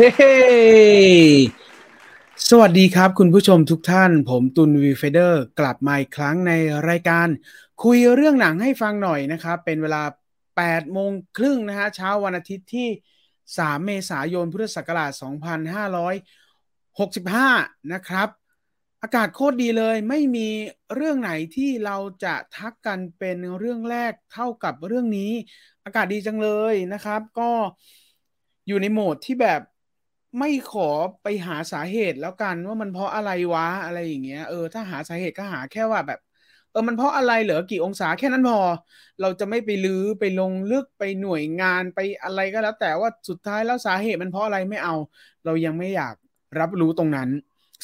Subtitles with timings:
[0.00, 0.10] เฮ้
[2.48, 6.52] สวัสดีครับคุณผู้ชมทุกท่าน ผมตุนวีเฟเดอร์ กลับมาอีกครั้งใน
[6.88, 7.28] รายการ
[7.84, 10.02] คุยเรื่องหนังให้ฟังหน่อยนะครับ เป็นเวลา
[10.46, 12.88] 8โมงครึ่งนะฮะเช้าวันอาทิตย์ที่
[13.38, 15.10] 3 เมษายนพุทธศักราช
[16.90, 18.28] 2565 นะครับ
[19.02, 20.48] อากาศโคตรดีเลยไม่มี
[20.94, 25.32] เรื่องไหนที่เราจะทักกันเป็นเรื่องแรกเท่ากับเรื่องนี้
[25.84, 27.50] อากาศดีจังเลยนะครับ ก็
[28.68, 29.62] อยู่ในโหมดที่แบบ
[30.38, 30.88] ไม่ขอ
[31.22, 36.18] ไปหาสาเหตุแล้วกันว่ามันเพราะอะไรวะอะไรอย่างเงี้ยเออถ้าหาสาเหตุก็หาแค่ว่าแบบ
[36.70, 38.58] เออมันเพราะอะไรเหรอกี่องศาแค่นั้นพอ
[39.20, 44.94] เราจะไม่ไปลื้อไปลงลึกไปหน่วยงานไปอะไรก็แล้ว แต่ว่าสุดท้ายแล้วสาเหตุมันเพราะอะไรไม่เอา
[45.44, 46.14] เรายังไม่อยาก
[46.58, 47.28] รับรู้ตรงนั้น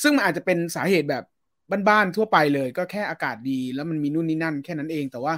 [0.02, 1.22] ซึ่งมันอาจจะเป็นสาเหตุแบบ
[1.88, 5.34] บ้านๆทั่วไปเลย ก็แค่อากาศดี แล้วมันมีนู่นนี่นั่น แค่นั้นเองแต่ว่า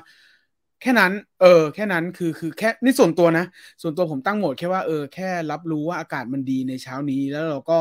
[0.81, 3.45] แค่นั้น เออ แค่นั้นคือคือแค่นี่ส่วนตัวนะ
[3.83, 7.75] ส่วนตัวผมตั้งโหมดแค่ว่าเออแค่รับรู้ว่าอากาศมันดีในเช้านี้ แล้วเราก็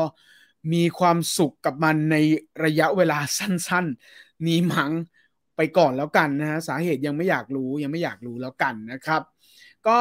[0.72, 2.16] มีความสุขกับมันใน
[2.64, 4.92] ระยะเวลาสั้น ๆ นี้มั้ง
[5.56, 9.22] ไปก่อนแล้วกันนะฮะสาเหตุยังไม่อยากรู้ยังไม่อยากรู้แล้วกันนะครับ
[9.86, 9.98] ก็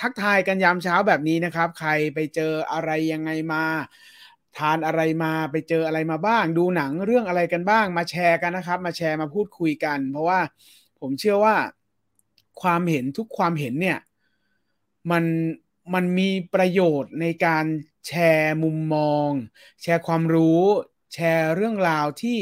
[0.00, 3.64] ทักทายกันยามเช้าแบบนี้นะครับ ใครไปเจออะไรยังไงมา
[4.58, 10.40] ทานอะไรมาไปเจออะไรมาบ้าง ดูหนังเรื่องอะไรกันบ้างมาแชร์กันนะครับ มาแชร์มาพูดคุยกัน เพราะว่า
[11.00, 11.54] ผมเชื่อว่า
[12.62, 13.98] ความเห็นทุกความเห็นเนี่ย
[15.10, 15.24] มัน
[15.94, 17.64] มันมีประโยชน์ในการ
[18.06, 19.30] แชร์มุมมอง
[19.82, 20.62] แชร์ความรู้
[21.14, 22.40] แชร์เรื่องราวที่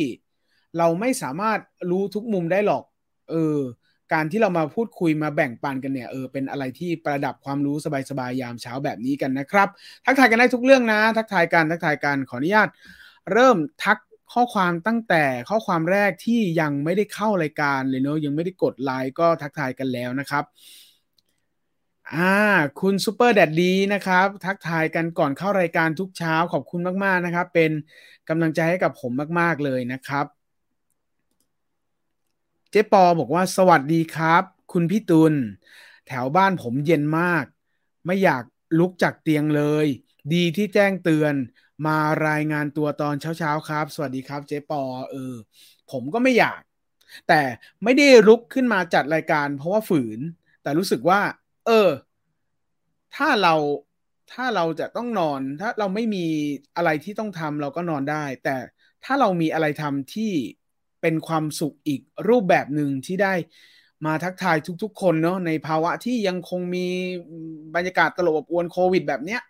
[0.79, 1.59] เราไม่สามารถ
[1.91, 2.85] รู้ทุกมุมได้หรอก
[3.31, 3.59] เออ
[4.13, 7.77] การที่เรามาพูดคุยมาแบ่งปันกันเนี่ยเออเป็นอะไรที่ประดับความรู้
[8.11, 9.69] สบายๆยามเช้าแบบนี้กันนะครับ
[10.05, 12.69] ทักทายกันได้ทุกเรื่องนะ ทักทายกันทักทายกันขออนุญาต
[13.33, 13.99] เริ่มทัก
[14.33, 20.45] ข้อความตั้งแต่ข้อความแรกที่ยังไม่ได้เข้ารายการเลยเนอะยังไม่ได้กดไลค์ก็ทักทายกันแล้วนะครับ
[22.13, 22.35] อ่า
[22.81, 27.71] คุณซูเปอร์แดดดีนะครับ ทักทายกันก่อนเข้ารายการทุกเช้าขอบคุณมากๆนะครับ เป็น
[28.29, 30.27] กำลังใจให้กับผมมากๆเลยนะครับ
[32.71, 35.35] เจ๊ปอบอกว่าสวัสดีครับ คุณพี่ตุล
[36.09, 37.45] แถวบ้านผมเย็นมาก
[38.07, 38.45] ไม่อยาก
[38.79, 39.87] ลุกจากเตียงเลย
[40.35, 41.35] ดีที่แจ้งเตือน
[41.87, 41.99] มา
[42.29, 45.35] รายงานตัวตอนเช้าๆครับ สวัสดีครับเจ๊ปอเออ
[45.91, 46.61] ผมก็ไม่อยาก
[47.29, 47.41] แต่
[47.85, 50.21] ไม่ได้ลุกขึ้นมาจัดรายการเพราะว่าฝืน
[50.63, 51.21] แต่รู้สึกว่า
[51.67, 51.89] เออ
[53.17, 53.55] ถ้าเรา
[54.33, 56.27] ถ้าเราจะต้องนอน ถ้าเราไม่มี
[56.77, 58.57] อะไรที่ต้องทำเราก็นอนได้ แต่
[59.05, 60.33] ถ้าเรามีอะไรทำที่
[61.03, 63.35] เป็นความสุขอีกรูปแบบหนึ่งที่ได้
[64.07, 66.87] มาทักทายทุกๆ คนเนาะในภาวะที่ยังคงมี
[67.75, 69.41] บรรยากาศตลบอบอวนโควิดแบบเนี้ย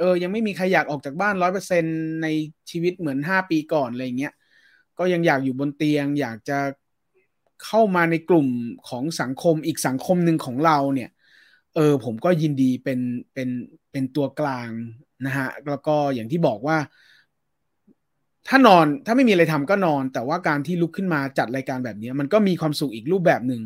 [0.00, 1.84] เออยังไม่มีใครอยากออกจากบ้านร้อยเปอร์เซ็น
[2.22, 2.26] ใน
[2.70, 4.32] ชีวิตเหมือนห้าปีก่อนอะไรเงี้ย
[4.98, 6.58] ก็ยังอยากอยู่บนเตียง อยากจะ
[7.64, 8.48] เข้ามาในกลุ่ม
[8.88, 11.10] ของสังคมอีกสังคมหนึ่งของเราเนี่ย
[11.74, 13.00] เออผมก็ยินดีเป็น
[13.34, 13.48] เป็น
[13.92, 14.70] เป็นตัวกลาง
[15.26, 16.76] นะฮะแล้วก็อย่างที่บอกว่า
[18.48, 23.62] ถ้านอนถ้าไม่มีอะไรทำก็นอน แต่ว่าการที่ลุกขึ้นมาจัดรายการแบบนี้มันก็มีความสุขอีกรูปแบบหนึ่ง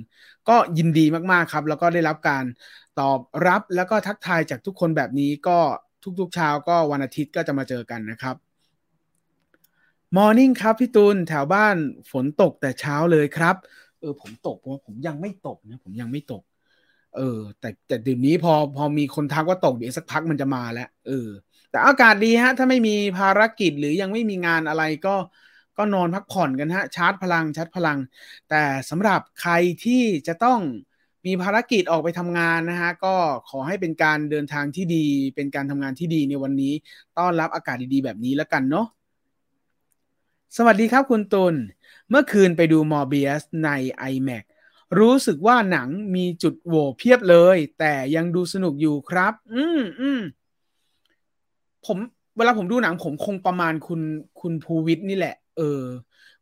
[0.49, 2.45] ก็ยินดีมากๆครับ แล้วก็ได้รับการ
[3.01, 5.59] ตอบรับแล้วก็ทักทายจากทุกคนแบบนี้ก็
[6.21, 8.37] ทุกๆเช้าก็วันอาทิตย์ก็จะมาเจอกันนะครับ
[10.17, 11.77] มอร์นิ่งครับพี่ตูนแถวบ้าน
[12.13, 13.57] ฝนตกแต่เช้าเลยครับ
[14.01, 16.43] เออผมตกเพราะผมยังไม่ตกนะผมยังไม่ตก
[17.17, 21.29] เออ แต่แต่ดี๋ยวนี้พอพอมีคนทักว่าตกเดี๋ยวสักพักมันจะมาแล้วเออ
[21.71, 25.17] แต่อากาศดีฮะ ถ้าไม่มีภารกิจหรือยังไม่มีงานอะไรก็
[25.79, 27.99] ก็นอนพักผ่อนกันฮะ ชาร์จพลังชาร์จพลัง
[28.51, 29.53] แต่สำหรับใคร
[29.85, 30.61] ที่จะต้อง
[31.27, 33.15] มีภารกิจออกไปทำงานนะฮะก็
[33.49, 36.73] ขอให้เป็นการเดินทางที่ดี เป็นการทำงานที่ดีในวันนี้
[37.19, 38.87] ต้อนรับอากาศดีๆ แบบนี้แล้วกันเนาะ
[40.57, 41.55] สวัสดีครับคุณตุล
[42.11, 43.71] เมื่อคืนไปดูมอร์เบียสใน
[44.13, 44.45] iMac
[44.99, 50.21] รู้สึกว่าหนังมีจุดโหว่เพียบเลย แต่ยังดูสนุกอยู่ครับ อืมอืม
[51.87, 51.99] ผม
[52.37, 54.01] เวลาผมดูหนังผมคงประมาณคุณ
[54.41, 55.83] คุณภูวิทย์นี่แหละ เออ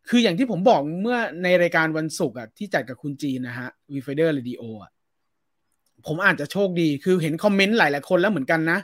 [0.08, 4.90] คืออย่างที่ผมบอกเมื่อในรายการวันศุกร์อะที่จัดกับคุณจีนนะฮะวีไฟเดอร์เรดิโออะ
[6.06, 8.78] ผมอาจจะโชคดีคือเห็นคอมเมนต์หลายๆคนแล้วเหมือนกันนะ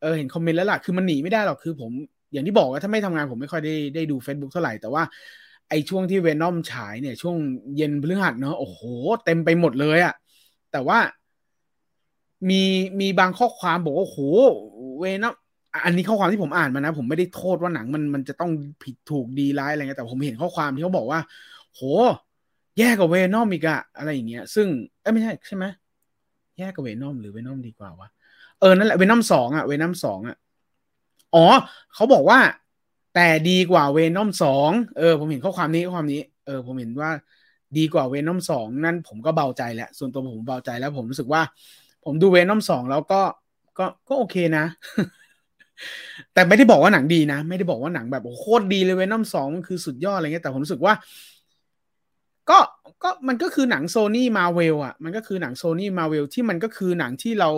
[0.00, 1.90] เออเห็นคอมเมนต์แล้วล่ะคือมันหนีไม่ได้หรอกคือผม
[2.32, 5.02] อย่างที่บอกว่าถ้าไม่ทำงานผมไม่ค่อยได้ได้ดู Facebook เท่าไหร่แต่ว่า
[5.68, 7.36] ไอช่วงที่เวนอมฉายเนี่ย ช่วง
[7.76, 8.80] เย็นพฤหัสเนาะโอ้โห
[9.24, 10.14] เต็มไปหมดเลยอะ
[10.72, 10.98] แต่ว่า
[12.48, 12.62] มี
[13.00, 14.20] มีบางข้อความบอกว่าโอ้โห
[14.98, 15.34] เวนอม
[15.84, 18.50] อันนี้ข้อความที่ผมอ่านมานะ ผมไม่ได้โทษว่าหนังมันมันจะต้อง
[18.82, 21.20] ผิดถูกดีร้ายอะไรเงี้ยแต่ผมเห็นข้อความที่เขาบอกว่า
[21.74, 21.80] โห
[22.78, 24.66] แย่กว่าเวนอมอีกอะอะไรอย่างเงี้ย ซึ่ง
[25.02, 25.64] เอ้ไม่ใช่ใช่ไหม
[26.58, 28.08] แย่กว่าเวนอมหรือเวนอมดีกว่าวะ
[28.60, 30.36] เออนั่นแหละเวนอมสองอะเวนอมสองอะ
[31.34, 31.44] อ๋อ
[31.94, 32.38] เขาบอกว่า
[33.14, 37.10] แต่ดีกว่าเวนอมสองเออ ผมเห็นข้อความนี้ข้อความนี้ เออ ผมเห็นว่า
[37.76, 41.42] ดีกว่า Venom สองนั่นผมก็เบาใจแล้วส่วนตัวผมเบาใจแล้ว ผมรู้สึกว่า
[42.04, 43.20] ผมดู Venom สองแล้วก็
[43.78, 44.64] ก็ก็โอเคนะ
[46.34, 50.94] แต่ไม่ได้บอกว่าหนังดีนะ ไม่ได้บอกว่าหนังแบบโคตรดีเลย Venom สองมันคือสุดยอดอะไรเงี้ยแต่ผมรู้สึกว่า
[52.50, 52.58] ก็
[53.02, 57.50] ก็มันก็คือหนัง Sony Marvel อะ มันก็คือหนัง Sony Marvel ที่มันก็คือหนังที่เรา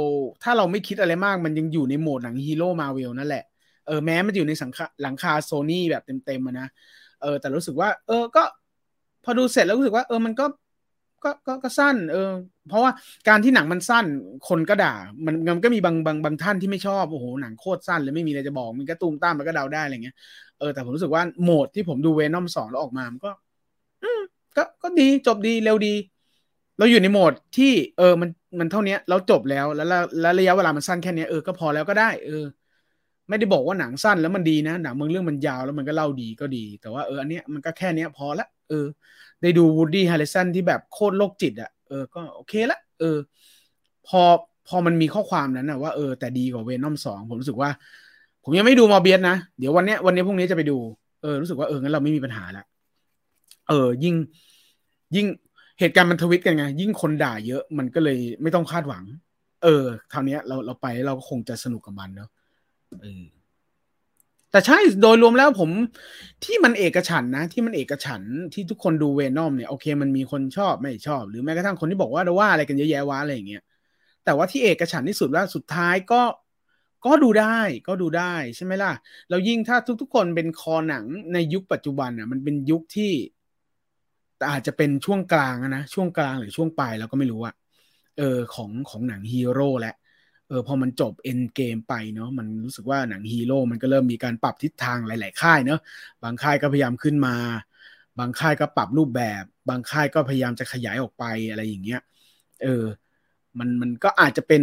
[0.42, 3.44] ถ้าเราไม่คิดอะไรมาก มันยังอยู่ในโหมดหนังฮีโร่มาเวลนั่นแหละ
[3.86, 6.68] เออแม้มันอยู่ในสังคหลังคาโซนี่แบบเต็มๆนะ
[7.22, 8.42] เออแต่รู้สึกว่า เออก็
[9.24, 10.44] พอดูเสร็จแล้วรู้สึกว่าเออมันก็
[11.24, 12.30] ก็ก็ก็สั้น เออ
[12.68, 12.90] เพราะว่า
[13.28, 14.06] การที่หนังมันสั้น
[14.48, 14.94] คนก็ด่า
[15.26, 20.16] มันมันก็มีบางบางบางท่านที่ไม่ชอบโอ้โหหนังโคตรสั้นเลยไม่มีอะไรจะบอกมันก็ตูมตามมันก็เดาได้อะไรเงี้ย
[20.58, 23.30] เออแต่ผมรู้สึกว่าโหมดที่ผมดูเวนอมสองแล้วออกมามันก็
[24.02, 24.20] อืม
[24.56, 25.94] ก็ก็ดีจบดีเร็วดี
[26.78, 28.30] เราอยู่ในโหมดที่เออมัน
[28.60, 29.86] มันเท่านี้เราจบแล้วแล้ว
[30.20, 32.44] แล้วระยะเวลามันสั้นแค่นี้เออก็พอแล้วก็ได้ เออ
[33.28, 38.86] ไม่ได้บอกว่าหนังสั้นแล้วมันดีนะหนังบางเรื่องมันยาวแล้วมันก็เล่าดีก็ดี แต่ว่าเอออันเนี้ยมันก็แค่เนี้ยพอละเออ
[39.42, 43.16] ได้ดู Woody Harrelson ที่แบบโคตรโรคจิตอะ่ะเออก็โอเคละเออ
[44.08, 44.22] พอ
[44.68, 47.70] พอมันมีข้อความนั้นนะว่าเออแต่ดีกว่า Venom สองผมรู้สึกว่า
[48.44, 50.76] ผมยังไม่ดู Morbius นะ เดี๋ยววันเนี้ยวันนี้พรุ่งนี้จะไปดู
[51.22, 52.64] เออรู้สึกว่าเอองั้นเราไม่มีปัญหาละ
[53.68, 54.14] เออ ยิ่ง
[55.16, 55.26] ยิ่ง
[55.80, 59.04] เหตุการณ์มันทวิตกันไง ยิ่งคนด่าเยอะมันก็เลยไม่ต้องคาดหวัง
[59.62, 62.30] เออคราวนี้เราเราไปเราก็คงจะสนุกกับมันเนาะ
[63.02, 63.22] เออ
[64.52, 65.70] แต่ใช่โดยรวมแล้วผม
[66.44, 68.22] ที่มันเอกฉันนะ ที่มันเอกฉัน
[68.52, 73.62] ที่ทุกคนดูเวนอมเนี่ยโอเค มันมีคนชอบไม่ชอบ หรือแม้กระทั่งคนที่บอกว่าว่าอะไรกันเยอะแยะวะอะไรอย่างเงี้ย
[74.24, 76.22] แต่ว่าที่เอกฉันที่สุดว่าสุดท้ายก็
[77.06, 77.58] ก็ดูได้
[77.88, 78.92] ก็ดูได้ใช่ไหมล่ะ
[79.28, 83.12] แล้วยิ่งถ้าทุกๆคนเป็นคอหนังในยุคปัจจุบันอะ มันเป็นยุคที่
[84.50, 87.54] อาจจะเป็นช่วงกลางนะช่วงกลางหรือช่วงปลายเราก็ไม่รู้อะ
[88.18, 89.94] เออของของหนังฮีโร่แหละ
[90.52, 95.80] ออพอมันจบเอ็นเกมไปเนาะมันรู้สึกว่าหนังฮีโร่มันก็เริ่มมีการปรับทิศทางหลาย ๆ ค่ายเนาะ
[96.22, 97.34] บางค่ายก็พยายามขึ้นมา
[98.18, 102.00] บางค่ายก็ปรับรูปแบบ บางค่ายก็พยายามจะขยายออกไปอะไรอย่างเงี้ย
[102.62, 102.84] เออ
[103.58, 104.62] มันมันก็อาจจะเป็น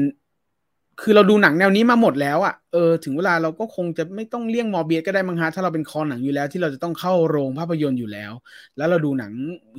[1.02, 8.32] คือเราดูหนังแนวนี้มาหมดแล้วอะ่ะเออถึงเวลาเราก็คงจะไม่ต้องเลี่ยงมอเบียก็ได้มั้งฮะถ้าเราเป็นคอหนังอยู่แล้ว ที่เราจะต้องเข้าโรงภาพยนตร์อยู่แล้ว
[8.78, 9.32] แล้วเราดูหนัง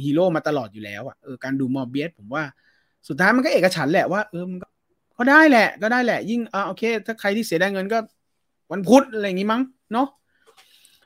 [0.02, 2.42] ฮีโร่มาตลอดอยู่แล้วอะ่ะเออการดูมอเบียผมว่า
[3.08, 4.66] สุดท้ายมันก็เอกฉันแหละว่าเออมันก็
[5.22, 7.98] ก็ได้แหละ ก็ได้แหละ ยิ่งอ่าโอเค ถ้าใครที่เสียได้เงินก็
[8.72, 9.62] วันพุธอะไรอย่างงี้มั้ง
[9.92, 10.08] เนาะ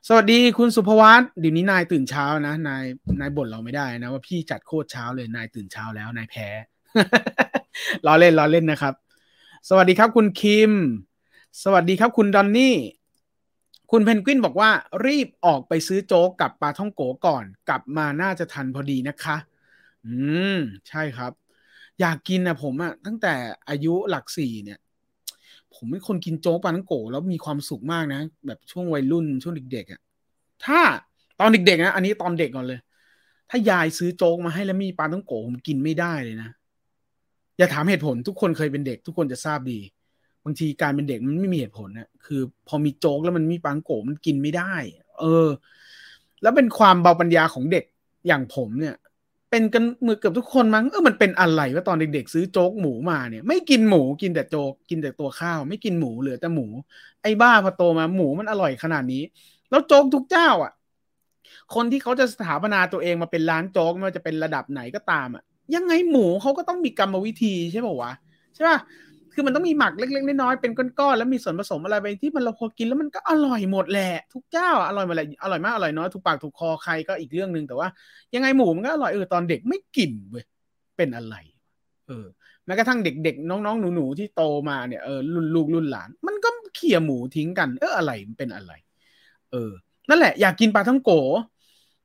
[0.09, 2.85] สวัสดีคุณสุภวัตเดี๋ยวนี้นายตื่นเช้านะนาย
[3.21, 6.49] นายบ่นเราไม่ได้นะว่าพี่จัดโคตรเช้าเลยนายตื่นเช้าแล้วนายแพ้
[8.07, 8.95] รอเล่นรอเล่นนะครับ
[9.69, 10.73] สวัสดีครับคุณคิม
[11.65, 12.75] สวัสดีครับคุณดอนนี่
[13.91, 14.71] คุณเพนกวินบอกว่า
[15.07, 19.37] รีบออกไปซื้อโจ๊กกับปลาท่องโกก่อน กลับมาน่าจะทันพอดีนะคะ
[20.07, 20.15] อื
[20.57, 20.59] ม
[20.89, 21.33] ใช่ครับ
[22.01, 23.35] อยากกินนะผมอะตั้งแต่
[23.69, 24.79] อายุหลักสี่เนี่ย
[25.75, 30.01] ผมเป็นคนกินโจ๊กปลาทั้งโกแล้วมีความสุขมากนะ แบบช่วงวัยรุ่นช่วงเด็กๆอะ
[30.65, 30.81] ถ้า
[31.41, 32.81] ตอนเด็กๆนะอันนี้ตอนเด็กก่อนเลย
[33.51, 36.51] ถ้ายายซื้อโจ๊กมาให้แล้วมีปลาทั้งโกผมกินไม่ได้เลยนะ
[37.59, 39.81] อย่าถามเหตุผลทุกคนเคยเป็นเด็ก ทุกคนจะทราบดี
[40.45, 44.75] บางทีการเป็นเด็กมันไม่มีเหตุผลนะคือ พอมีโจ๊กแล้วมันมีปลาทั้งโกมันกินไม่ได้
[45.21, 45.49] เออ
[46.43, 47.85] แล้วเป็นความเบาปัญญาของเด็ก
[48.27, 48.97] อย่างผมเนี่ย
[49.57, 56.67] เป็นกันมือเกือบทุกคนมั้งเออมันเป็นอะไรว่าตอนเด็กๆ ซื้อโจ๊กหมูมาเนี่ย ไม่กินหมูกินแต่โจ๊กกินแต่ตัวข้าว ไม่กินหมูเหลือแต่หมู
[57.23, 59.23] ไอ้บ้าพอโตมาหมูมันอร่อยขนาดนี้
[59.71, 60.73] แล้วโจ๊กทุกเจ้า อะ
[61.75, 65.43] คนที่เขาจะสถาปนาตัวเองมาเป็นร้านโจ๊กไม่ว่าจะเป็นระดับไหนก็ตามอะ
[65.75, 68.13] ยังไงหมูเขาก็ต้องมีกรรมวิธีใช่ป่าวะ
[68.55, 68.79] ใช่ป่ะ
[69.35, 77.89] คือมันต้องมีหมักเล็กๆน้อยๆเป็นก้อนๆแล้วมีส่วนผสมอะไรไปที่มันเราพอกินแล้วมันก็อร่อยหมดแหละทุกเจ้าอร่อยหมดแหละอร่อยมากอร่อยน้อยถูกปากถูกคอใครก็อีกเรื่องหนึ่งแต่ว่า
[78.35, 80.45] ยังไงหมูมันก็อร่อยเออตอนเด็กไม่กินเว้ย
[80.97, 81.35] เป็นอะไร
[82.09, 82.27] เออ
[82.67, 88.73] แม้กระทั่งเด็กๆ น้องๆ หนูๆ ที่โตมาเนี่ยเออรุ่นลูกรุ่นหลาน มันก็เขี่ยหมูทิ้งกัน เอออะไรมันเป็นอะไร
[89.53, 89.71] เออ
[90.09, 91.11] นั่นแหละอยากกินปลาทั้งโก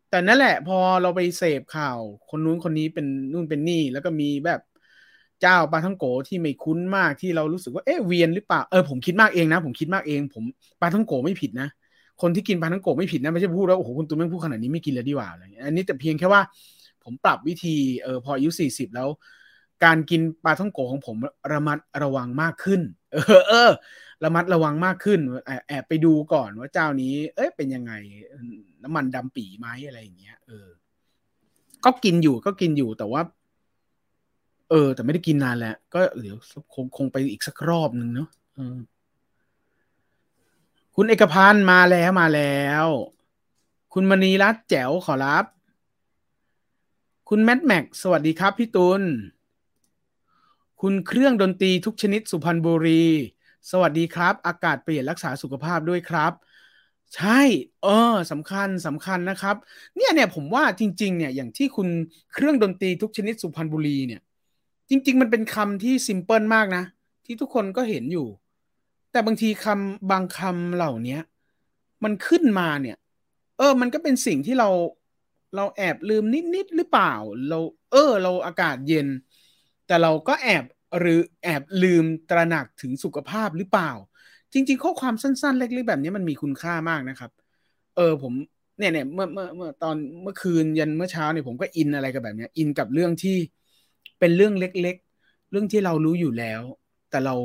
[0.09, 4.61] แต่นั่นแหละ พอเราไปเสพข่าว คนนู้นคนนี้เป็นนู่นเป็นนี่ แล้วก็มีแบบ
[5.41, 10.43] เจ้าปลาทั้งโกที่ไม่คุ้นมากที่เรารู้สึกว่าเอ๊ะเวียนหรือเปล่าเออผมคิดมากเองนะผมคิดมากเองผม
[10.81, 11.67] ปลาทั้งโกไม่ผิดนะ
[12.21, 16.41] คนที่กินปลาทั้งโกไม่ผิดนะไม่ใช่พูดแล้วโอ้โหคุณตุ้มไม่พูดขนาดนี้ไม่กินเลยดีกว่าอะไรอันนี้แต่เพียงแค่ว่า
[17.03, 19.09] ผมปรับวิธีเออพออายุสี่สิบแล้ว
[19.85, 21.15] การกินปลาท่องโกของผม
[21.53, 22.81] ระมัดระวังมากขึ้น
[23.13, 23.69] เออเออ
[24.23, 25.19] ระมัดระวังมากขึ้น
[25.67, 27.93] แอบไปดูก่อนว่าเจ้านี้ เอ๊ะเป็นยังไง
[28.83, 30.67] น้ำมันดำปีไหมอะไรอย่างเงี้ยเออ
[31.85, 33.21] ก็กินอยู่ก็กินอยู่แต่ว่า
[34.69, 36.37] เออ แต่ไม่ได้กินนานแล้ว ก็เดี๋ยว
[36.73, 38.29] คงคงไปอีกสักรอบหนึ่งเนาะ
[40.95, 42.85] คุณเอกพันธ์มาแล้วมาแล้ว
[43.93, 45.45] คุณมณีรัตน์แจ๋วขอรับ
[47.29, 49.01] คุณแมทแม็กสวัสดีครับพี่ตุล
[50.81, 53.05] คุณเครื่องดนตรีทุกชนิดสุพรรณบุรี
[53.71, 56.33] สวัสดีครับ อากาศเปลี่ยนรักษาสุขภาพด้วยครับ
[57.15, 57.41] ใช่
[57.83, 59.55] เออสำคัญสำคัญนะครับ
[59.95, 61.87] เนี่ยเนี่ยผมว่าจริง ๆ เนี่ยอย่างที่คุณ
[62.33, 64.21] เครื่องดนตรีทุกชนิดสุพรรณบุรีเนี่ย
[64.89, 66.83] จริง ๆ มันเป็นคำที่ซิมเพิลมากนะ
[67.25, 68.27] ที่ทุกคนก็เห็นอยู่
[69.11, 71.17] แต่บางทีคำบางคำเหล่านี้
[72.03, 72.97] มันขึ้นมาเนี่ย
[73.57, 74.69] เออ มันก็เป็นสิ่งที่เรา
[75.55, 76.23] เราแอบลืม
[76.55, 77.13] นิด ๆ หรือเปล่า
[77.49, 77.59] เรา
[77.91, 79.07] เออ เราอากาศเย็น
[79.87, 80.63] แต่เราก็แอบ
[80.99, 83.91] หรือแอบลืมตระหนักถึงสุขภาพหรือเปล่า
[84.53, 87.31] จริง ๆ ข้อความสั้น ๆ เล็ก ๆ แบบนี้มันมีคุณค่ามากนะครับ
[87.95, 88.33] เออผม
[88.77, 93.37] เนี่ยเนี่ยเมื่อเมื่อเมื่อตอนเมื่อคืนยันเมื่อเช้าเนี่ยผมก็อินอะไรกับแบบเนี้ยอินกับเรื่องที่
[94.19, 96.61] เป็นเรื่องเล็ก ๆ เรื่องที่เรารู้อยู่แล้ว
[97.09, 97.35] แต่เรา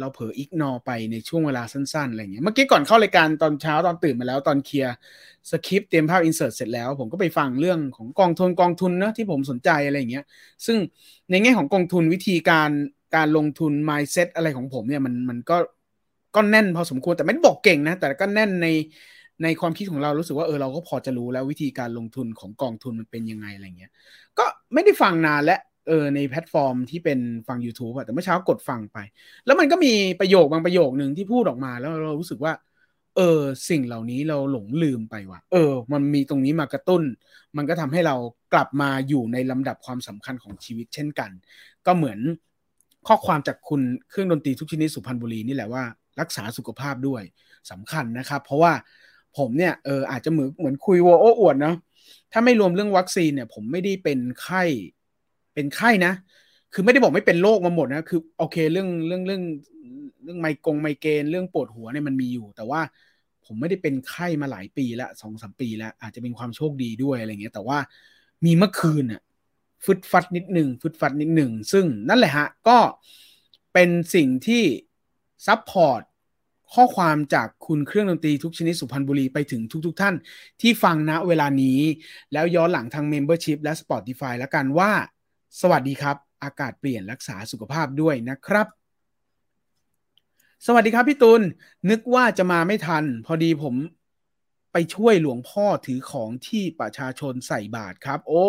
[0.00, 4.94] เราเผลออิกนอไปในช่วงเวลาสั้นๆอะไรเงี้ยเมื่อกี้ก่อนเข้ารายการตอนเช้าตอนตื่นมาแล้วตอนเคลียร์
[5.50, 10.24] สคริปต์เตรียมภาพอินเสิร์ตเสร็จแล้ว ผมก็ไปฟังเรื่องของกองทุนกองทุนนะที่ผมสนใจอะไรเงี้ย
[10.66, 10.78] ซึ่ง
[11.30, 12.70] ในแง่ของกองทุนวิธีการ
[13.16, 15.56] การลงทุน mindset อะไรของผมเนี่ยมันมันก็
[16.36, 18.68] ก็แน่นพอสมควรแต่ไม่ได้บอกเก่งนะ แต่ก็แน่นใน
[19.42, 23.92] ในความคิดของเรารู้สึกว่าเออเราก็พอจะรู้แล้ววิธีการลงทุนของกองทุนมันเป็นยังไงอะไรเงี้ย
[24.38, 25.58] ก็ไม่ได้ฟังนานและ
[25.88, 28.98] เออในแพลตฟอร์มที่เป็นฟัง YouTube อะแต่เมื่อเช้ากดฟังไป
[29.46, 32.52] แล้วมันก็มีประโยคบางประโยคหนึ่งที่พูดออกมาแล้วเรารู้สึกว่า
[33.16, 37.02] เออสิ่งเหล่านี้เราหลงลืมไปว่ะ เออ มันมีตรงนี้มากระตุ้น
[37.56, 38.16] มันก็ทำให้เรา
[38.52, 41.30] กลับมาอยู่ในลำดับความสำคัญของชีวิตเช่นกัน
[41.86, 42.18] ก็เหมือน
[43.08, 45.84] ข้อความจากคุณเครื่องดนตรีทุกชนิดสุพรรณบุรีนี่แหละว่า
[46.20, 47.22] รักษาสุขภาพด้วย
[47.70, 48.72] สำคัญนะครับ เพราะว่า
[49.38, 51.76] ผมเนี่ยเอออาจจะเหมือนเหมือนคุยวัวโอ้อวดเนาะ
[52.32, 54.64] ถ้าไม่รวมเรื่องวัคซีนเนี่ย ผมไม่ได้เป็นไข้
[55.54, 56.12] เป็นไข้นะ
[56.72, 59.42] คือไม่ได้บอกไม่เป็นโรคมาหมดนะ คือโอเคเรื่องเรื่องเรื่อง
[60.24, 62.80] เรื่องไมกงไมเกรนเรื่องปวดหัวเนี่ยมันมีอยู่ แต่ว่า
[63.44, 67.78] ผมไม่ได้เป็นไข้มาหลายปีละสองสามปีล้วอาจจะเป็นความโชคดีด้วยอะไรเงี้ย แต่ว่า
[68.44, 69.22] มีเมื่อคืนอะ
[69.84, 72.78] ฟึดฟัดนิดหนึ่งฟึดฟัดนิดหนึ่ง ซึ่งนั่นแหละฮะ ก็
[73.72, 74.62] เป็นสิ่งที่
[75.46, 76.02] ซับพอร์ต
[76.74, 80.14] ข้อความจากคุณเครื่องดนตรีทุกชนิดสุพรรณบุรีไปถึงทุกๆทท่าน
[80.60, 81.80] ที่ฟังณเวลานี้
[82.32, 84.90] แล้วย้อนหลังทาง Membership และ Spotify แล้วกันว่า
[85.60, 88.66] สวัสดีครับ อากาศเปลี่ยนรักษาสุขภาพด้วยนะครับ
[90.66, 91.42] สวัสดีครับพี่ตุล
[91.90, 93.74] นึกว่าจะมาไม่ทัน พอดีผม
[94.72, 98.46] ไปช่วยหลวงพ่อถือของที่ประชาชนใส่บาตรครับ โอ้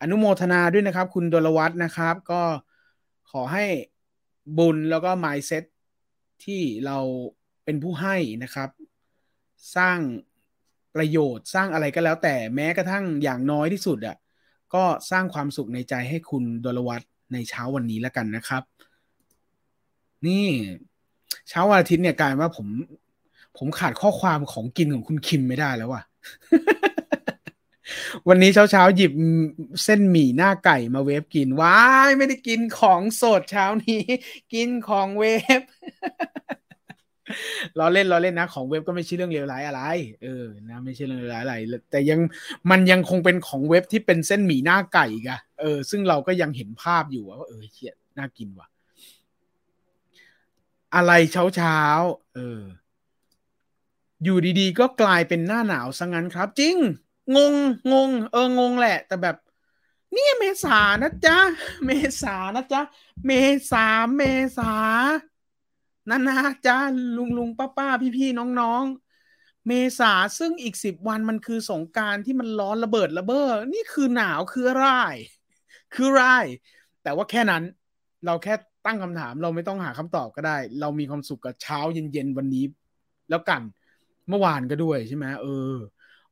[0.00, 2.42] อนุโมทนาด้วยนะครับ คุณดลวัฒนะครับ ก็
[3.30, 3.66] ขอให้
[4.58, 5.64] บุญแล้วก็ไมเซ็ต
[6.44, 6.98] ที่เรา
[7.64, 8.70] เป็นผู้ให้นะครับ
[9.76, 9.98] สร้าง
[10.94, 14.16] ประโยชน์สร้างอะไรก็แล้วแต่แม้กระทั่งอย่างน้อยที่สุดอะ่ะ
[14.74, 18.62] ก็สร้างความสุขในใจให้คุณดลวัตในเช้าวันนี้แล้วกันนะครับ
[20.26, 20.46] นี่
[21.48, 22.66] เช้าวันอาทิตย์เนี่ยกลายว่าผม
[23.58, 26.02] ผมขาดข้อความของกินของคุณคิมไม่ได้แล้วว่ะ
[28.28, 29.12] วันนี้เช้าเช้าหยิบ
[29.84, 34.02] เส้นหมี่หน้าไก่มาเวฟกินว้ายไม่ได้กินของสดเช้านี้
[34.54, 35.24] กินของเว
[35.60, 35.62] ฟ
[37.76, 39.82] เราเล่นเราเล่นนะ ของเว็บก็ไม่ใช่เรื่องเลวร้ายอะไร
[40.22, 41.56] เออนะไม่ใช่เรื่องเลวร้ายอะไร
[41.90, 42.20] แต่ยัง
[42.70, 48.68] มันยังคงเป็นของเว็บที่เป็นเส้นหมี่หน้าไก่กะเออ ซึ่งเราก็ยังเห็นภาพอยู่ว่าเออเขียน่ากินว่ะ
[50.94, 51.80] อะไรเช้าเช้า
[52.34, 52.60] เออ
[54.24, 56.76] อยู่ดีๆ ก็กลายเป็นหน้าหนาวซะงั้นครับ จริง
[57.36, 57.54] งง
[57.92, 59.36] งง เอองงแหละ แต่แบบ
[60.12, 61.38] เนี่ยเมษานะจ๊ะ
[61.84, 61.90] เม
[62.22, 62.80] ษานะจ๊ะ
[63.26, 63.30] เม
[63.70, 64.22] ษาเม
[64.58, 64.72] ษา
[66.10, 66.78] นานาจ้า
[67.16, 68.84] ลุงลุงป้าป้าพี่พี่น้องน้อง
[69.66, 74.88] เมษาซึ่งอีกสิบวันมันคือสงการที่มันร้อนระเบิดระเบ้อนี่คือหนาวคืออะไร
[75.94, 76.22] คือไร
[77.02, 77.62] แต่ว่าแค่นั้น
[78.26, 78.54] เราแค่
[78.86, 82.64] ตั้งคำถามเราไม่ต้องหาคำตอบก็ได้ เรามีความสุขกับเช้าเย็นๆวันนี้
[83.30, 83.62] แล้วกัน
[84.28, 85.74] เมื่อวานก็ด้วยใช่ไหมเออ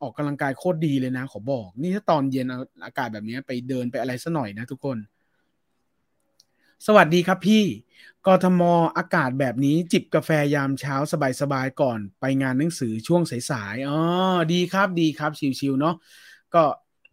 [0.02, 2.46] ออกกำลังกายโคตรดีเลยนะ ขอบอก นี่ถ้าตอนเย็น
[2.84, 4.98] อากาศแบบนี้ไปเดินไปอะไรสัหน่อยนะทุกคน
[6.86, 7.64] สวัสดีครับพี่
[8.26, 8.62] กทม
[8.96, 10.94] อากาศแบบนี้จิบกาแฟยามเช้า
[11.40, 13.98] สบายๆก่อนไปงานหนังสือช่วงสายๆอ๋อ
[14.52, 15.30] ดีครับดีครับ
[15.60, 15.94] ชิวๆเนาะ
[16.54, 16.62] ก็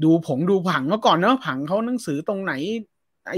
[0.03, 2.53] ดูผงดูผังมื่อก่อนเนาะผังเขาหนังสือตรงไหน
[3.29, 3.33] ไอ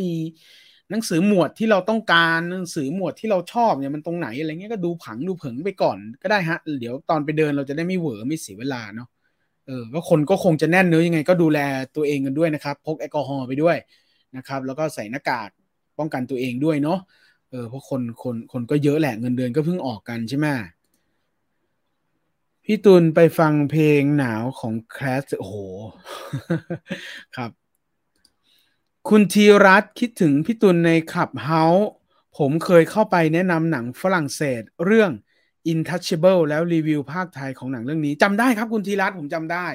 [0.92, 9.08] หนังสือหมวดที่เราต้องการหนังสือหมวดที่เราชอบเนี่ยมันตรงไหนอะไรเงี้ยก็ดูผังดูผงไปก่อนก็ได้ฮะ เดี๋ยวตอนไปเดินเราจะได้ไม่เหวอไม่เสียเวลาเนาะ
[9.68, 11.60] เออก็คนก็คงจะแน่นเนื้อยังไงก็ดูแล
[11.96, 13.78] ตัวเองกันด้วยนะครับ พกแอลกอฮอล์ไปด้วย
[14.38, 15.50] นะครับ แล้วก็ใส่หน้ากาก
[16.00, 17.00] ป้องกันตัวเองด้วยเนาะ
[17.56, 20.48] ออเพราะคนคนคนก็เยอะแหละเงินเดือนก็เพิ่งออกกันใช่ไหม
[22.66, 25.58] พี่ตุลไปฟังเพลงหนาวของแคลสโอ้โห
[27.36, 27.52] ครับ
[29.10, 31.90] คุณธีรัตคิดถึงพี่ตุลในขับเฮาส์
[32.38, 35.12] ผมเคยเข้าไปแนะนำหนังฝรั่งเศสเรื่อง
[35.72, 39.68] Intouchable แล้วรีวิวภาคไทยของหนังเรื่องนี้จำได้ครับคุณธีรัตผมจำได้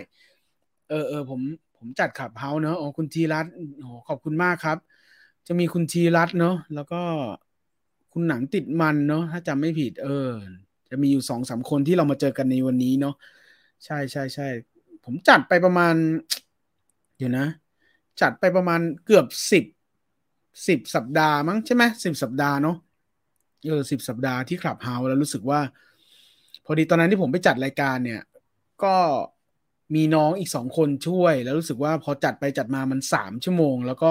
[0.89, 1.41] เออเออผม
[1.79, 3.47] ผมจัดขับเฮาส์เนอะโอ๋อคุณธีรัต
[3.79, 4.79] โอ้ขอบคุณมากครับ
[5.47, 7.03] จะมีคุณธีรัตเนอะแล้วก็
[8.13, 10.31] คุณหนังติดมันเนาะถ้าจำไม่ผิด เออ
[10.91, 13.15] จะมีอยู่สองสามคนที่เรามาเจอกันในวันนี้เนาะ
[13.85, 14.47] ใช่ใช่ใช่
[15.05, 15.95] ผมจัดไปประมาณ
[17.17, 17.47] เดี๋ยวนะ
[18.21, 19.65] จัดไปประมาณเกือบสิบ
[20.69, 22.77] สิบสัปดาห์มั้งใช่ไหมสิบสัปดาห์เนาะ
[23.67, 25.61] เออสิบสัปดาห์ที่คลับเฮาแล้วรู้สึกว่า
[26.65, 28.23] พอดีตอนนั้นที่ผมไปจัดรายการเนี่ย
[28.85, 28.95] ก็
[29.95, 34.11] มีน้องอีกสองคนช่วย แล้วรู้สึกว่าพอจัดไปจัดมามันสามชั่วโมง แล้วก็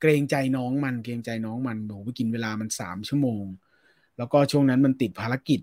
[0.00, 3.44] เกรงใจน้องมันเกรงใจน้องมันโหไปกินเวลามันสามชั่วโมง
[4.18, 5.60] แล้วก็ช่วงนั้นมันติดภารกิจ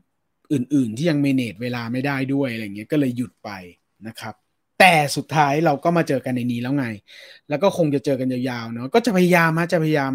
[0.53, 3.49] อื่น ๆ ที่ยัง manage เวลาไม่ได้ด้วยอะไรเงี้ยก็เลยหยุดไป
[4.07, 4.35] นะครับ
[4.79, 6.85] แต่สุดท้ายเราก็มาเจอกันในนี้แล้วไง
[7.49, 10.13] แล้วก็คงจะเจอกันยาวๆเนาะก็จะพยายามฮะจะพยายาม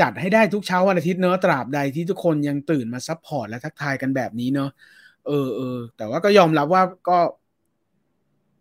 [0.00, 4.70] จัดให้ได้ทุกเช้าวันอาทิตย์เนอะตราบใดที่ทุกคนยังตื่นมา support และทักทายกันแบบนี้เนอะ
[5.26, 7.18] เออเออแต่ว่าก็ยอมรับว่าก็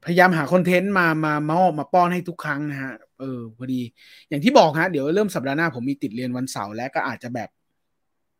[0.06, 3.82] พยายามหาคอนเทนต์มา มามามาป้อนให้ทุกครั้งนะฮะ เออพอดี
[4.30, 7.50] อย่างที่บอกฮะเดี๋ยวเริ่มสัปดาห์หน้าผมมีติดเรียนวันเสาร์และก็อาจจะแบบ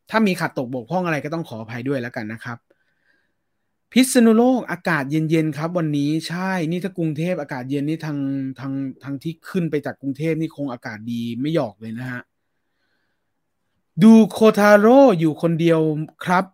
[0.10, 2.58] ถ้ามีขัดตกบกพร่องอะไรก็ต้องขออภัยด้วยแล้วกันนะครับ
[3.94, 8.18] พิษณุโลกอากาศเย็นๆครับ วันนี้ใช่นี่ถ้ากรุงเทพอากาศเย็นนี่ทาง
[8.60, 8.74] ทาง
[9.04, 12.22] ทางที่ขึ้นไปจากกรุงเทพนี่คงอากาศดีไม่หยอกเลยนะฮะ
[14.04, 15.80] ดูโคทาโร่อยู่คนเดียว
[16.26, 16.46] ครับ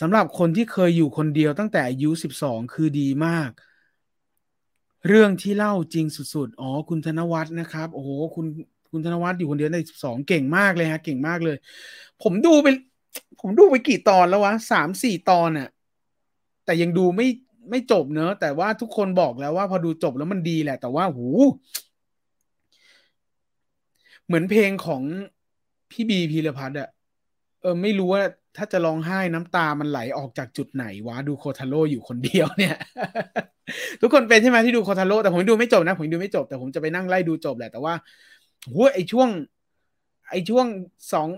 [0.00, 3.50] สำหรับคนที่เคยอยู่คนเดียวตั้งแต่อายุสิบสองคือดีมาก
[5.06, 8.46] เรื่องที่เล่าจริงสุดๆ อ๋อ คุณธนวัฒน์นะครับ โอ้โห คุณ
[8.90, 11.56] คุณธนวัฒน์อยู่คนเดียวในสิบสองเก่งมากเลยฮะ เก่งมากเลย
[12.22, 12.66] ผมดูไป
[13.40, 15.68] ผมดูไปกี่ตอนแล้ววะสามสี่ตอนอะ
[16.64, 17.28] แต่ยังดูไม่
[17.70, 21.26] ไม่จบเนอะ แต่ว่าทุกคนบอกแล้วว่าพอดูจบแล้วมันดีแหละ แต่ว่าหู
[24.26, 25.02] เหมือนเพลงของ
[25.90, 26.88] พี่บีพีรพัฒน์อะ
[27.62, 28.22] เออ ไม่รู้ว่า
[28.56, 32.76] ถ้าจะร้องไห้น้ำตามันไหลออกจากจุดไหนวะดูโคทาโร่อยู่คนเดียวเนี่ย
[34.00, 37.94] ทุกคนเป็นใช่ไหมที่ดูโคทาโร่แต่ผมดูไม่จบนะ ผมดูไม่จบแต่ผมจะไปนั่งไล่ดูจบแหละแต่ว่า
[38.72, 39.28] หัวไอช่วง
[40.30, 40.66] ไอช่วง
[41.12, 41.28] สอง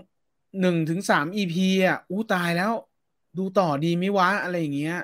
[0.61, 2.71] หนึ่งถึงสามอีพีอะอู้ตายแล้ว
[3.37, 4.97] ดูต่อดีไม่วะอะไรอย่างเงี้ย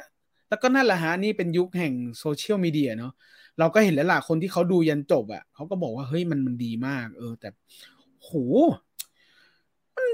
[0.49, 3.13] แล้วก็นั่นแหละฮะนี่เป็นยุคแห่งโซเชียลมีเดียเนาะ
[3.59, 7.49] เราก็เห็นแล้วล่ะคนที่เขาดูยันจบอะเขาก็บอกว่าเฮ้ยมันมันดีมาก เออ แต่
[8.23, 8.31] โห
[9.95, 10.07] มัน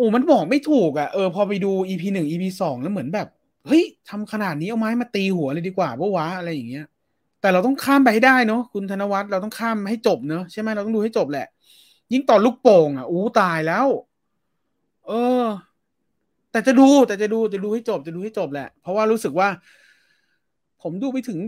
[0.00, 3.26] โอ้มันบอกไม่ถูกอะ่ะเออพอไปดู EP หนึ่ง EP สองแล้วเหมือนแบบ
[3.66, 6.86] เฮ้ยทำขนาดนี้เอาไม้มาตีหัวเลยดีกว่าปะวะอะไรอย่างเงี้ย
[7.40, 11.46] แต่เราต้องข้ามไปให้ได้เนาะคุณธนวัฒน์เราต้องข้ามให้จบเนาะใช่ไหมเราต้องดูให้จบแหละ
[12.12, 13.86] ยิ่งต่อลูกโป่งอะอู้ตายแล้ว
[15.06, 15.44] เออ
[16.50, 19.48] แต่จะดูแต่จะดูจะดูให้จบจะดูให้จบแหละ เพราะว่ารู้สึกว่า
[20.82, 21.38] ผมดูไปถึง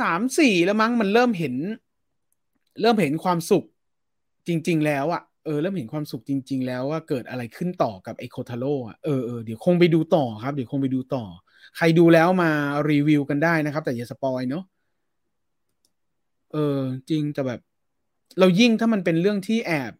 [0.00, 1.54] สามสี่แล้วมั้งมันเริ่มเห็น
[2.80, 3.64] เริ่มเห็นความสุข
[4.48, 11.24] จริง ๆ แล้วอะ่ะ เออเริ่มเห็นความสุขจริง ๆ แล้วว่าเกิดอะไรขึ้นต่อกับไอ Kotaro อะเออเออเดี๋ยวคงไปดูต่อครับ เดี๋ยวคงไปดูต่อ
[11.76, 12.50] ใครดูแล้วมา
[12.90, 14.64] รีวิวกันได้นะครับ แต่อย่า spoil เนาะ
[16.52, 16.80] เออ
[17.10, 17.60] จริงแต่แบบ
[18.38, 19.92] เรายิ่งถ้ามันเป็นเรื่องที่แอบ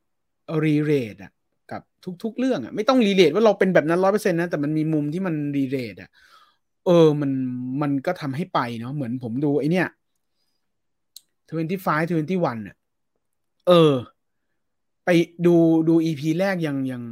[0.65, 1.33] relate อะ
[1.71, 1.83] กับ
[2.23, 6.11] ทุก ๆ เรื่องอะไม่ต้อง relate ว่าเราเป็นแบบนั้นร้อยเปอร์เซ็นต์นะ แต่มันมีมุมที่มัน relate อะ
[6.87, 7.31] เออมัน
[7.83, 9.89] มันก็ทำให้ไปเนาะเหมือนผมดูไอเนี้ย
[11.49, 12.77] 25 21อะ
[13.69, 13.95] เออ
[15.07, 15.11] ไป
[15.47, 15.55] ดู
[15.89, 17.03] ดู EP แรกยังยัง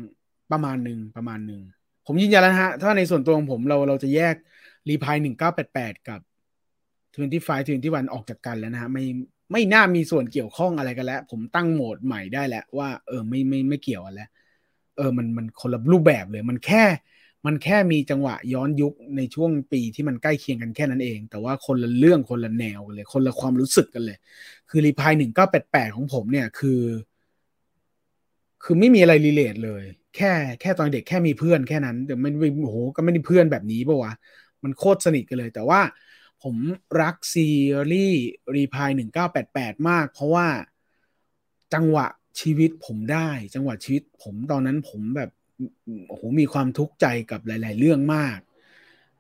[0.52, 1.61] ประมาณหนึ่งประมาณหนึ่ง
[2.07, 4.35] ผมยืนยันแล้วฮะ ถ้าในส่วนตัวของผมเราเราจะแยก
[4.88, 6.20] Reply หนึ่งเก้าแปดแปดกับ
[7.14, 9.04] Twenty-Five Twenty-One ออกจากกันแล้วนะฮะ ไม่
[9.52, 14.28] ไม่น่ามีส่วนเกี่ยวข้องอะไรกันแล้ว ผมตั้งโหมดใหม่ได้แล้ว ว่าเออไม่ไม่ไม่เกี่ยวกันแล้ว
[14.96, 16.85] เออมันมันคนละรูปแบบเลย มันแค่
[17.46, 24.18] มันแค่มีจังหวะย้อนยุคในช่วงปีที่มันใกล้เคียงกันแค่นั้นเอง แต่ว่าคนละเรื่องคนละแนวกันเลย คนละความรู้สึกกันเลย
[24.70, 26.80] คือ Reply หนึ่งเก้าแปดแปดของผมเนี่ยคือ
[28.64, 29.85] คือไม่มีอะไร relate เลย
[30.16, 32.33] แค่แค่ตอนเด็กแค่มีเพื่อนแค่นั้นแต่มัน
[32.64, 34.12] โอ้โหก็ไม่ได้เพื่อนแบบนี้ปะวะ
[34.62, 35.81] มันโคตรสนิทกันเลย แต่ว่า
[36.42, 36.57] ผม
[37.00, 37.48] รักซี
[37.92, 38.24] รีส์
[38.55, 40.46] Reply หนึ่งเก้าแปดแปดมาก เพราะว่า
[41.74, 42.07] จังหวะ
[42.40, 45.31] ชีวิตผมได้ จังหวะชีวิตผมตอนนั้นผมแบบ
[46.09, 48.38] โอ้โหมีความทุกข์ใจกับหลาย ๆ เรื่องมาก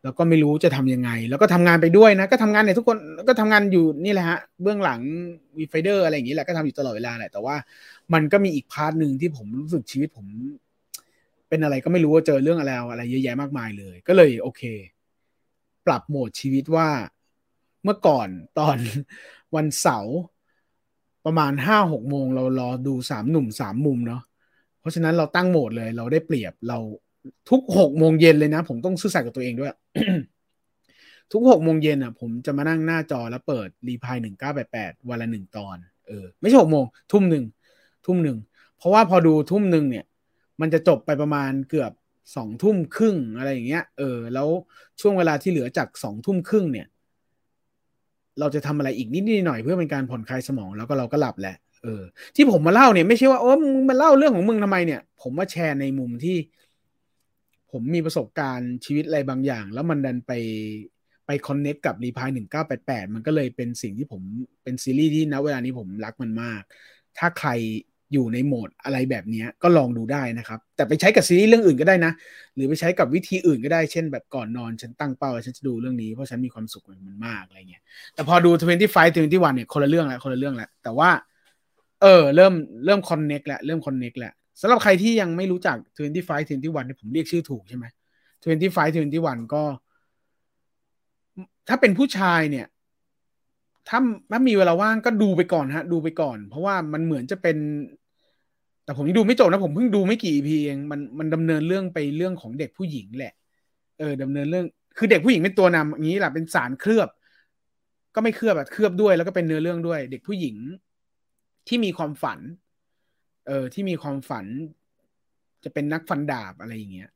[0.04, 2.96] แล้วก็ไม่รู้จะทำยังไง แล้วก็ทำงานไปด้วยนะ ก็ทำงานเนี่ยทุกคน
[3.28, 5.00] ก็ทำงานอยู่นี่แหละฮะ เบื้องหลัง
[5.58, 7.56] Viewfinder อะไรอย่างนี้แหละก็ทำอยู่ตลอดเวลาแหละ แต่ว่า
[8.12, 10.26] มันก็มีอีก part หนึ่งที่ผมรู้สึกชีวิตผม
[11.48, 14.62] เป็นอะไรก็ไม่รู้ว่าเจอเรื่องอะไรอะไรเยอะแยะมากมายเลย ก็เลยโอเค
[15.86, 16.88] ปรับโหมดชีวิตว่า
[17.84, 18.76] เมื่อก่อนตอน
[19.56, 20.16] วันเสาร์
[21.24, 24.22] ประมาณห้าหกโมงเรารอดูสามหนุ่มสามมุมเนาะ
[24.80, 26.78] เพราะฉะนั้นเราตั้งโหมดเลย เราได้เปรียบเรา
[27.50, 29.72] ทุกหกโมงเย็นเลยนะ ผมต้องซื่อสัตย์กับตัวเองด้วย
[31.32, 35.76] ทุกหกโมงเย็นอะ ผมจะมานั่งหน้าจอแล้วเปิดรีพายหนึ่งเก้าแปดแปดวันละหนึ่งตอน
[36.08, 37.44] เออ ไม่ใช่หกโมง ทุ่มหนึ่ง
[38.06, 38.38] ทุ่มหนึ่ง
[38.76, 40.04] เพราะว่าพอดูทุ่มหนึ่งเนี่ย
[40.60, 41.92] มันจะจบไปประมาณเกือบ
[42.36, 44.48] สองทุ่มครึ่งอะไรอย่างเงี้ย เออ แล้ว
[45.00, 46.86] ช่วงเวลาที่เหลือจากสองทุ่มครึ่งเนี่ย
[48.40, 52.02] เราจะทำอะไรอีกนิดนิดหน่อยเพื่อเป็นการผ่อนคลายสมองแล้วก็เราก็หลับแหละ เออ
[52.36, 56.36] ที่ผมมาเล่าเนี่ยไม่ใช่ว่าโอ้มึงมาเล่าเรื่องของมึงทำไมเนี่ย ผมมาแชร์ในมุมที่
[57.74, 60.32] ผมมีประสบการณ์ชีวิตอะไรบางอย่าง แล้วมันดันไป
[61.26, 64.22] ไปคอนเน็กกับรีพายหนึ่งเก้าแปดแปดมันก็เลยเป็นสิ่งที่ผม
[64.62, 66.62] เป็นซีรีส์ที่ณเวลานี้ผมรักมันมาก
[67.18, 67.50] ถ้าใคร
[68.12, 72.12] อยู่ในโหมดอะไรแบบนี้ก็ลองดูได้นะครับ แต่ไปใช้กับซีรีส์เรื่องอื่นก็ได้นะ
[72.54, 77.82] หรือไปใช้กับวิธีอื่นก็ได้เช่นแบบก่อนนอนฉันตั้งเป้าฉันจะดูเรื่องนี้เพราะฉันมีความสุขมันมากอะไรเงี้ย
[78.14, 81.10] แต่พอดู 25 21เนี่ยคนละเรื่องล้วคนละเรื่องล้วแต่ว่า
[82.02, 87.84] เออ เริ่มเริ่มคอนเน็กแล้วเริ่มคอนเน็กแล้ว สำหรับใครที่ยังไม่รู้จัก 25 21เนี่ยผมเรียกชื่อถูกใช่ไหม
[88.42, 89.62] 25 21 ก็
[91.68, 92.66] ถ้าเป็นผู้ชายเนี่ย
[93.88, 93.98] ถ้า
[94.30, 97.56] ถ้ามีเวลาว่างก็ดูไปก่อนฮะ ดูไปก่อน เพราะว่ามันเหมือนจะเป็น
[98.84, 103.34] แต่ผมยังดูไม่จบนะ ผมเพิ่งดูไม่กี่ EP เองมันมันดำเนินเรื่องไปเรื่องของเด็กผู้หญิงแหละ
[103.98, 104.66] เออดำเนินเรื่อง
[104.98, 107.08] คือเด็กผู้หญิงเป็นตัวนำอย่างนี้แหละเป็นสารเคลือบ
[108.14, 110.56] ก็ไม่เคลือบแบบเคลือบด้วย แล้วก็เป็นเนื้อเรื่องด้วย เด็กผู้หญิง
[111.68, 112.38] ที่มีความฝัน
[113.46, 114.46] เออที่มีความฝัน
[115.64, 117.10] จะเป็นนักฟันดาบอะไรอย่างเงี้ย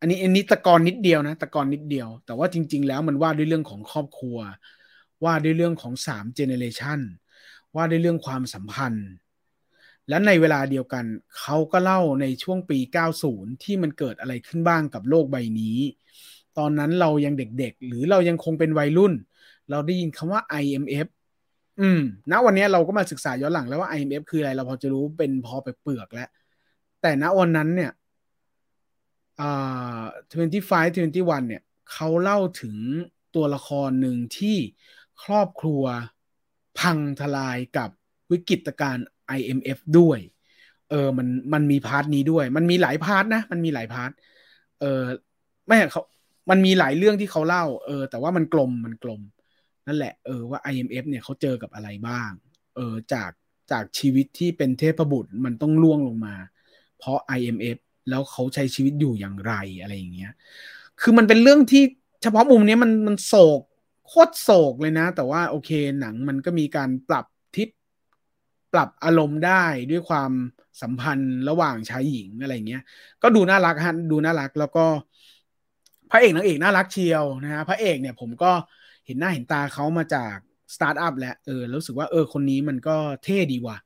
[0.00, 4.38] อันนี้อันนี้ตะกอนนิดเดียวนะตะกอนนิดเดียว แต่ว่าจริง ๆ แล้วมันว่าด้วยเรื่องของครอบครัว
[5.24, 7.00] ว่าด้วยเรื่องของสามเจเนเรชัน
[7.76, 9.08] ว่าด้วยเรื่องความสัมพันธ์
[10.08, 11.04] และในเวลาเดียวกัน
[11.40, 12.78] เขาก็เล่าในช่วงปี
[13.20, 15.78] 90 ที่มันเกิดอะไรขึ้นบ้างกับโลกใบนี้
[16.58, 19.12] ตอนนั้นเรายังเด็กๆ หรือเรายังคงเป็นวัยรุ่น
[19.70, 21.06] เราได้ยินคำว่า IMF
[21.80, 26.28] อืมณวันนี้เราก็มาศึกษาย้อนหลังแล้วว่า IMF คืออะไรเราพอจะรู้เป็นพอไปเปลือกแล้ว
[27.02, 27.92] แต่ณวันนั้นเนี่ย
[29.40, 30.00] อ่า
[30.34, 31.62] 25 21 เนี่ย
[31.92, 32.76] เขาเล่าถึง
[33.34, 34.56] ตัวละครหนึ่งที่
[35.22, 35.82] ครอบครัว
[36.80, 37.90] พังทลายกับ
[38.30, 38.98] วิกฤตการ
[39.38, 40.18] IMF ด้วย
[40.90, 44.10] เออมันมันมี part นี้ด้วย มันมีหลาย part นะ มันมีหลาย part
[44.80, 45.02] เออ
[45.66, 46.02] ไม่เขา
[46.50, 49.20] มันมีหลายเรื่องที่เขาเล่า เออ แต่ว่ามันกลมมันกลม
[49.90, 52.30] นั่นแหละเออว่า IMF เนี่ยเขาเจอกับอะไรบ้าง
[52.76, 53.30] เออจาก
[53.70, 56.34] จากชีวิตที่เป็นเทพบุตรมันต้องร่วงลงมา
[56.98, 57.78] เพราะ IMF
[58.10, 60.32] แล้วเขาใช้ชีวิตอยู่อย่างไรอะไรอย่างเงี้ย
[61.00, 61.82] คือมันเป็นเรื่องที่
[62.22, 63.60] เฉพาะมุมนี้มันมันโศก
[64.08, 67.26] โคตรโศกเลยนะ แต่ว่าโอเคหนังมันก็มีการปรับ
[67.56, 67.68] ทิศ
[68.72, 70.32] ปรับอารมณ์ได้ด้วยความ
[70.82, 72.82] สัมพันธ์ระหว่างชายหญิงอะไรเงี้ย
[73.22, 74.84] ก็ดูน่ารักฮะดูน่ารักแล้วก็
[76.10, 78.52] พระเอกนางเอกน่ารักเชียวนะฮะพระเอกเนี่ยผมก็
[79.10, 80.36] ห็นหน้าเห็นตาเขามาจาก
[80.74, 83.78] สตาร์ทอัพแล้วเออรู้สึกว่าเออคนนี้มันก็เท่ดีว่ะ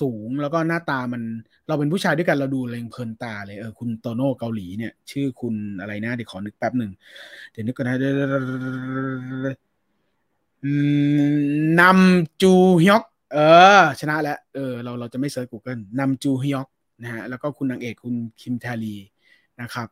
[0.00, 1.22] สูงแล้วก็หน้าตามัน
[1.68, 6.92] เราเป็นผู้ชายด้วยกันเราดูเลยเพลินตาเลยเออคุณโตโน่เกาหลีเนี่ย ชื่อคุณอะไรนะเดี๋ยวขอนึกแป๊บหนึ่ง
[7.50, 7.96] เดี๋ยวนึกก่อนนะ
[11.80, 13.38] นัมจูฮยอกเอ
[13.80, 16.68] อ ชนะแล้วเออเราเราจะไม่เซิร์ช Google นำจูฮยอก
[17.02, 18.96] นะฮะแล้วก็คุณนางเอกคุณคิมทารี
[19.60, 19.88] นะครับ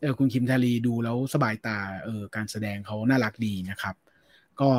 [0.00, 3.94] เออคุณคิมทารีดูแล้วสบายตาเออการแสดงเขาน่ารักดีนะครับ
[4.60, 4.70] ก็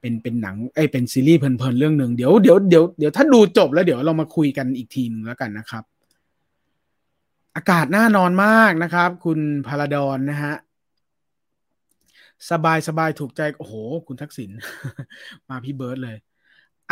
[0.00, 5.84] เป็นเป็นหนังเอ้เป็นซีรีส์เพลินๆเรื่องหนึ่งเดี๋ยวเดี๋ยวเดี๋ยวเดี๋ยวถ้าดูจบแล้วเดี๋ยวเรามาคุยกันอีกทีนึงแล้วกันนะครับ
[7.56, 10.54] อากาศน่านอนมากนะครับ คุณพาราดอนนะฮะ
[12.50, 13.74] สบายสบายถูกใจ โอ้โห
[14.06, 14.50] คุณทักษิณ
[15.48, 16.16] มาพี่เบิร์ดเลย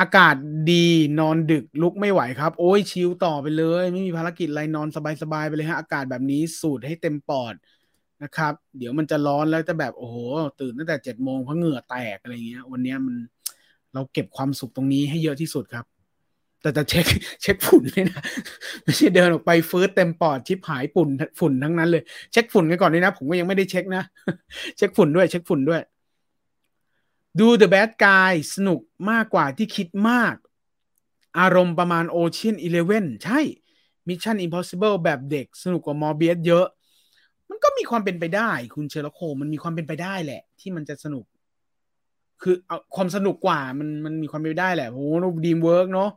[0.00, 0.34] อากาศ
[0.70, 0.86] ดี
[1.20, 7.54] นอนดึกลุกไม่ไหวครับ โอ้ยชิลต่อไปเลย ไม่มีภารกิจอะไรนอนสบายสบายไปเลยฮะ อากาศแบบนี้สูดให้เต็มปอด
[8.22, 10.16] นะครับ เดี๋ยวมันจะร้อนแล้วจะแบบโอ้โห
[10.60, 13.16] ตื่นตั้งแต่เจ็ดโมงเพราะเหงื่อแตกอะไรเงี้ย วันนี้มัน
[13.94, 15.86] เราเก็บความสุขตรงนี้ให้เยอะที่สุดครับ
[16.62, 17.06] แต่จะเช็ค
[17.42, 18.22] เช็คฝุ่นด้วยนะ
[18.84, 21.08] ไม่ใช่เดินออกไปฟื้นเต็มปอดชิปหายฝุ่น
[21.40, 22.02] ฝุ่นทั้งนั้นเลย
[22.32, 24.02] เช็คฝุ่นกันก่อนด้วยนะ ผมก็ยังไม่ได้เช็คนะ
[24.76, 25.82] เช็คฝุ่นด้วยเช็คฝุ่นด้วย
[27.40, 30.34] ดู The Bad Guy สนุกมากกว่าที่คิดมาก
[31.38, 33.40] อารมณ์ประมาณ Ocean Eleven ใช่
[34.08, 36.66] Mission Impossible แบบเด็ก สนุกกว่ามอร์เบียสเยอะ
[37.50, 41.24] มันก็มีความเป็นไปได้ คุณเชลโคมันมีความเป็นไปได้แหละ ที่มันจะสนุก
[42.42, 46.10] คือเอาความสนุกกว่ามันมันมีความเป็นไปได้แหละโอ้โห DreamWorks เนาะ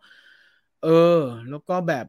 [0.83, 1.17] เออ
[1.49, 2.05] แล้วก็แบบ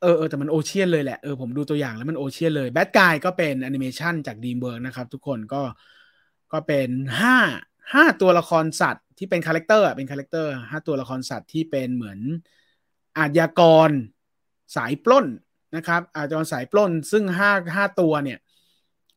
[0.00, 5.62] เออเออแต่มัน Ocean เลยแหละ เออผมดูตัวอย่างแล้วมัน Ocean เลย Bad Guys ก็เป็นแอนิเมชันจาก DreamWorks นะครับ ทุกคนก็
[6.52, 6.88] ก็เป็น
[7.20, 7.36] ห้า
[7.94, 12.18] ห้าตัวละครสัตว์ที่เป็น character เป็น character ห้าตัวละครสัตว์ที่เป็นเหมือน
[13.18, 13.90] อาชญากร
[14.76, 15.26] สายปล้น
[15.76, 18.38] นะครับอาชญากรสายปล้นซึ่งห้าห้าตัวเนี่ย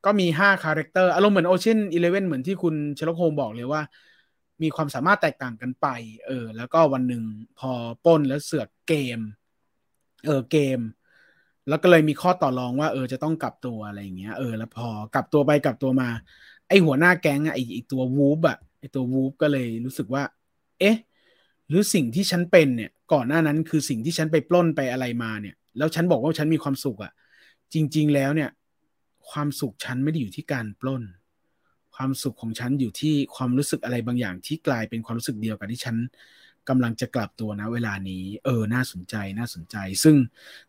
[0.05, 3.81] ก็มีห้า character อารมณ์เหมือน Ocean's Eleven เหมือนที่คุณเชลโคมบอกเลยว่า
[4.63, 5.87] มีความสามารถแตกต่างกันไป
[6.25, 7.23] เออ แล้วก็วันหนึ่ง
[7.59, 7.71] พอ
[8.05, 9.19] ปล้นแล้วเสือกเกม
[10.25, 10.79] เออเกม
[11.69, 16.09] แล้วก็เลยมีข้อต่อรองว่า เออจะต้องกลับตัวอะไรอย่างเงี้ยเออแล้วพอกลับตัวไปกลับตัวมา
[16.69, 20.23] ไอหัวหน้าแก๊งอะไอไอตัววูฟอะไอตัววูฟก็เลยรู้สึกว่า
[20.79, 20.97] เอ๊ะ
[21.67, 27.11] หรือสิ่งที่ฉันเป็นเนี่ย ก่อนหน้านั้นคือสิ่งที่ฉันไปปล้นไปอะไรมาเนี่ย แล้วฉันบอกว่าฉันมีความสุขอะ
[27.73, 28.49] จริง ๆ แล้วเนี่ย
[29.31, 31.03] ความสุขฉันไม่ได้อยู่ที่การปล้น
[31.95, 35.95] ความสุขของฉันอยู่ที่ความรู้สึกอะไรบางอย่างที่กลายเป็นความรู้สึกเดียวกับที่ฉัน
[36.69, 40.15] กำลังจะกลับตัวนะเวลานี้ เออ น่าสนใจน่าสนใจ ซึ่ง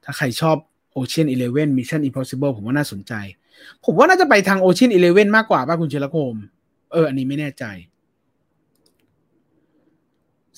[0.04, 0.56] ถ้าใครชอบ
[0.96, 3.12] Ocean Eleven Mission Impossible ผมว่าน่าสนใจ
[3.84, 6.34] ผมว่าน่าจะไปทาง Ocean Eleven มากกว่าป่ะคุณเชลโคม
[6.92, 7.64] เออ อันนี้ไม่แน่ใจ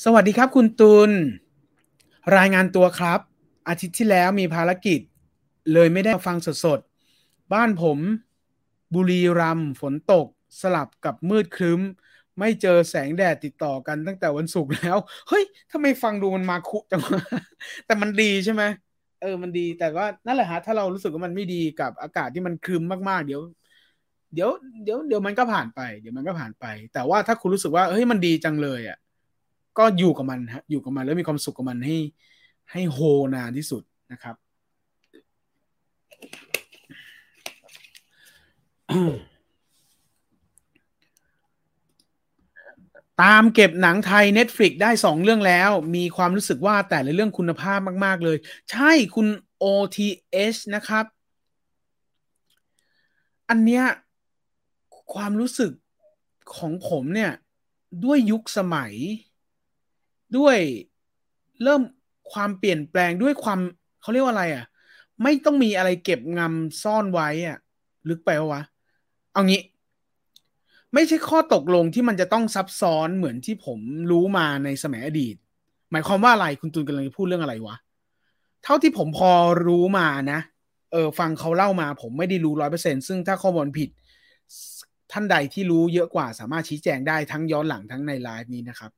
[0.05, 1.11] สวัสดีครับคุณตุล
[2.37, 3.21] รายงานตัวครับ
[3.69, 5.01] อาทิตย์ที่แล้วมีภารกิจ
[5.73, 7.99] เลยไม่ได้ฟังสดๆ บ้านผม
[8.95, 10.27] บุรีรัมย์ฝนตก
[10.61, 11.81] สลับกับมืดครึ้ม
[12.39, 17.21] ไม่เจอแสงแดดติดต่อกันตั้งแต่วันศุกร์แล้ว เฮ้ยทำไมฟังดูมันมาคุจังวะ
[17.87, 18.63] แต่มันดีใช่ไหม
[19.21, 23.43] เออมันดีแต่ว่านั่นแหละฮะถ้าเรารู้สึกว่ามันไม่ดีกับอากาศที่มันครึ้มมากๆ เดี๋ยว
[24.35, 24.51] เดี๋ยว
[24.83, 28.97] เดี๋ยวเดี๋ยวมันก็ผ่านไป เดี๋ยวมันก็ผ่านไป แต่ว่าถ้าคุณรู้สึกว่าเฮ้ยมันดีจังเลยอะ
[29.79, 31.95] ก็อยู่กับมันฮะอยู่กับมันแล้วมีความสุขกับมันให้
[32.73, 32.99] ให้โฮ
[33.35, 34.37] นานที่สุดนะครับ
[43.23, 48.37] ตามเก็บหนังไทย Netflix ได้สองเรื่องแล้ว มีความรู้สึกว่าแต่ละเรื่องคุณภาพมาก ๆ เลย
[48.71, 49.27] ใช่คุณ
[49.63, 51.05] OTH นะครับ
[53.49, 53.85] อันเนี้ย
[55.15, 55.73] ความรู้สึก
[56.57, 57.33] ของผมเนี่ย
[58.05, 58.93] ด้วยยุคสมัย
[60.37, 60.57] ด้วย
[61.63, 61.83] เริ่ม
[62.33, 63.59] ความเปลี่ยนแปลงด้วยความ
[64.01, 64.65] เขาเรียกว่าอะไรอะ่ะ
[65.23, 67.59] ไม่ต้องมีอะไรเก็บงำซ่อนไว้อะ่ะ
[68.09, 68.63] ลึกไปวะ
[69.33, 69.61] เอางี้
[70.95, 73.79] ไม่ใช่ข้อตกลงที่มันจะต้องซับซ้อนเหมือนที่ผม
[74.11, 75.37] รู้มาในสมัยอดีต
[75.91, 77.77] หมายความว่าอะไรคุณตูนกำลังพูดเรื่องอะไรวะ
[78.65, 79.33] เท่าที่ผมพอ
[79.67, 80.41] รู้มานะ
[80.93, 83.89] เออฟังเขาเล่ามาผมไม่ได้รู้ร้อยเปอร์เซ็นซึ่งถ้าข้อมูลผิด
[85.13, 88.91] ท่านใดที่รู้เยอะกว่าสามารถชี้แจงได้ทั้งย้อนหลังทั้งในไลฟ์นี้นะครับ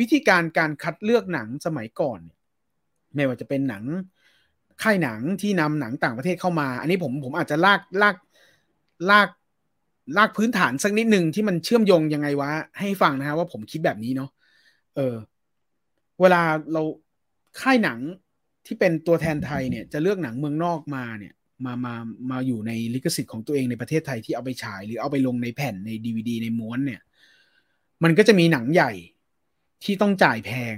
[0.00, 2.20] วิธีการการคัดเลือกหนังสมัยก่อน
[3.14, 3.84] ไม่ว่าจะเป็นหนัง
[4.82, 8.16] ค่ายหนังที่นำหนังต่างประเทศเข้ามา อันนี้ผมผมอาจจะลากลาก
[9.10, 9.28] ลาก
[10.16, 14.30] ลากพื้นฐานสักนิดหนึ่งที่มันเชื่อมโยงยังไงวะให้ฟังนะฮะว่าผมคิดแบบนี้เนาะ
[14.96, 15.14] เออ
[16.20, 16.82] เวลาเรา
[17.60, 17.98] ค่ายหนัง
[18.66, 21.94] ที่เป็นตัวแทนไทยเนี่ย จะเลือกหนังเมืองนอกมาเนี่ย มามา
[22.30, 27.00] มาอยู่ในลิขสิทธิ์ของตัวเองในประเทศไทยที่เอาไปฉาย หรือเอาไปลงในแผ่นในดีวดีในม้วนเนี่ย
[28.04, 28.92] มันก็จะมีหนังใหญ่
[29.84, 30.76] ที่ต้องจ่ายแพง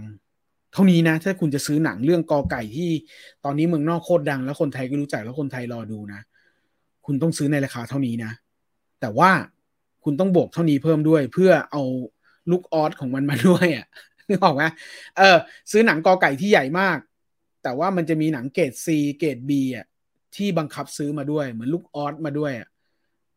[0.73, 2.91] เท่านี้นะ ถ้าคุณจะซื้อหนังเรื่องกอไก่ที่
[3.45, 6.21] ตอนนี้เมืองนอกโคตรดัง แล้วคนไทยก็รู้จักแล้วคนไทยรอดูนะ
[7.07, 8.33] คุณต้องซื้อในราคาเท่านี้นะ
[9.01, 9.31] แต่ว่า
[10.05, 11.83] คุณต้องบวกเท่านี้เพิ่มด้วย เพื่อเอา
[12.51, 13.87] ลูกออสของมันมาด้วยอะ
[14.29, 14.65] นึกออกไหม
[15.17, 15.37] เออ
[15.71, 16.99] ซื้อหนังกอไก่ที่ใหญ่มาก
[17.63, 18.87] แต่ว่ามันจะมีหนังเกรด C
[19.19, 19.87] เกรด B อะ
[20.37, 22.69] ที่บังคับซื้อมาด้วย เหมือนลูกออสมาด้วยอะ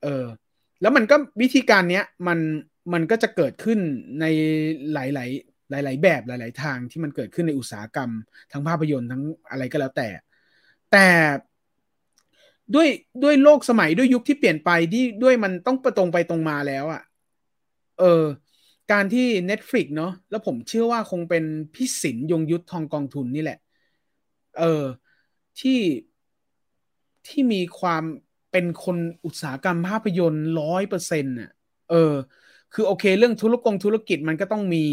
[0.04, 0.26] เออ
[0.82, 2.40] แล้วมันก็วิธีการเนี้ยมัน
[2.94, 3.80] มันก็จะเกิดขึ้น
[4.20, 4.26] ใน
[4.94, 5.30] หลาย
[5.72, 8.12] หลาย ๆ แบบหลาย ๆ ทางที่มันเกิดขึ้นในอุตสาหกรรม
[8.52, 10.08] ทั้งภาพยนตร์ทั้งอะไรก็แล้วแต่
[10.92, 11.08] แต่
[12.76, 12.88] ด้วย
[13.24, 17.02] ด้วยโลกสมัยด้วยยุคที่เปลี่ยนไปที่ด้วยมันต้องประตรงไปตรงมาแล้วอะ่ะ
[18.00, 18.24] เออ
[18.92, 23.60] การที่ Netflix เนาะแล้วผมเชื่อว่าคงเป็นพิสินยงยุทธทองกองทุนนี่แหละ
[24.60, 24.84] เออ
[25.60, 25.80] ที่
[27.28, 28.04] ที่มีความ
[28.52, 31.52] เป็นคนอุตสาหกรรมภาพยนตร์ร้อยเปอร์เซ็นต์อะ
[31.90, 32.14] เออ
[32.74, 34.86] คือโอเค เรื่องธุรกงธุรกิจมันก็ต้องมี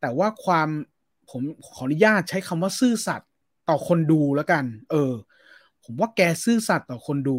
[0.00, 0.68] แต่ว่าความ
[1.30, 1.42] ผม
[1.74, 3.28] ขออนุญาตใช้คำว่าซื่อสัตย์
[3.68, 5.12] ต่อคนดูแล้วกัน เออ
[5.84, 7.38] ผมว่าแกซื่อสัตย์ต่อคนดู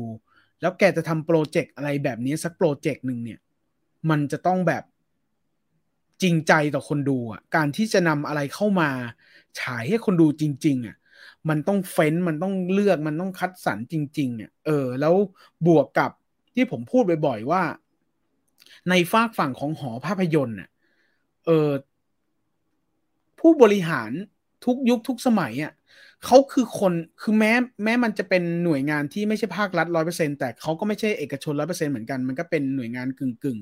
[0.61, 3.39] แล้วแกจะทำโปรเจกต์อะไรแบบนี้สักโปรเจกต์หนึ่งเนี่ย
[4.09, 4.83] มันจะต้องแบบ
[6.21, 8.89] จริงใจต่อคนดูอะ การที่จะนำอะไรเข้ามา
[9.59, 10.97] ฉายให้คนดูจริง ๆ อะ
[11.49, 15.15] มันต้องเฟ้นมันต้องเลือกมันต้องคัดสรรจริงๆอะเออ แล้ว
[15.67, 16.11] บวกกับ
[16.55, 17.63] ที่ผมพูดบ่อย ๆ ว่า
[18.89, 20.69] ในฝากฝั่งของหอภาพยนตร์อะ
[21.45, 21.69] เออ
[23.39, 24.11] ผู้บริหาร
[24.65, 25.73] ทุกยุคทุกสมัยอะ
[26.25, 33.59] เขาคือคนคือแม้แม้มันจะเป็นหน่วยงานที่ไม่ใช่ภาครัฐร้อยเปอร์เซ็นแต่เขาก็ไม่ใช่เอกชนร้อยเปอร์เซ็นเหมือนกัน มันก็เป็นหน่วยงานกึ่งกึ่ง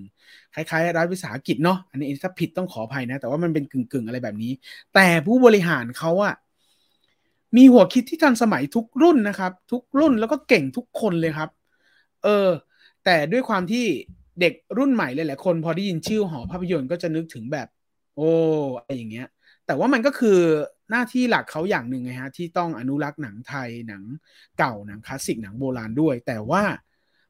[0.55, 4.51] คล้ายๆรัฐวิสาหกิจเนาะอันนี้ถ้าผิดต้องขออภัยนะ แต่ว่ามันเป็นกึ่งกึ่งอะไรแบบนี้
[4.93, 6.35] แต่ผู้บริหารเขาอะ
[7.57, 11.49] มีหัวคิดที่ทันสมัยทุกรุ่นนะครับ ทุกรุ่นแล้วก็เก่งทุกคนเลยครับ
[12.23, 12.49] เออ
[13.05, 13.85] แต่ด้วยความที่
[14.41, 17.67] เด็กรุ่นใหม่หลายๆคน พอได้ยินชื่อหอภาพยนตร์ก็จะนึกถึงแบบ
[18.15, 18.29] โอ้
[18.77, 19.27] อะไรอย่างเงี้ย
[19.67, 20.39] แต่ว่ามันก็คือ
[20.91, 24.03] หน้าที่หลักเขาอย่างหนึ่งไงฮะที่ต้องอนุรักษ์หนังไทยหนัง
[24.57, 26.63] เก่าหนังคลาสสิกหนังโบราณด้วย แต่ว่า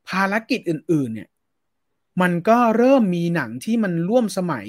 [0.10, 1.30] ภารกิจอื่น ๆ เนี่ย
[2.21, 4.67] มันก็เริ่มมีหนังที่มันร่วมสมัย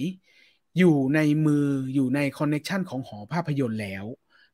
[0.78, 4.04] อยู่ในมืออยู่ใน connection ของหอภาพยนตร์แล้ว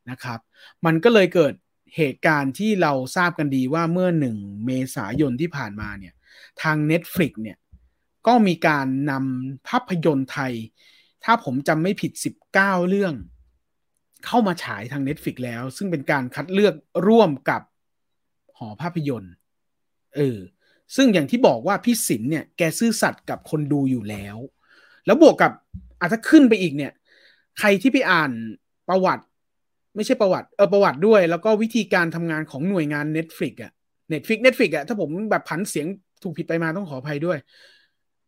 [0.09, 0.39] นะครับ
[0.85, 1.53] มันก็เลยเกิด
[1.95, 6.13] เหตุการณ์ที่เราทราบกันดีว่าเมื่อหนึ่งเมษายนที่ผ่านมาเนี่ย
[6.61, 7.57] ทาง Netflix เนี่ย
[8.27, 10.53] ก็มีการนำภาพยนตร์ไทย
[11.25, 12.11] ถ้าผมจำไม่ผิด
[12.51, 13.13] 19 เรื่อง
[14.25, 16.73] เข้ามาฉายทาง Netflix แล้ว ซึ่งเป็นการคัดเลือก
[17.07, 17.61] ร่วมกับ
[18.57, 19.33] หอภาพยนตร์
[20.15, 20.37] เออ
[20.95, 24.37] ซึ่งอย่างที่บอกว่าพี่สินเนี่ย แกซื่อสัตย์กับคนดูอยู่แล้ว
[25.05, 25.51] แล้วบวกกับ
[25.99, 26.91] อาจจะขึ้นไปอีกเนี่ย
[27.59, 28.31] ใครที่ไปอ่าน
[28.89, 29.23] ประวัติ
[29.95, 33.71] ไม่ใช่ประวัติ เออประวัติด้วย แล้วก็วิธีการทำงานของหน่วยงาน Netflix อะ
[34.13, 35.87] Netflix Netflix อะถ้าผมแบบผันเสียง
[36.23, 37.37] ถูกผิดไปมาต้องขออภัยด้วย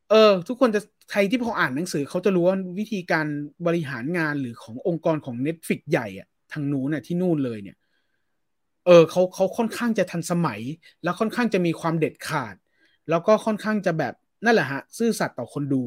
[0.09, 0.81] เออ ทุกคนจะ
[1.11, 3.27] ใครที่พออ่านหนังสือเขาจะรู้ว่าวิธีการ
[3.65, 7.77] บริหารงานหรือขององค์กรของ Netflix ใหญ่อะทางนู้นเนี่ยที่นู่นเลยเนี่ย
[8.85, 10.61] เออเขาเขาค่อนข้างจะทันสมัย
[11.03, 12.55] แล้วค่อนข้างจะมีความเด็ดขาด
[13.09, 14.13] แล้วก็ค่อนข้างจะแบบ
[14.45, 15.83] นั่นแหละฮะ ซื่อสัตย์ต่อคนดู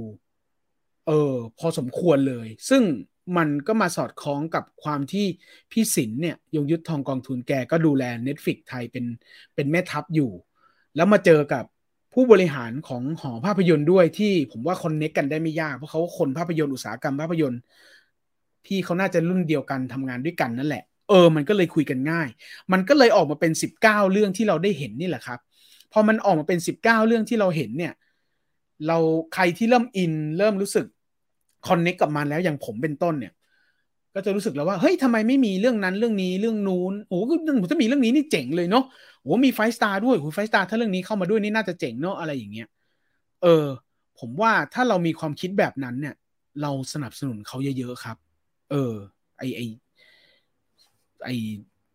[1.07, 2.83] เออ พอสมควรเลย ซึ่ง
[3.37, 5.27] มันก็มาสอดคล้องกับความที่
[5.71, 9.05] พี่สินเนี่ย ยงยุทธทองกองทุนแกก็ดูแล Netflix ไทยเป็น
[9.55, 10.31] เป็นแม่ทัพอยู่
[10.97, 11.65] แล้วมาเจอกับ
[12.15, 17.61] ผู้บริหารของหอภาพยนตร์ด้วยที่ผมว่าคอนเน็กกันได้ไม่ยาก เพราะเขาคนภาพยนตร์อุตสาหกรรมภาพยนตร์
[18.65, 22.29] พี่เขาน่าจะรุ่นเดียวกันทำงานด้วยกันนั่นแหละ เออ มันก็เลยคุยกันง่าย
[22.73, 25.39] มันก็เลยออกมาเป็นสิบเก้าเรื่องที่เราได้เห็นนี่แหละครับ
[25.93, 27.93] พอมันออกมาเป็นสิบเก้าเรื่องที่เราเห็นเนี่ย
[28.87, 28.99] เรา
[29.35, 30.87] ใครที่เริ่มอิน เริ่มรู้สึก
[31.69, 33.33] connect กับมันแล้วอย่างผมเป็นต้นเนี่ย
[34.15, 37.35] ก็จะรู้สึกแล้วว่าเฮ้ยทำไมไม่มีเรื่องนั้นเรื่องนี้เรื่องนู้นโอ้ก็
[37.71, 38.85] ถ้ามีเรื่องนี้นี่เจ๋งเลยเนาะ
[39.23, 42.69] โอ้มี Five Star ด้วยโอ้ Five Star ถ้าเรื่องนี้เข้ามาด้วยนี่น่าจะเจ๋งเนาะอะไรอย่างเงี้ย
[43.43, 43.67] เออ
[44.19, 46.15] ผมว่าถ้าเรามีความคิดแบบนั้นเนี่ย
[46.63, 48.17] เราสนับสนุนเขาเยอะๆครับ
[48.71, 48.93] เออ
[49.39, 49.61] ไอไอ
[51.25, 51.29] ไอ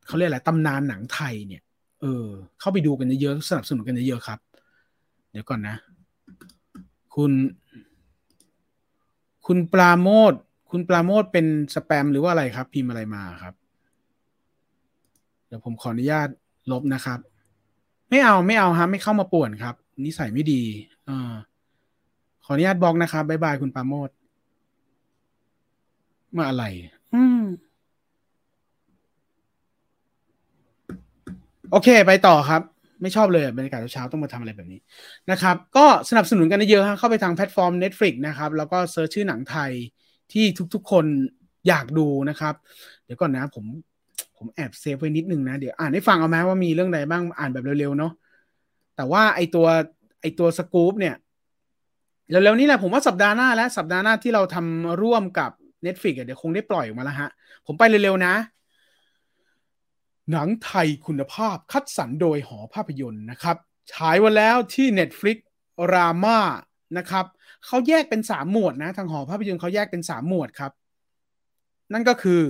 [0.08, 1.62] เขาเรียกอะไรตำนานหนังไทยเนี่ย
[2.02, 2.28] เออ
[2.60, 4.40] เข้าไปดูกันเยอะๆสนับสนุนกันเยอะๆครับ
[5.32, 5.76] เดี๋ยวก่อนนะ
[7.16, 7.32] คุณ
[9.46, 10.34] คุณปราโมท
[10.78, 13.54] คุณปราโมทเป็นสแปมหรือว่าอะไรครับ พิมพ์อะไรมาครับ
[15.48, 16.28] เดี๋ยวผมขออนุญาต
[16.72, 17.20] ลบนะครับ
[18.10, 20.62] ไม่เอาไม่เอาฮะไม่เข้ามาป่วนครับ นิสัยไม่ดี
[21.10, 21.12] อ
[22.46, 24.10] ขออนุญาตบล็อกนะครับบายบายคุณปราโมท
[26.38, 26.64] มาอะไร
[27.14, 27.42] อืม
[31.72, 32.62] โอเค ไปต่อครับ
[33.02, 34.80] ไม่ชอบเลยบรรยากาศเช้าต้องมาทำอะไรแบบนี้
[35.32, 39.72] นะครับ ก็สนับสนุนกันเยอะฮะเข้าไปทางแพลตฟอร์ม Netflix นะครับ แล้วก็ search ชื่อหนังไทย
[40.32, 41.06] ที่ทุกๆคน
[41.68, 42.54] อยากดูนะครับ
[43.04, 43.66] เดี๋ยวก่อนนะผม
[44.38, 48.12] ผมแอบ save ไว้นิดนึงนะ เดี๋ยวอ่านให้ฟังเอาไหมว่ามีเรื่องใดบ้างอ่านแบบเร็วๆเนาะ
[48.96, 49.68] แต่ว่าไอตัว
[50.22, 51.16] ไอตัวสกู๊ปเนี่ย
[52.30, 55.52] เร็วๆนี้แหละผมว่าสัปดาห์หน้าและสัปดาห์หน้าที่เราทำร่วมกับ
[55.86, 57.30] Netflix เดี๋ยวคงได้ปล่อยออกมาแล้วฮะ
[57.66, 58.34] ผมไปเร็วๆนะ
[60.32, 63.58] หนังไทยคุณภาพคัดสรรโดยหอภาพยนตร์นะครับ
[63.94, 65.38] ฉายวันแล้วที่ Netflix
[65.94, 66.40] รามา
[66.98, 67.26] นะครับ
[67.68, 70.72] เขาแยกเป็นสามหมวดนะ ทางหอภาพยนตร์เขาแยกเป็นสามหมวดครับ
[71.94, 72.42] นั่นก็คือ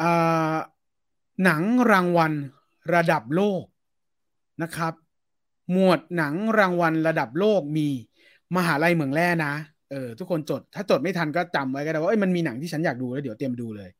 [0.00, 0.02] อ
[1.44, 2.32] หนังรางวัล
[2.94, 3.64] ระดับโลก
[4.62, 4.94] นะครับ
[5.72, 7.88] หมวดหนังรางวัลระดับโลกมี
[8.56, 9.54] มหาลัยเหมืองแร่นะ
[9.90, 13.90] เออทุกคนจด ถ้าจดไม่ทันก็จำไว้ก็ได้ว่าเอ้ยมันมีหนังที่ฉันอยากดูแล้วเดี๋ยวเตรียมดูเลย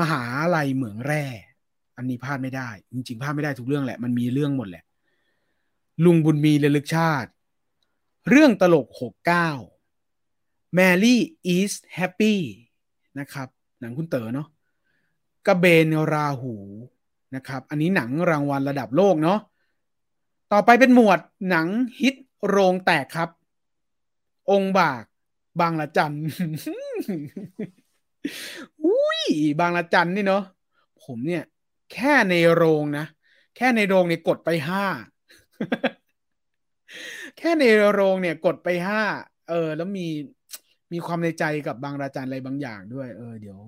[0.00, 0.22] มหา
[0.56, 1.24] ลัยเหมืองแร่
[1.96, 4.84] อันนี้พลาดไม่ได้ จริงๆพลาดไม่ได้ทุกเรื่องแหละ มันมีเรื่องหมดแหละ
[6.04, 7.30] ลุงบุญมีระลึกชาติ
[8.28, 9.48] เรื่องตลกหกเก้า
[10.78, 11.16] Mary
[11.56, 12.36] is happy
[13.18, 13.48] นะครับ
[13.80, 14.48] หนังคุณเต๋อเนาะ
[15.46, 16.54] กระเบนราหู
[17.34, 19.38] นะครับ อันนี้หนังรางวัลระดับโลกเนาะ
[20.52, 21.68] ต่อไปเป็นหมวดหนัง
[22.00, 22.14] ฮิต
[22.48, 23.28] โรงแตกครับ
[24.50, 25.04] องค์บาก
[25.60, 26.16] บางละจัน
[28.84, 29.22] อุ้ย
[29.60, 30.44] บางละจันนี่เนาะ
[31.04, 31.44] ผมเนี่ย
[31.92, 33.06] แค่ในโรงนะ
[33.56, 34.84] แค่ในโรงเนี่ยกดไปห้า
[37.38, 39.02] แค่ในโรงเนี่ยกดไปห้า
[39.50, 40.06] เออ แล้วมี
[40.92, 43.58] มีความในใจกับบางราจันอะไรบางอย่างด้วย เออเดี๋ยว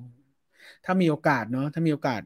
[0.84, 2.22] ถ้ามีโอกาสเนาะถ้ามีโอกาส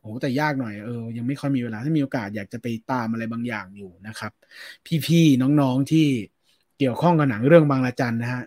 [0.00, 4.32] โอ้แต่ยากหน่อยเออยังไม่ค่อยมีเวลาถ้ามีโอกาสอยากจะไปตามอะไรบางอย่างอยู่นะครับ
[5.06, 6.06] พี่ๆน้องๆที่
[6.78, 8.42] เกี่ยวข้องกับหนังเรื่องบางระจันนะฮะ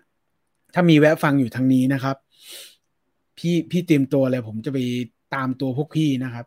[0.74, 2.16] ถ้ามีแวะฟังอยู่ทางนี้นะครับ
[3.38, 4.78] พี่พี่เตรียมตัวเลยผมจะไป
[5.36, 6.46] ตามตัวพวกพี่นะครับ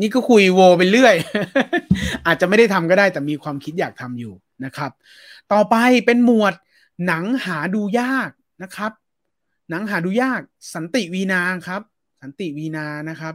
[0.00, 1.14] นี่ก็คุยโวไปเรื่อย
[2.26, 4.92] อาจจะไม่ได้ทำก็ได้แต่มีความคิดอยากทำอยู่ นะครับ
[5.52, 6.54] ต่อไปเป็นหมวด
[7.06, 8.30] หนังหาดูยาก
[8.62, 8.92] นะครับ
[9.70, 10.40] หนังหาดูยาก
[10.74, 11.82] สันติวีนาครับ
[12.20, 13.34] สันติวีนานะครับ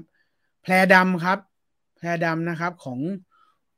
[0.62, 1.40] แพรดำครับ
[1.98, 3.00] แพรดำนะครับของ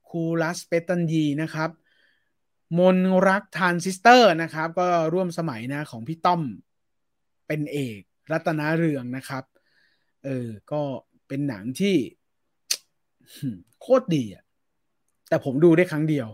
[0.09, 1.69] คุณรัตน์ เปสตันยีนะครับ
[2.79, 2.97] มนต์
[3.27, 6.41] รักทรานซิสเตอร์นะครับ ก็ร่วมสมัยนะของพี่ต้อม
[7.47, 7.99] เป็นเอก
[8.31, 9.43] รัตนเรืองนะครับ
[10.25, 10.81] เออก็
[11.27, 11.95] เป็นหนังที่
[13.81, 14.43] โคตรดีอะ
[15.29, 16.27] แต่ผมดูได้ครั้งเดียว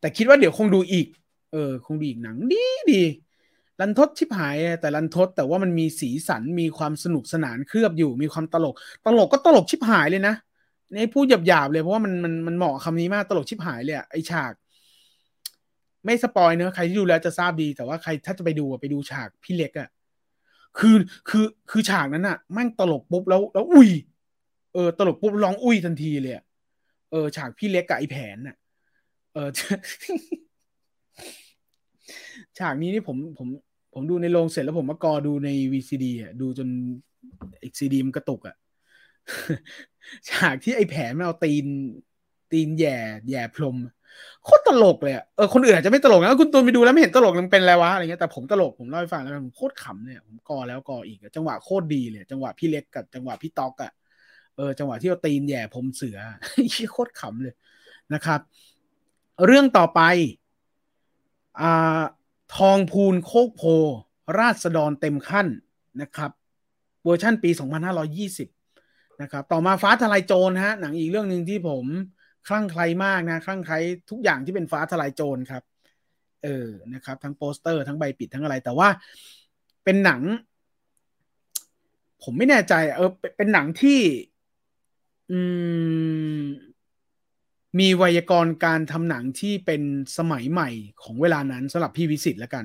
[0.00, 1.06] แต่คิดว่าเดี๋ยวคงดูอีก
[1.52, 3.02] เออ คงดูอีกหนังดีดี
[3.80, 8.74] รันทดชิบหายแต่รันทดแต่ว่ามันมีสีสันมีความสนุกสนานเคลือบอยู่ มีความตลก
[9.06, 10.34] ตลกก็ตลกชิบหายเลยนะ
[10.92, 14.52] นี่พูดหยาบๆเลยเพราะว่ามันมันมันเหมาะคำนี้มากตลกชิบหายเลยไอฉาก
[16.04, 19.88] ไม่สปอยเนอะใครที่ดูแล้วจะทราบดี แต่ว่าใครถ้าจะไปดูไปดูฉากพี่เล็กอะ
[20.78, 20.96] คือ
[21.28, 23.90] คือคือฉากนั้นอะแม่งตลกปุ๊บแล้วแล้วอุ้ย
[24.74, 26.34] เออ ตลกปุ๊บร้องอุ้ยทันทีเลย
[27.10, 28.56] เออฉากพี่เล็กกับไอแผนน่ะ
[29.34, 29.48] เออ
[32.58, 33.48] ฉากนี้นี่ผมผม
[33.94, 36.68] ผมดูในโรงเสร็จแล้วผมมากอดูใน VCD อะดูจน
[37.62, 38.56] อีกซีดีมันกระตุกอะ
[40.28, 41.66] ฉากที่ไอ้แผนมันเอาตีน
[42.52, 42.96] ตีนแย่
[43.30, 43.76] แย่พรม
[44.44, 53.92] โคตรตลกเลยเออคนอื่นอาจจะไม่ตลกนะคุณตูนไปดูแล้วไม่เห็นตลกมันเป็นอะไรวะอะไรเงี้ยแต่ผมตลกผมเล่าให้ฟังแล้วผมโคตรขำเนี่ยผมกอแล้วกออีกจังหวะโคตรดีเลย จังหวะพี่เล็กกับจังหวะพี่ต๊อกอะ
[54.56, 56.18] เออจังหวะที่เอาตีนแย่ผมเสือ
[56.92, 57.54] โคตรขำเลย
[58.14, 58.40] นะครับ
[59.46, 60.00] เรื่องต่อไป
[61.60, 63.62] ทองพูนโคกโพ
[64.38, 65.46] ราษฎรเต็มขั้น
[66.00, 66.30] นะครับ
[67.04, 67.50] เวอร์ชั่นปี
[68.36, 71.84] 2520 นะครับ ต่อมาฟ้าทะลายโจรฮะ หนังอีกเรื่องหนึ่งที่ผม
[72.48, 73.78] คลั่งไคล้มากนะคลั่งไคล้
[74.10, 75.62] ทุกอย่างที่เป็นฟ้าทะลายโจรครับ
[76.44, 78.88] เออนะครับ ทั้งโปสเตอร์ทั้งใบปิดทั้งอะไร แต่ว่า
[79.84, 80.20] เป็นหนัง
[82.22, 84.00] ผมไม่แน่ใจ เออเป็นหนังที่
[85.30, 85.38] อื
[86.40, 86.44] ม
[87.78, 89.82] มีไวยากรณ์การทำหนังที่เป็น
[90.18, 90.68] สมัยใหม่
[91.02, 92.64] ของเวลานั้นสำหรับพี่วิสิตแล้วกัน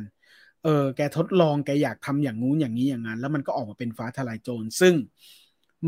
[0.63, 4.93] เออ แกทดลองแกอยากทำอย่างงู้นอย่างนี้อย่างนั้น แล้วมันก็ออกมาเป็นฟ้าทลายโจรซึ่ง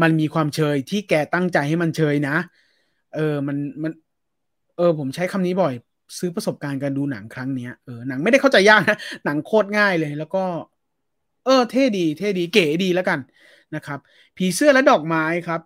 [0.02, 2.36] มันมีความเชยที่แกตั้งใจให้มันเชยนะ
[3.16, 3.92] เออมันมัน
[4.78, 5.74] เออ ผมใช้คำนี้บ่อย
[6.20, 10.44] ซื้อประสบการณ์การดูหนังครั้งเนี้ยเออหนังไม่ได้เข้าใจยากนะหนังโคตรง่ายเลย แล้วก็
[11.46, 13.20] เออ เท่ดี เท่ดีเก๋ดีแล้วกัน
[13.76, 14.00] นะครับ
[14.38, 15.62] ผีเสื้อและดอกไม้ครับ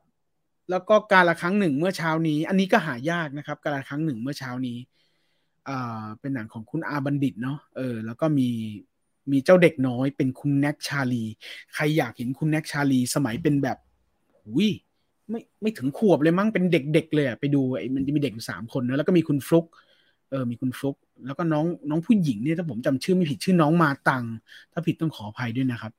[0.69, 4.77] แล้วก็การละครั้งหนึ่งเมื่อเช้านี้ อันนี้ก็หายากนะครับ การละครั้งหนึ่งเมื่อเช้านี้
[5.69, 8.49] อ่าเป็นหนังของคุณอาบัณฑิตเนาะเออ แล้วก็มี
[9.31, 11.23] มีเจ้าเด็กน้อยเป็นคุณแน็กชาลี
[11.73, 13.77] ใครอยากเห็นคุณแน็กชาลี สมัยเป็นแบบ
[14.37, 14.67] หุย
[15.29, 19.65] ไม่ไม่ถึงขวบเลยมั้งเป็นเด็กๆเลยอะไปดูไอ้มันจะมีเด็กอยู่สามคนนะแล้วก็มีคุณฟลุก
[20.29, 20.95] เออมีคุณฟลุก
[21.25, 24.23] แล้วก็น้องน้องผู้หญิงเนี่ยถ้าผมจำชื่อไม่ผิดชื่อน้องมาตัง
[24.71, 25.91] ถ้าผิดต้องขออภัยด้วยนะครับ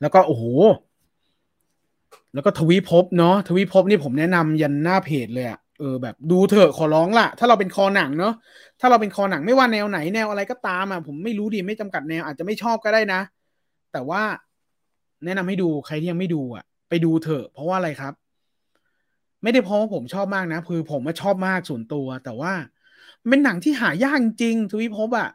[0.00, 0.44] แล้วก็โอ้โห
[2.34, 8.34] แล้วก็ทวีภพเนาะทวีภพนี่ผมแนะนำยันหน้าเพจเลยอะเออแบบดูเถอะขอร้องละถ้าเราเป็นคอหนังเนาะ
[8.80, 13.20] ถ้าเราเป็นคอหนังไม่ว่าแนวไหนแนวอะไรก็ตามอะผมไม่รู้ดีไม่จำกัดแนวอาจจะไม่ชอบก็ได้นะ
[13.92, 14.22] แต่ว่า
[15.24, 18.14] แนะนำให้ดูใครที่ยังไม่ดูอะไปดูเถอะ เพราะว่าอะไรครับ
[19.42, 22.52] ไม่ได้เพราะว่าผมชอบมากนะคือผมมาชอบมากส่วนตัว แต่ว่า
[23.28, 25.30] เป็นหนังที่หายากจริงทวีภพอะ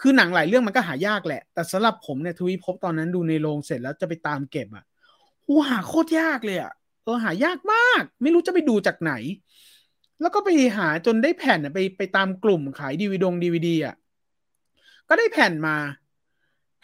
[0.00, 4.84] คือหนังหลายเรื่องมันก็หายากแหละ แต่สำหรับผมเนี่ยทวีภพตอนนั้นดูในโรงเสร็จแล้วจะไปตามเก็บอะ
[5.46, 6.72] หูหาโคตรยากเลยอะ
[7.04, 9.12] เออหายากมาก ไม่รู้จะไปดูจากไหน
[10.20, 13.94] แล้วก็ไปหาจนได้แผ่นไปไปตามกลุ่มขายดีวีดงดีวีดีอะ
[15.08, 15.76] ก็ได้แผ่นมา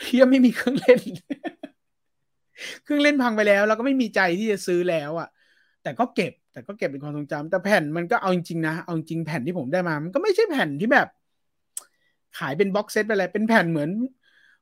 [0.02, 1.00] เฮียไม่มีเครื่องเล่น
[2.82, 5.28] เครื่องเล่นพังไปแล้ว แล้วก็ไม่มีใจที่จะซื้อแล้วอะ
[5.82, 11.08] แต่ก็เก็บ แต่ก็เก็บเป็นความทรงจำแต่แผ่นมันก็เอาจริงๆนะเอาจริงแผ่นที่ผมได้มา มันก็ไม่ใช่แผ่นที่แบบ
[12.38, 13.90] ขายเป็น box set ไปอะไรเป็นแผ่นเหมือน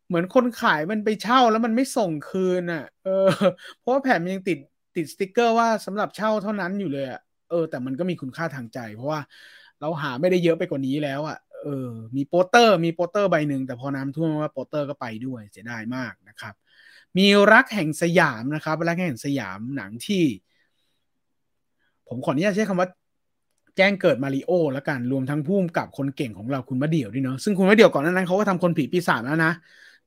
[0.08, 3.28] เหมือนคนขายมันไปเช่าแล้วมันไม่ส่งคืนอะ เออ
[3.78, 4.58] เพราะว่าแผ่นมันยังติด
[4.96, 9.20] ติดสติกเกอร์ว่าสำหรับเช่าเท่านั้นอยู่เลยอะเออแต่มันก็มีคุณค่าทางใจ เพราะว่า
[9.80, 16.54] เราหาไม่ได้เยอะไปกว่านี้แล้วอะเออ มีโปสเตอร์ มีโปสเตอร์ใบหนึ่งแต่พอน้ำท่วมว่าโปสเตอร์ก็ไปด้วยเสียดายมากนะครับ
[17.18, 20.24] มีรักแห่งสยามนะครับ รักแห่งสยามหนังที่
[22.08, 22.88] ผมขออนุญาตใช้คำว่า
[23.76, 29.52] แจ้งเกิดมาริโอแล้วกันรวมทั้งพิชกับคนเก่งของเราคุณมะเดี่ยวด้วยเนาะซึ่งคุณมะเดี่ยวก่อนนั้นเขาก็ทำคนผีปีศาจแล้วนะ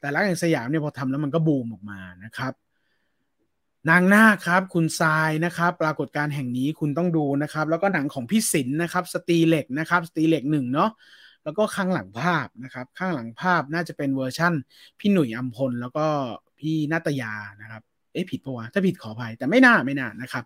[0.01, 2.53] แต่รักแห่งสยามเนี่ยพอทำแล้วมันก็บูมออกมานะครับ
[3.89, 10.89] นางนาคครับคุณทรายนะครับ ปรากฏการณ์แห่งนี้คุณต้องดูนะครับ แล้วก็หนังของพี่สินนะครับสตรีเหล็กนะครับสตรีเหล็กหนึ่งเนาะ
[11.43, 14.53] แล้วก็ข้างหลังภาพนะครับ ข้างหลังภาพน่าจะเป็นเวอร์ชั่น
[14.99, 16.05] พี่หนุ่ยอัมพลแล้วก็
[16.59, 17.81] พี่นาตยานะครับ
[18.13, 20.43] เอ๊ะผิดปะวะถ้าผิดขออภัยแต่ไม่น่าไม่น่านะครับ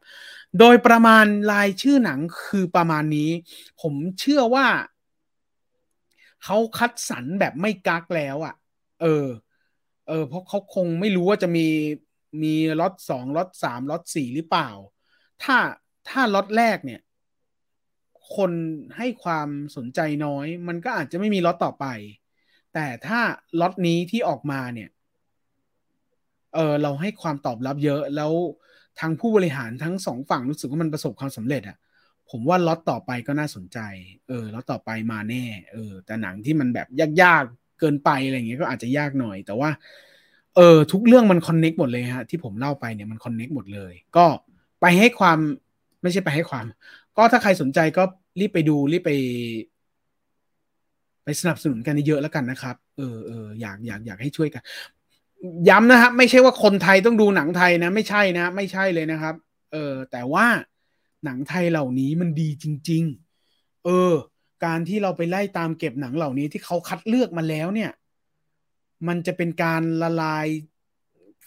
[0.59, 3.29] โดยประมาณลายชื่อหนังคือประมาณนี้
[3.81, 4.67] ผมเชื่อว่า
[6.43, 8.55] เขาคัดสรรแบบไม่กักแล้วอะ่ะ
[9.01, 9.27] เออ
[10.07, 11.67] เออเพราะเขาคงไม่รู้ว่าจะมี
[12.43, 14.69] มีล็อตสองล็อตสามล็อตสี่หรือเปล่า
[15.43, 15.57] ถ้า
[16.09, 17.01] ถ้าล็อตแรกเนี่ย
[18.35, 18.51] คน
[18.97, 21.85] ให้ความสนใจน้อย มันก็อาจจะไม่มีล็อตต่อไป
[22.73, 23.19] แต่ถ้า
[23.59, 24.89] ล็อตนี้ที่ออกมาเนี่ย
[26.53, 28.31] เออเราให้ความตอบรับเยอะแล้ว
[28.99, 31.77] ทางผู้บริหารทั้งสองฝั่งรู้สึกว่ามันประสบความสำเร็จอะ
[32.29, 33.79] ผมว่าล็อตต่อไปก็น่าสนใจ
[34.27, 36.87] เออล็อตต่อไปมาแน่ เออ แต่หนังที่มันแบบ
[37.23, 37.43] ยาก
[37.79, 39.69] เกินไปอะไรเงี้ยก็อาจจะยากหน่อย แต่ว่า
[40.55, 44.25] เออทุกเรื่องมัน connect หมดเลยฮะที่ผมเล่าไปเนี่ยมัน connect หมดเลย ก็
[44.81, 45.37] ไปให้ความ
[46.01, 46.65] ไม่ใช่ไปให้ความ
[47.17, 48.03] ก็ถ้าใครสนใจก็
[48.39, 49.11] รีบไปดูรีบไป
[51.23, 54.63] ไปสนับสนุนกันเยอะแล้วกันนะครับ เออเอออยากอยากอยากให้ช่วยกัน
[55.69, 59.35] ย้ำนะครับ ไม่ใช่ว่าคนไทยต้องดูหนังไทยนะ ไม่ใช่นะ ไม่ใช่เลยนะครับ
[59.71, 60.45] เออแต่ว่า
[61.25, 63.03] หนังไทยเหล่านี้มันดีจริง
[63.45, 64.13] ๆ เออ
[64.63, 67.91] การที่เราไปไล่ตามเก็บหนังเหล่านี้ที่เขาคัดเลือกมาแล้วเนี่ย
[69.07, 70.47] มันจะเป็นการละลาย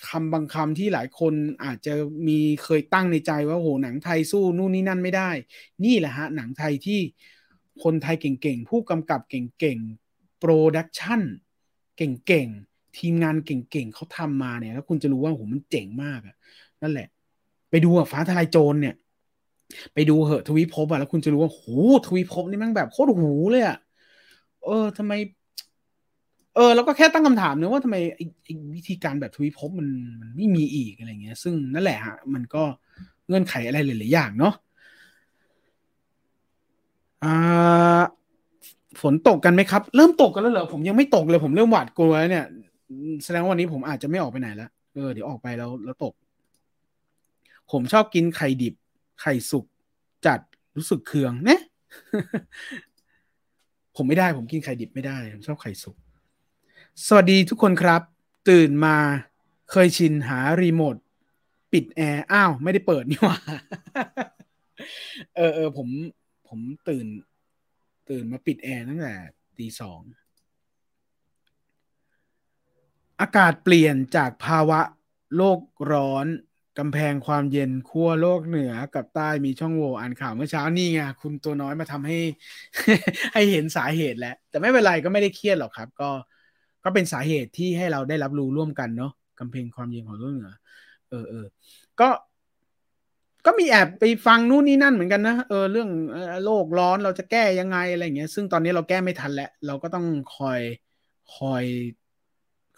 [0.08, 1.34] คำบางคำที่หลายคน
[1.64, 1.94] อาจจะ
[2.26, 5.30] มีเคยตั้งในใจว่าโหหนังไทยสู้นู่นนี่นั่นไม่ได้
[5.84, 7.00] นี่แหละฮะหนังไทยที่
[7.82, 11.22] คนไทยเก่งๆ ผู้กำกับเก่งๆ production
[11.96, 16.36] เก่งๆ ทีมงานเก่งๆเขาทำมาเนี่ย แล้วคุณจะรู้ว่าโหมันเจ๋งมากอะ
[16.82, 17.08] นั่นแหละ
[17.70, 18.94] ไปดูฟ้าทะลายโจรเนี่ย
[19.94, 21.62] ไปดูเหอะทวีภพอะแล้วคุณจะรู้ว่าโห
[22.06, 23.76] ทวีภพนี่มันแบบโคตรหรูเลยอะ
[24.64, 25.12] เออทำไม
[26.54, 29.88] เออแล้วก็แค่ตั้งคำถามเนะว่าทำไมไอ้วิธีการแบบทวีภพมัน
[30.20, 32.62] มันไม่มีอีกอะไรเงี้ย ซึ่งนั่นแหละฮะมันก็
[33.26, 34.54] เงื่อนไขอะไรหลายๆอย่างเนาะ
[37.24, 38.00] อ่า
[39.02, 42.46] ฝนตกกันไหมครับ เริ่มตกกันแล้วเหรอผมยังไม่ตกเลยผมเริ่มหวาดกลัวแล้วเนี่ย
[43.24, 46.14] แสดงว่าวันนี้ผมอาจจะไม่ออกไปไหนแล้วเออเดี๋ยวออกไปแล้วแล้วตก
[47.72, 48.74] ผมชอบกินไข่ดิบ
[49.20, 49.66] ไข่สุก
[50.26, 50.40] จัด
[50.76, 51.60] รู้สึกเคืองเนี่ย
[53.96, 55.96] ผมไม่ได้ผมกินไข่ดิบไม่ได้ ผมชอบไข่สุก
[57.06, 58.02] สวัสดีทุกคนครับ
[58.50, 58.96] ตื่นมา
[59.70, 60.96] เคยชินหารีโมท
[61.72, 63.36] ปิดแอร์อ้าว ไม่ได้เปิดนี่หว่า
[65.36, 65.88] เออเออผม
[66.48, 67.06] ผมตื่น
[68.10, 69.14] ตื่นมาปิดแอร์ตั้งแต่
[69.58, 70.00] ตีสอง
[73.20, 74.80] อากาศเปลี่ยนจากภาวะ
[75.36, 75.60] โลก
[75.92, 76.26] ร้อน
[76.78, 82.18] กำแพงความเย็นขั้วโลกเหนือกับใต้มีช่องโหว่อ่านข่าวเมื่อเช้านี่ไงคุณตัวน้อยมาทำให้
[83.34, 86.10] ให้เห็นสาเหตุแล้ว แต่ไม่เป็นไรก็ไม่ได้เครียดหรอกครับ ก็
[86.84, 90.52] ก็เป็นสาเหตุที่ให้เราได้รับรู้ร่วมกันเนาะกำแพงความเย็นของโลกเหนือ
[91.10, 91.46] เออเออ
[92.00, 92.08] ก็
[93.46, 95.88] ก็มีแอบไปฟังนู่นนี่นั่นเหมือนกันนะเออเรื่อง
[96.44, 100.06] โลกร้อนเราจะแก้ยังไงอะไรเงี้ย ซึ่งตอนนี้เราแก้ไม่ทันแล้ว เราก็ต้อง
[100.36, 100.60] คอย
[101.36, 101.64] คอย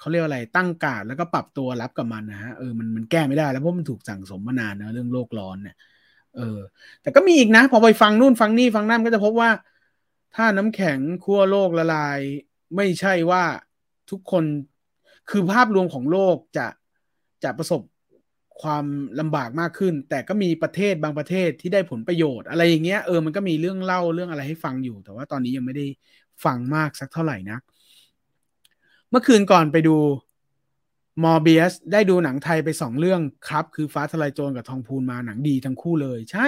[0.01, 5.77] เขาเรียกอะไรตั้งกาดแล้วก็ปรับตัวรับกับมันนะฮะเออมันมันแก้ไม่ได้แล้วเพราะมันถูกสั่งสมมานานนะเรื่องโลกร้อนเนี่ย
[6.37, 6.59] เออ
[7.03, 9.51] แต่ก็มีอีกนะ พอไปฟังนู่นฟังนี่ฟังนั่นก็จะพบว่า
[10.35, 12.19] ถ้าน้ำแข็งขั้วโลกละลาย
[12.77, 13.45] ไม่ใช่ว่า
[14.11, 14.45] ทุกคน
[15.31, 16.67] คือภาพรวมของโลกจะ
[17.45, 17.83] จะประสบ
[18.63, 18.85] ความ
[19.21, 25.87] ลำบากมากขึ้น แต่ก็มีประเทศบางประเทศที่ได้ผลประโยชน์ อะไรอย่างเงี้ยเออมันก็มีเรื่องเล่าเรื่องอะไรให้ฟังอยู่ แต่ว่าตอนนี้ยังไม่ได้
[26.45, 27.59] ฟังมากสักเท่าไหร่นะ
[29.11, 29.97] เมื่อคืนก่อนไปดู
[31.25, 36.47] มอร์เบียสได้ดูหนังไทยไปสองเรื่องครับ คือฟ้าทลายโจรกับทองพูนมาหนังดีทั้งคู่เลย ใช่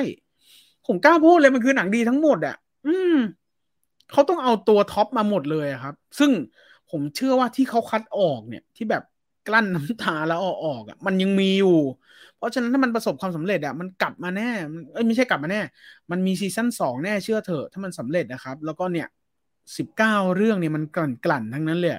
[0.86, 2.56] ผมกล้าพูดเลยมันคือหนังดีทั้งหมดอะ่ะ
[2.86, 3.16] อืม
[4.12, 6.30] เขาต้องเอาตัวท็อปมาหมดเลยครับ ซึ่ง
[6.90, 9.02] ผมเชื่อว่าที่เขาคัดออกเนี่ยที่แบบ
[9.48, 11.78] กลั้นน้ำตาแล้วออกออกอะมันยังมีอยู่
[12.36, 14.50] เพราะฉะนั้นถ้ามันประสบความสำเร็จอะมันกลับมาแน่
[14.92, 15.60] เอ้ยไม่ใช่กลับมาแน่
[16.10, 19.08] มันมีซีซั่นสองแน่เชื่อเถอะถ้ามันสำเร็จนะครับ แล้วก็เนี่ย
[19.76, 21.94] สิบเก้าเรื่องเนี่ยมันกลั่นกลั่นทั้งนั้นเลย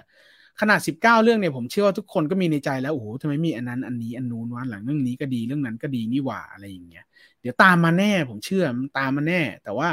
[0.62, 7.06] ขนาดสิบเก้าเรื่องเนี่ยผมเชื่อว่าทุกคนก็มีในใจแล้วโอ้โหทำไมมีอันนั้นอันนี้อันนู้นวันหลังเรื่องนี้ก็ดีเรื่องนั้นก็ดีนี่หว่าอะไรอย่างเงี้ย
[7.42, 9.90] เดี๋ยวตามมาแน่ผมเชื่อมันตามมาแน่ แต่ว่า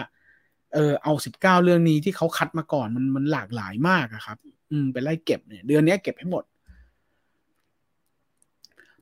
[0.75, 4.39] เออเอาสิบเก้าเรื่องนี้ที่เขาคัดมาก่อนมันมันหลากหลายมากอะครับ
[4.71, 6.45] อืมไปไล่เก็บเนี่ยเดือนนี้เก็บให้หมด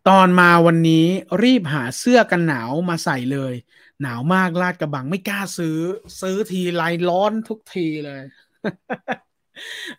[0.09, 1.07] ตอนมาวันนี้
[1.43, 3.55] รีบหาเสื้อกันหนาวมาใส่เลย
[4.03, 5.79] หนาวมากลาดกระบังไม่กล้าซื้อ
[6.21, 8.23] ซื้อทีไรร้อนทุกทีเลย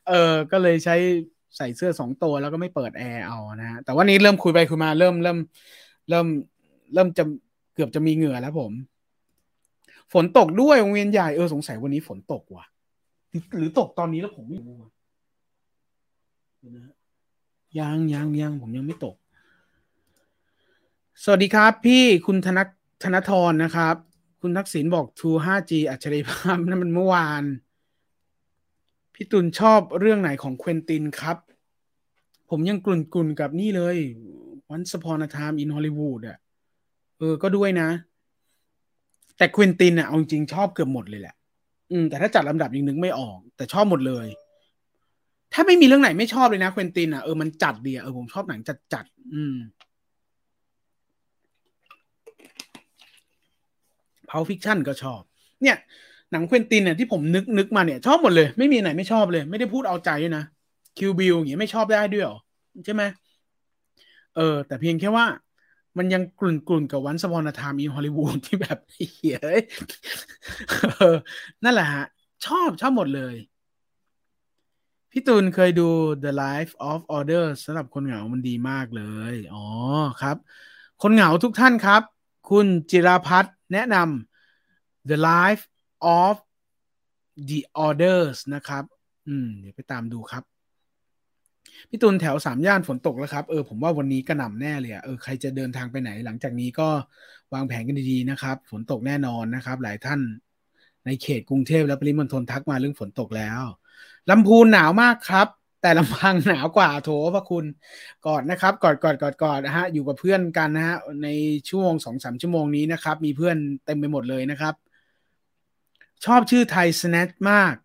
[0.07, 0.95] เออก็เลยใช้
[1.57, 5.37] ใส่เสื้อสองตัวแล้วก็ไม่เปิดแอร์เอานะฮะแต่ว่านี้เริ่มคุยไปคุยมาเริ่มเริ่ม
[6.09, 6.27] เริ่ม
[6.93, 7.23] เริ่มจะ
[7.75, 8.71] เกือบจะมีเหงื่อแล้วผม
[10.13, 12.65] ฝนตกด้วยวงเวียนใหญ่เออสงสัยวันนี้ฝนตกว่ะ
[13.57, 14.75] หรือตกตอนนี้แล้วผมไม่รู้
[17.79, 19.15] ยังยังยังผมยังไม่ตก
[21.23, 22.59] สวัสดีครับ พี่คุณธน
[23.03, 23.95] ธนทรนะครับ
[24.41, 27.43] คุณทักษิณบอก True 5G อัจฉริยภาพนั่นมันเมื่อวาน
[29.21, 31.37] พี่ตุลชอบเรื่องไหนของเควนตินครับ
[32.49, 33.97] ผมยังกลุ่นกุนกับนี่เลย
[34.69, 36.37] Once Upon a Time in Hollywood อะ
[37.17, 37.89] เออ ก็ด้วยนะ
[39.37, 41.35] แต่เควนตินอะเอาจริงชอบเกือบหมดเลยแหละ
[41.91, 44.27] อืม แต่ถ้าจัดลำดับยังนึกไม่ออก แต่ชอบหมดเลย
[45.53, 49.55] ถ้าไม่มีเรื่องไหนไม่ชอบเลยนะเควนตินอะเออ มันจัดดีอะเออ ผมชอบหนังจัดจัด อืม
[54.29, 55.21] Pulp Fiction ก็ชอบ
[55.61, 55.77] เนี่ย
[56.31, 60.43] หนังเควนตินเนี่ยที่ผมนึกนึกมาเนี่ยชอบหมดเลย ไม่มีไหนไม่ชอบเลย ไม่ได้พูดเอาใจนะ
[60.97, 62.37] Kill Bill อย่างเงี้ยไม่ชอบได้ด้วยหรอ
[62.85, 63.03] ใช่ไหม
[64.35, 65.25] เออ แต่เพียงแค่ว่า
[65.97, 69.39] มันยังกรุ่นกรุ่นกับ Once Upon a Time in Hollywood ที่แบบเฮีย
[71.63, 72.05] นั่นแหละฮะ
[72.45, 73.35] ชอบชอบหมดเลย
[75.11, 75.89] พี่ตูนเคยดู
[76.23, 79.03] The Life of Order สำหรับคนเหงามันดีมากเล
[79.33, 79.65] ย อ๋อ
[80.21, 80.37] ครับ
[81.01, 82.01] คนเหงาทุกท่านครับ
[82.49, 85.63] คุณจิราพัฒน์แนะนำ The Life
[86.19, 86.35] of
[87.49, 88.83] the orders นะครับ
[89.27, 90.43] อืม เดี๋ยวไปตามดูครับ
[91.89, 96.89] พี่ตุลแถวสามย่านฝนตกแล้วครับ เออ ผมว่าวันนี้กระหน่ำแน่เลยอะเออ ใครจะเดินทางไปไหน หลังจากนี้ก็
[97.53, 100.19] วางแผนกันดีๆนะครับ ฝนตกแน่นอนนะครับ หลายท่าน
[101.05, 103.61] ในเขตกรุงเทพและปริมณฑลทักมาเรื่องฝนตกแล้ว
[104.29, 105.47] ลำพูนหนาวมากครับ
[105.81, 107.65] แต่ลำพังหนาวกว่าโถพระคุณ
[108.25, 111.29] กอดนะครับกอดกอดกอดกอดนะฮะอยู่กับเพื่อนกันนะฮะใน
[111.69, 114.73] ช่วงสองสามชั่วโมงนี้นะครับ มีเพื่อนเต็มไปหมดเลยนะครับ
[116.25, 117.75] ชอบชื่อไทยสแนทมาก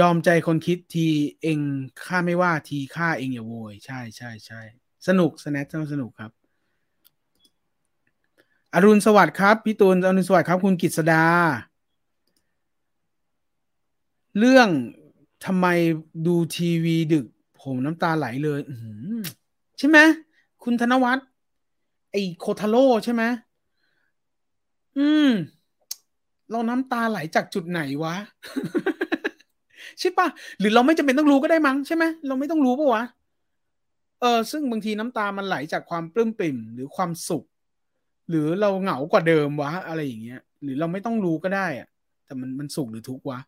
[0.00, 1.06] ยอมใจคนคิดที
[1.42, 1.60] เอง
[2.04, 4.60] ค่าไม่ว่าทีค่าเองอย่าโวย ใช่ใช่ใช่
[5.06, 6.32] สนุกสแนทสนุกครับ
[8.74, 11.24] อรุณสวัสดิ์ครับ พี่ตูนอรุณสวัสดิ์ครับ คุณกิษดา
[14.38, 14.68] เรื่อง
[15.46, 15.66] ทำไม
[16.26, 17.26] ดูทีวีดึก
[17.60, 18.60] ผมน้ำตาไหลเลย
[19.78, 19.98] ใช่ไหม
[20.62, 21.26] คุณธนวัฒน์
[22.10, 23.22] ไอโคทาโร่ใช่ไหม
[24.98, 25.28] อืม
[26.50, 28.14] เราน้ำตาไหลจากจุดไหนวะ
[30.00, 30.28] ใช่ปะ
[30.58, 33.02] หรือเราไม่จำเป็นต้องรู้ก็ได้มั้งใช่ไหมเราไม่ต้องรู้ปะวะ
[34.20, 37.44] เออซึ่งบางทีน้ำตามันไหลจากความปลื้มปริ่ม หรือความสุข
[38.28, 41.88] หรือเราเหงากว่าเดิมวะอะไรอย่างเงี้ย หรือเราไม่ต้องรู้ก็ได้อะ
[42.26, 43.40] แต่มันมันสุขหรือทุกข์วะ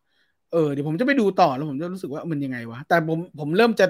[0.51, 3.85] เออเดี๋ยวผมจะไปดูต่อแล้วผมจะรู้สึกว่ามันยังไงวะแต่ผมผมเริ่มจะ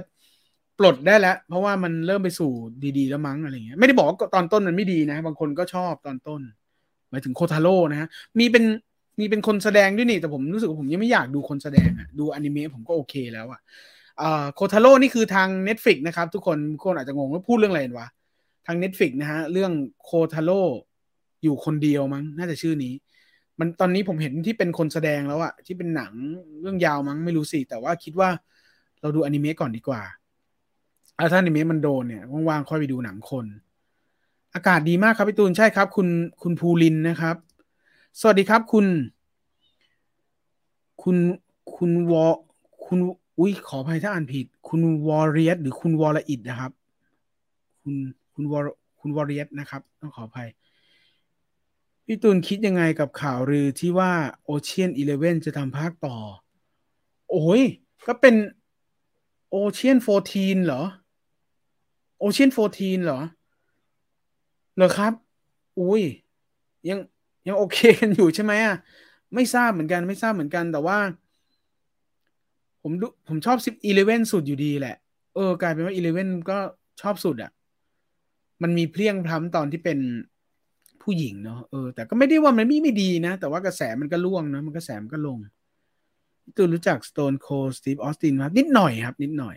[0.80, 2.52] ปลดได้แล้ว เพราะว่ามันเริ่มไปสู่
[2.98, 6.42] ดีๆ แล้วมั้งอะไรเงี้ยไม่ได้บอกว่าตอนต้นมันไม่ดีนะ บางคนก็ชอบตอนต้น
[7.10, 8.08] หมายถึงโคทาโร่นะฮะ
[8.40, 8.64] มีเป็น
[9.20, 13.62] มีเป็นคนแสดงด้วยนี่แต่ผมรู้สึกว่าผมยังไม่อยากดูคนแสดงอะดูอนิเมะผมก็โอเคแล้วอะ
[14.54, 18.08] โคทาโร่นี่คือทาง Netflix นะครับ ทุกคนคนอาจจะงงว่าพูดเรื่องอะไรวะ
[18.66, 19.72] ทาง Netflix นะฮะ เรื่อง
[20.04, 20.62] โคทาโร่
[21.44, 22.94] อยู่คนเดียวมั้ง น่าจะชื่อนี้
[23.60, 26.14] มันตอนนี้ผมเห็นที่เป็นคนแสดงแล้วอะที่เป็นหนัง
[26.62, 28.30] เรื่องยาวมั้งไม่รู้สิ แต่ว่าคิดว่า
[29.02, 30.02] เราดูอนิเมะก่อนดีกว่า
[31.32, 33.46] ถ้าอนิเมะมันโดนเนี่ยว่างๆค่อยไปดูหนังคน
[34.56, 36.08] อากาศดีมากครับพี่ตูนใช่ครับ คุณ
[36.42, 37.36] คุณภูลินนะครับ
[38.20, 38.86] สวัสดีครับ คุณ
[41.04, 41.18] คุณ
[41.76, 42.26] คุณวอ
[42.86, 43.00] คุณ
[43.40, 46.72] อุ้ยขออภัยถ้าอ่านผิด คุณวอริสหรือคุณวอลอิดนะครับ
[47.82, 47.96] คุณ
[48.34, 48.60] คุณวอ
[49.00, 50.50] คุณวอริสนะครับ ต้องขออภัย
[52.06, 54.12] พี่ตูนคิดยังไงกับข่าวลือที่ว่า
[54.44, 56.18] Ocean's Eleven จะทำภาคต่อ
[57.32, 57.62] โอ้ย
[58.08, 58.36] ก็เป็น
[59.50, 60.84] Ocean's Fourteen เหรอ
[62.20, 63.20] Ocean's Fourteen เหรอ
[64.76, 65.14] เหรอครับ
[65.80, 66.02] อุ้ย
[66.90, 67.00] ยัง
[67.48, 68.76] ยังโอเคกันอยู่ใช่ไหมอะ
[69.36, 70.98] ไม่ทราบเหมือนกันไม่ทราบเหมือนกันแต่ว่า
[72.82, 74.96] ผมดูผมชอบซิปอีเลเว่นสุดอยู่ดีแหละ
[75.36, 76.58] เออกลายเป็นว่าอีเลเว่นก็
[77.02, 77.52] ชอบสุดอะ่ะ
[78.62, 80.00] มันมีเพลียงพล้ำตอนที่เป็น
[81.02, 85.38] ผู้หญิงเนาะเออแต่ก็ไม่ได้ว่ามันไม่ไม่ดีนะ แต่ว่ากระแสมันก็ล่วงนะมันกระแสมันก็ลง
[86.56, 89.56] ตัวรู้จัก Stone Cold Steve Austin ครับนิดหน่อยครับ นิดหน่อย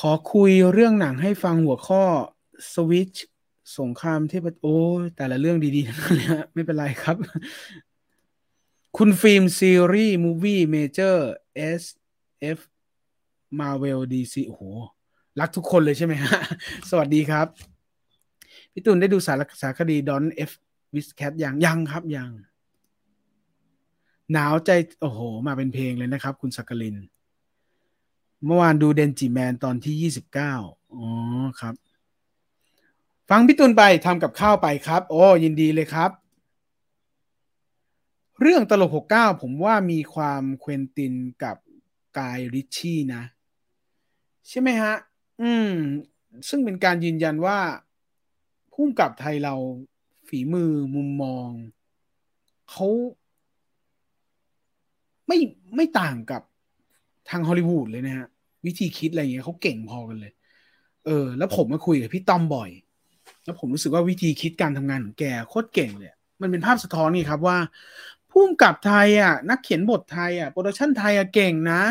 [0.00, 2.02] ขอคุยเรื่องหนังให้ฟังหัวข้อ
[2.72, 3.18] Switch
[3.78, 4.78] สงครามเทพโอ้
[5.16, 7.16] แต่ละเรื่องดีๆทั้งนั้นเลยไม่เป็นไรครับ
[8.96, 12.58] คุณฟิล์มซีรีส์ movie Major SF
[13.60, 14.62] Marvel DC โอ้โห
[15.40, 16.30] รักทุกคนเลยใช่ไหมฮะ
[16.90, 17.46] สวัสดีครับ
[18.72, 20.52] พี่ตุนได้ดูสารสารคดี Don't F
[20.94, 22.30] with Cats ยังยังครับยัง
[24.32, 24.70] หนาวใจ
[25.00, 26.96] โอ้โห มาเป็นเพลงเลยนะครับ คุณสักกลิน
[28.46, 30.54] เมื่อวานดูเดนจิแมนตอนที่ยี่สิบเก้า
[30.94, 31.06] อ๋อ
[31.60, 31.74] ครับ
[33.34, 36.10] ฟังพี่ตุนไปทำกับข้าวไปครับ โอ้ยินดีเลยครับ
[38.40, 41.14] เรื่องตลกหกเก้าผมว่ามีความเควนติน
[41.44, 41.56] กับ
[42.18, 43.22] กายริชชี่นะ
[44.48, 44.94] ใช่ไหมฮะ
[45.42, 45.72] อืม
[46.48, 47.58] ซึ่งเป็นการยืนยันว่า
[48.74, 49.54] พุ่งกับไทยเรา
[50.28, 51.48] ฝีมือมุมมอง
[52.70, 52.86] เขา
[55.26, 55.38] ไม่
[55.76, 56.42] ไม่ต่างกับ
[57.30, 58.26] ทางฮอลลีวูดเลยนะฮะ
[58.66, 60.32] วิธีคิดอะไรเงี้ยเขาเก่งพอกันเลย
[61.06, 62.72] เออ แล้วผมมาคุยกับพี่ต้อมบ่อย
[63.44, 67.58] แล้วผมรู้สึกว่าวิธีคิดการทำงานของแกโคตรเก่งเลย มันเป็นภาพสะท้อนนี่ครับว่า
[68.30, 71.82] ผู้กำกับไทยอะ นักเขียนบทไทยอะ production ไทยอะเก่งนะ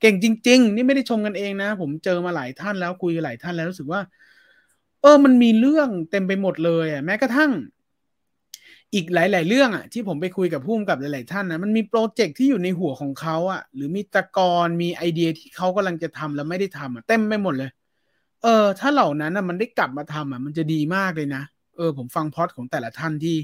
[0.00, 4.00] เก่งจริง ๆ นี่ไม่ได้ชมกันเองนะ ผมเจอมาหลายท่านแล้วคุยกับหลายท่านแล้วรู้สึกว่า
[5.02, 7.50] เออมันมีเรื่องเต็มไปหมดเลยอะแม้กระทั่ง
[8.94, 17.70] อีกหลาย ๆ เรื่องอะ ที่ผมไปคุยกับพุ่มกับหลาย ๆ ท่านนะมันมีโปรเจกต์ที่อยู่ในหัวของเขาอะ หรือมีตะกอนมีไอเดียที่เขากำลังจะทำแล้วไม่ได้ทำอะเต็มไปหมดเลย
[18.42, 21.42] เออ ถ้าเหล่านั้นอะมันได้กลับมาทำอะ มันจะดีมากเลยนะ
[21.76, 23.36] เออผมฟังพอดของแต่ละท่านที่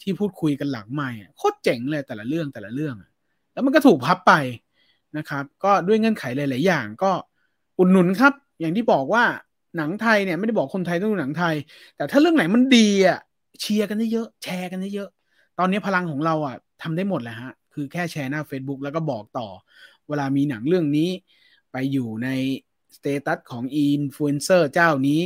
[0.00, 2.94] ที่พูดคุยกันหลังใหม่โคตรเจ๋งเลยแต่ละเรื่องแต่ละเรื่อง
[3.52, 4.32] แล้วมันก็ถูกพับไป
[5.18, 7.12] นะครับ ก็ด้วยเงื่อนไขหลาย ๆ อย่างก็
[7.78, 9.24] อุดหนุนครับ อย่างที่บอกว่า
[9.76, 11.54] หนังไทยเนี่ยไม่ได้บอกคนไทยต้องดูหนังไทย
[11.96, 13.18] แต่ถ้าเรื่องไหนมันดีอะ
[13.60, 15.08] เชียร์กันเยอะแชร์กันเยอะ
[15.58, 19.48] ตอนนี้พลังของเราอะทำได้หมดแหละฮะ คือแค่แชร์หน้า Facebook แล้วก็บอกต่อ
[20.08, 21.08] เวลามีหนังเรื่องนี้
[21.72, 22.28] ไปอยู่ใน
[22.96, 25.22] status ของอินฟลูเอนเซอร์เจ้านี้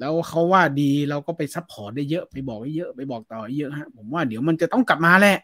[0.00, 5.38] แล้วเขาว่าดีเราก็ไป support ได้เยอะไปบอกไว้เยอะไปบอกต่อเยอะฮะผมว่าเดี๋ยวมันจะต้องกลับมาแหละ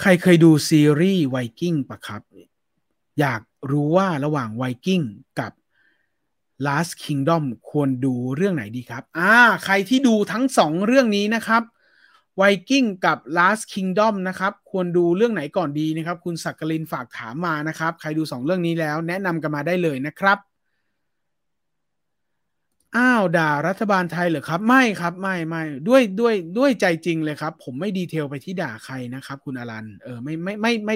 [0.00, 2.22] ใครเคยดูซีรีส์ไวกิ้งปะครับ
[3.20, 5.00] อยากรู้ว่าระหว่างไวกิ้ง
[5.40, 5.52] กับ
[6.66, 11.62] Last Kingdom ควรดูเรื่องไหนดีครับ อ่า ใครที่ดูทั้งสองเรื่องนี้นะครับ
[12.36, 20.38] ไวกิ้งกับ Last Kingdom นะครับ ควรดูเรื่องไหนก่อนดีนะครับ คุณสักกลินฝากถามมานะครับ ใครดูสองเรื่องนี้แล้วแนะนำกันมาได้เลยนะครับ
[22.96, 30.94] อ้าวด่ารัฐบาลไทยเหรอครับ ไม่ครับไม่ไม่ด้วยด้วยด้วยใจจริงเลยครับ ผมไม่ detail ไปที่ด่าใครนะครับ คุณอรันเออไม่ไม่ไม่ไม่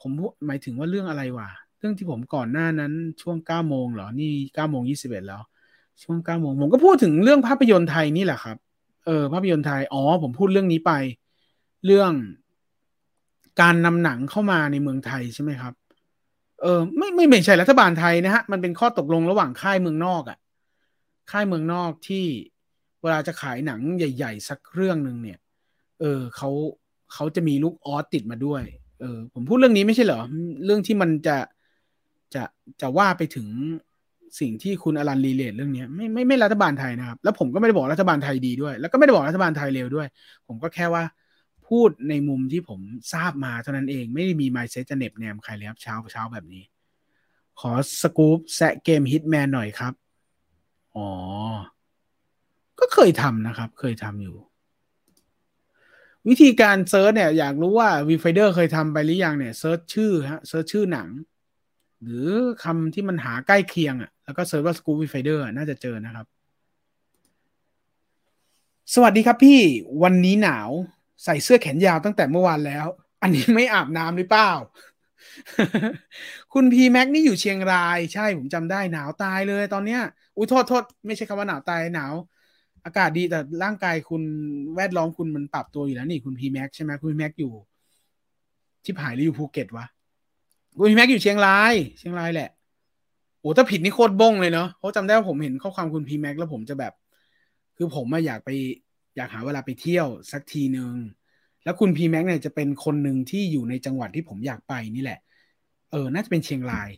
[0.00, 0.10] ผม
[0.46, 1.48] หมายถึงว่าเรื่องอะไรวะ
[1.78, 2.92] เรื่องที่ผมก่อนหน้านั้น
[3.22, 5.42] ช่วงเก้าโมงเหรอนี่เก้าโมงยี่สิบเอ็ดแล้ว
[6.02, 8.56] ช่วงเก้าโมงผมก็พูดถึงเรื่องภาพยนตร์ไทยนี่แหละครับ
[9.06, 10.92] เออภาพยนตร์ไทย อ๋อ ผมพูดเรื่องนี้ไป
[11.86, 12.12] เรื่อง
[13.60, 15.74] การนำหนังเข้ามาในเมืองไทยใช่ไหมครับ
[16.62, 20.38] เออไม่ไม่ไม่ใช่รัฐบาลไทยนะฮะ มันเป็นข้อตกลงระหว่างค่ายเมืองนอกอะ่ะ
[21.30, 22.24] ค่ายเมืองนอกที่
[23.02, 25.38] เวลาจะขายหนังใหญ่ ๆ สักเรื่องหนึ่งเนี่ย
[26.00, 26.50] เออเขา
[27.12, 28.62] เขาจะมีลูกออสติดมาด้วย
[29.00, 30.20] เออ ผมพูดเรื่องนี้ไม่ใช่เหรอ
[30.64, 31.38] เรื่องที่มันจะ
[32.34, 32.42] จะ
[32.80, 33.46] จะว่าไปถึง
[34.40, 40.06] สิ่งที่คุณอลันรีเลทเรื่องนี้ไม่ไม่ไม่รัฐบาลไทยนะครับ แล้วผมก็ไม่ได้บอกรัฐบาลไทยดีด้วย แล้วก็ไม่ได้บอกรัฐบาลไทยเลวด้วย
[40.46, 41.04] ผมก็แค่ว่า
[41.68, 42.80] พูดในมุมที่ผม
[43.12, 46.62] ทราบมาเท่านั้นเองไม่ได้มีไมเซ็ตจะเน็บแนมใครเลยครับเช้าเช้าแบบนี้
[47.60, 49.92] ขอสกู๊ปแซะเกมฮิตแมนหน่อยครับ
[50.96, 51.08] อ๋อ
[52.80, 54.36] ก็เคยทำนะครับ เคยทำอยู่
[56.28, 61.08] วิธีการ search เนี่ย อยากรู้ว่าวีไฟเดอร์เคยทำไปหรือยังเนี่ย search ชื่อฮะ search ชื่อหนัง
[62.02, 62.28] หรือ
[62.64, 66.26] คำที่มันหาใกล้เคียงอะ่ะ แล้วก็ search ว่าสกู๊ปวีไฟเดอร์น่าจะเจอนะครับ
[68.94, 69.60] สวัสดีครับพี่
[70.02, 70.70] วันนี้หนาว
[71.24, 72.86] ใส่เสื้อแขนยาวตั้งแต่เมื่อวานแล้ว
[73.22, 74.50] อันนี้ไม่อาบน้ำหรือเปล่า
[76.52, 80.00] คุณพีแม็กนี่อยู่เชียงราย ใช่ผมจำได้หนาวตายเลยตอนเนี้ย
[80.36, 82.12] อุ้ยโทษโทษไม่ใช่คำว่าหนาวตายหนาว
[82.84, 84.22] อากาศดีแต่ร่างกายคุณ
[84.76, 87.52] แวดล้อมคุณมันปรับตัวอยู่แล้วนี่คุณพีแม็กใช่ไหมคุณพีแม็กอยู่
[88.84, 89.86] ชิบหายหรืออยู่ภูเก็ตวะ
[90.78, 92.50] คุณพีแม็กอยู่เชียงราย เชียงรายแหละ
[93.44, 96.92] โอ้ถ้าผิดนี่โคตรบ้งเลยเนาะเพราะจำได้ว่าผมเห็นข้อความคุณพีแม็กแล้วผมจะแบบ
[97.76, 98.50] คือผมมาอยากไป
[99.16, 100.92] อยากหาเวลาไปเที่ยวสักทีหนึ่ง
[101.64, 105.18] แล้วคุณพีแม็กเนี่ยจะเป็นคนหนึ่งที่อยู่ในจังหวัดที่ผมอยากไปนี่แหละ
[105.90, 106.88] เออ น่าจะเป็นเชียงราย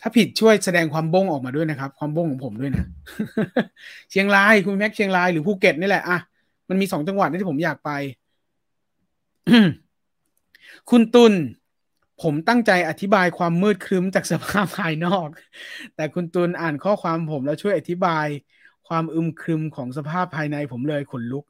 [0.00, 2.84] ถ้าผิดช่วยแสดงความบ้งออกมาด้วยนะครับ ความบ้งของผมด้วยนะ
[4.10, 6.18] เชียงรายคุณแม็กเชียงรายหรือภูเก็ตนี่แหละอะ
[6.68, 7.90] มันมีสองจังหวัดที่ผมอยากไป
[10.90, 11.32] คุณตุล
[12.18, 15.28] ผมตั้งใจอธิบายความมืดครึ้มจากสภาพภายนอก
[15.94, 18.26] แต่คุณตุลอ่านข้อความผมแล้วช่วยอธิบาย
[18.88, 21.44] ความอึมครึมของสภาพภายในผมเลยขนลุก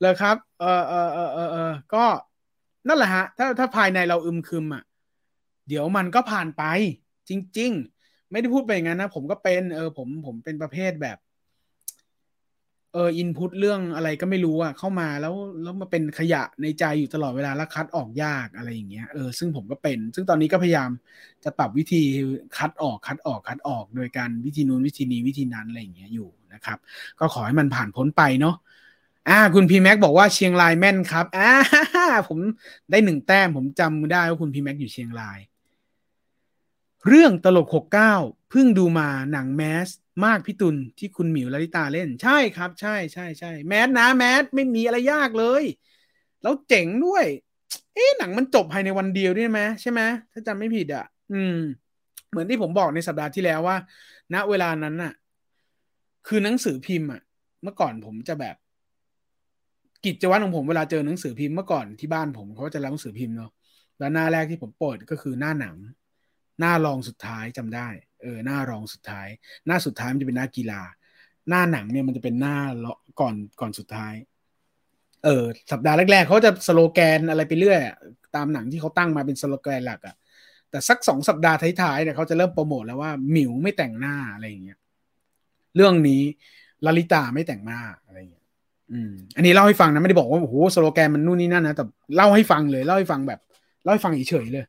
[0.00, 2.04] เลยครับ เออเออเออเออเออก็
[2.88, 4.82] นั่นแหละฮะ ถ้าถ้าภายในเราอึมครึมอะ
[5.68, 6.62] เดี๋ยวมันก็ผ่านไป
[7.28, 11.16] จริง ๆ ไม่ได้พูดไปอย่างนั้นนะ ผมก็เป็น เออ ผมผมเป็นประเภทแบบ
[12.92, 20.90] เอออินพุตเรื่องอะไรก็ไม่รู้อะเข้ามาแล้วแล้วมาเป็นขยะในใจอยู่ตลอดเวลาแล้วคัดออกยากอะไรอย่างเงี้ยเออซึ่งผมก็เป็น ซึ่งตอนนี้ก็พยายาม
[21.44, 22.02] จะปรับวิธี
[22.58, 26.78] คัดออกคัดออกคัดออก โดยการวิธีนู้นวิธีนี้วิธีนั้นอะไรอย่างเงี้ยอยู่นะครับ
[27.18, 28.54] ก็ขอให้มันผ่านพ้นไปเนาะ
[29.28, 31.50] อ่า คุณพีแม็กบอกว่าเชียงรายแม่นครับอ่า
[32.28, 32.38] ผม
[32.90, 35.38] ได้หนึ่งแต้มผมจำได้ว่าคุณพีแม็กอยู่เชียงราย
[37.06, 38.14] เรื่องตลกหกเก้า
[38.50, 39.88] เพิ่งดูมาหนังแมส
[40.24, 45.62] มากพี่ตุลที่คุณหมิวลลิตาเล่น ใช่ครับ ใช่ใช่ใช่แมสนะแมสไม่มีอะไรยากเลย
[46.42, 47.24] แล้วเจ๋งด้วย
[47.94, 50.00] เอ๊หนังมันจบภายในวันเดียวด้วยไหมใช่ไหม
[50.32, 51.56] ถ้าจำไม่ผิดอะ อืม
[52.30, 53.76] เหมือนที่ผมบอกในสัปดาห์ที่แล้วว่า
[54.34, 55.12] ณเวลานั้นน่ะ
[56.26, 57.22] คือหนังสือพิมพ์อะ
[57.62, 58.56] เมื่อก่อนผมจะแบบ
[60.04, 63.50] กิจวัตรของผมเวลาเจอหนังสือพิมพ์เมื่อก่อนที่บ้านผมเขาจะรับหนังสือพิมพ์เนาะ
[63.98, 65.76] แล้วหน้าแรกที่ผมเปิดก็คือหน้าหนัง
[66.60, 67.88] หน้ารองสุดท้ายจำได้
[68.22, 69.28] เออหน้ารองสุดท้าย
[69.66, 70.82] หน้าสุดท้ายมันจะเป็นหน้ากีฬา
[71.48, 74.14] หน้าหนังเนี่ยมันจะเป็นหน้าเลาะก่อนก่อนสุดท้าย
[75.24, 77.80] เออ สัปดาห์แรกๆเขาจะสโลแกนอะไรไปเรื่อย
[78.36, 80.16] ตามหนังที่เขาตั้งมาเป็นสโลแกนหลักอะ
[80.70, 84.78] แต่สักสองสัปดาห์ท้ายๆเนี่ยเขาจะเริ่มโปรโมทแล้วว่าหมิวไม่แต่งหน้าอะไรอย่างเงี้ย
[85.76, 86.22] เรื่องนี้
[86.86, 88.44] ลลิตาไม่แต่งหน้าอะไรอย่างเงี้ย
[88.92, 91.84] อืมอันนี้เล่าให้ฟังนะไม่ได้บอกว่าโอ้โหสโลแกนมันนู่นนี่นั่นนะแต่
[92.16, 93.40] เล่าให้ฟังเลยเล่าให้ฟังแบบ
[93.84, 94.64] เล่าให้ฟังเฉยๆเลย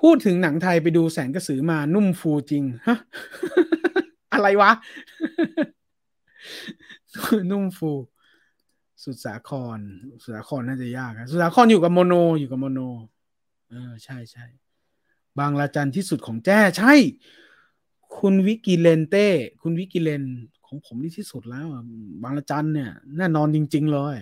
[0.00, 2.96] พูดถึงหนังไทยไปดูแสงกระสือมานุ่มฟูจริงฮะ
[4.32, 4.70] อะไรวะ
[7.50, 7.90] นุ่มฟู
[9.04, 9.78] สุดสาคร
[10.22, 12.80] สุดสาครน่าจะยากนะสุดสาครอยู่กับโมโนอยู่กับโมโน
[13.68, 14.46] เออ ใช่ใช่
[15.38, 16.94] บางระจันที่สุดของแจ้ใช่
[18.18, 19.28] คุณวิกิเลนเต้
[19.62, 20.22] คุณวิกิเลน
[20.66, 21.66] ของผมนี่ที่สุดแล้ว
[22.22, 24.16] บางระจันเนี่ยแน่นอนจริง ๆ เลย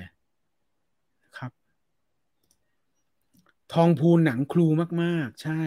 [3.73, 4.67] ทองพูนหนังครู
[5.03, 5.63] มาก ๆ ใช่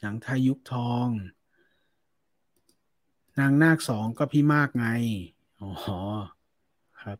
[0.00, 1.08] หนังไทยยุคทอง
[3.40, 4.86] นางนาคสองก็พี่มากไง
[5.60, 5.70] อ๋อ
[7.00, 7.18] ครับ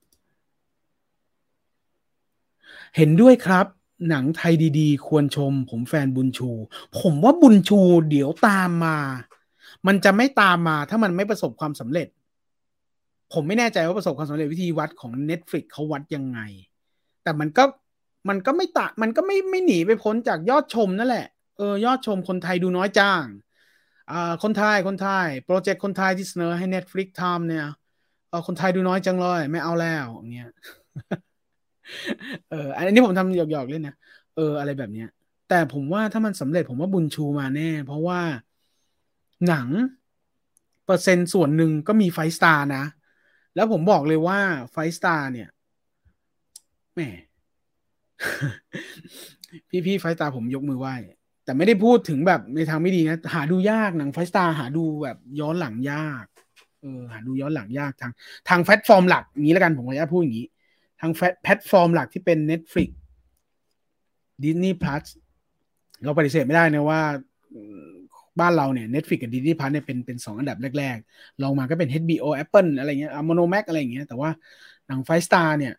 [2.97, 3.67] เห็นด้วยครับ
[4.09, 6.51] หนังไทยดี ๆ ควรชม ผมแฟนบุญชู
[7.01, 7.81] ผมว่าบุญชู
[8.11, 8.99] เดี๋ยวตามมา
[9.87, 12.09] มันจะไม่ตามมาถ้ามันไม่ประสบความสำเร็จ
[13.33, 16.41] ผมไม่แน่ใจว่าประสบความสำเร็จวิธีวัดของ Netflix เขาวัดยังไง
[17.23, 17.65] แต่มันก็
[18.29, 21.27] มันก็ไม่ตะมันก็ไม่ไม่หนีไปพ้นจากยอดชมนั่นแหละ
[21.59, 23.25] เออยอดชมคนไทยดูน้อยจัง
[24.11, 27.67] อ่าคนไทยคนไทย project คนไทยที่เสนอให้ Netflix ทำเนี่ย
[28.29, 30.51] เออคนไทยดูน้อยจังเลย ไม่เอาแล้วอย่างเงี้ย
[32.51, 33.95] เอออันนี้ผมทำหยอกๆเล่นนะ
[34.37, 35.09] เอออะไรแบบเนี้ย
[35.49, 38.21] แต่ผมว่าถ้ามันสำเร็จผมว่าบุญชูมาแน่ เพราะว่า
[39.49, 39.69] หนัง
[40.85, 42.85] เปอร์เซ็นต์ส่วนหนึ่งก็มี Five Star นะ
[43.55, 44.39] แล้วผมบอกเลยว่า
[44.73, 45.49] Five Star เนี่ย
[46.95, 47.01] แหม
[49.69, 50.95] พี่พี่ Five Star ผมยกมือไหว้
[51.45, 56.25] แต่ไม่ได้พูดถึงแบบในทางไม่ดีนะ หาดูยากหนัง Five Star หาดูแบบย้อนหลังยาก
[56.83, 58.13] เออ หาดูย้อนหลังยากทาง
[58.49, 60.47] ทางแพลตฟอร์มหลักนี้แล้วกันผมขออนุญาตพูดอย่างนี้
[61.01, 61.11] ทาง
[61.43, 62.89] แพลตฟอร์มหลักที่เป็น Netflix
[64.43, 65.05] Disney Plus
[66.05, 67.01] เราปฏิเสธไม่ได้นะว่า
[68.41, 74.31] บ้านเราเนี่ย Netflix กับ Disney Plus เนี่ยเป็นเป็นสองอันดับแรกๆรองมาก็เป็น HBO Apple อะไรเงี้ย Mono Max อะไรเงี้ย แต่ว่า
[74.89, 75.75] หนังไฟสตาร์เนี่ย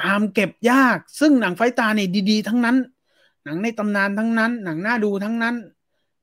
[0.00, 2.76] ตามเก็บยาก ซึ่งหนังไฟตาเนี่ยดีๆ ทั้งนั้น
[3.44, 5.54] หนังในตำนานทั้งนั้น หนังน่าดูทั้งนั้น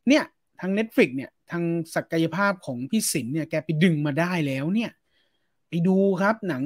[0.07, 0.23] เนี่ย
[0.59, 1.63] ทาง Netflix เนี่ยทาง
[1.95, 4.91] ศักยภาพของพี่สินเนี่ยแกไปดึงมาได้แล้วเนี่ย
[5.69, 6.63] ไปดูครับหนัง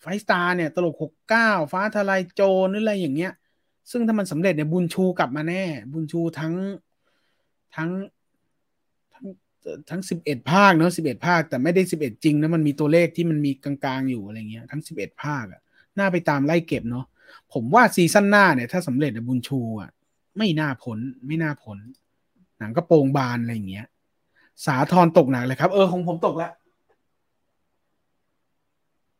[0.00, 3.32] ไฟสตาร์เนี่ย ตลกหกเก้าฟ้าทลายโจรหรืออะไรอย่างเงี้ย
[3.90, 6.54] ซึ่งถ้ามันสำเร็จเนี่ยบุญชูกลับมาแน่ บุญชูทั้ง
[7.76, 7.90] ทั้ง
[9.14, 9.24] ทั้ง
[9.90, 15.62] ทั้งสิบเอ็ดภาคเนาะสิบเอ็ดภาค แต่ไม่ได้สิบเอ็ดจริงนะมันมีตัวเลขที่มันมีกลางๆอยู่อะไรเงี้ยทั้งสิบเอ็ดภาคอะ
[15.98, 17.04] น่าไปตามไล่เก็บเนาะ
[17.52, 19.90] ผมว่าซีซั่นหน้าเนี่ย ถ้าสำเร็จบุญชูอะ
[20.38, 21.78] ไม่น่าผลไม่น่าผล
[22.58, 23.86] หนังก็โปรงบานอะไรอย่างเงี้ย
[24.66, 26.52] สาทรตกหนักเลยครับ เออของผมตกแล้ว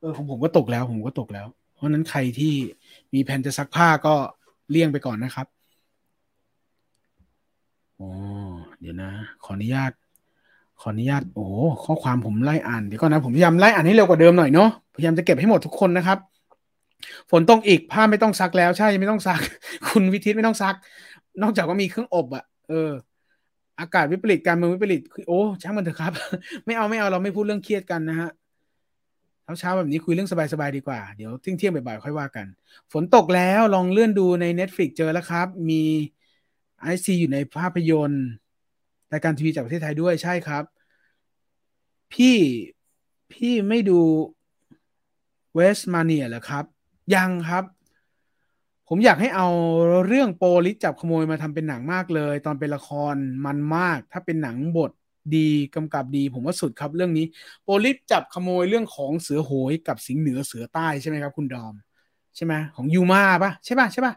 [0.01, 2.55] เออของผมก็ตกแล้ว ผมก็ตกแล้ว เพราะนั้นใครที่
[3.15, 4.15] มีแผนจะซักผ้าก็
[4.71, 5.47] เลี่ยงไปก่อนนะครับ
[8.01, 8.09] อ๋อ
[8.81, 9.11] เดี๋ยวนะ
[9.45, 9.93] ขออนุญาต
[10.81, 11.47] ขออนุญาต โอ้
[11.85, 16.19] ข้อความผมไล่อ่านเดี๋ยวก่อนนะ ผมพยายามไล่อ่านให้เร็วกว่าเดิมหน่อยเนาะพยายามจะเก็บให้หมดทุกคนนะครับ
[17.31, 19.41] ฝนตกอีกผ้าไม่ต้องซักแล้วใช่ไม่ต้องซัก
[19.89, 20.75] คุณวิทิตไม่ต้องซัก
[21.43, 22.91] นอกจากว่ามีเครื่องอบอะเออ
[23.81, 26.13] อากาศวิปริตการเมืองวิปริตโอ้ช่างมันเถอะครับ
[26.65, 28.31] ไม่เอาไม่เอาเราไม่พูดเรื่องเครียดกันนะฮะ
[29.43, 32.47] เช้าเช้าแบบนี้คุยเรื่องสบายๆดีกว่า เดี๋ยวเที่ยงเที่ยงบ่ายๆค่อยว่ากัน
[32.93, 35.83] ฝนตกแล้วลองเลื่อนดูใน Netflix เจอแล้วครับ มี
[36.81, 38.27] ไอซีอยู่ในภาพยนตร์
[39.13, 40.65] รายการทีวีจากประเทศไทยด้วยใช่ครับ
[42.13, 42.37] พี่
[43.33, 44.01] พี่ไม่ดู
[45.55, 46.65] เวสมาเนียเหรอครับ
[47.15, 47.65] ยังครับ
[48.89, 49.49] ผมอยากให้เอา
[50.07, 53.15] เรื่องโปลิสจับขโมยมาทำเป็นหนังมากเลย ตอนเป็นละคร
[53.47, 54.91] มันมาก ถ้าเป็นหนังบท
[55.37, 57.27] ดีกำกับดี ผมว่าสุดครับเรื่องนี้
[57.65, 61.75] โปลิสจับขโมยเรื่องของเสือโหยกับสิงเหนือเสือใต้ใช่ไหมครับ คุณดอม
[62.37, 64.15] ใช่ไหมของยูมาปะใช่ปะใช่ปะ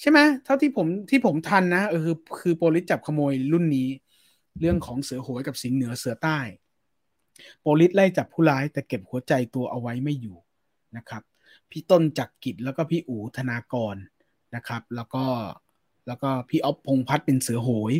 [0.00, 3.88] ใช่ไหมเท่าที่ผมที่ผมทันนะเออคือคือโปลิศจับขโมยรุ่นนี้
[4.60, 6.38] เรื่องของเสือโหยกับสิงเหนือเสือใต้
[7.60, 10.36] โปลิศไล่จับผู้ร้ายแต่เก็บหัวใจตัวเอาไว้ไม่อยู่
[10.96, 11.22] นะครับ
[11.70, 13.96] พี่ต้นจักรกฤษณ์แล้วก็พี่อู๋ธนากร
[14.54, 15.24] นะครับ แล้วก็
[16.06, 17.94] แล้วก็พี่อ๊อฟพงษ์พัฒน์เป็นเสือโหย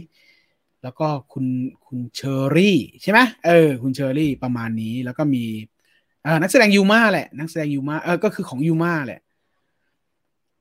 [0.82, 1.46] แล้วก็คุณ
[1.86, 5.44] คุณเชอรี่ใช่ไหมเออ คุณเชอรี่ประมาณนี้แล้วก็มี
[6.24, 9.20] เออนักแสดงยูมาแหละ นักแสดงยูมาเออก็คือของยูมาแหละ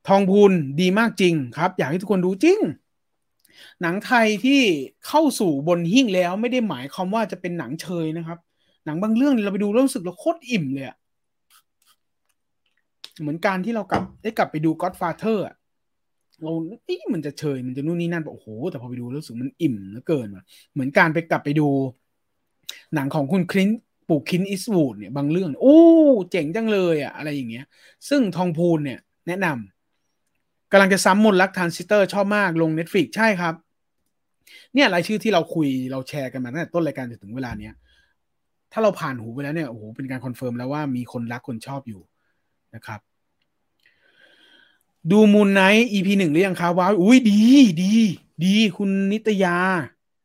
[0.08, 0.52] ทองพูน
[0.82, 2.60] ดีมากจริงครับ อยากให้ทุกคนดูจริง
[3.82, 4.62] หนังไทยที่
[5.08, 8.40] เข้าสู่บนหิ้งแล้วไม่ได้หมายความว่าจะเป็นหนังเชยนะครับ
[8.86, 10.98] หนังบางเรื่องเราไปดูรู้สึกเราโคตรอิ่มเลยอะ
[13.22, 15.56] เหมือนการที่เรากลับได้กลับไปดู Godfather อะ
[16.44, 16.52] เรา
[16.86, 20.44] เอ้มันจะเชยมันจะนู่นนี่นั่นโอ้โห แต่พอไปดูรู้สึกมันอิ่มเหลือเกินว่ะ
[20.74, 21.68] เหมือนการไปกลับไปดู
[22.96, 23.70] หนังของคุณคลิน
[24.10, 25.80] ปู่คินอิสวูดเนี่ยบางเรื่อง โอ้
[26.32, 27.66] เจ๋งจังเลยอะอะไรอย่างเงี้ย
[28.10, 33.54] ซึ่งทองพูนเนี่ย แนะนำกำลังจะซ้ำมนต์รักทรานซิสเตอร์ชอบมากลง Netflix ใช่ครับ
[34.74, 37.74] เนี่ยรายชื่อที่เราคุยเราแชร์กันมาตั้งแต่ต้นรายการจนถึงเวลาเนี้ย
[38.72, 42.02] ถ้าเราผ่านหูไปแล้วเนี่ยโอ้โหเป็นการ confirm แล้วว่ามีคนรักคนชอบอยู่
[42.76, 43.00] นะครับ
[45.12, 47.42] ดู Moon Knight EP หนึ่งหรือยังคะว้าวอุ้ยดี
[47.84, 47.94] ดี
[48.46, 49.58] ดี คุณนิตยา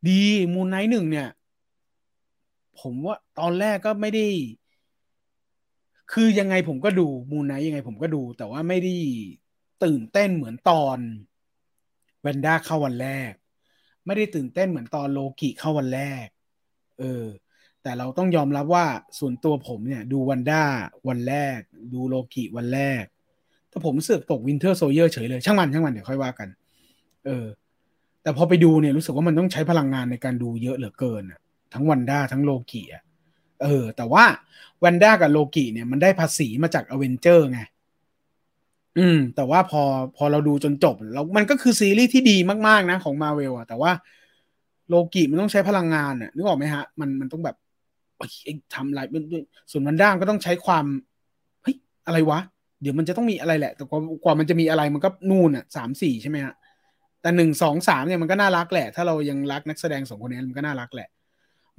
[0.09, 0.21] ดี
[0.55, 1.29] Moon Knight หนึ่งเนี่ย
[2.81, 4.27] ผมว่าตอนแรกก็ไม่ได้
[6.13, 8.95] คือยังไงผมก็ดู Moon Knight ยังไงผมก็ดู แต่ว่าไม่ได้
[9.85, 10.99] ตื่นเต้นเหมือนตอน
[12.23, 13.33] Wanda เข้าวันแรก
[14.07, 16.27] ไม่ได้ตื่นเต้นเหมือนตอนโลกิเข้าวันแรก
[16.99, 17.25] เออ
[17.83, 18.87] แต่เราต้องยอมรับว่า
[19.18, 20.62] ส่วนตัวผมเนี่ย ดู Wanda
[21.09, 21.59] วันแรก
[21.95, 23.05] ดูโลกิวันแรก
[23.72, 26.49] ถ้าผมเสือกตก Winter Soldier เฉยเลย ช่างมันช่างมันเดี๋ยวค่อยว่ากัน
[27.26, 27.47] เออ
[28.22, 31.41] แต่พอไปดูเนี่ยรู้สึกว่ามันต้องใช้พลังงานในการดูเยอะเหลือเกินอะ
[31.74, 33.03] ทั้ง Wanda ทั้งโลกิอะ
[33.62, 34.24] เออ แต่ว่า
[34.85, 37.61] Wanda กับโลกิเนี่ยมันได้ภาษีมาจากอเวนเจอร์ไง
[38.99, 39.83] อืม แต่ว่าพอ
[40.16, 42.37] พอเราดูจนจบแล้วมันก็คือซีรีส์ที่ดี
[42.68, 43.93] มาก ๆ นะ ของมาเวลอะแต่ว่า
[44.89, 47.57] โลกิมันต้องใช้พลังงานอะนึกออกไหมฮะ มันมันต้องแบบ
[48.75, 49.01] ทำอะไร
[49.71, 50.85] ส่วน Wanda ก็ต้องใช้ความ
[51.62, 52.41] เฮ้ยอะไรวะ
[52.83, 56.55] เดี๋ยวมันจะต้องมีอะไรแหละ แต่กว่ากว่ามันจะมีอะไรมันก็นู่นอะสามสี่ใช่ไหมฮะ
[57.23, 61.09] แต่หนึ่งสองสามเนี่ยมันก็น่ารักแหละ ถ้าเรายังรักนักแสดงสองคนนี้มันก็น่ารักแหละ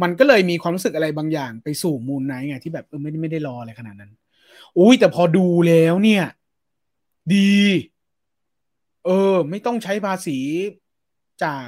[0.02, 4.12] มันก็เลยมีความรู้สึกอะไรบางอย่างไปสู่ Moon Knight ไงที่แบบเออไม่ได้ไม่ได้รออะไรขนาดนั้น
[4.78, 6.24] อุ้ยแต่พอดูแล้วเนี่ย
[7.36, 7.56] ดี
[9.06, 10.40] เออ ไม่ต้องใช้ภาษี
[11.44, 11.68] จาก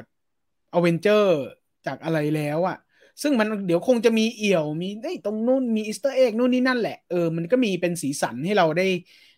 [0.73, 1.41] อเวนเจอร์
[1.87, 2.77] จากอะไรแล้วอะ
[3.21, 8.87] ซึ่งมันเดี๋ยวคงจะมีเอี่ยวมีไอ้ตรงนู้นมี Easter egg นู่นนี่นั่นแหละเออมันก็มีเป็นสีสันให้เราได้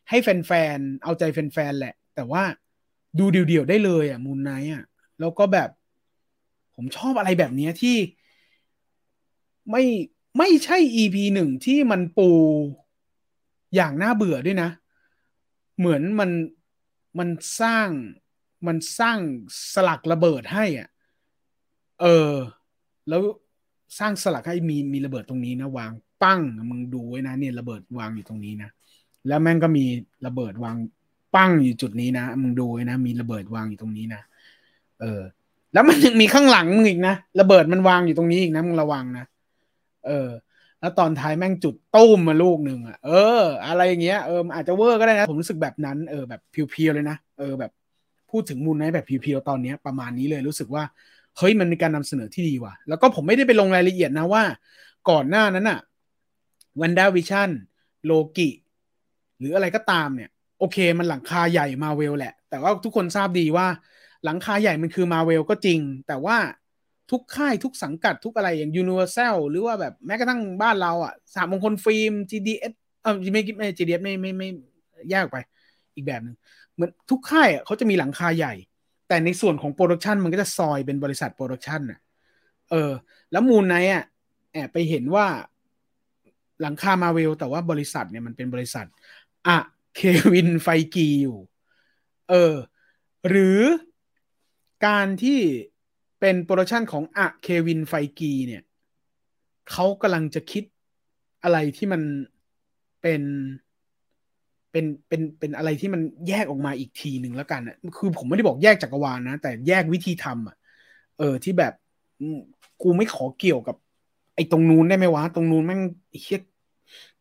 [0.09, 2.43] ให้แฟนๆ เอาใจแฟนๆ แหละ แต่ว่า
[3.19, 4.83] ดูเดี่ยวๆ ได้เลยอะมูนไนท์อะ
[5.19, 5.69] แล้วก็แบบ
[6.75, 7.97] ผมชอบอะไรแบบนี้ที่
[9.71, 9.83] ไม่
[10.37, 12.29] ไม่ใช่ EP หนึ่งที่มันปู
[13.75, 14.69] อย่างน่าเบื่อด้วยนะ
[15.77, 16.31] เหมือนมัน
[17.19, 17.29] มัน
[17.61, 17.89] สร้าง
[18.67, 19.19] มันสร้าง
[19.73, 20.89] สลักระเบิดให้อะ
[22.01, 22.33] เออ
[23.09, 23.21] แล้ว
[23.99, 25.91] สร้างสลักให้มีมีระเบิดตรงนี้นะวาง
[26.23, 28.69] ปั้งมึงดูไว้นะเนี่ยระเบิดวางอยู่ตรงนี้นะ
[29.27, 29.85] แล้วแม่งก็มี
[30.25, 30.75] ระเบิดวาง
[31.35, 34.21] ปั้งอยู่จุดนี้นะมึงดูไว้นะมีระเบิดวางอยู่ตรงนี้นะ
[35.01, 35.21] เออ
[35.73, 39.25] แล้วมันยังมีข้างหลังมึงอีกนะระเบิดมันวางอยู่ตรงนี้อีกนะมึงระวังนะ
[40.05, 40.29] เออ
[40.79, 47.71] แล้วตอนท้ายแม่งจุดตุ้มมาลูกหนึ่งอะเออ อะไรอย่างเงี้ยเอออาจจะเวอร์ก็ได้นะผมรู้สึกแบบนั้นเออแบบเพียวๆเลยนะเออแบบ
[48.31, 50.83] พูดถึงมูลไนแบบเพียวๆตอนนี้ประมาณนี้เลยรู้สึกว่า
[51.37, 54.43] เฮ้ยมันมีการนำเสนอที่ดีว่ะ แล้วก็ผมไม่ได้ไปลงรายละเอียดนะว่า
[55.09, 55.79] ก่อนหน้านั้นอะ
[56.81, 57.49] WandaVision
[58.05, 58.49] Loki
[59.39, 60.29] หรืออะไรก็ตามเนี่ย
[60.59, 63.67] โอเคมันหลังคาใหญ่มาเวลแหละ แต่ว่าทุกคนทราบดีว่า
[64.25, 66.37] หลังคาใหญ่มันคือมาเวลก็จริง แต่ว่า
[67.11, 74.49] ทุกค่ายทุกสังกัดทุกอะไรอย่าง Universal หรือว่าแบบแม้กระทั่งบ้านเราอะสามมงคลฟิล์ม GDH เออไม่ไม่ GDS ไม่ไม่ไม่
[75.09, 75.37] แยกไป
[75.95, 76.35] อีกแบบหนึ่ง
[76.73, 78.53] เหมือนทุกค่ายเขาจะมีหลังคาใหญ่
[79.07, 81.99] แต่ในส่วนของ production มันก็จะซอยเป็นบริษัท production อะ
[82.71, 82.91] เออ
[83.31, 84.03] แล้ว Moon Knight อะ
[84.53, 85.27] แอบไปเห็นว่า
[86.61, 88.85] หลังคามาเวลแต่ว่าบริษัทเนี่ยมันเป็นบริษัท
[89.47, 89.57] อะ
[89.95, 91.37] Kevin Feige อยู่
[92.29, 92.55] เออ
[93.29, 93.59] หรือ
[94.87, 95.39] การที่
[96.19, 98.63] เป็น production ของอะ Kevin Feige เนี่ย
[99.71, 100.63] เขากำลังจะคิด
[101.43, 102.01] อะไรที่มัน
[103.01, 103.21] เป็น
[104.75, 110.55] เป็นเป็นเป็นอะไรที่มันแยกออกมาอีกทีหนึ่งแล้วกันอะคือผมไม่ได้บอกแยกจักรวาลนะ แต่แยกวิธีทำอะ
[111.19, 111.73] เออที่แบบ
[112.81, 113.75] กูไม่ขอเกี่ยวกับ
[114.35, 115.81] ไอ้ตรงนู้นได้ไหมวะ ตรงนู้นแม่ง
[116.21, 116.41] เหี้ย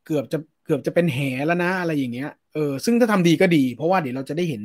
[0.04, 4.62] เกือบจะเกือบจะเป็นแหแล้วนะ อะไรอย่างเงี้ยเออซึ่งถ้าทำดีก็ดี เพราะว่าเดี๋ยวเราจะได้เห็น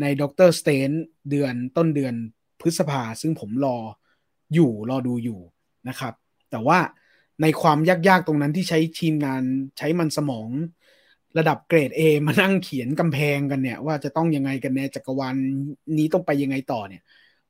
[0.00, 0.90] ใน Doctor Strange
[1.30, 2.14] เดือนต้นเดือน
[2.60, 3.76] พฤษภา ซึ่งผมรอ
[4.54, 5.40] อยู่รอดูอยู่
[5.88, 6.14] นะครับ
[6.50, 6.78] แต่ว่า
[7.42, 7.78] ในความ
[8.08, 9.42] ยากๆตรงนั้นที่ใช้ทีมงาน
[9.78, 10.48] ใช้มันสมอง
[11.38, 15.34] ระดับเกรด A มานั่งเขียนกำแพงกันเนี่ย ว่าจะต้องยังไงกันแน่จักรวาล
[15.98, 17.02] นี้ต้องไปยังไงต่อเนี่ย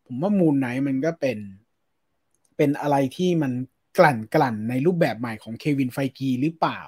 [0.06, 1.38] ผมว่ามูลไหนมันก็เป็น
[2.56, 3.52] เป็นอะไรที่มัน
[3.98, 6.80] กลั่นกลั่นในรูปแบบใหม่ของเควินไฟกีหรือเปล่า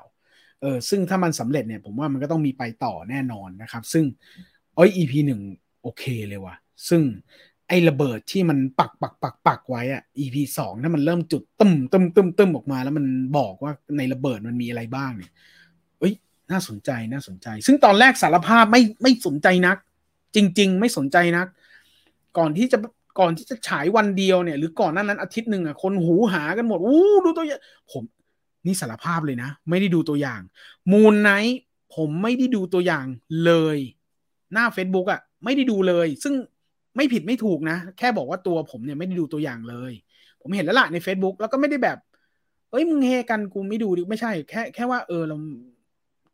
[0.61, 4.05] เออซึ่งถ้ามันสำเร็จเนี่ย ผมว่ามันก็ต้องมีไปต่อแน่นอนนะครับ ซึ่ง
[4.77, 5.41] อ้อย EP หนึ่ง
[5.83, 6.55] โอเคเลยว่ะ
[6.89, 7.03] ซึ่ง
[7.69, 13.07] ไอ้ระเบิดที่มันปักปักปักปักไว้อะ EP สองถ้ามันเริ่มจุดตึมตึมตึมตึมออกมา แล้วมัน
[13.39, 15.33] บอกว่าในระเบิดมันมีอะไรบ้างเนี่ย
[16.53, 19.77] น่าสนใจน่าสนใจ ซึ่งตอนแรกสารภาพไม่ไม่สนใจนัก
[20.37, 21.47] จริง ๆ ไม่สนใจนัก
[22.39, 22.79] ก่อนที่จะ
[23.21, 27.61] ก่อนที่จะฉายวันเดียวเนี่ย หรือก่อนนั้นนั้นอาทิตย์หนึ่งอะคนหูหากันหมดอู้ดูตัวอย่าง
[27.93, 28.03] ผม
[28.67, 30.41] นี่สารภาพเลยนะ ไม่ได้ดูตัวอย่าง
[30.93, 31.59] มูนไนท์
[31.95, 33.07] ผมไม่ได้ดูตัวอย่าง
[33.45, 33.79] เลย
[34.53, 36.35] หน้า Facebook อะ ไม่ได้ดูเลย ซึ่ง
[36.97, 39.93] ไม่ผิดไม่ถูกนะ แค่บอกว่าตัวผมเนี่ยไม่ได้ดูตัวอย่างเลย
[40.43, 41.99] ผมเห็นแล้วล่ะใน Facebook แล้วก็ไม่ได้แบบ
[42.71, 45.37] เอ้ยมึงเฮกันกูไม่ดูดิไม่ใช่ แค่แค่ว่าเออเรา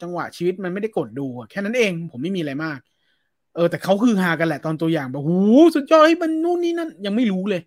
[0.02, 2.78] จังหวะชีวิตมันไม่ได้กดดูแค่นั้นเอง ผมไม่มีอะไรมาก
[3.54, 5.38] เออ แต่เขาคือหากันแหละตอนตัวอย่างแบบหู
[5.74, 7.60] สุดยอดมันนู่นนี่นั่นยังไม่รู้เลย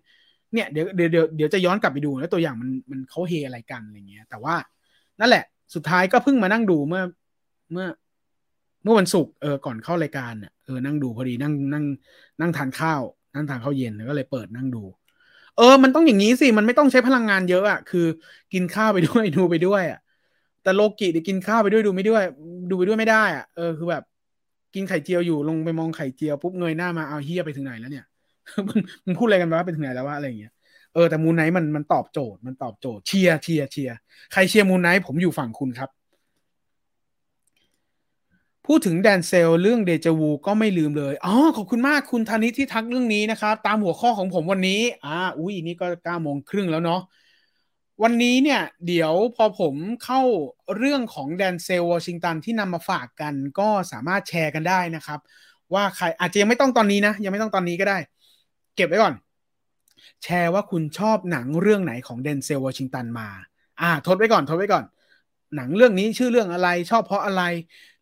[0.54, 4.54] เนี่ยเดี๋ยวเดี๋ยวเดี๋ยวจะย้อนกลับไปดูแล้วตัวอย่างมันมันเขาเฮอะไรกันอะไรเงี้ย แต่ว่า
[5.20, 7.02] นั่นแหละ สุดท้ายก็เพิ่งมานั่งดูเมื่อ
[7.72, 7.86] เมื่อ
[8.82, 11.84] เมื่อวันศุกร์เออก่อนเข้ารายการเออนั่งดูพอดีนั่งนั่ง
[12.40, 13.02] นั่งทานข้าว
[13.34, 14.82] นั่งทานข้าวเย็นแล้วก็เลยเปิดนั่งดู
[15.56, 18.06] เออ มันต้องอย่างนี้สิ มันไม่ต้องใช้พลังงานเยอะอะ คือ
[18.52, 19.98] กินข้าวไปด้วย ดูไปด้วยอะ
[20.62, 22.22] แต่โลกิเดี๋ยวกินข้าวไปด้วยดูไม่ด้วย
[22.70, 24.02] ดูไปด้วยไม่ได้อะเออคือแบบ
[24.74, 28.04] กินไข่เจียวอยู่ลงไปมองไข่เจียวปุ๊บเงยหน้ามาเอาเฮียไปถึงไหนแล้วเนี่ย
[29.04, 30.52] มึงพูดอะไรกันวะไปถึงไหนแล้ววะอะไรอย่างเงี้ย
[30.94, 33.96] เออแต่ Moon Knight มันมันตอบโจทย์มันตอบโจทย์เชียร์เชียร์เชียร์
[34.32, 35.90] ใครเชียร์ Moon Knight ผมอยู่ฝั่งคุณครับ
[38.66, 47.00] พูดถึง Denzel เรื่อง Déjà Vu ก็ไม่ลืมเลยอ๋อขอบคุณมากคุณธนิตที่ทักเรื่องนี้นะครับ ตามหัวข้อของผมวันนี้อ่าอุ้ยนี่ก็เก้าโมงครึ่งแล้วเนาะ
[48.02, 49.74] วันนี้เนี่ยเดี๋ยวพอผม
[50.04, 50.20] เข้า
[50.76, 55.20] เรื่องของ Denzel Washington ที่นำมาฝากกันก็สามารถแชร์กันได้นะครับ
[55.74, 57.98] ว่าใครอาจจะยังไม่ต้องตอนนี้นะ ยังไม่ต้องตอนนี้ก็ได้
[58.76, 59.14] เก็บไว้ก่อน
[60.22, 63.28] แชร์ว่าคุณชอบหนังเรื่องไหนของเดนเซลวอชิงตันมา
[63.80, 64.84] อ่า ทดไว้ก่อน ทดไว้ก่อน
[65.56, 67.42] หนังเรื่องนี้ชื่อเรื่องอะไรชอบเพราะอะไร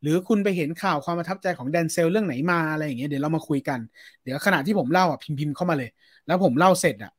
[0.03, 3.79] หรือคุณไปเห็นข่าวความประทับใจของแดนเซลเรื่องไหนมาอะไรอย่างเงี้ยเดี๋ยวเรามาคุยกัน
[4.23, 5.91] เดี๋ยวขณะที่ผมเล่าอะพิมพ์ๆเข้ามาเลย
[6.27, 7.13] แล้วผมเล่าเสร็จอะ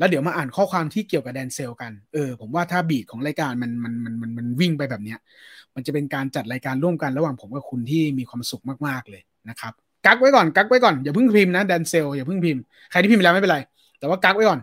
[0.00, 5.18] แล้วเดี๋ยวมาอ่านข้อความที่เกี่ยวกับแดนเซลกันเออผมว่าถ้าบีดของรายการมันมันมันมันมันวิ่งไปแบบเนี้ย
[5.74, 9.72] มันจะเป็นการจัดรายการร่วมกันระหว่างผมกับคุณที่มีความสุขมากๆเลยนะครับ
[10.06, 13.58] กักไว้ก่อนกักไว้ก่อนอย่าเพิ่งพิมพ์นะแดนเซลอย่าเพิ่งพิมพ์ใครที่พิมพ์แล้วไม่เป็นไร
[13.98, 14.60] แต่ว่ากักไว้ก่อน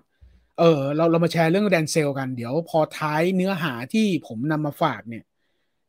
[0.60, 5.24] เออเราเรามาแชร์เรื่องแดนเซลกันเดี๋ยวพอท้ายเนื้อหาที่ผมนำมาฝากเนี่ย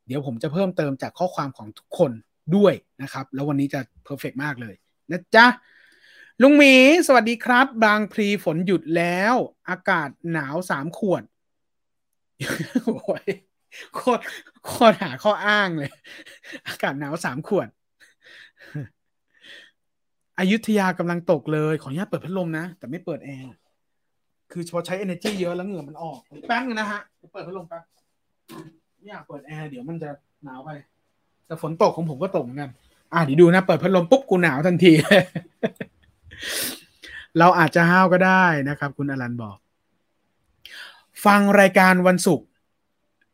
[0.07, 2.11] เดี๋ยวผมจะเพิ่มเติมจากข้อความของทุกคน
[2.57, 4.75] ด้วยนะครับ แล้ววันนี้จะเพอร์เฟกมากเลย
[5.11, 5.47] นะจ๊ะ
[6.43, 6.75] ลุงหมี
[7.07, 9.35] สวัสดีครับ บางพลีฝนหยุดแล้ว
[9.69, 11.23] อากาศหนาวสามขวด
[12.85, 13.25] โอ้ย
[13.95, 14.23] โคตร
[14.65, 15.91] โคตรหาข้ออ้างเลย
[16.69, 17.69] อากาศหนาวสามขวด
[20.39, 23.53] อยุธยากำลังตกเลยขออนุญาตเปิดพัดลมนะ แต่ไม่เปิดแอร์
[24.53, 27.01] คือพอใช้ energy เยอะแล้วเหงื่อมันออกแป๊บนึงนะฮะ
[27.33, 27.83] เปิดพัดลมแป๊บ
[28.97, 30.11] ไม่อยากเปิดแอร์เดี๋ยวมันจะ
[30.45, 30.71] หนาวไป
[31.47, 32.71] แต่ฝนตกของผมก็ตกเหมือนกัน
[33.13, 34.93] อะเดี๋ยวดูนะ เปิดพัดลมปุ๊บกูหนาวทันที
[37.39, 39.59] เราอาจจะห้าวก็ได้นะครับ คุณอลันบอก
[41.25, 42.47] ฟังรายการวันศุกร์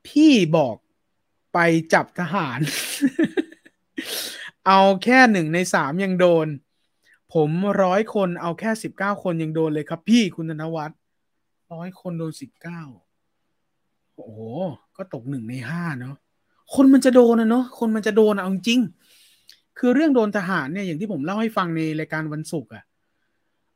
[0.07, 0.76] พี่บอก
[1.55, 1.59] ไป
[1.92, 2.59] จับทหาร
[4.66, 6.46] เอาแค่หนึ่งในสามยังโดน
[7.34, 7.50] ผม
[7.82, 10.98] ร้อยคนเอาแค่สิบเก้าคนยังโดนเลยครับ พี่คุณธนวัฒน์
[11.72, 12.82] ร้อยคนโดนสิบเก้า
[14.14, 14.40] โอ้โห
[14.96, 16.16] ก็ตกหนึ่งในห้าเนาะ
[16.74, 18.80] คนมันจะโดนนะเนาะคนมันจะโดนเอาจริง
[19.78, 22.84] คือเรื่องโดนทหารเนี่ยอย่างที่ผมเล่าให้ฟังในรายการวันศุกร์อะ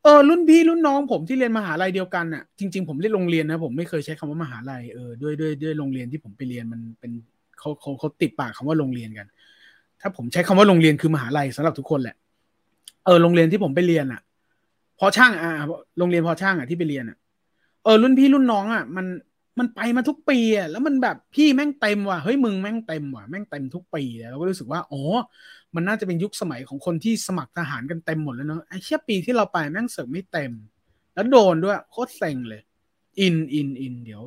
[0.03, 7.11] เออรุ่นพี่รุ่นน้องผมที่เรียนมหาลัยเดียวกันอะจริง ๆ ผมเรียนโรงเรียนนะผมไม่เคยใช้คำว่ามหาลัยเออด้วยด้วยด้วยโรงเรียนที่ผมไปเรียนมันเป็น
[7.59, 9.27] เขาเขาเขาติดปากคำว่าโรงเรียนกัน
[10.01, 12.15] ถ้าผมใช้คำว่าโรงเรียนคือมหาลัยสำหรับทุกคนแหละ
[13.05, 14.21] เออโรงเรียนที่ผมไปเรียนอะ
[14.99, 15.51] พอช่างอะ
[15.99, 17.17] โรงเรียนพอช่างอะที่ไปเรียนอะ
[17.83, 19.05] เออรุ่นพี่รุ่นน้องอะมัน
[19.59, 25.01] มันไปมาทุกปีอะแล้วมันแบบพี่แม่งเต็มว่ะเฮ้ยมึงแม่งเต็มว่ะแม่งเต็มทุกปีแล้วเราก็รู้สึกว่าอ๋อ
[25.75, 30.51] มันน่าจะเป็นยุคสมัยของคนที่สมัครทหารกันเต็มหมดแล้วเนาะไอ้เชี่ยปีที่เราไปแม่งเสริมไม่เต็ม
[31.13, 32.61] แล้วโดนด้วยโคตรเซ็งเลย
[33.19, 34.21] อินอินอินเดี๋ยว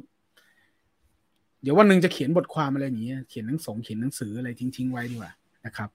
[1.63, 5.33] เดี๋ยววันหนึ่งจะเขียนบทความอะไรอย่างเงี้ยเขียนหนังสงเขียนหนังสืออะไรทิ้งๆไว้ดีกว่า
[5.67, 5.91] นะครับ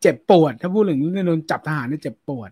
[0.00, 2.50] เจ็บปวด ถ้าพูดถึงเรื่องโดนจับทหารเนี่ยเจ็บปวด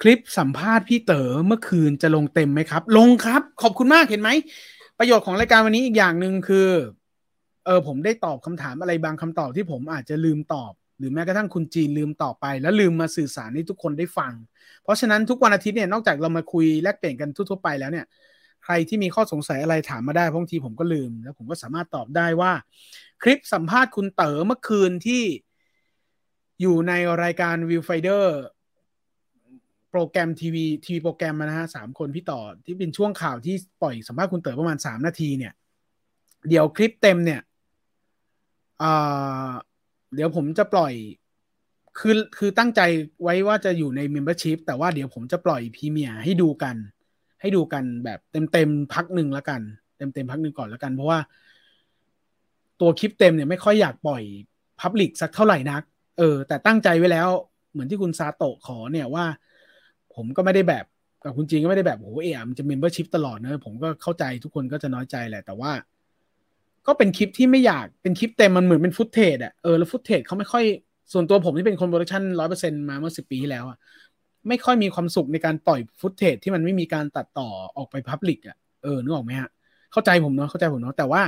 [0.00, 4.30] คลิปสัมภาษณ์พี่เต๋อเมื่อคืนจะลงเต็มไหมครับ ลงครับ ขอบคุณมากเห็นไหม
[4.98, 6.68] ประโยชน์ของรายการวันนี้อีกอย่างหนึ่งคือ
[7.66, 14.32] เออผมได้ตอบคำถามอะไรบางคำตอบที่ผมอาจจะลืมตอบ หรือแม้กระทั่งคุณจีนลืมตอบไป แล้วลืมมาสื่อสารให้ทุกคนได้ฟัง
[14.82, 18.06] เพราะฉะนั้นทุกวันอาทิตย์เนี่ยนอกจากเรามาคุยแลกเปลี่ยนกันทั่วๆไปแล้วเนี่ย
[18.64, 22.52] ใครที่มีข้อสงสัยอะไรถามมาได้บางทีผมก็ลืม แล้วผมก็สามารถตอบได้ว่า
[23.22, 25.22] คลิปสัมภาษณ์คุณเต๋อเมื่อคืนที่
[26.60, 26.92] อยู่ใน
[27.22, 28.38] รายการ Viewfinder
[29.90, 35.52] โปรแกรมทีวีทีวีโปรแกรมนะฮะสามคนพี่เต๋อที่เป็นช่วงข่าวที่ปล่อยสัมภาษณ์คุณเต๋อประมาณสามนาทีเนี่ย
[36.48, 37.40] เดี๋ยวคลิปเต็มเนี่ย
[40.14, 40.92] เดี๋ยวผมจะปล่อย
[41.98, 42.80] คือคือตั้งใจ
[43.22, 46.76] ไว้ว่าจะอยู่ใน Membership แต่ว่าเดี๋ยวผมจะปล่อยพรีเมียร์ให้ดูกัน
[47.40, 49.60] ให้ดูกันแบบเต็มเต็มพักหนึ่งแล้วกัน
[49.96, 51.18] เต็มเต็มพักหนึ่งก่อนแล้วกัน เพราะว่า
[52.80, 54.22] ตัวคลิปเต็มเนี่ยไม่ค่อยอยากปล่อย
[54.80, 55.82] พับลิกสักเท่าไหร่นัก
[56.18, 57.28] เออ แต่ตั้งใจไว้แล้ว
[57.72, 59.24] เหมือนที่คุณซาโตะขอเนี่ยว่า
[60.14, 60.84] ผมก็ไม่ได้แบบ
[61.24, 65.70] กับคุณจีนก็ไม่ได้แบบโอ้เอ๋มันจะ membership ตลอดเนอะผมก็เข้าใจทุกคนก็จะน้อยใจแหละ แต่ว่า
[66.86, 70.64] ก็เป็นคลิปที่ไม่อยากเป็นคลิปเต็มมันเหมือนเป็น footage อะเออแล้ว footage เขาไม่ค่อย
[71.12, 73.78] ส่วนตัวผมที่เป็นคน production ร้อยเปอร์เซ็นต์มาเมื่อสิบปีที่แล้วอะ
[74.48, 79.50] ไม่ค่อยมีความสุขในการปล่อย footage ที่มันไม่มีการตัดต่อออกไป public อะเออนึกออกไหมฮะ
[79.92, 81.22] เข้าใจผมเนาะเข้าใจผมเนาะแต่ว่า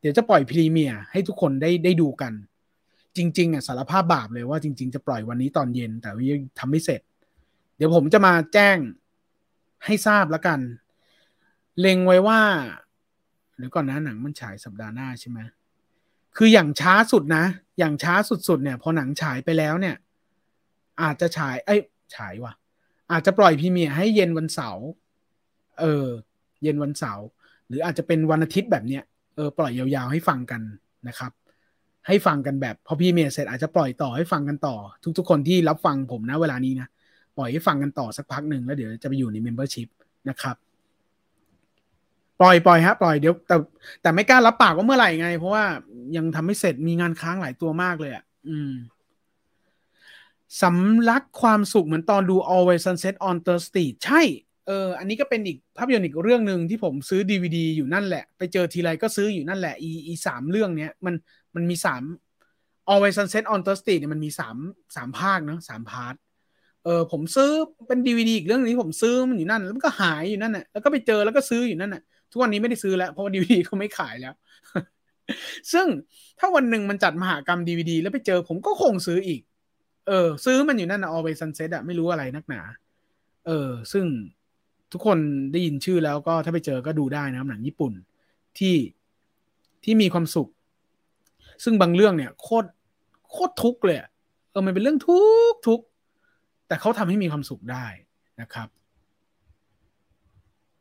[0.00, 2.32] เดี๋ยวจะปล่อย premiere ให้ทุกคนได้ได้ดูกัน
[3.16, 7.00] จริงๆอะสารภาพบาปเลยว่าจริง ๆ จะปล่อยวันนี้ตอนเย็น แต่ว่ายังทำไม่เสร็จ
[7.76, 8.76] เดี๋ยวผมจะมาแจ้ง
[9.84, 10.60] ให้ทราบแล้วกัน
[11.80, 12.40] เล็งไว้ว่า
[13.60, 15.38] เดี๋ยวก่อนนะหนังมันฉายสัปดาห์หน้าใช่ไหม
[16.36, 17.44] คืออย่างช้าสุดนะ
[17.78, 18.14] อย่างช้า
[18.48, 19.96] สุดๆเนี่ย พอหนังฉายไปแล้วเนี่ย
[21.02, 21.80] อาจจะฉาย เอ้ย
[22.16, 22.52] ฉายว่ะ
[23.12, 24.86] อาจจะปล่อยพรีเมียร์ให้เย็นวันเสาร์
[25.80, 26.06] เออ
[26.62, 27.26] เย็นวันเสาร์
[27.68, 29.02] หรืออาจจะเป็นวันอาทิตย์แบบเนี้ย
[29.36, 30.62] เออปล่อยยาวๆให้ฟังกัน
[31.08, 31.32] นะครับ
[32.06, 34.76] ให้ฟังกันแบบพอพี่เมียเสร็จอาจจะปล่อยต่อให้ฟังกันต่อ
[35.18, 36.88] ทุก ๆ คนที่รับฟังผมนะเวลานี้นะ
[37.36, 39.88] ปล่อยให้ฟังกันต่อสักพักหนึ่งแล้วเดี๋ยวจะไปอยู่ใน membership
[40.28, 40.56] นะครับ
[42.40, 43.56] ปล่อยปล่อยฮะปล่อยเดี๋ยวแต่
[44.02, 45.64] แต่ไม่กล้ารับปากว่าเมื่อไหร่ไง เพราะว่า
[46.16, 48.72] ยังทำไม่เสร็จมีงานค้างหลายตัวมากเลยอะอืม
[50.62, 54.22] สำลักความสุขเหมือนตอนดู Always Sunset on Third Street ใช่
[54.66, 61.14] เออ อันนี้ก็เป็นอีกภาพยนตร์อีกเรื่องหนึ่งที่ผมซื้อดีวีดีอยู่นั่นแหละ ไปเจอทีไรก็ซื้ออยู่นั่นแหละ อีอีสามเรื่องเนี้ย มัน
[61.54, 62.02] มันมีสาม
[62.90, 64.56] Always Sunset on Thursday เนี่ยมันมีสาม
[64.96, 66.14] สามภาคเนาะสามพาร์ท
[66.84, 67.50] เออผมซื้อ
[67.88, 74.34] เป็นดีวดีอีกเรื่องนี้ผมซื้อมันอยู่นั่น แล้วมันก็หายอยู่นั่นน่ะแล้วก็ไปเจอแล้วก็ซื้ออยู่นั่นน่ะ ทุกวันนี้ไม่ได้ซื้อแล้ว เพราะว่าดีวดีเขาไม่ขายแล้ว
[75.72, 75.86] ซึ่ง
[76.38, 79.40] ถ้าวันหนึ่งมันจัดมหากรรมดีวดีแล้วไปเจอผมก็คงซื้ออีก
[80.08, 82.60] เออ ซื้อมันอยู่นั่นนะ Always Sunset อะไม่รู้อะไรนักหนา
[83.46, 84.04] เออ ซึ่ง
[84.92, 85.18] ทุกคน
[85.52, 87.92] ได้ยินชื่อแล้วก็ถ้าไปเจอก็ดูได้นะครับหนังญี่ปุ่น
[88.58, 88.76] ที่
[89.84, 90.48] ที่มีความสุข
[91.64, 92.68] ซึ่งบางเรื่องเนี่ยโคตร
[93.30, 93.98] โคตรทุกข์เลย
[94.50, 95.20] เออมันเป็นเรื่องทุ
[95.52, 95.80] กทุก
[96.68, 97.86] แต่เขาทำให้มีความสุขได้
[98.40, 98.68] นะครับ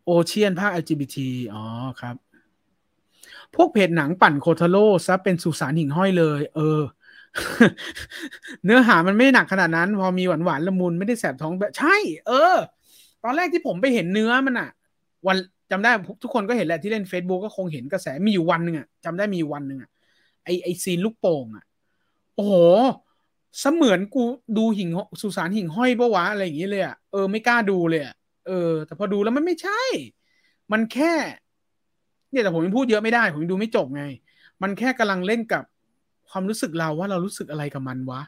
[0.09, 1.17] อเชียนภาค LGBT
[1.53, 1.63] อ๋อ
[1.99, 2.15] ครับ
[3.55, 6.81] พวกเพจหนังปั่นโคทาโร่ซะเป็นสุสานหิ่งห้อยเลย เออ
[8.65, 11.95] เนื้อหามันไม่หนักขนาดนั้น พอมีหวานหวานละมุนไม่ได้แสบท้องแบบใช่
[12.27, 12.55] เออ
[13.23, 14.69] ตอนแรกที่ผมไปเห็นเนื้อมันอะ
[15.27, 15.37] วัน
[15.71, 15.91] จำได้
[16.23, 19.89] ทุกคนก็เห็นแหละที่เล่น Facebook ก็คงเห็นกระแสมีอยู่วันหนึ่งอะจำได้มีวันหนึ่งอะ
[20.43, 21.65] ไอไอ scene ลูกโป่งอะ
[22.35, 22.53] โอ้โห
[23.59, 24.23] เสมือนกู
[24.57, 24.89] ดูหิ่ง
[25.21, 28.15] สุสานหิ่งห้อยปะวะอะไรอย่างเงี้ยเลยอะเออไม่กล้าดูเลยอะ
[28.47, 29.81] เออ แต่พอดูแล้วมันไม่ใช่
[30.71, 31.13] มันแค่
[32.31, 34.03] เนี่ยแต่ผมยังพูดเยอะไม่ได้ ผมยังดูไม่จบไง
[34.61, 35.63] มันแค่กำลังเล่นกับ
[36.29, 38.21] ความรู้สึกเราว่าเรารู้สึกอะไรกับมันวะ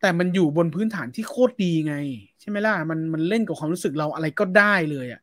[0.00, 1.94] แต่มันอยู่บนพื้นฐานที่โคตรดีไง
[2.40, 5.20] ใช่ไหมล่ะ มันมันเล่นกับความรู้สึกเราอะไรก็ได้เลยอะ่ะ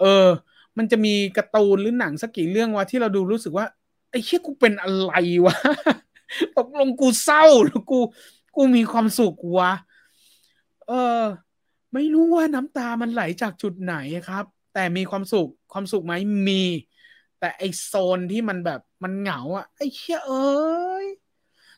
[0.00, 0.26] เออ
[0.78, 3.66] มันจะมีการ์ตูนหรือหนังสักกี่เรื่องวะที่เราดูรู้สึกว่า
[4.10, 5.12] ไอ้เชี่ยกูเป็นอะไร
[5.44, 5.56] วะ
[6.56, 8.00] ตกลงกูเศร้าหรือกู
[8.56, 9.72] กูมีความสุขวะ
[10.86, 11.22] เออ
[11.94, 13.96] ไม่รู้ว่าน้ำตามันไหลจากจุดไหน
[14.28, 14.44] ครับ
[14.74, 16.12] แต่มีความสุขความสุขไหม
[16.48, 16.62] มี
[17.40, 21.06] แต่ไอโซนที่มันแบบมันเหงาอะไอ้เชี่ยเอ้ย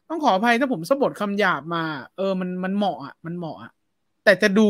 [0.08, 1.84] ต้องขออภัยถ้าผมสะบดคำหยาบมา
[2.16, 3.70] เออมันมันเหมาะอะมันเหมาะอะ
[4.24, 4.68] แต่จะดู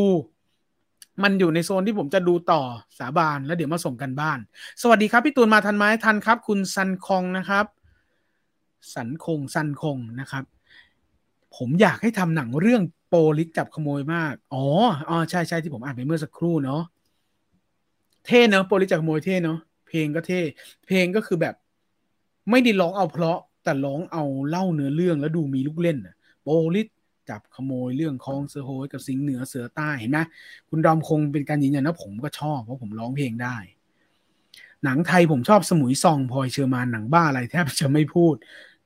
[1.23, 2.61] มันอยู่ในโซนที่ผมจะดูต่อ
[2.99, 4.39] สาบานแล้วเดี๋ยวมาส่งกันบ้าน
[4.81, 7.65] สวัสดีครับ พี่ตูนมาทันไหมทันครับ คุณซันคงนะครับ
[8.93, 10.43] สันคงซันคงนะครับ
[11.55, 12.81] ผมอยากให้ทำหนังเรื่อง
[13.13, 14.65] ปลิสจับขโมยมาก อ๋อ
[15.09, 16.81] อ๋อ ใช่ใช่ที่ผมอ่านไปเมื่อสักครู่เนาะ
[18.25, 20.41] เท่เนาะโปลิสจับขโมยเท่เนาะ เพลงก็เท่
[20.85, 21.55] เพลงก็คือแบบ
[22.49, 26.87] ไม่ได้ร้องเอาเพราะ แต่ร้องเอาเล่าเนื้อเรื่องแล้วดูมีลูกเล่นอะโปลิส
[27.29, 30.19] จับขโมยเรื่องคองเสือโฮยกับสิงเหนือเสือใต้เห็นไหม
[30.69, 33.57] คุณดอมคงเป็นการยืนยันนะผมก็ชอบเพราะผมร้องเพลงได้
[34.83, 38.35] หนังไทยผมชอบสมุยซองพลอยเชอร์มานหนังบ้าอะไรแทบจะไม่พูด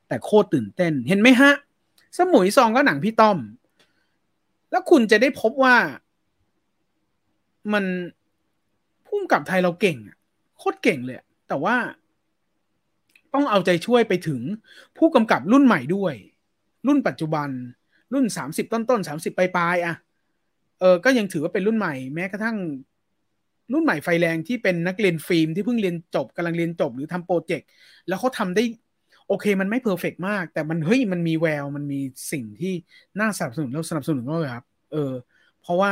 [0.08, 1.52] แต่โคตรตื่นเต้น เห็นไหมฮะ
[2.18, 3.38] สมุยซองก็หนังพี่ต้อม
[4.72, 5.76] แล้วคุณจะได้พบว่า
[7.74, 7.86] มัน
[9.08, 10.18] ผู้กำกับไทยเราเก่งอะ
[10.58, 11.18] โคตรเก่งเลย
[11.48, 11.76] แต่ว่า
[13.34, 14.42] ต้องเอาใจช่วยไปถึง
[14.98, 16.14] ผู้กำกับรุ่นใหม่ด้วย
[16.88, 17.50] รุ่นปัจจุบัน
[18.14, 19.96] รุ่นสามสิบต้นต้นสามสิบปลายๆอะ
[20.80, 22.58] เออก็ยังถือว่าเป็นรุ่นใหม่แม้กระทั่ง
[23.74, 27.68] รุ่นใหม่ไฟแรงที่เป็นนักเรียนฟิล์มที่เพิ่งเรียนจบกำลังเรียนจบหรือทำโปรเจกต์
[28.08, 28.64] แล้วเขาทำได้
[29.28, 32.00] โอเคมันไม่ perfect มาก แต่มันเฮ้ยมันมีแววมันมี
[32.32, 32.74] สิ่งที่
[33.20, 35.12] น่าสนับสนุนแล้วสนับสนุนเลยครับ เออ
[35.62, 35.92] เพราะว่า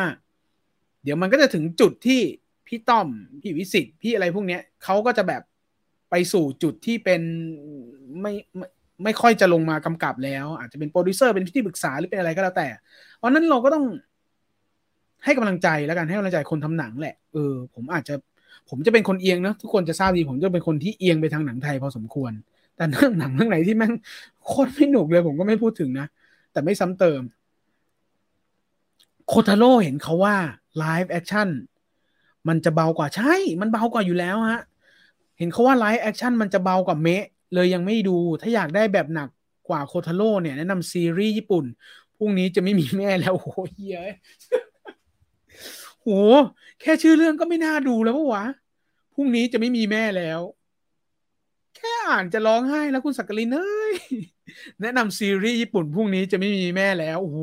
[1.04, 2.20] เดี๋ยวมันก็จะถึงจุดที่
[2.68, 3.08] พี่ต้อม
[3.42, 5.42] พี่วิสิตพี่อะไรพวกเนี้ยเขาก็จะแบบ
[6.10, 7.22] ไปสู่จุดที่เป็น
[8.22, 8.68] ไม่ไม่
[9.04, 12.68] ไม่ค่อยจะลงมากำกับแล้ว อาจจะเป็นโปรดิวเซอร์เป็นที่ปรึกษาหรือเป็นอะไรก็แล้วแต่
[13.18, 13.86] เพราะนั้นเราก็ต้อง
[15.24, 18.16] ให้กำลังใจแล้วกันให้กำลังใจคนทำหนังแหละเออผมอาจจะ
[18.70, 22.32] ผมจะเป็นคนเอียงนะทุกคนจะทราบดีผมจะเป็นคนที่เอียงไปทางหนังไทยพอสมควร
[22.76, 23.94] แต่เรื่องหนังเรื่องไหนที่แม่ง
[24.46, 26.08] โคตรไม่หนุกเลยผมก็ไม่พูดถึงนะ
[26.52, 27.22] แต่ไม่ซ้ำเติม
[29.28, 30.36] โคทาโร่เห็นเขาว่า
[30.78, 31.48] live action
[32.48, 34.62] มันจะเบากว่าใช่ มันเบากว่าอยู่แล้วฮะ
[35.38, 39.30] เห็นเขาว่า live action มันจะเบากว่าเมะเลยยังไม่ดู ถ้าอยากได้แบบหนัก
[39.70, 41.66] กว่าโคทาโร่เนี่ยแนะนำซีรีส์ญี่ปุ่น
[42.18, 44.14] พรุ่งนี้จะไม่มีแม่แล้วโอ้ยเฮ้ย
[46.02, 46.08] โห
[46.82, 48.46] แค่ชื่อเรื่องก็ไม่น่าดูแล้ววะ
[49.14, 50.40] พรุ่งนี้จะไม่มีแม่แล้ว
[51.86, 53.96] ค่อ่านจะร้องไห้แล้วคุณสักกลินเอ้ย
[54.82, 57.40] แนะนำซีรีส์ญี่ปุ่นพรุ่งนี้จะไม่มีแม่แล้วโอ้โห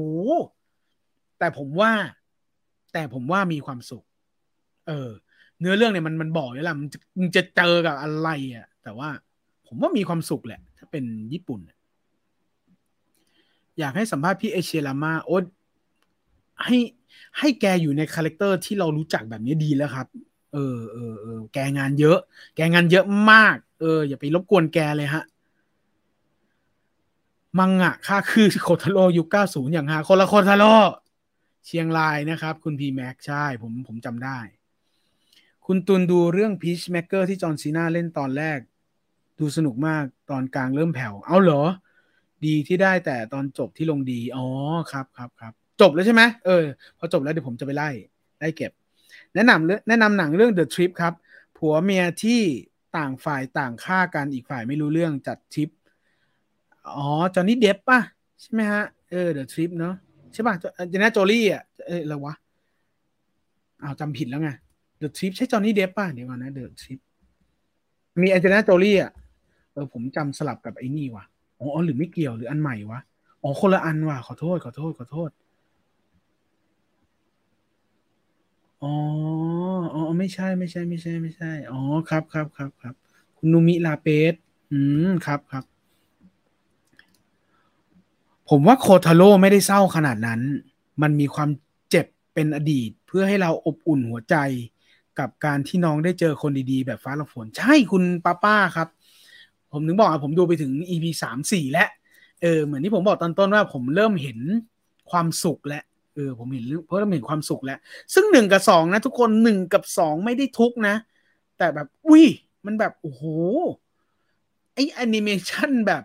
[1.38, 1.92] แต่ผมว่า
[2.92, 4.04] แต่ผมว่ามีความสุข
[4.88, 5.10] เออ
[5.60, 9.08] เนื้อเรื่องเนี่ยมันมันบอกเลยล่ะมันจะมันจะเจอกับอะไรอะ แต่ว่า
[9.66, 11.60] ผมว่ามีความสุขแหละ ถ้าเป็นญี่ปุ่น
[13.78, 15.44] อยากให้สัมภาษณ์พี่เอเชียลามาโอ๊ต
[16.64, 16.78] ให้
[17.38, 20.06] ให้แกอยู่ในคาแรคเตอร์ที่เรารู้จักแบบนี้ดีแล้วครับ
[20.52, 22.18] เออเออเออแกงานเยอะ
[22.56, 25.24] แกงานเยอะมาก เอออย่าไปรบกวนแกเลยฮะ
[27.58, 30.74] มังงะค่าคือโคทาโร่ยุคเก้าศูนย์อย่างฮะคนละโคทาโร่
[31.66, 34.38] เชียงรายนะครับ คุณพีแม็กใช่ ผมผมจำได้
[35.66, 38.58] คุณตุนดูเรื่อง Peacemaker ที่จอห์นซีนาเล่นตอนแรก
[39.38, 41.62] ดูสนุกมากตอนกลางเริ่มแผ่ว เอาเหรอ
[42.46, 44.46] ดีที่ได้แต่ตอนจบที่ลงดี อ๋อ
[44.92, 46.64] ครับครับครับจบแล้วใช่ไหมเออ
[46.98, 47.90] พอจบแล้วเดี๋ยวผมจะไปไล่
[48.38, 48.72] ไล่เก็บ
[49.34, 51.14] แนะนำเรื่องแนะนำหนังเรื่อง The Trip ครับ
[51.58, 52.42] ผัวเมียที่
[52.96, 55.70] ต่างฝ่ายต่างฆ่ากันอีกฝ่ายไม่รู้เรื่องจัดทริป
[56.96, 58.00] อ๋อ จอห์นนี่เดฟป่ะ
[58.40, 59.94] ใช่ไหมฮะ เออเดอะทริปเนาะ
[60.32, 60.54] ใช่ป่ะ
[60.90, 62.34] เจน่าโจลี่อะเอออะไรวะ
[63.82, 64.50] อ้าวจำผิดแล้วไง
[64.98, 66.98] เดอะทริปใช่จอห์นนี่เดฟป่ะ เดี๋ยวก่อนนะเดอะทริป
[68.20, 69.10] มีอเจน่าโจลี่อะ
[69.72, 71.24] เออผมจำสลับกับไอ้นี่ว่ะ
[71.58, 73.00] อ๋อหรือไม่เกี่ยวหรืออันใหม่วะ
[73.42, 75.30] อ๋อคนละอันว่ะขอโทษขอโทษขอโทษ
[78.82, 78.94] อ๋อ
[79.94, 82.94] อ๋อ ไม่ใช่ ไม่ใช่ ไม่ใช่ ไม่ใช่ อ๋อ ครับ ครับ ครับ ครับ
[83.36, 84.34] คุณนูมิลาเปส
[84.72, 85.64] อืม ครับ ครับ
[88.50, 90.40] ผมว่าโคทาโร่ไม่ได้เศร้าขนาดนั้น
[91.02, 91.48] มันมีความ
[91.90, 94.36] เจ็บเป็นอดีต เพื่อให้เราอบอุ่นหัวใจ
[95.18, 98.88] กับการที่น้องได้เจอคนดีๆ แบบฟ้าละฝน ใช่คุณป้าป้าครับ
[99.72, 101.88] ผมถึงบอกอะผมดูไปถึง EP สามสี่แล้ว
[102.42, 104.38] เออ เหมือนที่ผมบอกตอนต้นว่าผมเริ่มเห็น
[105.10, 107.78] ความสุขแล้ว เออผมเห็นเพราะเริ่มเห็นความสุขแล้ว
[108.14, 110.94] ซึ่งหนึ่งกับสองนะ ทุกคนหนึ่งกับสองไม่ได้ทุกข์นะ
[111.58, 112.24] แต่แบบ อุ้ย
[112.66, 113.24] มันแบบ โอ้โห
[114.74, 116.02] ไอแอนิเมชันแบบ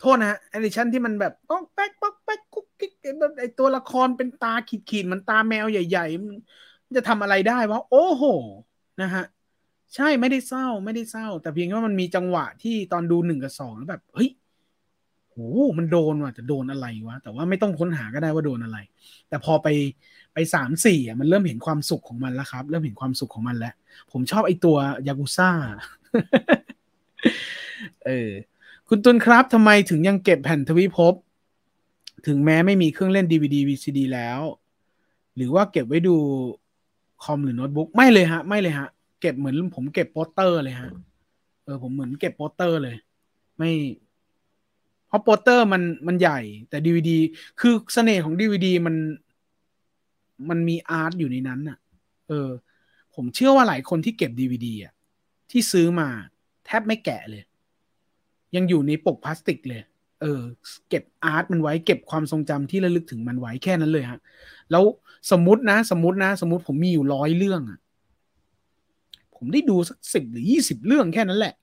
[0.00, 6.24] โทษนะแอนิเมชันที่มันแบบป๊อกแป๊กป๊อกแป๊กกุ๊กกิ๊กแบบไอตัวละครเป็นตาขีดขีดมันตาแมวใหญ่ๆ
[6.86, 8.24] มันจะทำอะไรได้วะ โอ้โห
[9.02, 9.24] นะฮะ
[9.94, 14.30] ใช่ไม่ได้เศร้าไม่ได้เศร้า แต่เพียงว่ามันมีจังหวะที่ตอนดูหนึ่งกับสองแล้วแบบ เฮ้ย
[15.30, 15.36] โห
[15.78, 18.78] มันโดนว่ะจะโดนอะไรวะ แต่ว่าไม่ต้องค้นหาก็ได้ว่าโดนอะไร
[19.28, 19.68] แต่พอไป
[20.34, 23.74] ไปสามสี่อะมันเริ่มเห็นความสุขของมันแล้วครับ เริ่มเห็นความสุขของมันแล้ว
[24.12, 24.76] ผมชอบไอตัว
[25.06, 25.50] ยากุซ่า
[28.06, 28.30] เออ
[28.88, 31.14] คุณตุลครับทำไมถึงยังเก็บแผ่นทวิภพ
[32.26, 34.40] ถึงแม้ไม่มีเครื่องเล่น DVD VCD แล้ว
[35.36, 36.16] หรือว่าเก็บไว้ดู
[37.24, 38.88] คอมหรือโน้ตบุ๊กไม่เลยฮะ ไม่เลยฮะ
[39.20, 40.90] เก็บเหมือนผมเก็บโปสเตอร์เลยฮะ
[41.64, 42.96] เออ ผมเหมือนเก็บโปสเตอร์เลย
[43.58, 43.70] ไม่
[45.10, 47.10] เพราะโปสเตอร์มันมันใหญ่ แต่ DVD
[47.60, 48.96] คือเสน่ห์ของ DVD มัน
[50.48, 51.78] มันมี art อยู่ในนั้นน่ะ
[52.28, 52.50] เออ
[53.14, 54.94] ผมเชื่อว่าหลายคนที่เก็บ DVD อะ
[55.50, 56.08] ที่ซื้อมา
[56.66, 57.42] แทบไม่แกะเลย
[58.56, 59.82] ยังอยู่ในปกพลาสติกเลย
[60.20, 60.40] เออ
[60.88, 64.20] เก็บอาร์ตมันไว้เก็บความทรงจำที่ระลึกถึงมันไว้แค่นั้นเลยฮะ
[64.70, 64.84] แล้ว
[65.30, 67.78] สมมตินะ สมมตินะ สมมติผมมีอยู่ร้อยเรื่องอะ
[69.36, 71.54] ผมได้ดูสักสิบหรือยี่สิบเรื่องแค่นั้นแหละ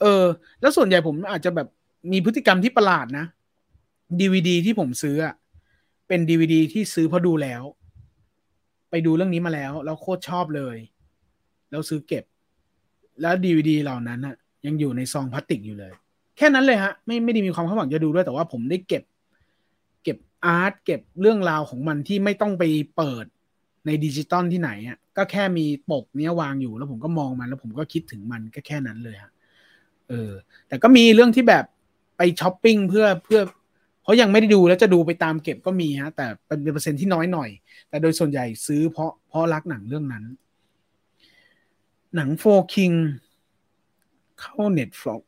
[0.00, 0.24] เออ
[0.60, 1.68] แล้วส่วนใหญ่ผมอาจจะแบบ
[2.12, 3.26] มีพฤติกรรมที่ประหลาดนะ
[4.20, 5.34] ดีวดีที่ผมซื้ออะ
[6.08, 7.62] เป็นดีวดีที่ซื้อเพราะดูแล้ว
[8.90, 10.76] ไปดูเรื่องนี้มาแล้ว แล้วโคตรชอบเลย
[11.70, 12.24] แล้วซื้อเก็บ
[13.20, 14.34] แล้วดีวดีเหล่านั้นอะ
[14.66, 15.92] ยังอยู่ในซองพลาสติกอยู่เลย
[16.36, 19.02] แค่นั้นเลยฮะ ไม่ไม่ได้มีความคาดหวังจะดูด้วยแต่ว่าผมได้เก็บ
[20.02, 22.64] เก็บ art เก็บเรื่องราวของมันที่ไม่ต้องไป
[22.96, 23.24] เปิด
[23.86, 29.32] ในดิจิตอลที่ไหนอะก็แค่มีปกเนี้ยวางอยู่แล้วผมก็มองมันแล้วผมก็คิดถึงมันก็แค่นั้นเลยฮะ
[30.08, 30.30] เออ
[30.68, 31.64] แต่ก็มีเรื่องที่แบบ
[32.16, 33.40] ไปช้อปปิ้งเพื่อเพื่อ
[34.02, 37.50] เพราะยังไม่ได้ดูแล้วจะดูไปตามเก็บก็มีฮะ แต่เป็นเปอร์เซ็นที่น้อยหน่อย
[37.88, 40.24] แต่โดยส่วนใหญ่ซื้อเพราะเพราะรักหนังเรื่องนั้น
[42.16, 42.44] หนัง Four
[42.74, 42.92] Kings
[44.40, 45.22] เข้า Netflix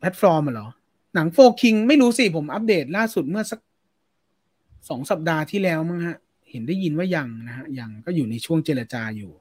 [0.00, 0.68] แพลตฟอร์มเหรอ
[1.14, 3.60] หนัง Four Kings ไม่รู้สิ ผมอัปเดตล่าสุดเมื่อสัก
[4.88, 6.16] สองสัปดาห์ที่แล้วมั้งฮะ
[6.50, 9.32] เห็นได้ยินว่ายังนะฮะยังก็อยู่ในช่วงเจรจาอยู่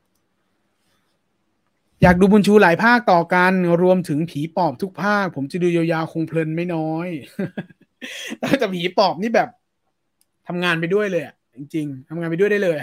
[2.08, 3.54] อยากดูบุญชูหลายภาคต่อกัน
[3.84, 7.08] รวมถึงผีปอบทุกภาค ผมจะดูยาวๆคงเพลินไม่น้อย
[8.60, 9.50] แต่ผีปอบนี่แบบ
[10.48, 12.78] ทำงานไปด้วยเลยอะจริงๆทำงานไปด้วยได้เลย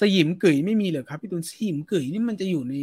[0.00, 2.74] สยิมกึ๋ยไม่มีเลยครับพี่ตุนสยิมกึ๋ยนี่มันจะอยู่ใน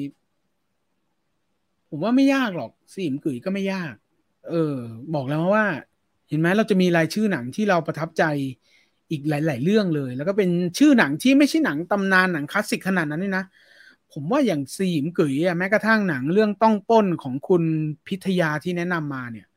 [1.89, 3.93] ผมว่าไม่ยากหรอกสยิมกึ๋ยก็ไม่ยาก
[4.49, 4.75] เออ
[5.13, 5.65] บอกแล้วว่า
[6.29, 8.23] เห็นไหมเราจะมีรายชื่อหนังที่เราประทับใจ
[9.11, 13.45] อีกหลาย ๆ เรื่องเลย แล้วก็เป็นชื่อหนังที่ไม่ใช่หนังตำนานหนังคลาสสิกขนาดนั้นนี่นะ
[14.17, 17.63] ผมว่าอย่างซีมกึ๋ยแม้กระทั่งหนังเรื่องต้องป้นของคุณ
[18.07, 19.47] พิทยาที่แนะนำมาเนี่ย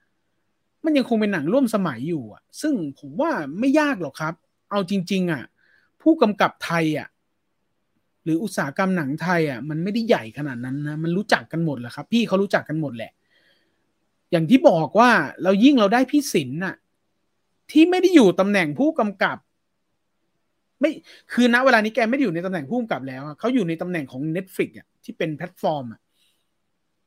[0.84, 4.34] มันยังคงเป็นหนังร่วมสมัยอยู่อะ ซึ่งผมว่าไม่ยากหรอกครับ
[4.70, 5.42] เอาจริง ๆ อะ
[6.02, 7.08] ผู้กำกับไทยอะ
[8.24, 13.12] หรืออุตสาหกรรมหนังไทยอะมันไม่ได้ใหญ่ขนาดนั้นนะมันรู้จักกันหมดแหละครับ พี่เขารู้จักกันหมดแหละ
[14.30, 15.10] อย่างที่บอกว่า
[15.42, 16.74] เรายิ่งเราได้พี่สินน่ะ
[17.70, 19.38] ที่ไม่ได้อยู่ตำแหน่งผู้กำกับ
[20.80, 20.90] ไม่
[21.32, 26.00] คือณเวลานี้แกไม่ได้อยู่ในตำแหน่งผู้กำกับแล้วเขาอยู่ในตำแหน่งของ Netflix อะที่เป็นแพลตฟอร์มอะ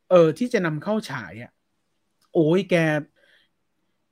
[0.10, 1.52] เออ ที่จะนำเข้าฉายอะ
[2.34, 2.76] โอ้ยแก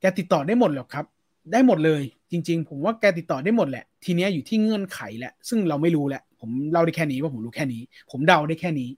[0.00, 1.04] แกติดต่อได้หมดหรอกครับ
[1.52, 8.88] ได้หมดเลย จริง ๆ ผมว่าแกติดต่อได้หมดแหละ ทีนี้อยู่ที่เงื่อนไขแหละ ซึ่งเราไม่รู้แหละ ผมเล่าได้แค่นี้ว่าผมรู้แค่นี้ ผมเดาได้แค่นี้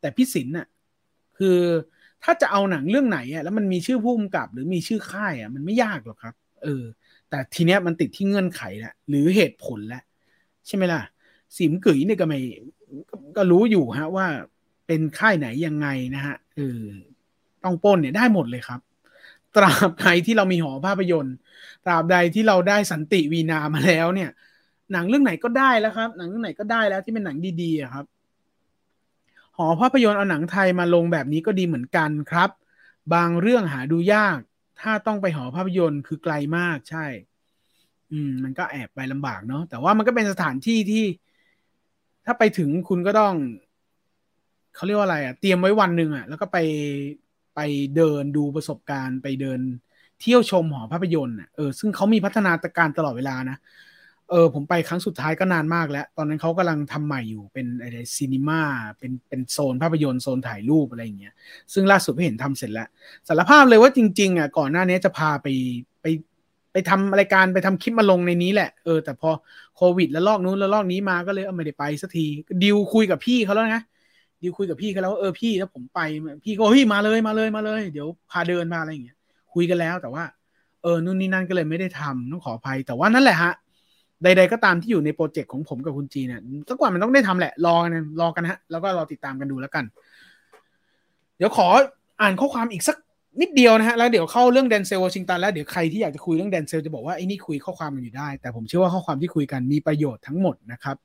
[0.00, 0.66] แต่พี่สินน่ะ
[1.38, 1.58] คือ
[2.22, 6.84] ถ้าจะเอาหนังเรื่องไหนอะแล้วมันมีชื่อผู้กำกับ หรือมีชื่อค่ายอะมันไม่ยากหรอกครับ เออ
[7.30, 10.02] แต่ทีเนี้ยมันติดที่เงื่อนไขแหละหรือเหตุผลแหละ
[10.66, 11.02] ใช่ไหมล่ะ
[11.56, 12.40] สิมกึ๋ยเนี่ยก็ไม่
[13.36, 14.26] ก็รู้อยู่ฮะว่า
[14.86, 16.80] เป็นค่ายไหนยังไงนะฮะเออ
[17.64, 18.80] ต้องป้นเนี่ยได้หมดเลยครับ
[19.56, 21.36] ตราบใดที่เรามีหอภาพยนตร์
[21.84, 24.30] ตราบใดที่เราได้สันติวีนามาแล้วเนี่ย
[24.92, 28.04] หนังเรื่องไหนก็ได้แล้วครับ หนังเรื่องไหนก็ได้แล้วที่เป็นหนังดีๆครับ
[29.56, 32.50] หอภาพยนตร์เอาหนังไทยมาลงแบบนี้ก็ดีเหมือนกันครับ
[33.14, 34.38] บางเรื่องหาดูยาก
[34.80, 37.06] ถ้าต้องไปหอภาพยนตร์คือไกลมากใช่
[38.12, 41.04] อืม มันก็แอบไปลำบากเนาะแต่ว่ามันก็เป็นสถานที่ที่
[42.24, 43.34] ถ้าไปถึงคุณก็ต้อง
[44.74, 46.58] เขาเรียกว่าอะไรอะเตรียมไว้วันหนึ่งอะแล้วก็ไป
[47.54, 47.60] ไป
[47.96, 49.60] เดินดูประสบการณ์ ไปเดิน
[50.20, 53.56] เที่ยวชมหอภาพยนตร์อะเออซึ่งเขามีพัฒนาการตลอดเวลานะ
[54.30, 58.62] เออผมไปครั้งสุดท้ายก็นานมากแล้ว ตอนนั้นเขากำลังทำใหม่อยู่เป็นอะไรซีนีมา
[58.98, 61.34] เป็นเป็นโซนภาพยนตร์โซนถ่ายรูปอะไรอย่างเงี้ย
[61.72, 62.88] ซึ่งล่าสุดไม่เห็นทำเสร็จแล้ว
[63.28, 65.46] สารภาพเลยว่าจริง ๆอะก่อนหน้านี้จะพาไป
[66.02, 66.06] ไป
[66.72, 69.30] ไปทำรายการไปทำคลิปมาลงในนี้แหละเออแต่พอ
[69.76, 72.26] โควิด แล้วล็อกนู้นแล้วล็อกนี้มาก็เลยเอาไม่ได้ไปสักที
[72.62, 73.82] ดีลคุยกับพี่เขาแล้วนะ
[74.42, 76.00] ดีลคุยกับพี่เขาแล้วเออพี่ถ้าผมไป
[76.44, 79.16] พี่ก็เฮ้ยมาเลยมาเลยมาเลย เดี๋ยวพาเดินมาอะไรอย่างเงี้ย
[79.54, 80.24] คุยกันแล้วแต่ว่า
[80.82, 83.52] เออนู่นนี่นั่นก็เลยไม่ได้ทำต้องขออภัยแต่ว่านั่นแหละฮะ
[84.22, 89.84] ใดๆก็ตามที่อยู่ในโปรเจกต์ของผมกับคุณจีเนี่ยสักวันมันต้องได้ทำแหละ รอกันรอกันฮะ แล้วก็รอติดตามกันดูแล้วกัน
[91.36, 91.68] เดี๋ยวขอ
[92.20, 92.96] อ่านข้อความอีกสัก
[93.40, 100.96] นิดเดียวนะฮะ แล้วเดี๋ยวเข้าเรื่องแดนเซลวอชิงตันแล้วเดี๋ยวใครที่อยากจะคุยเรื่องแดนเซลจะบอกว่าไอ้นี่คุยข้อความกันอยู่ได้ แต่ผมเชื่อว่าข้อความที่คุยกันมีประโยชน์ทั้งหมดนะครับ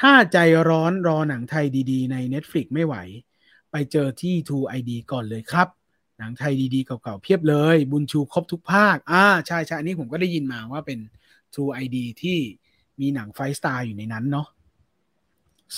[0.00, 0.38] ถ้าใจ
[0.68, 2.94] ร้อนรอหนังไทยดีๆ ใน Netflix ไม่ไหว
[3.70, 5.68] ไปเจอที่ True ID ก่อนเลยครับ
[6.18, 10.98] หนังไทยดีๆเก่าๆเพียบเลย บุญชูครบทุกภาค อ่าใช่ใช่อันนี้ผมก็ได้ยินมาว่าเป็น
[11.54, 12.38] True ID ที่
[13.00, 14.46] มีหนังไฟสตาร์อยู่ในนั้นเนาะ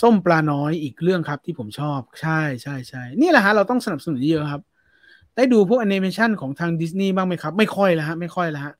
[0.01, 4.61] ส้มปลาน้อยอีกเรื่องครับที่ผมชอบใช่ใช่ใช่นี่แหละฮะเราต้องสนับสนุนเยอะครับ
[5.35, 8.73] ได้ดูพวกแอนิเมชันของทางดิสนีย์บ้างไหมครับ ไม่ค่อยแล้วฮะไม่ค่อยแล้วฮะ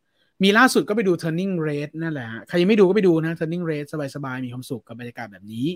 [0.43, 3.85] มีล่าสุดก็ไปดู Turning Red นั่นแหละใครยังไม่ดูก็ไปดูนะ Turning Red
[4.15, 5.67] สบายๆ มีความสุขกับบรรยากาศแบบนี้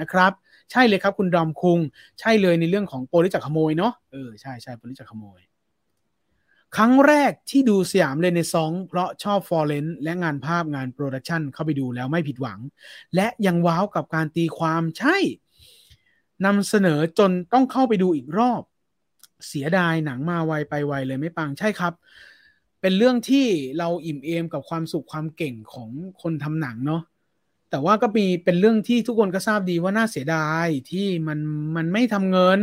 [0.00, 0.32] นะครับ
[0.70, 1.78] ใช่เลยครับคุณดอมคุง
[2.20, 5.40] ใช่เลยในเรื่องของโปลิศจับขโมยเนาะเออใช่ใช่โปลิศจับขโมย
[6.76, 12.58] ครั้งแรกที่ดูสยามเลยในซองเพราะชอบฟลอเรนซ์และงานภาพงานโปรดักชันเข้าไปดูแล้วไม่ผิดหวัง
[13.14, 15.16] และยังว้าวกับการตีความใช่
[16.44, 18.62] นำเสนอจนต้องเข้าไปดูอีกรอบ
[19.48, 21.92] เสียดายหนังมาไวไปไวเลยไม่ปังใช่ครับ
[22.80, 23.46] เป็นเรื่องที่
[23.78, 25.90] เราอิ่มเอมกับความสุขความเก่งของ
[26.22, 27.02] คนทำหนังเนาะ
[27.70, 31.38] แต่ว่าก็มีเป็นเรื่องที่ทุกคนก็ทราบดีว่าน่าเสียดายที่มัน
[31.76, 32.60] มันไม่ทำเงิน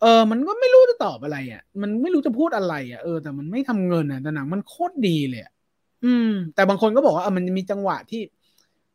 [0.00, 5.42] เออ มันก็ไม่รู้จะตอบอะไรอะ มันไม่รู้จะพูดอะไรอะ เออ แต่มันไม่ทำเงินอะ แต่หนังมันโคตรดีเลย
[6.04, 8.20] อืม แต่บางคนก็บอกว่าเออมันมีจังหวะที่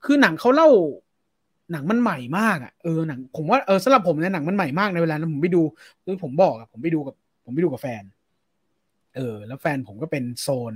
[0.05, 0.69] คือหนังเขาเล่า
[1.71, 5.61] หนังมันใหม่มากอะ เออ หนัง ผมว่า เออสำหรับผมเนี่ยหนังมันใหม่มากในเวลานั้นผมไปดู
[6.03, 7.15] คือผมบอกอะ ผมไปดูกับ
[7.45, 8.03] ผมไปดูกับแฟน
[9.15, 10.73] เออ แล้วแฟนผมก็เป็นโซน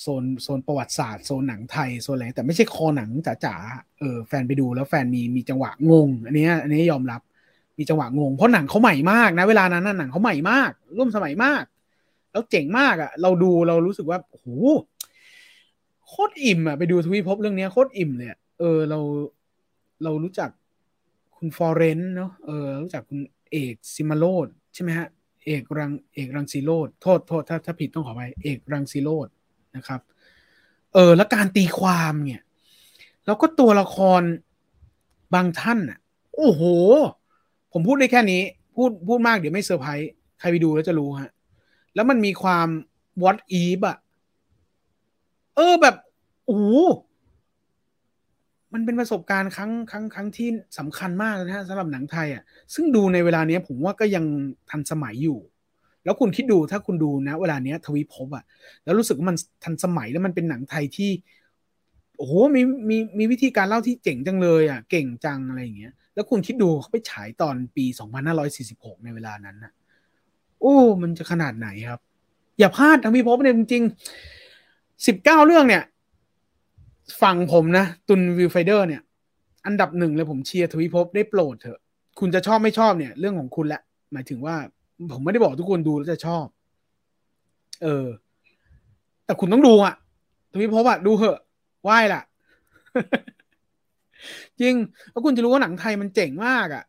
[0.00, 3.10] โซน โซนประวัติศาสตร์ โซนหนังไทย โซนอะไร แต่ไม่ใช่คอหนัง
[3.44, 7.20] จ๋าๆ เออ แฟนไปดูแล้วแฟนมี มีจังหวะงง อันนี้ อันนี้ยอมรับ
[7.78, 11.62] มีจังหวะงงเพราะหนังเขาใหม่มากนะ เวลานั้นหนังเขาใหม่มาก ร่วมสมัยมาก
[12.32, 14.46] แล้วเจ๋งมากอะ่ะ เราดูเรารู้สึกว่าโอ้โห
[16.08, 18.28] โคตรอิ่มอะ่ะไปดูทวิภพเรื่องนี้โคตรอิ่มเลย
[18.58, 18.98] เออเรา
[20.02, 20.50] เรารู้จัก
[21.36, 23.20] คุณฟลอเรนซ์เนาะเออรู้จักคุณ
[23.50, 25.08] เอกรังสิโรจน์ใช่ไหมฮะ
[25.44, 29.28] เอกรังเอกรังสิโรจน์โทษโทษถ้าถ้าผิดต้องขออภัยเอกรังสิโรจน์
[29.76, 30.00] นะครับ
[30.94, 32.42] เออแล้วการตีความเนี่ย
[33.26, 34.22] แล้วก็ตัวละคร
[35.34, 35.98] บางท่านอะ
[36.36, 36.62] โอ้โห
[37.78, 38.42] ผมพูดได้แค่นี้
[38.76, 41.32] พูดพูดมากเดี๋ยวไม่เซอร์ไพรส์ใครไปดูแล้วจะรู้ฮะ
[41.94, 42.68] แล้วมันมีความ
[43.22, 43.96] what if อะ
[45.56, 45.94] เออแบบ
[46.46, 46.60] โอ้
[48.72, 50.48] มันเป็นประสบการณ์ครั้งครั้งครั้งที่
[50.78, 52.42] สำคัญมากนะฮะสำหรับหนังไทยอะ
[52.74, 54.24] ซึ่งดูในเวลานี้ผมว่าก็ยัง
[54.70, 55.38] ทันสมัยอยู่
[56.04, 58.44] แล้วคุณคิดดูถ้าคุณดูนะ เวลาเนี้ย ทวีภพอะ
[58.84, 61.10] แล้วรู้สึกว่ามันทันสมัยแล้วมันเป็นหนังไทยที่
[62.16, 67.84] โอ้โหมีมีมีวิธีการเล่าที่เจ๋งจังเลยอะ เก่งจังอะไรอย่างเงี้ย แล้วคุณคิดดูเขาไปฉายตอนปี
[68.44, 69.72] 2546 ในเวลานั้นนะ
[70.60, 72.00] โอ้ มันจะขนาดไหนครับ
[72.58, 75.82] อย่าพลาดทั้งพี่พบเนี่ยจริงๆ 19 เรื่องเนี่ย
[77.22, 79.02] ฝั่งผมนะ ตุนวิวไฟเดอร์เนี่ย
[79.66, 81.80] อันดับหนึ่งเลยผมเชียร์ทวีภพได้โปรดเถอะ
[82.20, 83.82] คุณจะชอบไม่ชอบเนี่ย เรื่องของคุณแหละ
[84.12, 84.56] หมายถึงว่า
[85.12, 86.46] ผมไม่ได้บอกทุกคนดูแล้วจะชอบ
[87.82, 88.06] เออ
[89.24, 89.94] แต่คุณต้องดูอะ
[90.52, 91.40] ทวีภพอะดูเหอะ
[91.82, 92.22] ไหว้ล่ะ
[94.60, 94.74] จริง
[95.10, 96.84] แล้วคุณจะรู้ว่าหนังไทยมันเจ๋งมากอะ่ะ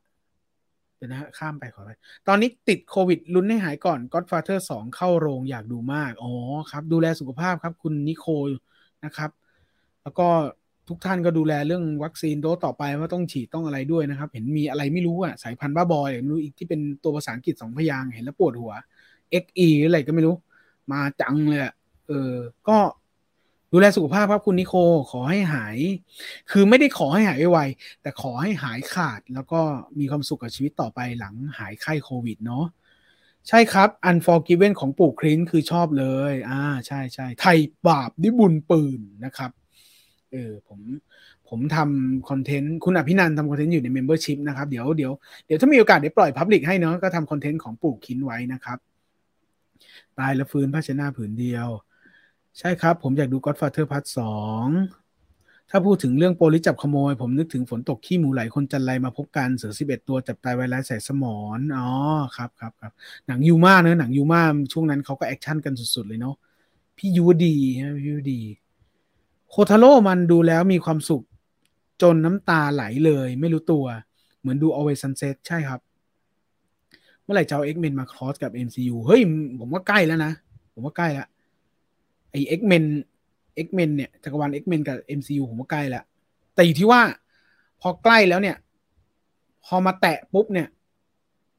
[0.97, 1.89] เดี๋ยวนะ ข้ามไปขอไป
[2.27, 6.31] ตอนนี้ติดโควิดลุ้นให้หายก่อน Godfather 2 เข้าโรงอยากดูมาก อ๋อ
[6.71, 8.25] ครับ ดูแลสุขภาพครับ คุณนิโค
[9.05, 9.29] นะครับ
[10.03, 10.27] แล้วก็
[10.89, 18.73] ทุกท่านก็ดูแลเรื่องวัคซีนโดสต่อไปว่าต้องฉีดต้องอะไรด้วยนะครับ เห็นมีอะไรไม่รู้อะ สายพันธุ์บ้าบอยไม่รู้อีกที่เป็นตัวภาษาอังกฤษสองพยางเห็นแล้วปวดหัว
[19.43, 20.35] XE อะไรก็ไม่รู้
[20.91, 21.61] มาจังเลย
[22.07, 22.33] เออ
[22.67, 22.77] ก็
[23.72, 24.73] ดูแลสุขภาพครับคุณนิโค
[25.11, 25.77] ขอให้หาย
[26.52, 29.61] คือไม่ได้ขอให้หายไวๆแต่ขอให้หายขาดแล้วก็
[29.99, 32.65] มีความสุขกับชีวิตต่อไปหลังหายไข้โควิดเนาะ
[33.48, 37.57] ใช่ครับ Unforgiven ของปู่ครินคือชอบเลย อ่า ใช่ใช่ไทย
[37.88, 39.52] บาปดิบุญปืนนะครับ
[40.31, 40.80] เออ ผม
[41.49, 45.11] ผมทำคอนเทนต์ คุณอภินันทำคอนเทนต์อยู่ใน Membership นะครับ เดี๋ยวเดี๋ยว
[45.45, 48.77] เดี๋ยวถ้ามีโอกาสเดี๋ยวปล่อยพับลิกให้เนาะ ก็ทำคอนเทนต์ของปู่คินไว้นะครับ
[50.19, 51.68] ตายแล้วฟื้นผ้าเช็ดหน้าผืนเดียว
[52.59, 54.35] ใช่ครับ ผมอยากดู Godfather Part สอ
[54.65, 54.67] ง
[55.69, 61.88] ถ้าพูดถึงเรื่องโปลิจับขโมย ผมนึกถึงฝนตกขี้หมูไหลคนจันไรมาพบกันเสือสิบเอ็ดตัวจับตายไวรัสใส่สมอนอ๋อ
[62.35, 62.91] ครับครับครับ
[63.27, 64.41] หนังยูมาเนอะหนังยูมา
[64.73, 66.35] ช่วงนั้นเขาก็แอคชั่นกันสุดๆเลยเนาะ
[66.97, 68.41] พี่ยูดีฮะพี่ยูดี
[69.49, 71.23] โคทาโร่มันดูแล้วมีความสุข
[72.01, 73.85] จนน้ำตาไหลเลย ไม่รู้ตัว
[74.39, 75.79] เหมือนดู Always Sunset ใช่ครับ
[77.23, 79.21] เมื่อไหร่จะเอา X-Men มาครอสกับ MCU เฮ้ย
[79.59, 80.31] ผมว่าใกล้แล้วนะ
[80.73, 81.27] ผมว่าใกล้แล้ว
[82.38, 82.85] ไอ้ X-Men
[83.65, 86.03] X-Men เนี่ยจักรวาล X-Men กับ MCU ผมว่าใกล้แล้ว
[86.55, 87.01] แต่อยู่ที่ว่า
[87.81, 88.57] พอใกล้แล้วเนี่ย
[89.65, 90.68] พอมาแตะปุ๊บเนี่ย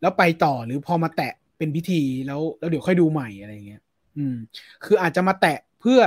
[0.00, 3.82] แล้วไปต่อหรือพอมาแตะเป็นพิธีแล้วแล้วเดี๋ยวค่อยดูใหม่อะไรเงี้ย
[4.16, 4.36] อืม
[4.84, 6.00] คืออาจจะมาแตะเพื่อ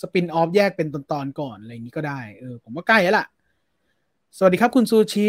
[0.00, 3.26] สปินออฟแยกเป็นตอนๆก่อนอะไรอย่างนี้ก็ได้เออผมว่าใกล้แล้วล่ะ
[4.36, 5.28] สวัสดีครับคุณซูชิ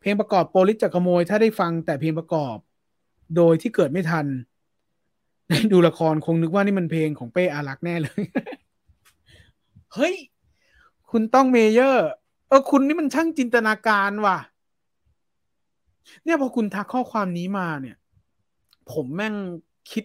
[0.00, 2.56] เพลงประกอบโปลิสจากขโมย ถ้าได้ฟังแต่เพลงประกอบ
[3.36, 4.26] โดยที่เกิดไม่ทัน
[5.72, 8.22] ดูละครคงนึกว่านี่มันเพลงของเป้อารักษ์แน่เลย
[9.94, 10.14] เฮ้ย
[11.10, 12.08] คุณต้องเมเยอร์
[12.48, 14.38] เออ คุณนี่มันช่างจินตนาการว่ะ
[16.24, 17.96] เนี่ยพอคุณทักข้อความนี้มาเนี่ย
[18.92, 19.34] ผมแม่ง
[19.90, 20.04] คิด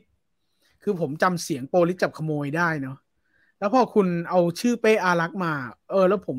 [0.83, 2.97] คือผมจำเสียงโปลิจับขโมยได้เนาะ
[3.59, 5.53] แล้วพอคุณเอาชื่อเป้อารักษ์มา
[5.91, 6.37] เออ แล้วผม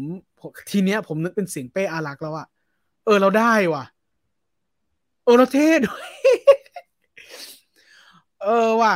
[0.70, 2.46] ทีเนี้ย ผมนึกเป็นเสียงเป้อารักษ์แล้วอะ
[3.04, 3.84] เออ เราได้ว่ะ
[5.24, 6.06] เออ เราเท่ด้วย
[8.44, 8.94] เออว่ะ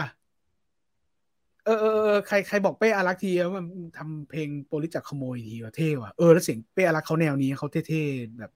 [1.64, 3.66] เออเออใครใครบอกเป้อารักทีว่ามัน
[3.98, 8.50] ทำเพลงโปลิจับขโมยทีว่ะเท่ว่ะเออแล้วเสียงเป้อารักเขาแนวนี้เขาเท่ๆแบบ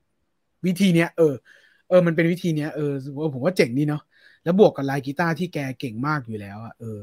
[0.66, 1.34] วิธีเนี้ยเออ
[1.88, 2.92] เออมันเป็นวิธีเนี้ยเออ
[3.34, 4.02] ผมว่าเจ๋งนี่เนาะ
[4.44, 7.00] แล้วบวกกับลายกีตาร์ที่แกเก่งมากอยู่แล้วอะเออ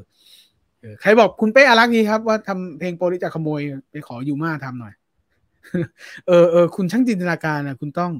[0.79, 3.61] เออใครบอกคุณเป้อารักษ์ดีครับ ว่าทำเพลงโปลิศจับขโมย
[3.91, 4.93] ไปขอยูมาทำหน่อย
[6.27, 8.11] เออเออคุณช่างจินตนาการนะคุณต้อง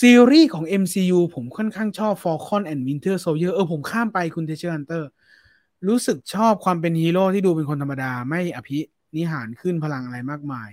[0.00, 5.08] ซีรีส์ของ MCU ผมค่อนข้างชอบ Falcon and Winter Soldier เออผมข้ามไปคุณเทเชอร์ฮันเตอร์
[5.88, 8.78] รู้สึกชอบความเป็นฮีโร่ที่ดูเป็นคนธรรมดา ไม่อภิ
[9.16, 10.70] นิหารขึ้นพลังอะไรมากมาย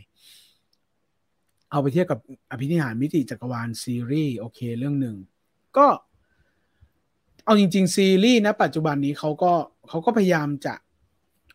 [1.72, 2.20] เอาไปเทียบกับ
[2.52, 5.16] อภินิหารมิติจักรวาลซีรีส์โอเคเรื่องหนึ่ง
[5.78, 5.88] ก็
[7.46, 9.52] เอาจริง ๆ ซีรีส์นะปัจจุบันนี้เขาก็
[9.90, 10.74] เขาก็พยายามจะ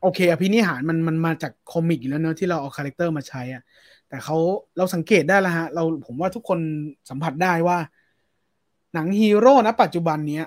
[0.03, 3.63] โอเค อภินิหารมันมันมาจาก comic อยู่แล้วเนอะที่เราเอาคาแรคเตอร์มาใช้อะ
[4.09, 4.37] แต่เขา
[4.77, 6.59] เราสังเกตได้แล้วฮะ เราผมว่าทุกคน
[7.11, 7.79] สัมผัสได้ว่า
[8.95, 10.45] หนังฮีโร่นะปัจจุบันเนี้ย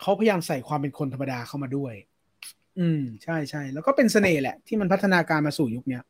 [0.00, 1.94] เขาพยายามใส่ความเป็นคนธรรมดาเข้ามาด้วย
[2.78, 6.02] อืม ใช่ใช่แล้วก็เป็นเสน่ห์แหละ ที่มันพัฒนาการมาสู่ยุคเนี้ย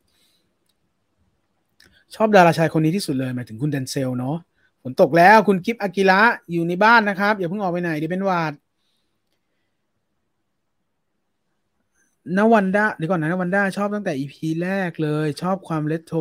[2.14, 4.36] ชอบดาราชายคนนี้ที่สุดเลยหมายถึงคุณเดนเซลเนาะ
[4.82, 6.20] ฝนตกแล้วคุณกิฟอากิระ
[6.52, 8.52] อยู่ในบ้านนะครับ อย่าเพิ่งออกไปไหนเดี๋ยวเป็นหวัด
[12.39, 16.15] นวันด้าเดี๋ยวก่อนนะนวันด้าชอบตั้งแต่ EP แรกเลย ชอบความเลตโท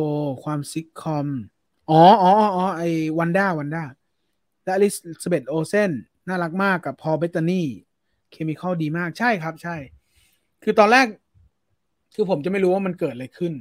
[0.44, 1.28] ความซิกคอม
[1.90, 2.82] อ๋ออ๋ออ๋อไอ
[3.18, 3.84] วันด้าวันด้า
[4.64, 4.88] และอลิ
[5.22, 5.90] ซาเบธ โอลเซน
[6.28, 9.76] น่ารักมากกับพอล เบตตานี chemical ดีมากใช่ครับ ใช่
[10.62, 11.06] คือตอนแรก
[12.14, 13.52] คือผมจะไม่รู้ว่ามันเกิดอะไรขึ้น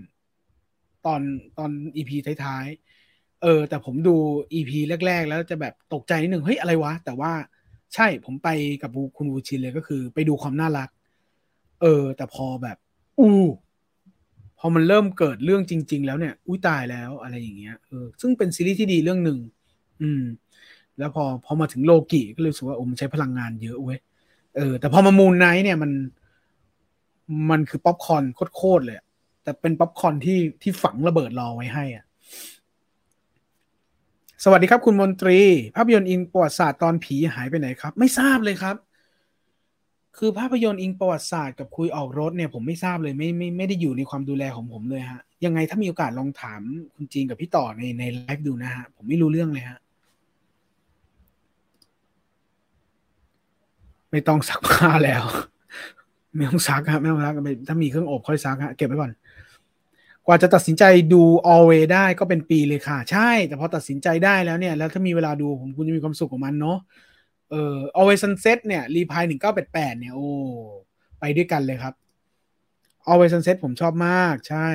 [1.06, 1.22] ตอน
[1.58, 4.16] ตอนอีพีท้ายๆ เออ แต่ผมดู
[4.54, 7.32] อีพีแรก ๆ แล้วจะแบบตกใจนิดหนึ่งเฮ้ย อะไรวะ แต่ว่า
[7.96, 8.50] ใช่ผมไป
[8.82, 10.90] กับคุณวูชินเลยก็คือ ไปดูความน่ารัก
[11.82, 12.78] เออ แต่พอแบบ
[13.20, 13.36] อู้
[14.60, 19.40] พอมันเริ่มเกิดเรื่องจริง ๆ แล้วเนี่ยอุ้ยตายแล้วอะไรอย่างเงี้ยเออซึ่งเป็นซีรีส์ที่ดีเรื่องหนึ่ง
[20.02, 20.24] อืม
[20.98, 24.00] แล้วพอพอมาถึงโลกิก็เลยรู้สึกว่าโอ้มันใช้พลังงานเยอะเว้ย
[24.58, 25.92] เออ แต่พอมา Moon Knight เนี่ยมัน
[27.50, 28.24] มันคือป๊อปคอร์น
[28.56, 28.98] โคตรเลย
[29.44, 32.06] แต่เป็นป๊อปคอร์นที่ที่ฝังระเบิดรอไว้ให้อะ
[34.44, 35.40] สวัสดีครับคุณมนตรี
[35.76, 38.76] ภาพยนตร์อิงประวัติศาสตร์ตอนผีหายไปไหนครับ ไม่ทราบเลยครับ
[40.18, 46.62] คือภาพยนตร์อิงประวัติศาสตร์กับคุยออกรสเนี่ยผมไม่ทราบเลยไม่ไม่ไม่ได้อยู่ในความดูแลของผมเลยฮะ ยังไงถ้ามีโอกาสลองถาม
[46.96, 49.80] คุณจีนกับพี่ต่อในในไลฟ์ดูนะฮะ ผมไม่รู้เรื่องเลยฮะ
[54.12, 55.24] ไม่ต้องซักผ้าแล้ว
[56.36, 57.34] ไม่ต้องซักครับไม่ต้องซัก
[57.68, 59.12] ถ้ามีเครื่องอบค่อยซักฮะเก็บไว้ก่อน
[60.26, 60.84] กว่าจะตัดสินใจ
[61.14, 61.22] ดู
[61.54, 66.78] always ได้ก็เป็นปีเลยค่ะ ใช่ แต่พอตัดสินใจได้แล้วเนี่ย แล้วถ้ามีเวลาดูผมคุณจะมีความสุขกับมันเนาะ
[67.52, 70.28] เออ always sunset เนี่ยรีพายหนึ่งเก้าแปดแปดเนี่ยโอ้
[71.20, 71.94] ไปด้วยกันเลยครับ
[73.10, 74.70] always sunset ผมชอบมากใช่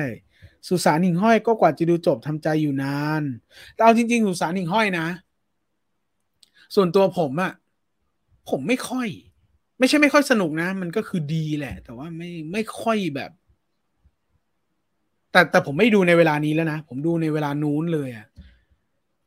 [0.67, 3.23] สุสานหิ่งห้อยก็กว่าจะดูจบทำใจอยู่นาน
[3.73, 5.07] แต่เอาจริง ๆ สุสานหิ่งห้อยนะ
[6.75, 7.53] ส่วนตัวผมอะ
[8.49, 9.07] ผมไม่ค่อย
[9.79, 13.31] ไม่ใช่ไม่ค่อยสนุกนะ มันก็คือดีแหละ แต่ว่าไม่ไม่ค่อยแบบ
[15.31, 18.25] แต่แต่ผมไม่ดูในเวลานี้แล้วนะ ผมดูในเวลานู้นเลยอะ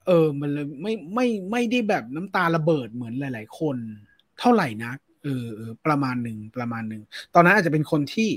[0.07, 3.77] เออ มันเลยไม่ไม่ไม่ได้แบบน้ำตาระเบิดเหมือนหลาย ๆ คน
[4.39, 7.03] เท่าไหร่นักเออเออประมาณหนึ่งประมาณหนึ่ง
[7.35, 8.31] ตอนนั้นอาจจะเป็นคนที่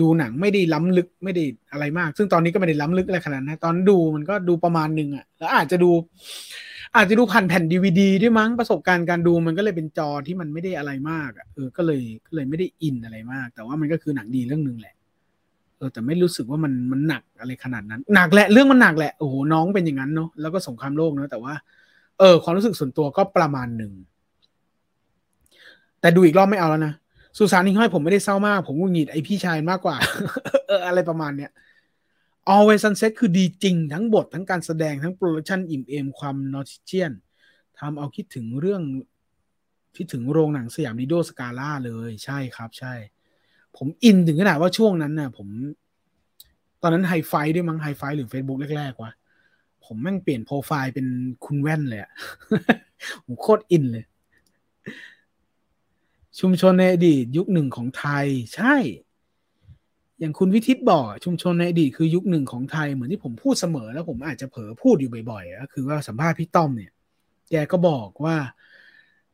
[0.00, 5.90] ดูหนังไม่ได้ล้ำลึกไม่ได้อะไรมาก ซึ่งตอนนี้ก็ไม่ได้ล้ำลึกอะไรขนาดนั้นตอนดูมันก็ดูประมาณหนึ่งอะแล้วอาจจะดู
[6.96, 14.94] อาจจะดูผ่านแผ่นดีวดีด้วยมั้งประสบการณ์การดูมันก็เลยเป็นจอที่มันไม่ได้อะไรมากอะเออก็เลยก็เลยไม่ได้อินอะไรมาก แต่ว่ามันก็คือหนังดีเรื่องหนึ่งแหละ
[15.80, 21.54] เออแต่ไม่รู้สึกว่ามันมันหนักอะไรขนาดนั้น หนักแหละเรื่องมันหนักแหละโอ้โหน้องเป็นอย่างนั้นเนาะแล้วก็สงครามโลกเนาะแต่ว่า
[22.18, 23.92] เออ ความรู้สึกส่วนตัวก็ประมาณหนึ่ง
[26.00, 26.94] แต่ดูอีกรอบไม่เอาแล้วนะ
[27.38, 29.96] สุสานหิ่งห้อยผมไม่ได้เศร้ามาก ผมงุนหงิดไอพี่ชายมากกว่า
[30.66, 31.50] เอออะไรประมาณเนี้ย
[32.54, 37.12] Always Sunset คือดีจริง ทั้งบททั้งการแสดงทั้ง production อิ่มเอมความ nostalgia
[37.78, 38.82] ทำเอาคิดถึงเรื่อง
[39.96, 42.94] คิดถึงโรงหนังสยามลิโดสกาล่าเลยใช่ครับ ใช่
[43.76, 45.48] ผมอินถึงขนาดว่าช่วงนั้นน่ะ ผม
[46.82, 49.12] ตอนนั้นไฮไฟด้วยมั้งไฮไฟหรือ Facebook แรกๆวะ
[49.84, 51.06] ผมแม่งเปลี่ยนโปรไฟล์เป็น
[51.44, 52.12] คุณแว่นเลยอะ
[53.24, 54.04] ผมโคตรอินเลย
[56.40, 58.74] ชุมชนในอดีตยุคหนึ่งของไทย ใช่
[60.18, 66.92] อย่างคุณวิทิตบอกชุมชนในอดีตคือยุคหนึ่งของไทย เหมือนที่ผมพูดเสมอ แล้วผมอาจจะเผลอพูดอยู่บ่อยๆก็คือว่าสัมภาษณ์พี่ต้อมเนี่ย
[67.50, 68.36] แกก็บอกว่า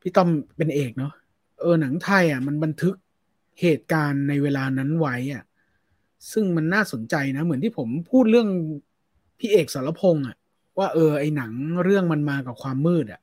[0.01, 1.13] พี่ต้อมเป็นเอกเนาะ
[1.61, 2.95] เออหนังไทยอะมันบันทึก
[3.61, 5.45] เหตุการณ์ในเวลานั้นไว้อะ
[6.33, 8.49] ซึ่งมันน่าสนใจนะ เหมือนที่ผมพูดเรื่อง
[9.39, 10.37] พี่เอกสรพงษ์อะ
[10.78, 11.53] ว่าเออไอหนัง
[11.85, 13.20] เรื่องมันมากับความมืดอะ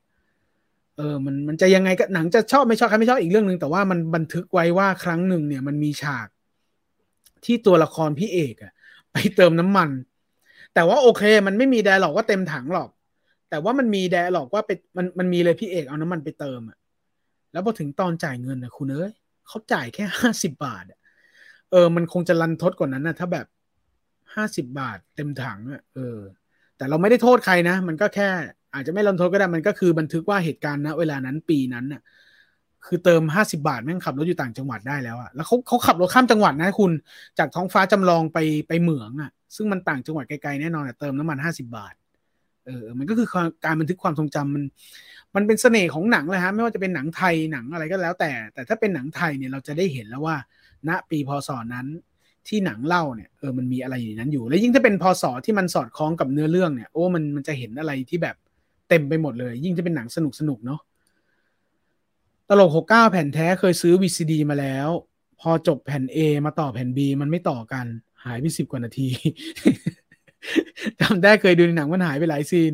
[0.96, 6.28] เออมันมันจะยังไงก็หนังจะชอบไม่ชอบใครไม่ชอบอีกเรื่องหนึ่งแต่ว่ามันบันทึกไว้ว่าครั้งหนึ่งเนี่ยมันมีฉาก
[7.44, 8.72] ที่ตัวละครพี่เอกอะ
[9.12, 9.90] ไปเติมน้ำมัน
[10.74, 12.88] แต่ว่าโอเค มันไม่มีแดร์หรอกว่าเต็มถังหรอก
[13.50, 16.78] แต่ว่ามันมีแดร์หรอกว่าไปมันมันมีเลยพี่เอกเอาน้ำมันไปเติมอะ
[17.52, 19.12] แล้วพอถึงตอนจ่ายเงินนะคุณเอ้ย
[19.48, 20.84] เขาจ่ายแค่ห้าสิบบาท
[21.70, 23.46] เออ มันคงจะรันทดกว่านั้นนะถ้าแบบ
[24.34, 26.18] ห้าสิบบาทเต็มถังอะเออ
[26.76, 28.28] แต่เราไม่ได้โทษใครนะ มันก็แค่
[28.74, 32.02] อาจจะไม่รันทดก็ได้มันก็คือบันทึกว่าเหตุการณ์นะเวลานั้นปีนั้นน่ะ
[32.86, 36.92] คือเติมห้าสิบาทแม่งขับรถอยู่ต่างจังหวัดได้แล้วอะแล้วเขาเขาขับรถข้ามจังหวัดนะคุณ
[37.38, 38.38] จากท้องฟ้าจำลองไป
[38.68, 41.94] ไปเหมืองอะซึ่งมันต่างจังหวัดไกลๆแน่นอนเติมน้ำมันห้าสิบาท
[42.66, 43.28] เออ มันก็คือ
[43.64, 44.64] การบันทึกความทรงจำมัน
[45.34, 50.36] มันเป็นเสน่ห์ของหนังเลยฮะไม่ว่าจะเป็นหนังไทยหนังอะไรก็แล้วแต่ แต่ถ้าเป็นหนังไทยเนี่ยเราจะได้เห็นแล้วว่า
[50.88, 51.86] ณปีพศนั้น
[52.48, 58.36] ที่หนังเล่าเนี่ยเออมันมีอะไรอยู่นั้นอยู่ แล้วยิ่งถ้าเป็นพศที่มันสอดคล้องกับเนื้อเรื่องเนี่ยโอ้มันมันจะเห็นอะไรที่แบบ
[58.88, 60.80] เต็มไปหมดเลย ยิ่งจะเป็นหนังสนุกสนุกเนาะ
[62.48, 64.88] ตลกหกเก้าแผ่นแท้เคยซื้อ VCD มาแล้ว
[65.40, 67.86] พอจบแผ่น A มาต่อแผ่น B มันไม่ต่อกัน
[68.24, 69.08] หายไปสิบกว่านาที
[71.00, 72.72] จำได้เคยดูในหนังมันหายไปหลายซีน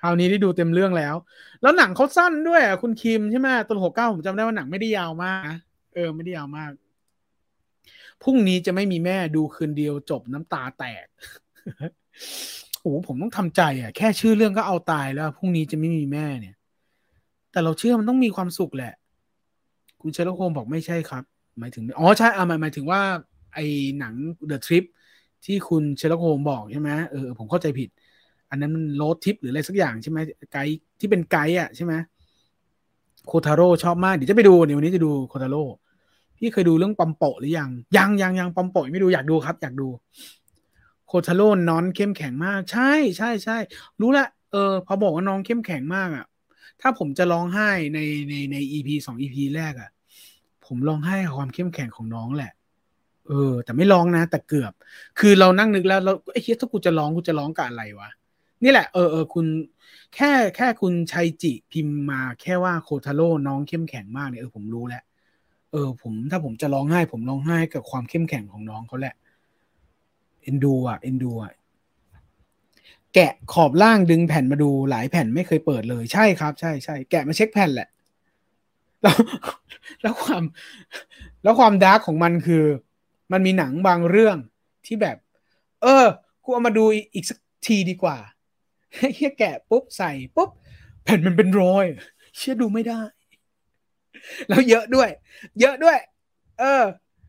[0.00, 1.14] คราวนี้ได้ดูเต็มเรื่องแล้ว
[1.62, 5.54] แล้วหนังเขาสั้นด้วยคุณคิมใช่ไหมตลกหกเก้าผมจำได้ว่าหนังไม่ได้ยาวมาก
[5.94, 6.70] เออไม่ได้ยาวมาก
[8.22, 11.06] พรุ่งนี้จะไม่มีแม่ดูคืนเดียวจบน้ำตาแตก
[12.80, 16.56] โอ้ผมต้องทำใจอะ แค่ชื่อเรื่องก็เอาตายแล้วพรุ่งนี้จะไม่มีแม่เนี่ย
[17.52, 18.94] แต่เราเชื่อมันต้องมีความสุขแหละ
[20.00, 21.24] คุณเชลโคมบอกไม่ใช่ครับ
[21.58, 23.00] หมายถึงอ๋อใช่อ่าหมายหมายถึงว่า
[23.54, 23.66] ไอ้
[23.98, 24.14] หนัง
[24.50, 24.84] The Trip
[25.44, 27.88] ที่คุณเชลโคมบอกใช่ไหมเออผมเข้าใจผิด
[28.50, 30.18] อันนั้นมันโรดทิปหรืออะไรสักอย่างใช่ไหม
[30.52, 31.94] ไกด์ที่เป็นไกด์อะใช่ไหม
[33.26, 35.62] โคทาโร่ชอบมาก เดี๋ยวจะไปดูเดี๋ยววันนี้จะดูโคทาโร่
[36.38, 39.88] พี่เคยดูเรื่องปอมโปะหรือยัง ยังยังยังปอมโปะไม่ดูอยากดูครับ อยากดู
[41.06, 43.56] โคทาโร่นอนเข้มแข็งมาก ใช่ใช่ใช่
[44.00, 46.24] รู้ละเออ พอบอกว่าน้องเข้มแข็งมากอะ
[46.80, 47.98] ถ้าผมจะร้องไห้ใน
[48.28, 49.90] ในในอีพีสองอีพีแรกอะ
[50.66, 52.52] ผมร้องไห้กับความเข้มแข็งของน้องแหละ
[53.28, 54.72] เออ แต่ไม่ร้องนะ แต่เกือบ
[55.18, 58.10] คือเรานั่งนึกแล้วเราไอ้เฮียถ้ากูจะร้องกูจะร้องกับอะไรวะ
[58.62, 59.46] นี่แหละเออเออคุณ
[60.14, 65.02] แค่แค่คุณชัยจิพิมพ์มาแค่ว่าโคทาโร่น้องเข้มแข็งมากเนี่ยเออผมรู้แล้ว
[65.72, 69.14] เออ ผมถ้าผมจะร้องไห้ ผมร้องไห้กับความเข้มแข็งของน้องเขาแหละ
[70.42, 71.52] เอ็นดูอะเอ็นดูอะ
[73.14, 77.88] แกะขอบล่างดึงแผ่นมาดูหลายแผ่นไม่เคยเปิดเลยใช่ครับ ใช่ใช่แกะมาเช็คแผ่นแหละ
[79.02, 79.16] แล้ว
[80.02, 80.42] แล้วความ
[81.42, 82.64] แล้วความดาร์กของมันคือ
[83.32, 84.36] มันมีหนังบางเรื่อง
[84.86, 85.16] ที่แบบ
[85.82, 86.04] เออ
[86.44, 86.84] กูเอามาดู
[87.14, 88.16] อีกสักทีดีกว่า
[89.14, 90.50] เฮียแกะปุ๊บใส่ปุ๊บ
[91.04, 91.86] แผ่นมันเป็นรอย
[92.36, 93.00] เชื่อดูไม่ได้
[94.48, 95.08] แล้วเยอะด้วย
[95.60, 95.98] เยอะด้วย
[96.60, 96.82] เออ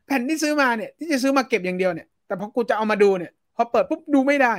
[0.06, 4.56] แผ่นที่ซื้อมาเนี่ย ที่จะซื้อมาเก็บอย่างเดียวเนี่ย แต่พอกูจะเอามาดูเนี่ย พอเปิดปุ๊บดูไม่ได้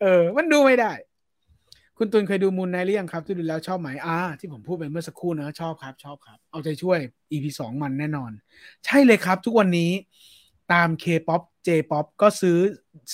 [0.00, 0.92] เออ มันดูไม่ได้
[1.98, 6.98] คุณตุนเคยดูมูลไนหรือยังครับ ที่ดูแล้วชอบไหมอ่าที่ผมพูดไปเมื่อสักครู่นะชอบครับ ชอบครับ เอาใจช่วย
[7.32, 8.30] EP สองมันแน่นอน
[8.84, 9.90] ใช่เลยครับ ทุกวันนี้
[10.72, 12.58] ตาม K-POP J-POP ก็ซื้อ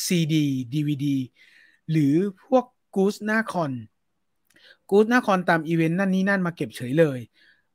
[0.07, 0.35] CD
[0.73, 1.07] DVD
[1.91, 2.15] หรือ
[2.45, 2.65] พวก
[2.95, 3.73] กูสหน้าคอน
[4.91, 7.19] กู๊ดนาคอนตามอีเวนต์นั่นนี่นั่นมาเก็บเฉยเลย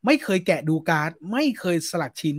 [0.05, 2.37] ไม่เคยแกะดูการ์ด ไม่เคยสลักชิ้น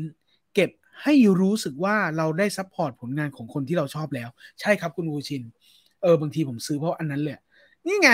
[0.55, 0.70] เก็บ
[1.02, 4.28] ให้รู้สึกว่าเราได้ support ผลงานของคนที่เราชอบแล้ว
[4.60, 5.43] ใช่ครับคุณวูชิน
[6.02, 7.39] เออบางทีผมซื้อเพราะอันนั้นเลย
[7.86, 8.09] นี่ไง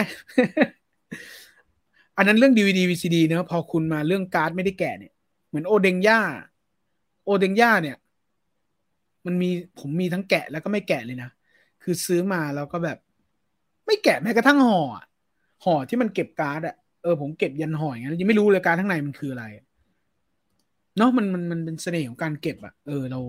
[2.17, 5.13] อันนั้นเรื่อง DVD VCD เนะพอคุณมาเรื่องการ์ดไม่ได้แกะเนี่ย
[5.49, 6.21] เหมือนโอเดงย่า
[7.25, 7.97] โอเดงย่าเนี่ย
[9.27, 11.31] มันมีผมมีทั้งแกะแล้วก็ไม่แกะเลยนะ
[11.82, 12.99] คือซื้อมาแล้วก็แบบ
[13.86, 14.81] ไม่แกะแม้กระทั่งห่อ
[15.65, 19.45] ห่อที่มันเก็บการ์ดอะเออผมเก็บยันห่ออย่างนั้นยังไม่รู้เลยการ์ดข้างในมันคืออะไร
[20.97, 23.20] เนาะมันมันมันเป็นเสน่ห์ของการเก็บอะเออเรา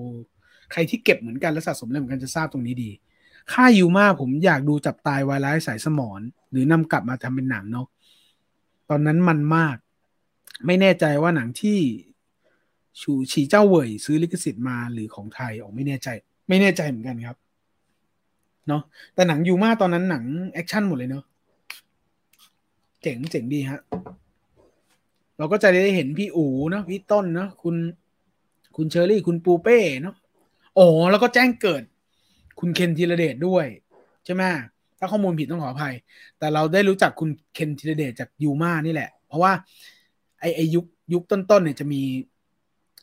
[0.72, 2.90] ใครที่เก็บเหมือนกันและสะสมเหมือนกันจะทราบตรงนี้ดี
[3.54, 6.22] ค่ายูมาผมอยากดูจับตายวายร้ายสายสมอน
[6.52, 7.88] หรือนำกลับมาทำเป็นหนังเนาะ
[8.90, 9.78] ตอนนั้นมันมาก
[10.66, 11.80] ไม่แน่ใจว่าหนังที่
[13.02, 16.08] ชูฉีเจ้าเว่ยซื้อลิขสิทธิ์มาหรือของไทยออกไม่แน่ใจ
[16.50, 17.38] ไม่แน่ใจเหมือนกันครับ
[18.68, 18.82] เนาะ
[19.14, 20.24] แต่หนังยูมาตอนนั้นหนัง
[20.54, 21.24] action หมดเลยเนาะ
[23.02, 23.82] เจ๋งเจ๋งดีฮะ
[25.38, 27.76] เราก็จะได้เห็นพี่อูเนาะพี่ต้นเนาะคุณ
[28.76, 30.16] คุณเชอรี่คุณปูเป้เนาะ
[30.78, 31.84] อ๋อแล้วก็แจ้งเกิด
[32.60, 33.66] คุณเคนธีรเดชด้วย
[34.26, 34.44] ใช่ไหม
[34.98, 35.94] ถ้าข้อมูลผิดต้องขออภัย
[36.40, 39.52] แต่เราได้รู้จักคุณเคนธีรเดชจากยูมานี่แหละ เพราะว่า
[40.40, 42.02] ไอไอยุคยุคต้นๆเนี่ยจะมี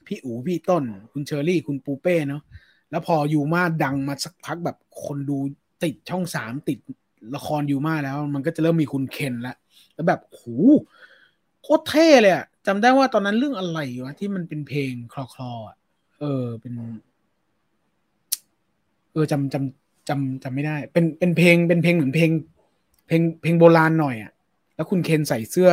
[0.06, 2.42] พี่อูพี่ต้น คุณเชอรี่คุณปูเป้เนาะ
[2.90, 5.38] แล้วพอยูมาดังมาสักพักแบบคนดู
[5.82, 6.78] ติดช่องสามติด
[7.34, 9.56] ละครยูมาแล้ว มันก็จะเริ่มมีคุณเคนแล้ว
[9.94, 10.42] แล้วแบบโห
[11.62, 15.52] โคตรเท่เลยอะจำได้ว่าตอนนั้นเรื่องอะไรวะที่มันเป็นเพลงคลอคลอ
[16.20, 16.72] เออเป็น
[19.12, 22.30] เออจำจำจำจำไม่ได้ เป็นเป็นเพลงเป็นเพลงเหมือนเพลง
[23.06, 24.32] เพลงเพลงโบราณหน่อยอะ
[24.74, 25.70] แล้วคุณเคนใส่เสื้อ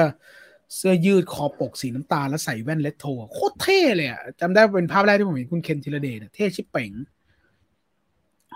[0.76, 6.91] เสื้อยืดคอปกสีน้ำตาลแล้วใส่แว่นเลตโทโคตรเท่เลยอะจำได้เป็นภาพแรกที่ผมเห็นคุณเคนธีรเดชเท่ชิบเป๋ง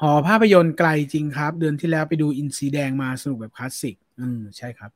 [0.02, 4.91] หอภาพยนตร์ไกลจริงครับ เดือนที่แล้วไปดูอินทรีแดงมาสนุกแบบคลาสสิก อืมใช่ครับ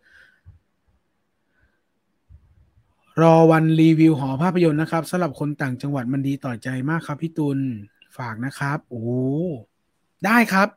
[3.21, 7.59] รอวันรีวิวหอภาพยนตร์นะครับสำหรับคนต่างจังหวัดมันดีต่อใจมากครับพี่ตุล
[8.17, 9.03] ฝากนะครับ โอ้
[10.25, 10.67] ได้ครับ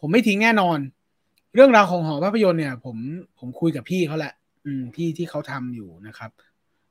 [0.00, 0.78] ผมไม่ทิ้งแน่นอน
[1.54, 2.96] เรื่องราวของหอภาพยนตร์เนี่ย ผม
[3.38, 4.34] ผมคุยกับพี่เขาแหละ
[4.66, 6.30] อืมพี่ที่เขาทำอยู่นะครับ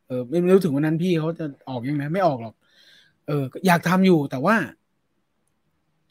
[0.08, 2.56] เออไม่รู้ถึงวันนั้นพี่เขาจะออกยังไงไม่ออกหรอก
[3.28, 4.56] เออ อยากทำอยู่แต่ว่า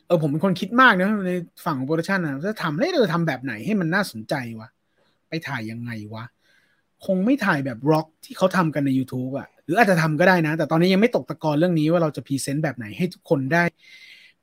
[0.07, 1.33] เออผมเป็นคนคิดมากนะใน
[1.65, 4.69] ฝั่งของ production นะจะทำให้เราทำแบบไหนให้มันน่าสนใจวะ
[5.29, 6.25] ไปถ่ายยังไงวะ
[7.07, 13.65] คงไม่ถ่ายแบบ vlog ที่เขาทำกันใน YouTube อะหรืออาจจะทำก็ได้นะ แต่ตอนนี้ยังไม่ตกตะกอนเรื่องนี้ว่าเราจะ present แบบไหนให้ทุกคนได้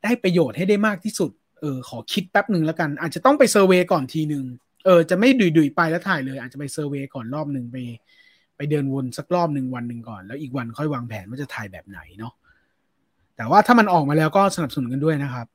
[0.04, 4.46] ได้ประโยชน์ให้ได้มากที่สุด เออ ขอคิดแป๊บหนึ่งแล้วกัน อาจจะต้องไปเซอร์เวยก่อนทีหนึ่ง
[4.86, 7.78] เออจะไม่ดุยๆไปแล้วถ่ายเลย อาจจะไปเซอร์เวยก่อนรอบหนึ่งไป
[8.58, 12.34] ไปเดินวนสักรอบหนึ่งวันหนึ่งก่อน แล้วอีกวันค่อยวางแผนว่าจะถ่ายแบบไหนเนาะ
[13.36, 15.48] แต่ว่าถ้ามันออกมาแล้วก็สนับสนุนกันด้วยนะครับ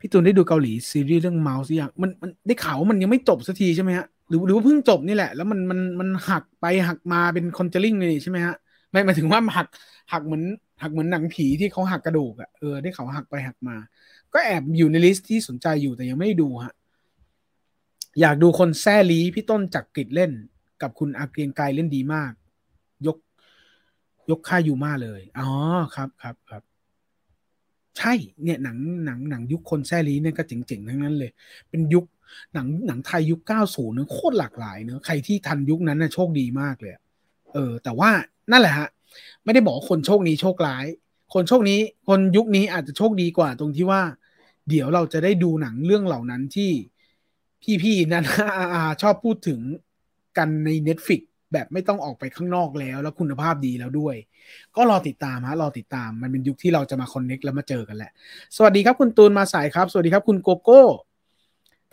[0.00, 8.54] พี่ตูนได้ดูเกาหลีซีรีส์เรื่องเมาส์ยังมันมันได้ข่าวว่ามันยังไม่จบสักทีใช่ไหมฮะหรือหรือว่าเพิ่งจบนี่แหละ แล้วมันมันมันหักไปหักมาเป็นคอนเจลิ่งเลยใช่ไหมฮะ
[8.90, 9.66] ไม่หมายถึงว่าหัก
[10.12, 10.42] หักเหมือน
[10.82, 13.76] หักเหมือนหนังผีที่เขาหักกระดูกอะเออได้ข่าวหักไปหักมา
[14.36, 16.74] ก็แอบอยู่ในลิสต์ที่สนใจอยู่แต่ยังไม่ดูฮะ
[18.20, 20.32] อยากดูคนแซ่ลีพี่ต้นจักกิจเล่น
[20.82, 22.32] กับคุณอาเกรียงไกรเล่นดีมาก
[23.06, 23.16] ยก
[24.30, 25.48] ยกค่ายูมาเลย อ๋อ
[25.94, 26.62] ครับครับครับ
[27.98, 31.30] ใช่ เนี่ยหนังหนังหนังยุคคนแซลีเนี่ยก็เจ๋งๆทั้งนั้นเลย
[31.68, 32.04] เป็นยุค
[32.54, 36.92] หนังหนังไทยยุค 90เนอะโคตรหลากหลายเนอะใครที่ทันยุคนั้นน่ะโชคดีมากเลย
[37.54, 38.10] เออ แต่ว่า
[38.52, 38.88] นั่นแหละฮะ
[39.44, 40.86] ไม่ได้บอกคนโชคนี้โชคร้าย
[41.34, 44.02] คนโชคนี้ คนยุคนี้อาจจะโชคดีกว่าตรงที่ว่า
[44.68, 46.70] เดี๋ยวเราจะได้ดูหนังเรื่องเหล่านั้นที่
[47.82, 48.24] พี่ๆนั้น
[49.02, 49.60] ชอบพูดถึง
[50.38, 51.22] กันใน Netflix
[51.52, 54.16] แบบไม่ต้องออกไปข้างนอกแล้ว แล้วคุณภาพดีแล้วด้วย
[54.76, 58.12] ก็รอติดตามฮะรอติดตามมันเป็นยุคที่เราจะมาคอนเน็กแล้วมาเจอกันแหละ
[58.56, 60.82] สวัสดีครับคุณตูนมาสายครับ สวัสดีครับคุณโกโก้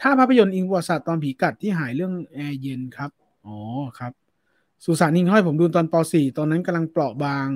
[0.01, 3.09] ถ้าภาพยนตร์อิงวัตตอนผีกัดที่หายเรื่องแอร์เย็นครับ
[3.45, 3.57] อ๋อ
[3.99, 4.11] ครับ
[4.85, 7.47] สุสานหิ่งห้อยผมดูตอนป .4 ตอนนั้นกำลังเปราะบาง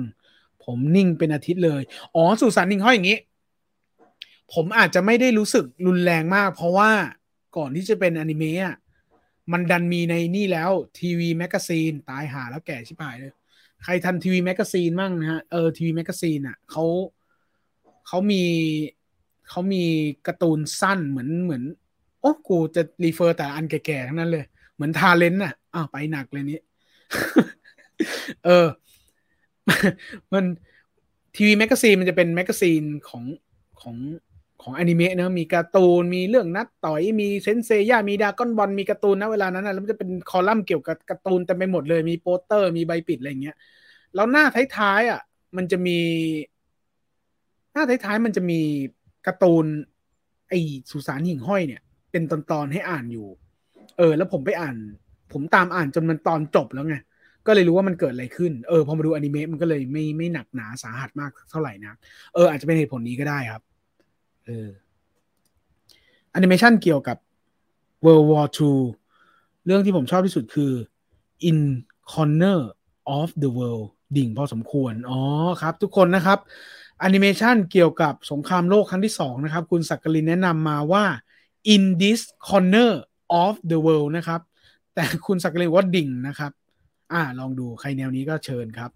[0.64, 1.82] ผมดิ่งเป็นอาทิตย์เลย
[2.14, 3.18] อ๋อสุสานหิ่งห้อยอย่างนี้
[4.54, 6.90] ผมอาจจะไม่ได้รู้สึกรุนแรงมาก เพราะว่า
[7.56, 8.76] ก่อนที่จะเป็นอนิเมะ
[9.52, 13.32] มันดันมีในนี่แล้ว TV Magazine ตายหาแล้วแก่ชิบหายเลย
[13.84, 16.84] ใครทัน TV Magazine มั่งนะฮะเออ TV Magazine อะเขา
[18.06, 18.44] เขามี
[19.48, 19.84] เขามี
[20.26, 21.62] การ์ตูนสั้นเหมือนเหมือน
[22.20, 24.44] โอ้กูจะ refer แต่อันแก่ๆทั้งนั้นเลย
[24.74, 26.60] เหมือน Talent อะอ้าวไปหนักเลยนี้
[28.44, 28.66] เออ
[30.32, 30.44] มัน
[31.36, 33.24] TV Magazine มันจะเป็น magazine ของ
[33.80, 33.96] ของ
[34.62, 43.56] ของอนิเมะนะมีการ์ตูนมีเรื่องนัดต่อยมีเซนต์เซย่ามีดราก้อนบอลมีการ์ตูนนะเวลานั้นนะแล้วมันจะเป็นคอลัมน์เกี่ยวกับการ์ตูนเต็มไปหมดเลยมีโปสเตอร์มีใบปิดอะไรเงี้ย
[44.14, 44.44] แล้วหน้า
[44.76, 45.20] ท้ายๆอะ
[45.56, 45.98] มันจะมี
[47.72, 48.60] หน้าท้ายๆมันจะมี
[49.26, 49.64] การ์ตูน
[50.48, 50.54] ไอ
[50.90, 53.26] สุสานหิ่งห้อยเนี่ย เป็นตอนๆให้อ่านอยู่
[53.98, 54.76] เออ แล้วผมไปอ่าน
[55.32, 56.96] ผมตามอ่านจนมันตอนจบแล้วไง
[57.46, 61.98] ก็เลยรู้ว่ามันเกิดอะไรขึ้น เออพอมาดูอนิเมะมันก็เลยไม่ไม่หนักหนาสาหัสมากเท่าไหร่นะ
[62.34, 63.62] เอออาจจะเป็นเหตุผลนี้ก็ได้ครับ
[64.48, 64.70] เออ
[66.30, 67.16] แอนิเมชันเกี่ยวกับ
[68.04, 68.74] World War II
[69.66, 70.72] เรื่องที่ผมชอบที่สุดคือ
[71.48, 71.60] In
[72.12, 72.58] Corner
[73.18, 75.20] of the World ดิ่งพอสมควร อ๋อ
[75.62, 76.38] ครับ ทุกคนนะครับ
[77.00, 81.04] แอนิเมชันเกี่ยวกับสงครามโลกครั้งที่สองนะครับ คุณสักกลินแนะนำมาว่า
[81.74, 82.92] In this corner
[83.42, 84.40] of the world นะครับ
[84.94, 86.52] แต่คุณสักกลินว่าดิ่งนะครับ
[87.12, 88.90] อ่า ลองดูใครแนวนี้ก็เชิญครับ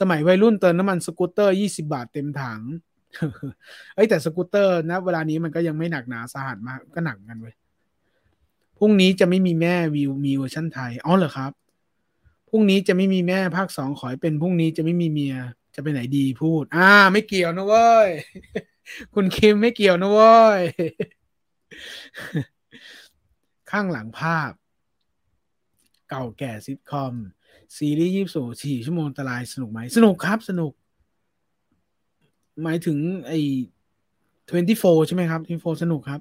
[0.00, 2.60] สมัยวัยรุ่นเติมน้ำมันสกูตเตอร์ 20 บาทเต็มถัง
[3.94, 7.54] เอ้แต่สกูตเตอร์นะเวลานี้มันก็ยังไม่หนักหนาสาหัสมากก็หนักกันเว้ย
[8.78, 11.52] พรุ่งนี้จะไม่มีแม่วิวมีเวอร์ชันไทยอ๋อเหรอครับ
[12.48, 15.36] พรุ่งนี้จะไม่มีแม่ภาคสองขอให้เป็นพรุ่งนี้จะไม่มีเมีย
[15.74, 18.08] จะไปไหนดีพูด อ่า ไม่เกี่ยวนะเว้ย
[19.14, 20.60] คุณคิมไม่เกี่ยวนะเว้ย
[23.70, 24.52] ข้างหลังภาพ
[26.10, 27.14] เก่าแก่ซิทคอม
[27.76, 30.72] ซีรีส์ยี่สิบสี่ชั่วโมงตรายสนุกไหม สนุกครับสนุก
[32.62, 33.38] หมายถึงไอ้
[34.48, 36.20] 24 ใช่ไหมครับ24สนุกครับ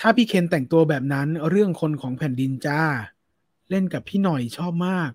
[0.00, 2.80] ถ้าพี่เคนแต่งตัวแบบนั้นเรื่องคนของแผ่นดินจ้า
[3.70, 5.10] เล่นกับพี่หน่อยชอบมาก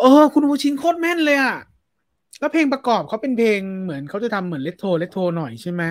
[0.00, 1.56] เออ คุณวูชินโคตรแม่นเลยอะ
[2.40, 5.82] แล้วเพลงประกอบเขาเป็นเพลงเหมือนเขาจะทำเหมือนเลทโทเลทโทหน่อยใช่ไหม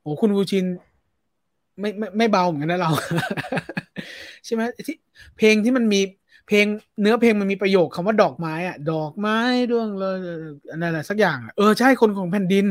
[0.00, 0.64] โอ้คุณวูชิน
[1.80, 2.90] ไม่ไม่ไม่เบาเหมือนกันนะเรา
[4.44, 4.96] ใช่ไหมที่
[5.36, 6.00] เพลงที่มันมี
[6.46, 6.66] เพลง
[7.00, 9.38] เนื้อเพลงมันมีประโยคคำว่าดอกไม้อะดอกไม้
[9.70, 10.16] ด้วงเลย
[10.70, 12.66] อะไรสักอย่างเออใช่คนของแผ่นดิน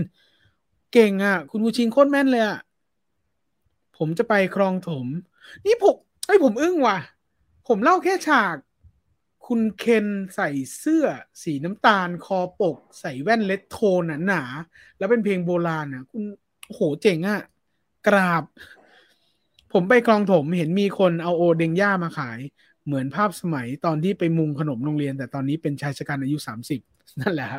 [0.94, 2.60] เก่งอะคุณวูชินโคตรแม่นเลยอะ
[3.98, 5.06] ผมจะไปคลองถม
[5.66, 5.96] นี่ผม
[6.28, 6.98] ไอ้ผมอึ้งว่ะ
[7.68, 8.56] ผมเล่าแค่ฉาก
[9.48, 11.06] คุณเคนใส่เสื้อ
[11.44, 16.24] สีน้ำตาลคอปก ใส่แว่นเลดโทนหนาๆแล้วเป็นเพลงโบราณนะคุณ
[16.68, 17.42] โอ้โหเจ๋งอะ
[18.08, 18.44] กราบ
[19.74, 22.40] ผมไปคลองถมเห็นมีคนเอาโอเดงย่ามาขาย
[22.86, 26.38] เหมือนภาพสมัยตอนที่ไปมุงขนมโรงเรียน แต่ตอนนี้เป็นชายชะกันอายุ
[26.80, 27.50] 30 นั่นแหละ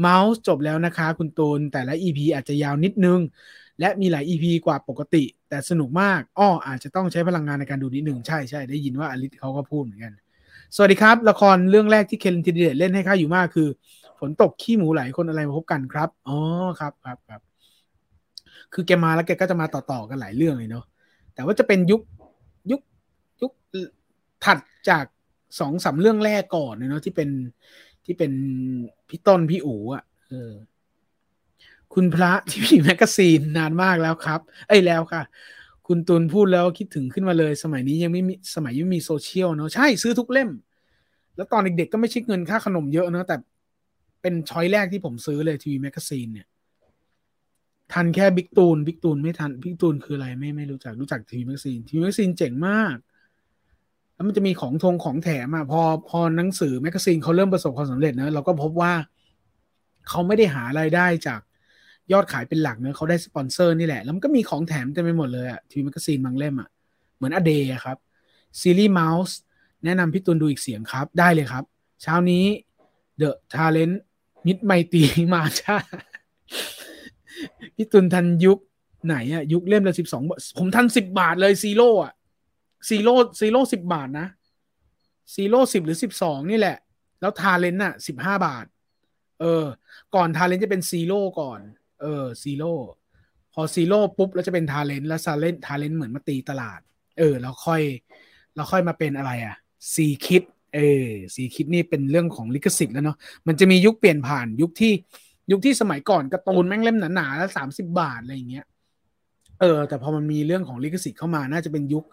[0.00, 3.20] เมาส์จบแล้วนะคะ คุณตูนแต่ละ EP อาจจะยาวนิดนึง
[3.80, 10.12] และมีหลาย EP กว่าปกติ แต่สนุกมากอ้ออาจจะต้องใช้พลังงานในการดูนิดหนึ่งใช่ใช่ได้ยินว่าอลิศเขาก็พูดเหมือนกัน
[10.74, 13.68] สวัสดีครับ ละครเรื่องแรกที่เคนทีเดตเล่นให้ข้าอยู่มากคือ
[14.20, 16.36] ฝนตกขี้หมูไหลคนอะไรมาพบกันครับอ๋อ
[16.80, 17.40] ครับครับครับ
[18.72, 20.84] คือแกมาแล้วแกก็จะมาต่อๆกันหลายเรื่องเลยเนาะ
[21.34, 22.00] แต่ว่าจะเป็นยุค
[24.44, 24.58] ถัด
[24.90, 25.04] จาก
[25.60, 27.30] สองสาเรื่องแรกก่อนเนาะที่เป็น
[28.04, 28.32] ที่เป็น
[29.08, 30.52] พี่ต้นพี่อู๋อะเออ
[31.94, 35.22] คุณพระ TV Magazine นานมากแล้วครับ เอ้ยแล้วค่ะ
[35.86, 40.50] คุณตุลพูดแล้วคิดถึงขึ้นมาเลย สมัยนี้ยังไม่มีสมัยยังไม่มีโซเชียลเนาะใช่ซื้อทุกเล่ม
[41.36, 43.36] แล้วตอนเด็กๆก็ไม่ใช่เงินค่าขนมเยอะเนาะแต่
[44.22, 46.46] เป็น choice แรกที่ผมซื้อเลย TV Magazine เนี่ย
[47.92, 52.96] ทันแค่บิ๊กตูนบิ๊กตูนไม่ทันบิ๊กตูนคืออะไรไม่ไม่รู้จักรู้จัก TV Magazine TV Magazine เจ๋งมาก
[54.18, 58.92] แล้วมันจะมีของทงของแถมอะพอพอหนังสือแมกกาซีนเขาเริ่มประสบความสำเร็จนะเราก็พบว่า
[60.08, 61.40] เขาไม่ได้หารายได้จาก
[62.12, 66.68] ยอดขายเป็นหลักเนอะเขาได้สปอนเซอร์นี่แหละ แล้วมันก็มีของแถมเต็มไปหมดเลยอะทีวีแมกกาซีนบางเล่มอะ
[67.16, 67.96] เหมือนอเดย์ครับ
[68.60, 69.36] ซีรีส์เมาส์
[69.84, 71.64] แนะนำพี่ตุนดูอีกเสียงครับ ได้เลยครับ
[72.02, 72.44] เช้านี้
[73.18, 74.02] เดอะทาเลนต์
[74.46, 75.02] มิดไมตี
[75.34, 75.76] มาช่า
[77.76, 78.58] พี่ตุนทันยุค
[79.06, 80.22] ไหนอะยุคเล่มละสิบสอง
[80.58, 82.12] ผมทันสิบบาทเลย Zero อะ
[82.88, 84.28] Zero Zero สิบบาทนะ
[85.34, 86.76] Zero สิบหรือสิบสองนี่แหละ
[87.20, 88.66] แล้ว Talent อะสิบห้าบาท
[89.40, 89.64] เออ
[90.14, 91.60] ก่อน Talent จะเป็น Zero ก่อน
[92.00, 92.72] เออ Zero
[93.52, 96.80] พอ Zero ปุ๊บแล้วจะเป็น Talent แล้ว Talent Talent เหมือนมาตีตลาด
[97.18, 97.82] เออ แล้วค่อย
[98.54, 99.56] แล้วค่อยมาเป็นอะไรอะ
[99.94, 100.42] ซีคิด
[100.74, 104.92] เออซีคิดนี่เป็นเรื่องของลิขสิทธิ์แล้วเนาะมันจะมียุคเปลี่ยนผ่านยุคที่
[105.50, 108.66] ยุคที่สมัยก่อนการ์ตูนแม่งเล่มหนาๆแล้วสามสิบบาทอะไรอย่างเงี้ย
[109.60, 112.04] เออแต่พอมันมีเรื่องของลิขสิทธิ์เข้ามาน่าจะเป็นยุค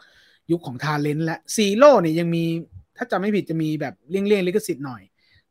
[0.51, 2.43] ยุคของทาเลนต์และซีโร่เนี่ยยังมี
[2.97, 5.01] ถ้าจำไม่ผิดจะมีแบบเลี่ยงๆลิขสิทธิ์หน่อย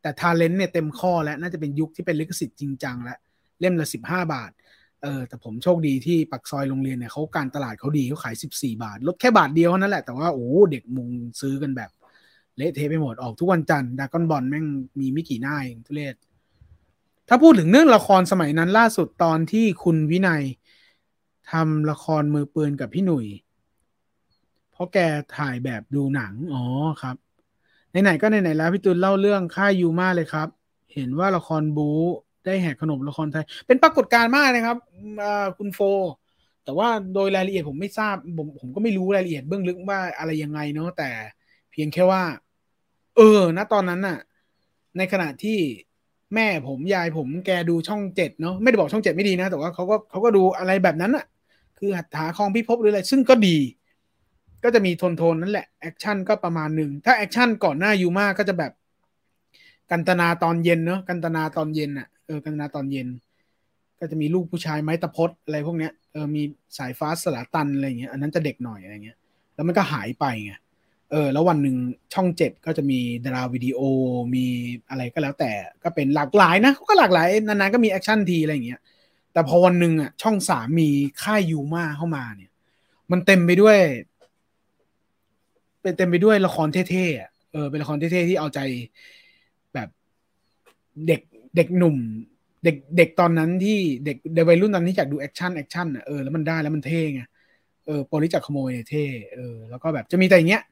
[0.01, 3.17] แต่ทาเลนต์เนี่ยเต็มข้อแล้วน่าจะเป็นยุคที่เป็นลิขสิทธิ์จริงจังแล้ว
[3.59, 4.51] เล่มละสิบห้าบาท
[5.03, 11.09] เออแต่ผมโชคดีที่ปากซอยโรงเรียนเนี่ยเขาการตลาดเขาดีเขาขายสิบสี่บาท ลดแค่บาทเดียวนั่นแหละ แต่ว่าโอ้เด็กมุง
[11.41, 11.91] ซื้อกันแบบ
[12.57, 14.65] เละเทะไปหมดออกทุกวันจันทร์ดราก้อนบอลแม่ง
[14.99, 16.15] มีไม่กี่หน้าเองทุเรศ
[17.27, 20.43] ถ้าพูดถึงเรื่องละครสมัยนั้นล่าสุดตอนที่คุณวินัย
[21.51, 23.25] ทำละครมือปืนกับพี่หนุ่ย
[24.75, 24.97] เพราะแก
[25.37, 26.63] ถ่ายแบบดูหนัง อ๋อ
[27.01, 27.15] ครับ
[28.03, 30.47] ไหนๆก็ไหนๆแล้วพี่ตูนเล่าเรื่องค่ายยูมาเลยครับ
[30.93, 31.89] เห็นว่าละครบู
[32.45, 34.77] ได้แหกขนมละครไทย เป็นปรากฏการณ์มากนะครับ
[35.57, 35.79] คุณโฟ
[36.63, 41.09] แต่ว่าโดยรายละเอียดผมไม่ทราบ ผมผมก็ไม่รู้รายละเอียดเบื้องลึกว่าอะไรยังไงเนาะแต่
[41.71, 42.23] เพียงแค่ว่า
[43.17, 44.19] เออณตอนนั้นน่ะ
[44.97, 45.59] ในขณะที่
[46.35, 51.25] แม่ผมยายผมแกดูช่องเจ็ดเนาะไม่ได้บอกช่องเจ็ดไม่ดีนะ แต่ว่าเขาก็เขาก็ดูอะไรแบบนั้นน่ะ
[51.79, 53.57] คือหัตถาครองพิภพหรืออะไรซึ่งก็ดี
[54.65, 58.71] ก็จะมีโทนโทนนั่นแหละแอคชั่นก็ประมาณหนึ่งถ้าแอคชั่นก่อนหน้ายูมาก็จะแบบ
[59.91, 63.07] กันตนาตอนเย็นเนาะกันตนาตอนเย็นอะเออกันตนาตอนเย็น
[63.99, 66.43] ก็จะมีลูกผู้ชายไม้ตะพดอะไรพวกเนี้ยเออมี
[66.77, 69.17] สายฟ้าสลาตันอะไรเงี้ยอันนั้นจะเด็กหน่อยอะไรเงี้ย
[69.55, 70.53] แล้วมันก็หายไปไง
[71.11, 71.75] เออ แล้ววันหนึ่ง
[72.13, 73.79] ช่องเจ็ดก็จะมีดาราวิดีโอ
[74.35, 74.45] มี
[74.89, 75.51] อะไรก็แล้วแต่
[75.83, 78.81] ก็เป็นหลากหลายนะก็หลากหลายนานๆก็มีแอคชั่นทีอะไรอย่างเงี้ย
[79.33, 80.89] แต่พอวันหนึ่งอะช่องสามมี
[81.23, 82.51] ค่ายยูมาเข้ามาเนี่ย
[83.11, 83.77] มันเต็มไปด้วย
[85.85, 88.59] เป็นเต็มไปด้วยละครเท่ๆเออเป็นละครเท่ๆที่เอาใจ
[89.73, 89.89] แบบ
[91.07, 91.21] เด็ก
[91.55, 91.97] เด็กหนุ่ม
[92.63, 97.21] เด็กเด็กตอนนั้นที่เด็กเด็กวัยรุ่นตอนนี้อยากดูแอคชั่นแอคชั่นอะเออแล้วมันได้แล้วมันเท่ไง
[97.85, 99.05] เออโปรลิจักขโมยเท่
[99.35, 100.63] เออแล้วก็แบบจะมีแต่อย่างเงี้ย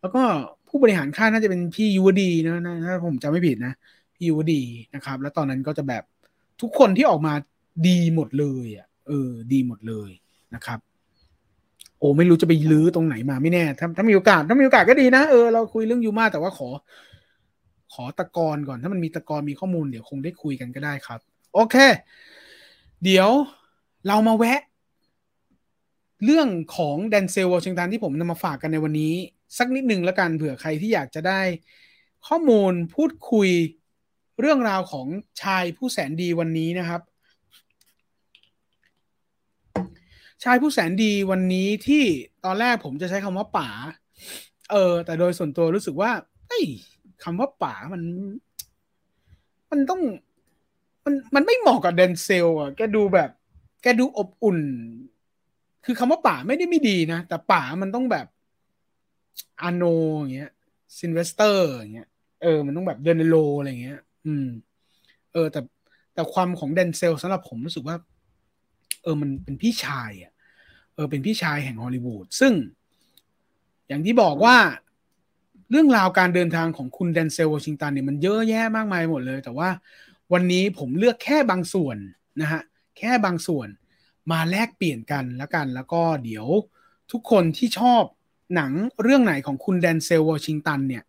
[0.00, 0.22] แล้วก็
[0.68, 3.74] ผู้บริหารค่ายน่าจะเป็นพี่ยูวดีนะนะถ้าผมจำไม่ผิดนะ
[4.14, 4.62] พี่ยูวดี
[4.94, 6.02] นะครับ แล้วตอนนั้นก็จะแบบ
[6.60, 7.32] ทุกคนที่ออกมา
[7.88, 10.10] ดีหมดเลยอะเออ ดีหมดเลย
[10.54, 10.78] นะครับ
[12.00, 16.68] โอ้ไม่รู้จะไปลื้อตรงไหนมาไม่แน่ ถ้าถ้ามีโอกาสถ้ามีโอกาสก็ดีนะเออเราคุยเรื่องยูมาแต่ว่าขอ
[17.92, 21.20] ขอตะกอนก่อน ถ้ามันมีตะกอนมีข้อมูลเดี๋ยวคงได้คุยกันก็ได้ครับ
[21.54, 21.76] โอเค
[23.04, 23.30] เดี๋ยว
[24.08, 24.60] เรามาแวะ
[26.24, 29.14] เรื่องของแดนเซลวอชิงตันที่ผมนำมาฝากกันในวันนี้
[29.58, 31.40] สักนิดหนึ่งแล้วกันเผื่อใครที่อยากจะได้
[32.28, 33.48] ข้อมูลพูดคุย
[34.40, 35.06] เรื่องราวของ
[35.42, 37.00] ชายผู้แสนดีวันนี้นะครับ
[40.44, 42.04] ชายผู้แสนดีวันนี้ที่
[42.44, 43.68] ตอนแรกผมจะใช้คำว่าป๋า
[44.70, 46.10] เออ แต่โดยส่วนตัวรู้สึกว่า
[46.48, 46.60] ไอ้
[47.24, 48.02] คำว่าป๋ามัน
[49.70, 50.00] มันต้อง
[51.04, 53.30] มันมันไม่เหมาะกับเดนเซลอะ แกดูแบบ
[53.82, 54.58] แกดูอบอุ่น
[55.84, 58.26] คือคำว่าป๋าไม่ได้ไม่ดีนะ แต่ป๋ามันต้องแบบ
[59.62, 59.82] อาร์โนลด์
[60.18, 60.52] อย่างเงี้ย
[60.98, 62.08] ซิลเวสเตอร์อย่างเงี้ย
[62.42, 64.46] เออ มันต้องแบบเดอนีโรอะไรเงี้ย อืม
[65.32, 65.60] เออ แต่
[66.14, 67.96] แต่ความของเดนเซลสำหรับผมรู้สึกว่า
[69.02, 70.32] เออมันเป็นพี่ชายอะ
[70.94, 72.52] เออเป็นพี่ชายแห่งฮอลลีวูดซึ่ง
[73.88, 74.56] อย่างที่บอกว่า
[75.70, 79.68] เรื่องราวการเดินทางของคุณเดนเซลวอชิงตันเนี่ยมันเยอะแยะมากมายหมดเลย แต่ว่า
[80.32, 81.96] วันนี้ผมเลือกแค่บางส่วน
[82.40, 82.62] นะฮะ
[82.98, 83.68] แค่บางส่วน
[84.32, 86.46] มาแลกเปลี่ยนกันแล้วกัน แล้วก็เดี๋ยว
[87.12, 88.02] ทุกคนที่ชอบ
[88.54, 88.72] หนัง
[89.02, 91.02] เรื่องไหนของคุณแดนเซลวอชิงตันเนี่ย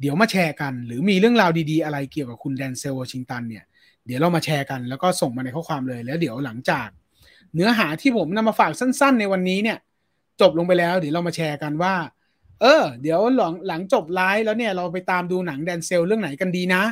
[0.00, 3.64] เดี๋ยวมาแชร์กัน หรือมีเรื่องราวดีๆ อะไรเกี่ยวกับคุณแดนเซลวอชิงตันเนี่ย
[4.06, 6.88] เดี๋ยวเรามาแชร์กันแล้วก็ส่งมาในข้อความเลยแล้วเดี๋ยวหลังจาก
[7.54, 9.78] เนื้อหาที่ผมนำมาฝากสั้น ๆ ในวันนี้เนี่ย
[10.40, 11.94] จบลงไปแล้ว เดี๋ยวเรามาแชร์กันว่า
[12.60, 16.82] เออ เดี๋ยวหลังหลังจบไลฟ์แล้วเนี่ยเราไปตามดูหนังแดนเซลเรื่องไหนกันดีนะ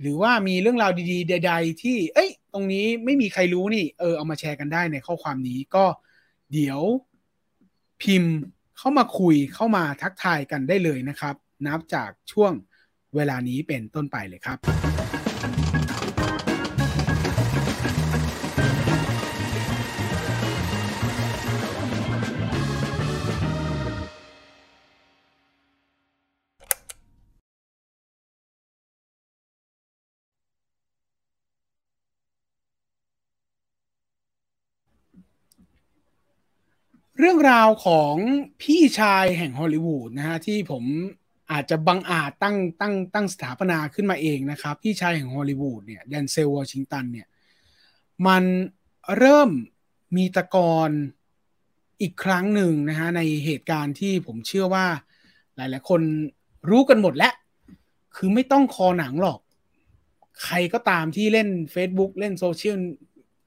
[0.00, 5.84] หรือว่ามีเรื่องราวดีๆ ใด ๆ ที่ เอ้ย ตรงนี้ไม่มีใครรู้นี่ เออเอามาแชร์กันได้ในข้อความนี้ก็
[6.52, 6.80] เดี๋ยว
[8.02, 8.34] พิมพ์
[8.78, 11.34] เข้ามาคุยเข้ามาทักทายกันได้เลยนะครับ
[11.66, 12.52] นับจากช่วง
[13.14, 14.91] เวลานี้เป็นต้นไปเลยครับ
[37.24, 38.14] เรื่องราวของ
[38.62, 40.84] พี่ชายแห่งฮอลลีวูดนะฮะที่ผม
[41.52, 47.26] อาจจะบังอาจตั้งตั้งตั้งสถาปนาขึ้นมาเองนะครับ พี่ชายแห่งฮอลลีวูดเนี่ยแดนเซลวอชิงตันเนี่ย
[48.26, 48.44] มัน
[49.18, 49.50] เริ่ม
[50.16, 50.90] มีตะกอน
[52.00, 54.86] อีกครั้งหนึ่งนะฮะในเหตุการณ์ที่ผมเชื่อว่า
[55.56, 56.00] หลาย ๆ คน
[56.70, 57.34] รู้กันหมดแล้ว
[58.16, 59.38] คือไม่ต้องคอหนังหรอก
[60.44, 62.76] ใครก็ตามที่เล่น Facebook เล่นโซเชียล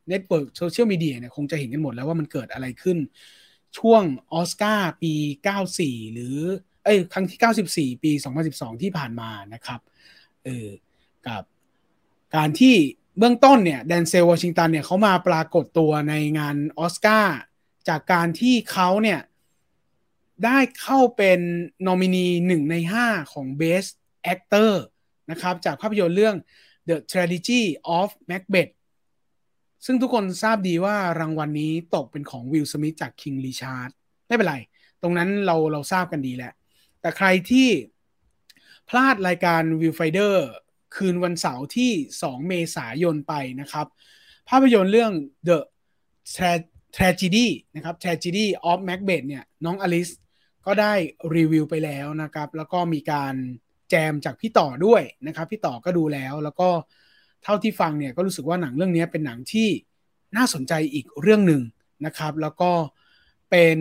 [0.10, 3.00] เน็ตเวิร์กโซเชียลมีเดียเนี่ยคงจะเห็นกันหมดแล้วว่ามันเกิดอะไรขึ้น
[3.78, 4.04] ช่วง
[4.34, 5.14] ออสการ์ปี
[5.64, 6.38] 94 หรือ
[6.84, 8.12] เอ้ยครั้งที่ 94 ปี
[8.48, 9.80] 2012 ที่ผ่านมานะครับ
[10.44, 10.68] เออ
[11.28, 11.44] กับ
[12.36, 12.76] การที่
[13.18, 17.38] เบื้องต้นเนี่ยแดนเซลวอชิงตันเนี่ยเขามาปรากฏตัวในงานออสการ์
[17.90, 19.20] จากการที่เขาเนี่ย
[20.46, 21.40] ได้เข้าเป็น
[21.88, 23.92] นอมินีหนึ่งในห้าของ Best
[24.34, 24.72] Actor
[25.32, 26.36] นะครับจากภาพยนตร์เรื่อง
[26.90, 27.62] The Tragedy
[27.98, 28.74] of Macbeth
[29.86, 33.90] ซึ่งทุกคนทราบดีว่ารางวัลนนี้ตกเป็นของวิลสมิธจาก King Richard
[34.28, 34.56] ไม่เป็นไร
[35.02, 36.54] ตรงนั้นเราเราทราบกันดีแหละ
[37.02, 37.70] แต่ใครที่
[38.90, 40.36] พลาดรายการ v i e w f i n d e r
[40.96, 41.92] คืนวันเสาร์ที่
[42.24, 43.88] 2 เมษายนไปนะครับ
[44.50, 45.12] ภาพยนตร์เรื่อง
[45.48, 45.60] The
[46.96, 50.10] Tragedy นะครับ Tragedy of Macbeth เนี่ยน้องอลิส
[50.66, 50.94] ก็ได้
[51.36, 53.34] รีวิวไปแล้วนะครับ แล้วก็มีการ
[53.90, 56.70] แจมจากพี่ต่อด้วยนะครับ พี่ต่อก็ดูแล้วแล้วก็
[57.46, 59.70] เท่าที่ฟังเนี่ยก็รู้สึกว่าหนังเรื่องนี้เป็นหนังที่
[60.38, 61.62] น่าสนใจอีกเรื่องหนึ่ง
[62.06, 62.72] นะครับ แล้วก็
[63.52, 63.78] เป็น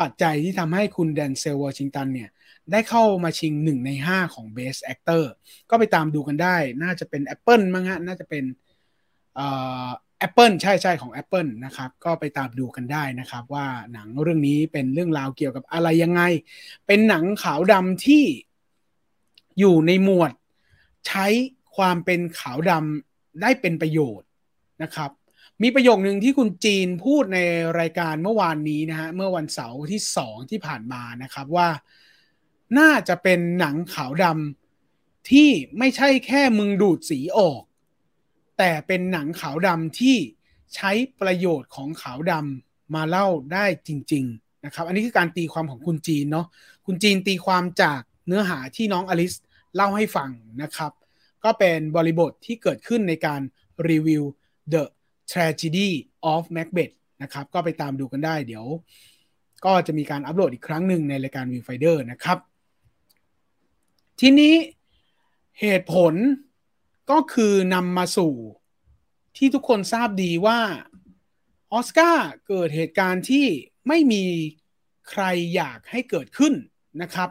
[0.00, 2.30] ปัจจัยที่ทำให้คุณแดนเซลวอชิงตันเนี่ย
[2.72, 5.22] ได้เข้ามาชิง 1 ใน 5 ของ Best Actor
[5.70, 8.44] ก็ไปตามดูกันได้ น่าจะเป็น Apple มั้งฮะ น่าจะเป็น
[9.34, 9.46] เอ่
[9.86, 9.88] อ
[10.26, 16.22] Apple ใช่ใช่ของ Apple นะครับ ก็ไปตามดูกันได้นะครับว่าหนังเรื่องนี้เป็นเรื่องราวเกี่ยวกับอะไรยังไง
[16.86, 18.24] เป็นหนังขาวดำที่
[19.58, 20.32] อยู่ในหมวด
[21.06, 21.26] ใช้
[21.76, 24.28] ความเป็นขาวดำได้เป็นประโยชน์
[24.82, 25.10] นะครับ
[25.62, 27.38] มีประโยคหนึ่งที่คุณจีนพูดใน
[27.80, 31.68] รายการเมื่อวานนี้นะฮะเมื่อวันเสาร์ที่สองที่ผ่านมานะครับว่า
[32.78, 37.62] น่าจะเป็นหนังขาวดำที่ไม่ใช่แค่มึงดูดสีออก
[38.58, 40.16] แต่เป็นหนังขาวดำที่
[40.74, 40.90] ใช้
[41.20, 46.46] ประโยชน์ของขาวดำมาเล่าได้จริง ๆนะครับ อันนี้คือการตีความของคุณจีนเนาะ
[46.86, 49.34] คุณจีนตีความจากเนื้อหาที่น้องอลิส
[49.76, 50.30] เล่าให้ฟัง
[50.62, 50.92] นะครับ
[51.44, 53.40] ก็เป็นบริบทที่เกิดขึ้นในการ
[53.88, 54.22] รีวิว
[54.72, 54.84] The
[55.30, 55.90] Tragedy
[56.32, 58.66] of Macbeth นะครับ ก็ไปตามดูกันได้เดี๋ยว
[59.64, 62.38] ก็จะมีการอัปโหลดอีกครั้งหนึ่งในรายการ Viewfinder นะครับ
[64.20, 64.54] ทีนี้
[65.60, 66.14] เหตุผล
[67.10, 68.34] ก็คือนำมาสู่
[69.36, 70.60] ที่ทุกคนทราบดีว่า
[71.72, 73.46] ออสการ์เกิดเหตุการณ์ที่
[73.88, 74.24] ไม่มี
[75.10, 75.22] ใคร
[75.54, 76.54] อยากให้เกิดขึ้น
[77.02, 77.28] นะครับ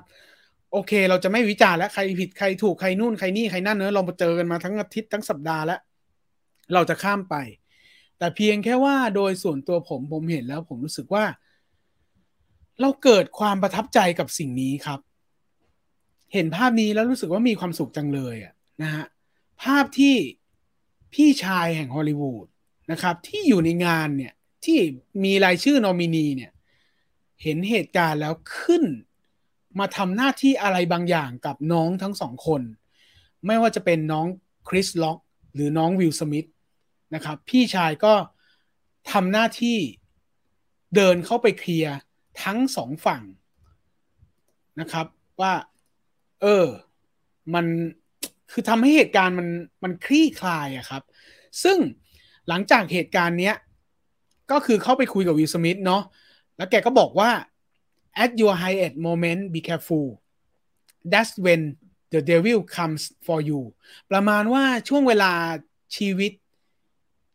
[0.72, 5.80] โอเค เราจะไม่วิจารณ์แล้วใครผิดใครถูกใครนู่นใครนี่ใครนั่นเนอะเราเจอกันมาทั้งอาทิตย์ทั้งสัปดาห์แล้ว
[6.74, 7.36] เราจะข้ามไป
[8.18, 11.24] แต่เพียงแค่ว่าโดยส่วนตัวผมผมเห็นแล้ว ผมรู้สึกว่า
[12.82, 15.00] เราเกิดความประทับใจกับสิ่งนี้ครับ
[16.34, 19.06] เห็นภาพนี้แล้วรู้สึกว่ามีความสุขจังเลยอะนะฮะ
[19.64, 20.16] ภาพที่
[21.14, 22.48] พี่ชายแห่งฮอลลีวูด
[22.92, 24.34] นะครับ ที่อยู่ในงานเนี่ย
[24.66, 24.78] ที่
[25.24, 26.52] มีรายชื่อนอมินีเนี่ย
[27.44, 28.84] เห็นเหตุการณ์แล้วขึ้น
[29.80, 32.62] มาทำหน้าที่อะไรบางอย่างกับน้องทั้งสองคน
[33.46, 34.28] ไม่ว่าจะเป็นน้อง
[34.70, 35.18] คริสล็อก
[35.54, 36.48] หรือน้องวิลสมิธ
[37.16, 38.14] นะครับ พี่ชายก็
[39.12, 39.78] ทำหน้าที่
[40.96, 41.96] เดินเข้าไปเคลียร์
[42.44, 43.24] ทั้งสองฝั่ง
[44.80, 45.08] นะครับ
[45.42, 45.54] ว่า
[46.42, 46.66] เออ
[47.54, 47.66] มัน
[48.52, 49.48] คือทำให้เหตุการณ์มัน
[49.84, 51.04] มันคลี่คลายอะครับ
[51.64, 51.78] ซึ่ง
[52.48, 53.56] หลังจากเหตุการณ์เนี้ย
[54.52, 56.04] ก็คือเข้าไปคุยกับวิลสมิธเนาะ
[56.58, 57.30] แล้วแกก็บอกว่า
[58.24, 60.08] at your highest moment be careful
[61.12, 61.62] that's when
[62.14, 63.62] the devil comes for you
[64.12, 65.34] ประมาณว่าช่วงเวลา
[65.96, 66.32] ชีวิต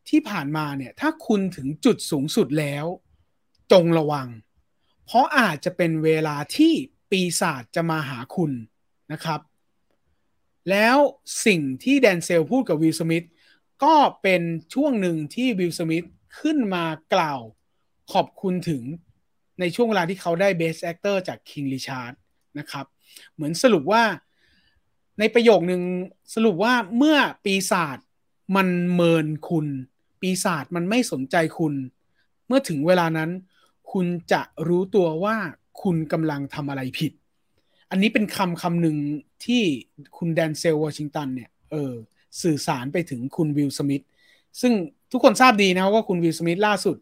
[0.09, 2.85] ที่ผ่านมาเนี่ย ถ้าคุณถึงจุดสูงสุดแล้ว
[3.73, 4.28] จงระวัง
[5.05, 6.73] เพราะอาจจะเป็นเวลาที่
[7.11, 8.53] ปีศาจจะมาหาคุณ
[9.12, 9.40] นะครับ
[10.70, 10.97] แล้ว
[11.47, 13.27] สิ่งที่แดนเซลพูดกับวิลสมิธ
[13.85, 14.43] ก็เป็น
[14.74, 16.07] ช่วงหนึ่งที่วิลสมิธ
[16.40, 16.85] ขึ้นมา
[17.15, 17.40] กล่าว
[18.12, 18.82] ขอบคุณถึง
[19.60, 22.14] ในช่วงเวลาที่เขาได้ Best Actor จาก King Richard
[22.58, 22.86] นะครับ
[23.34, 24.02] เหมือนสรุปว่า
[25.18, 25.82] ในประโยคนึง
[26.34, 27.98] สรุปว่าเมื่อปีศาจ
[28.56, 29.66] มันเมินคุณ
[30.20, 31.74] ปีศาจมันไม่สนใจคุณ
[32.46, 33.30] เมื่อถึงเวลานั้น
[33.92, 35.36] คุณจะรู้ตัวว่า
[35.82, 37.12] คุณกำลังทำอะไรผิด
[37.90, 38.96] อันนี้เป็นคำคำหนึ่ง
[39.44, 39.62] ที่
[40.16, 41.92] คุณแดนเซลวอชิงตันเนี่ยเออ
[42.42, 44.04] สื่อสารไปถึงคุณวิลสมิธ
[44.60, 44.72] ซึ่ง
[45.12, 46.96] ทุกคนทราบดีนะว่าคุณวิลสมิธล่าสุด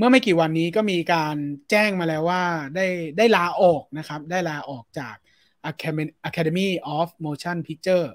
[0.00, 1.36] เมื่อไม่กี่วันนี้ก็มีการ
[1.70, 2.42] แจ้งมาแล้วว่า
[2.76, 2.86] ได้
[3.16, 5.16] ได้ลาออกนะครับ ได้ลาออกจาก
[6.28, 8.06] Academy of Motion Picture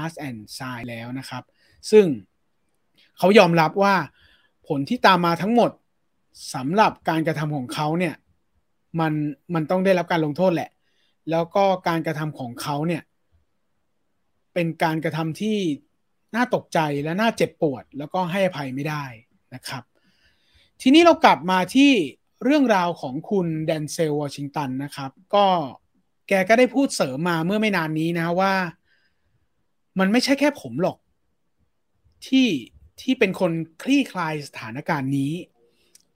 [0.00, 1.42] Arts and Science แล้วนะครับ
[1.90, 2.06] ซึ่ง
[3.18, 3.94] เขายอมรับว่า
[4.68, 5.70] ผลที่ตามมาทั้งหมด
[6.54, 8.14] สำหรับการกระทำของเขาเนี่ย
[9.00, 9.12] มัน
[9.54, 10.70] มันต้องได้รับการลงโทษแหละ
[11.30, 13.02] แล้วก็การกระทำของเขาเนี่ย
[14.54, 15.58] เป็นการกระทำที่
[16.36, 19.04] น่าตกใจและน่าเจ็บปวด แล้วก็ให้อภัยไม่ได้
[19.54, 19.82] นะครับ
[20.84, 21.90] ทีนี้เรากลับมาที่
[22.44, 25.46] เรื่องราวของคุณแดนเซลวอชิงตันนะครับ ก็
[26.28, 28.54] แกก็ได้พูดเสริมมาเมื่อไม่นานนี้นะว่า
[29.98, 30.96] มันไม่ใช่แค่ผมหรอก
[32.26, 32.48] ที่
[33.00, 33.52] ที่เป็นคน
[33.82, 35.32] คลี่คลายสถานการณ์นี้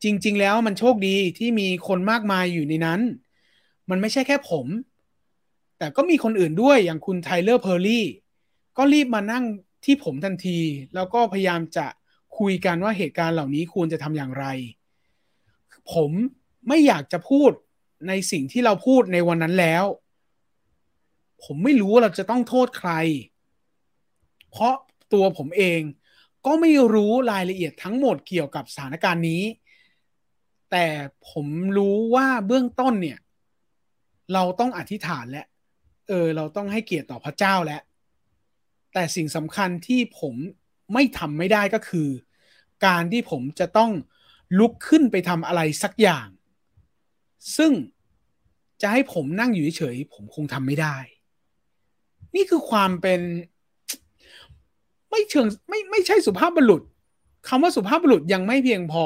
[0.03, 3.01] จริง ๆ แล้วมันโชคดีที่มีคนมากมายอยู่ในนั้น
[3.91, 4.67] มันไม่ใช่แค่ผม
[5.79, 8.07] แต่ก็มีคนอื่นด้วยอย่างคุณไทเลอร์เพอร์รี่
[8.77, 9.45] ก็รีบมานั่ง
[9.85, 10.59] ที่ผมทันที
[10.95, 11.87] แล้วก็พยายามจะ
[12.39, 14.47] คุยกันว่าเหตุการณ์เหล่านี้ควรจะทำอย่างไร
[15.93, 16.11] ผม
[16.69, 17.51] ไม่อยากจะพูด
[18.09, 19.85] ในสิ่งที่เราพูดในวันนั้นแล้ว
[21.45, 22.91] ผมไม่รู้ว่าเราจะต้องโทษใคร
[24.51, 24.75] เพราะ
[25.13, 25.81] ตัวผมเอง
[26.47, 29.43] ก็ไม่รู้รายละเอียดทั้งหมดเกี่ยวกับสถานการณ์นี้
[30.71, 30.87] แต่
[31.31, 31.47] ผม
[31.77, 33.19] รู้ว่าเบื้องต้นเนี่ย
[34.33, 35.45] เราต้องอธิษฐานและ
[36.09, 37.83] เออ เราต้องให้เกียรติต่อพระเจ้าแล้ว
[38.93, 40.35] แต่สิ่งสำคัญที่ผม
[40.93, 42.09] ไม่ทำไม่ได้ก็คือ
[42.85, 43.91] การที่ผมจะต้อง
[44.59, 46.29] ลุกขึ้นไปทำอะไรสักอย่าง
[47.57, 47.73] ซึ่ง
[48.81, 50.97] จะให้ผมนั่งอยู่เฉยๆผมคงทำไม่ได้
[52.35, 53.21] นี่คือความเป็น
[55.11, 56.83] ไม่เชิงไม่ไม่ใช่สุภาพบุรุษ
[57.49, 59.05] คำว่าสุภาพบุรุษยังไม่เพียงพอ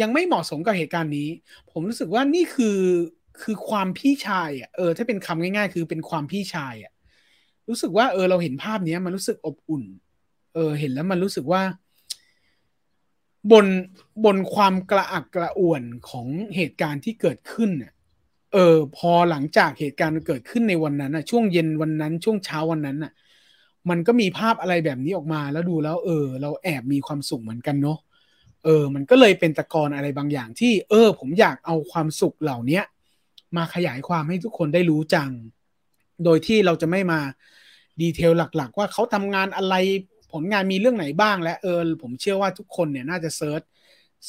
[0.00, 1.28] ยังไม่เหมาะสมกับเหตุการณ์นี้
[1.70, 2.78] ผมรู้สึกว่านี่คือ
[3.42, 6.92] คือความพี่ชายอะเออถ้าเป็นคำง่าย ๆ คือเป็นความพี่ชายอะ
[7.68, 9.84] รู้สึกว่าเออเราเห็นภาพนี้มันรู้สึกอบอุ่น
[10.54, 11.62] เออ เห็นแล้วมันรู้สึกว่า
[13.52, 13.66] บน
[14.24, 16.26] บนความกระอักกระอ่วนของ
[16.56, 17.92] เหตุการณ์ที่เกิดขึ้นเนี่ย
[18.52, 23.12] เออ พอหลังจากเหตุการณ์เกิดขึ้นในวันนั้นอะช่วงเย็นวันนั้นช่วงเช้าวันนั้นอะ
[23.90, 27.98] มันก็มีภาพอะไรแบบนี้ออกมาแล้วดูแล้ว เออ เราแอบมีความสุขเหมือนกันเนาะ
[28.64, 32.80] เออ มันก็เลยเป็นตะกอนอะไรบางอย่างที่ เออ ผมอยากเอาความสุขเหล่านี้
[33.56, 35.30] มาขยายความให้ทุกคนได้รู้จัง
[36.24, 37.20] โดยที่เราจะไม่มา
[38.00, 39.74] ดีเทลหลัก ๆ ว่าเขาทำงานอะไร
[40.32, 43.62] ผลงานมีเรื่องไหนบ้างและเออผมเชื่อว่าทุกคนเนี่ยน่าจะเซิร์ช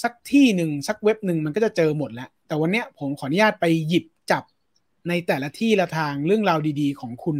[0.03, 4.43] สักที่หนึ่งสักเว็บหนึ่งมันก็จะเจอหมดแล้ว แต่วันนี้ผมขออนุญาตไปหยิบจับ
[5.09, 7.38] ในแต่ละที่ละทางเรื่องราวดีๆ ของคุณ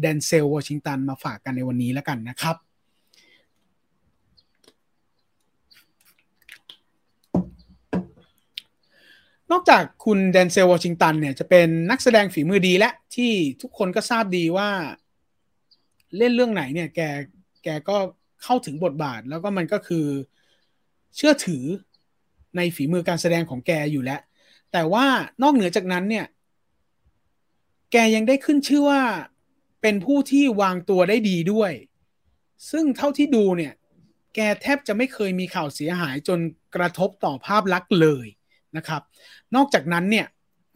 [0.00, 2.56] แดนเซลวอชิงตันมาฝากกันในวันนี้แล้วกันนะครับ
[9.52, 13.32] นอกจากคุณแดนเซลวอชิงตันเนี่ยจะเป็นนักแสดงฝีมือดีและที่
[13.62, 14.68] ทุกคนก็ทราบดีว่า
[16.16, 17.00] เล่นเรื่องไหนเนี่ยแก
[17.64, 17.96] แกก็
[18.42, 20.06] เข้าถึงบทบาท แล้วก็มันก็คือ
[21.16, 21.64] เชื่อถือ
[22.56, 24.20] ในฝีมือการแสดงของแกอยู่แล้ว
[24.72, 25.06] แต่ว่า
[25.42, 26.26] นอกเหนือจากนั้นเนี่ย
[27.92, 29.02] แกยังได้ขึ้นชื่อว่า
[29.82, 31.72] เป็นผู้ที่วางตัวได้ดีด้วย
[32.70, 33.72] ซึ่งเท่าที่ดูเนี่ย
[34.34, 36.38] แกแทบจะไม่เคยมีข่าวเสียหายจน
[36.74, 38.26] กระทบต่อภาพลักษณ์เลย
[38.76, 39.02] นะครับ
[39.56, 40.26] นอกจากนั้นเนี่ย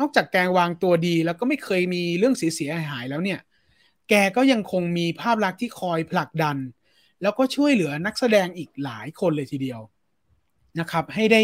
[0.01, 3.41] นอกจากแกวางตัวดีแล้วก็ไม่เคยมีเรื่องเสียหายแล้วเนี่ย
[4.09, 6.57] แกก็ยังคงมีภาพลักษณ์ที่คอยผลักดัน
[7.23, 9.81] แล้วก็ช่วยเหลือนักแสดงอีกหลายคนเลยทีเดียว
[10.81, 11.43] นะครับ ให้ได้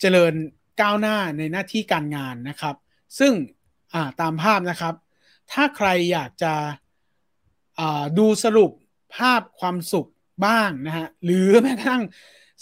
[0.00, 0.34] เจริญ
[0.80, 2.76] ก้าวหน้าในหน้าที่การงานนะครับ
[3.18, 3.32] ซึ่ง
[4.20, 4.94] ตามภาพนะครับ
[5.52, 6.54] ถ้าใครอยากจะ
[8.18, 8.70] ดูสรุป
[9.16, 10.08] ภาพความสุข
[10.46, 12.02] บ้างนะฮะหรือแม้กระทั่ง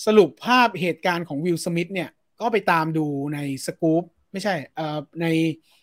[0.07, 4.03] สรุปภาพเหตุการณ์ของวิลสมิธเนี่ย ก็ไปตามดูในสกู๊ป
[4.33, 4.55] ไม่ใช่
[5.21, 5.27] ใน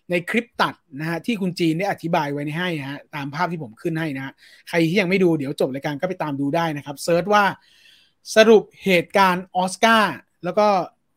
[0.09, 4.34] ในคลิปตัดนะฮะที่คุณจีนได้อธิบายไว้ให้ฮะตามภาพที่ผมขึ้นให้นะฮะ
[4.69, 7.43] ใครที่ยังไม่ดูเดี๋ยวจบรายการก็ไปตามดูได้นะครับ search ว่า
[8.35, 10.67] สรุปเหตุการณ์ออสการ์แล้วก็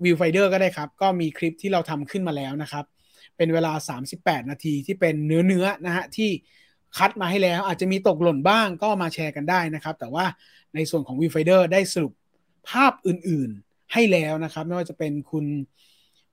[0.05, 2.85] Viewfinder ก็ได้ครับ ก็มีคลิปที่เราทำขึ้นมาแล้วนะครับ
[3.37, 3.73] เป็นเวลา
[4.13, 6.31] 38 นาทีที่เป็นเนื้อเนื้อนะฮะที่
[6.99, 10.25] คัดมาให้แล้ว อาจจะมีตกหล่นบ้างก็มาแชร์กันได้นะครับ แต่ว่า
[10.75, 12.13] ในส่วนของ Viewfinder ได้สรุป
[12.69, 15.45] ภาพอื่นๆให้แล้วนะครับ ไม่ว่าจะเป็นคุณ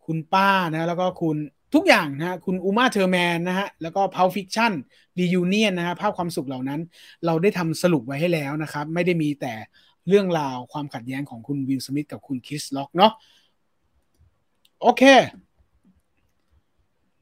[0.05, 1.37] คุณป้านะแล้วก็คุณ
[1.73, 6.81] ทุกอย่างนะฮะคุณอูมาเทอร์แมนนะฮะแล้วก็ Pulp Fiction reunion นะฮะภาพความสุขเหล่านั้น
[7.25, 9.53] เราได้ทำสรุปไว้ให้แล้วนะครับ ไม่ได้มีแต่
[10.07, 13.11] เรื่องราวความขัดแย้งของคุณวิลสมิธกับคุณคริสร็อกเนาะ
[14.81, 15.03] โอเค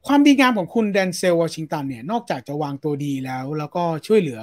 [0.06, 4.40] ความดีงามของคุณแดนเซลวอชิงตันเนี่ย นอกจากจะวางตัวดีแล้ว แล้วก็ช่วยเหลือ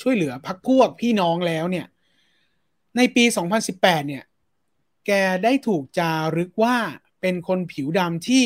[0.00, 1.86] ช่วยเหลือพักพวกพี่น้องแล้วเนี่ย
[2.96, 3.24] ในปี
[3.66, 4.24] 2018 เนี่ย
[5.06, 5.12] แก
[5.44, 6.76] ได้ถูกจารึกว่า
[7.20, 8.44] เป็นคนผิวดำที่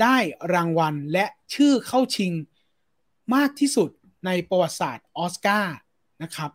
[0.00, 0.16] ได้
[0.54, 1.24] รางวัลและ
[1.54, 2.32] ชื่อเข้าชิง
[3.34, 3.90] มากที่สุด
[4.26, 5.76] ในประวัติศาสตร์ออสการ์
[6.22, 6.50] นะครับ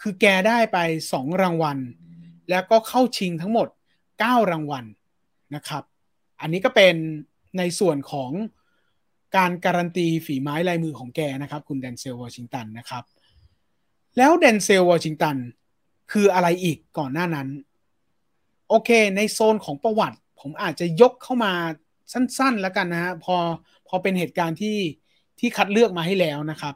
[0.00, 0.78] คือแกได้ไป
[1.12, 1.78] 2 รางวัล
[2.50, 3.68] แล้วก็เข้าชิงทั้งหมด
[4.08, 4.84] 9 รางวัล
[5.54, 5.82] นะครับ
[6.40, 6.94] อันนี้ก็เป็น
[7.58, 8.30] ในส่วนของ
[9.36, 13.04] การการันตีฝีไม้ลายมือของแกนะครับ คุณแดนเซลวอชิงตันนะครับ
[14.16, 15.36] แล้วแดนเซลวอชิงตัน
[16.12, 17.48] คืออะไรอีกก่อนหน้านั้น
[18.68, 21.52] โอเค ในโซนของประวัติ ผมอาจจะยกเข้ามา
[22.12, 23.36] สั้นๆ แล้วกันนะฮะพอ
[23.88, 24.78] พอเป็นเหตุการณ์ที่
[25.38, 26.74] ที่คัดเลือกมาให้แล้วนะครับ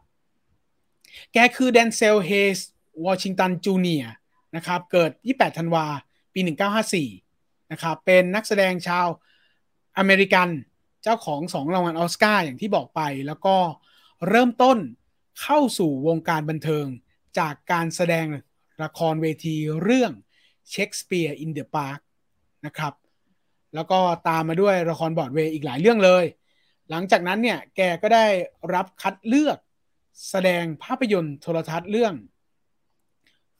[1.33, 2.59] แกคือแดนเซลเฮส
[3.07, 4.05] วอชิงตันจูเนีย
[4.57, 5.87] นะครับ เกิด 28 ธันวา
[6.35, 6.41] ปี
[7.07, 9.07] 1954 นะครับ เป็นนักแสดงชาว
[9.99, 10.49] อเมริกัน
[11.03, 13.57] เจ้าของสองรางวัลออสการ์อย่างที่บอกไป แล้วก็
[14.29, 14.79] เริ่มต้น
[15.43, 16.87] เข้าสู่วงการบันเทิง
[17.39, 18.27] จากการแสดง
[18.83, 20.13] ละครเวทีเรื่อง
[20.70, 21.99] Shakespeare in the Park
[22.67, 22.93] นะครับ
[23.74, 26.24] แล้วก็ตามมาด้วยละครบรอดเวย์อีกหลายเรื่องเลย
[26.90, 28.27] หลังจากนั้นเนี่ยแกก็ได้
[28.74, 29.59] รับคัดเลือก
[30.31, 32.15] แสดงภาพยนตร์โทรทัศน์เรื่อง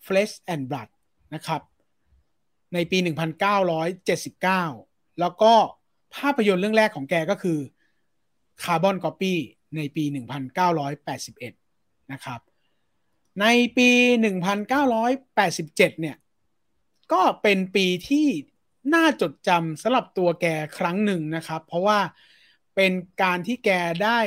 [0.07, 0.89] Flesh and Blood
[1.35, 1.61] นะครับ
[2.75, 2.99] ในปี
[3.49, 5.53] 1979 แล้วก็
[6.17, 7.59] ภาพยนตร์เรื่องแรกของแกก็คือ
[8.63, 9.35] Carbon Copy
[9.77, 10.05] ในปี
[10.89, 12.41] 1981 นะครับ
[13.41, 13.89] ในปี
[14.61, 16.17] 1987 เนี่ย
[17.13, 18.27] ก็เป็นปีที่
[18.95, 20.47] น่าจดจำสำหรับตัวแก
[20.79, 21.99] ครั้งหนึ่งนะครับ เพราะว่า
[22.75, 22.93] เป็น
[23.23, 23.71] การที่แก
[24.05, 24.21] ได้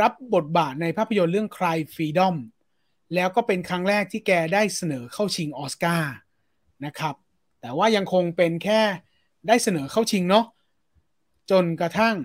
[0.00, 2.34] รับบทบาทในภาพยนตร์เรื่อง Cry Freedom
[3.14, 6.12] แล้วก็เป็นครั้งแรกที่แกได้เสนอเข้าชิงออสการ์
[6.84, 7.14] นะครับ
[7.60, 8.80] แต่ว่ายังคงเป็นแค่
[9.48, 10.46] ได้เสนอเข้าชิงเนาะ
[11.50, 12.16] จนกระทั่ง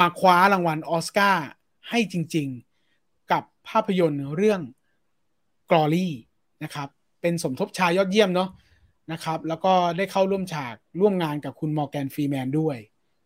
[0.00, 1.46] มาคว้ารางวัลออสการ์
[1.88, 4.60] ให้จริงๆ กับภาพยนตร์เรื่อง
[5.70, 6.08] Glory
[6.62, 6.88] นะครับ
[7.20, 8.48] เป็นสมทบชายยอดเยี่ยมเนาะ
[9.12, 12.76] นะครับ แล้วก็ได้เข้าร่วมฉากร่วมงานกับคุณมอร์แกนฟรีแมนด้วย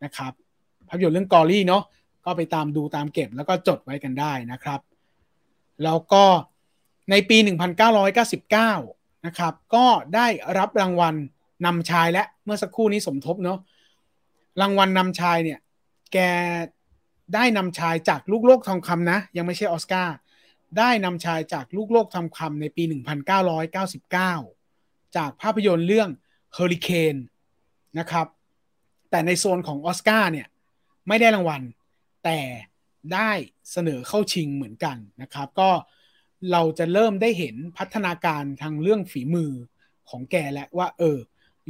[0.05, 0.33] นะครับ
[0.89, 1.83] ภาพยนตร์เรื่องกอรี่เนาะ
[2.25, 4.81] ก็ไปตามดูตามเก็บแล้วก็จดไว้กันได้นะครับ
[5.85, 6.25] แล้วก็
[7.11, 7.37] ในปี
[8.13, 10.27] 1999 นะครับ ก็ได้
[10.59, 11.15] รับรางวัล
[11.67, 13.59] นำชายและเมื่อสักครู่นี้สมทบเนาะ
[14.61, 15.59] รางวัลนำชายเนี่ย
[16.13, 16.19] แก
[17.35, 20.15] ได้นำชายจากลูกโลกทองคำนะ ยังไม่ใช่ออสการ์
[20.79, 24.62] ได้นำชายจากลูกโลกทองคำในปี 1999
[25.17, 26.09] จากภาพยนตร์เรื่อง
[26.55, 27.17] เฮอริเคน
[27.99, 28.27] นะครับ
[29.11, 30.49] แต่ในโซนของออสการ์เนี่ย
[31.09, 31.63] ไม่ได้รางวัล
[32.25, 32.39] แต่
[33.15, 33.31] ได้
[33.73, 35.71] เสนอเข้าชิงเหมือนกันนะครับ ก็
[36.53, 39.53] เราจะเริ่มได้เห็นพัฒนาการทางเรื่องฝีมือ
[40.11, 41.19] ของแกแล้วว่า เออ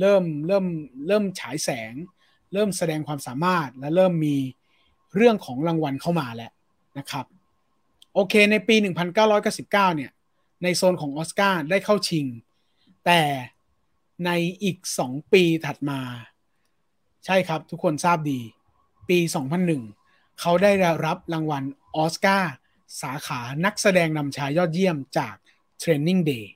[0.00, 0.66] เริ่มเริ่ม
[1.06, 1.94] เริ่มฉายแสง
[2.52, 4.36] เริ่มแสดงความสามารถและเริ่มมี
[5.16, 6.52] เรื่องของรางวัลเข้ามาแล้ว
[6.98, 7.26] นะครับ
[8.14, 8.76] โอเคในปี
[9.20, 10.10] 1999 เนี่ย
[10.62, 12.26] ในโซนของออสการ์ได้เข้าชิง
[13.06, 13.22] แต่
[14.26, 14.30] ใน
[14.62, 16.00] อีกสองปีถัดมา
[17.26, 18.40] ใช่ครับทุกคนทราบดี
[19.08, 19.18] ปี
[19.78, 20.72] 2001 เขาได้
[21.06, 21.64] รับรางวัล
[21.96, 22.52] ออสการ์
[23.02, 25.34] สาขานักแสดงนำชายยอดเยี่ยมจาก
[25.82, 26.46] Training Day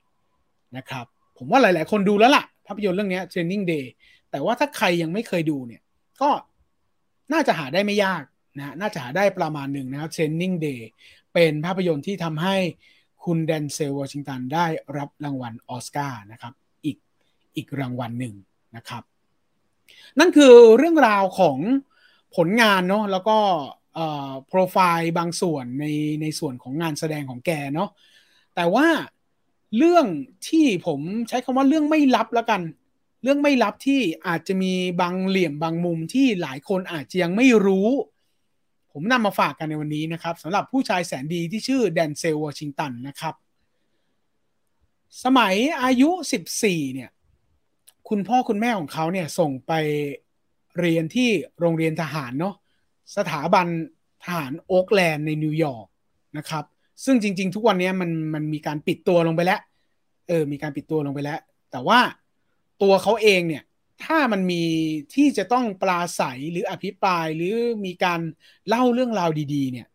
[0.77, 1.07] นะครับ
[1.37, 3.85] ผมว่าหลาย ๆ คนดูแล้วล่ะ ภาพยนตร์เรื่องนี้ Training Day
[4.31, 5.83] แต่ว่าถ้าใครยังไม่เคยดูเนี่ย
[6.21, 6.31] ก็
[7.33, 8.23] น่าจะหาได้ไม่ยาก
[8.59, 10.81] นะ น่าจะหาได้ประมาณหนึ่งนะครับ Training Day
[11.35, 12.57] เป็นภาพยนตร์ที่ทำให้
[13.27, 14.67] คุณแดนเซลวอชิงตันได้
[14.97, 16.53] รับรางวัลออสการ์นะครับ
[16.85, 16.97] อีก
[17.57, 18.35] อีกรางวัลหนึ่ง
[18.77, 19.03] นะครับ
[20.19, 21.59] นั่นคือเรื่องราวของ
[22.37, 23.39] ผลงานเนาะแล้วก็
[24.49, 25.87] โปรไฟล์บางส่วนใน
[26.23, 27.91] ในส่วนของงานแสดงของแกเนาะ
[28.55, 28.87] แต่ว่า
[29.77, 30.07] เรื่อง
[30.49, 32.63] ที่ผมใช้คำว่าเรื่องไม่ลับแล้วกัน
[33.23, 37.89] เรื่องไม่ลับที่อาจจะมีบางเหลี่ยมบางมุมที่หลายคนอาจจะยังไม่รู้
[38.99, 43.35] ผมนำมาฝากกันในวันนี้นะครับสำหรับผู้ชายแสนดีที่ชื่อแดนเซลวอชิงตันนะครับ
[45.25, 46.11] สมัยอายุ
[46.53, 47.11] 14 เนี่ย
[48.09, 49.73] คุณพ่อคุณแม่ของเขาเนี่ยส่งไป
[50.79, 52.55] เรียนที่โรงเรียนทหารเนาะ
[53.17, 53.67] สถาบัน
[54.25, 55.87] ทหารโอ๊กแลนด์ในนิวยอร์ก
[56.39, 56.65] นะครับ
[57.05, 59.61] ซึ่งจริง ๆ ทุกวันนี้มันมันมีการปิดตัวลงไปแล้ว
[60.29, 61.41] เออ มีการปิดตัวลงไปแล้ว
[61.71, 61.99] แต่ว่า
[62.83, 63.63] ตัวเขาเองเนี่ย
[64.05, 64.65] ถ้ามันมี
[65.15, 67.55] ที่จะต้องปลาใสหรืออภิปรายหรือ
[67.85, 68.21] มีการ
[68.69, 69.89] เล่าเรื่องราวดีๆ เนี่ย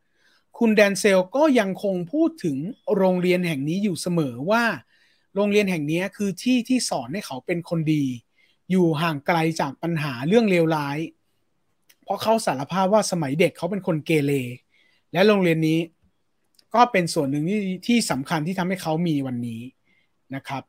[0.57, 2.57] คุณแดนเซลก็ยังคงพูดถึง
[2.95, 4.63] โรงเรียนแห่งนี้อยู่เสมอว่า
[5.35, 8.05] โรงเรียนแห่งนี้คือที่ที่สอนให้เขาเป็นคนดี
[8.71, 10.97] อยู่ห่างไกลจากปัญหาเรื่องเลวร้าย
[12.03, 14.31] เพราะเขาสารภาพว่าสมัยเด็กเขาเป็นคนเกเร
[15.13, 15.79] และโรงเรียนนี้
[16.75, 19.61] ก็เป็นส่วนหนึ่งที่ที่สำคัญที่ทำให้เขามีวันนี้
[20.35, 20.63] นะครับ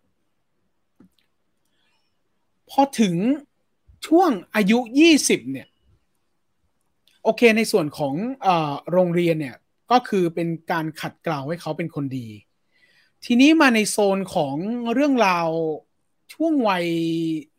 [2.73, 3.17] พอถึง
[4.07, 4.79] ช่วงอายุ
[5.15, 5.69] 20 เนี่ย
[7.25, 8.15] โอเคในส่วนของ
[8.47, 8.49] อ
[8.93, 9.57] โรงเรียนเนี่ย
[9.91, 12.29] ก็คือเป็นการขัดเกลาให้เขาเป็นคนดี
[13.25, 14.57] ทีนี้มาในโซนของ
[14.95, 15.49] เรื่องราว
[16.35, 16.87] ช่วงวัย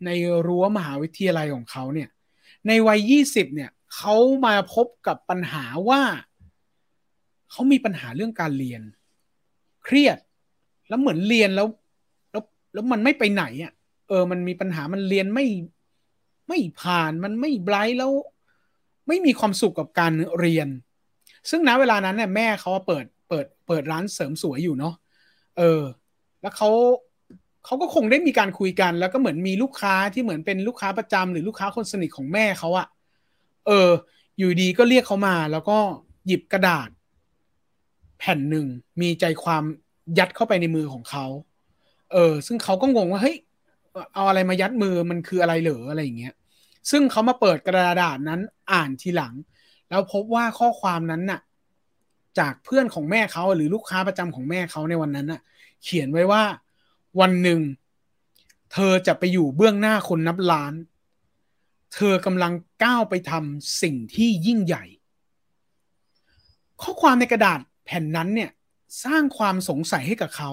[0.06, 0.10] ใน
[0.48, 2.10] รั้วมหาวิทยาลัยของเขาเนี่ย
[2.68, 4.16] ในวัยยี่สิบเนี่ยเขา
[4.46, 6.02] มาพบกับปัญหาว่า
[7.52, 8.82] เขามีปัญหาเรื่องการเรียน
[9.84, 10.18] เครียด
[10.88, 11.68] แล้วเหมือนเรียนแล้ว
[12.32, 13.74] แล้วแล้วมันไม่ไปไหนอะ
[14.14, 15.46] ออมันมีปัญหามันเรียนไม่
[16.48, 18.12] ไม่ผ่านมันไม่ไบรท์แล้ว
[19.08, 20.68] ไม่มีความสุขกับการเรียน
[21.50, 24.96] ซึ่งณเวลานั้นเนี่ยแม่เขาเปิดเปิดเปิดร้านเสริมสวยอยู่เนาะ
[25.58, 25.82] เออ
[26.42, 26.70] แล้วเขา
[27.66, 32.88] เขาก็คงได้มีการคุยกัน แล้วก็เหมือนมีลูกค้าที่เหมือนเป็นลูกค้าประจำหรือลูกค้าคนสนิทของแม่เขาอะ
[33.68, 33.90] เออ
[34.38, 35.78] อยู่ดีก็เรียกเขามา แล้วก็
[36.28, 36.90] หยิบกระดาษ
[38.20, 38.68] แผ่นหนึ่ง
[39.02, 39.64] มีใจความ
[40.18, 41.26] ยัดเข้าไปในมือของเขา
[42.14, 43.38] เออ ซึ่งเขาก็งงว่าเฮ้ย
[44.14, 46.34] เอาอะไรมายัดมือมันคืออะไรเหรออะไรอย่างเงี้ย
[46.92, 48.42] ซึ่งเขามาเปิดกระดาษนั้น
[48.72, 49.34] อ่านทีหลัง
[49.90, 51.40] แล้วพบว่าข้อความนั้นน่ะ
[52.40, 55.42] จากเพื่อนของแม่เขาหรือลูกค้าประจำของแม่เขาในวันนั้นน่ะ
[55.84, 56.44] เขียนไว้ว่า
[57.20, 57.62] วันหนึ่ง
[58.74, 60.74] เธอจะไปอยู่เบื้องหน้าคนนับล้าน
[61.94, 62.54] เธอกำลัง
[62.84, 64.84] ก้าวไปทำสิ่งที่ยิ่งใหญ่
[66.82, 68.52] ข้อความในกระดาษแผ่นนั้นเนี่ย
[69.06, 70.52] สร้างความสงสัยให้กับเขา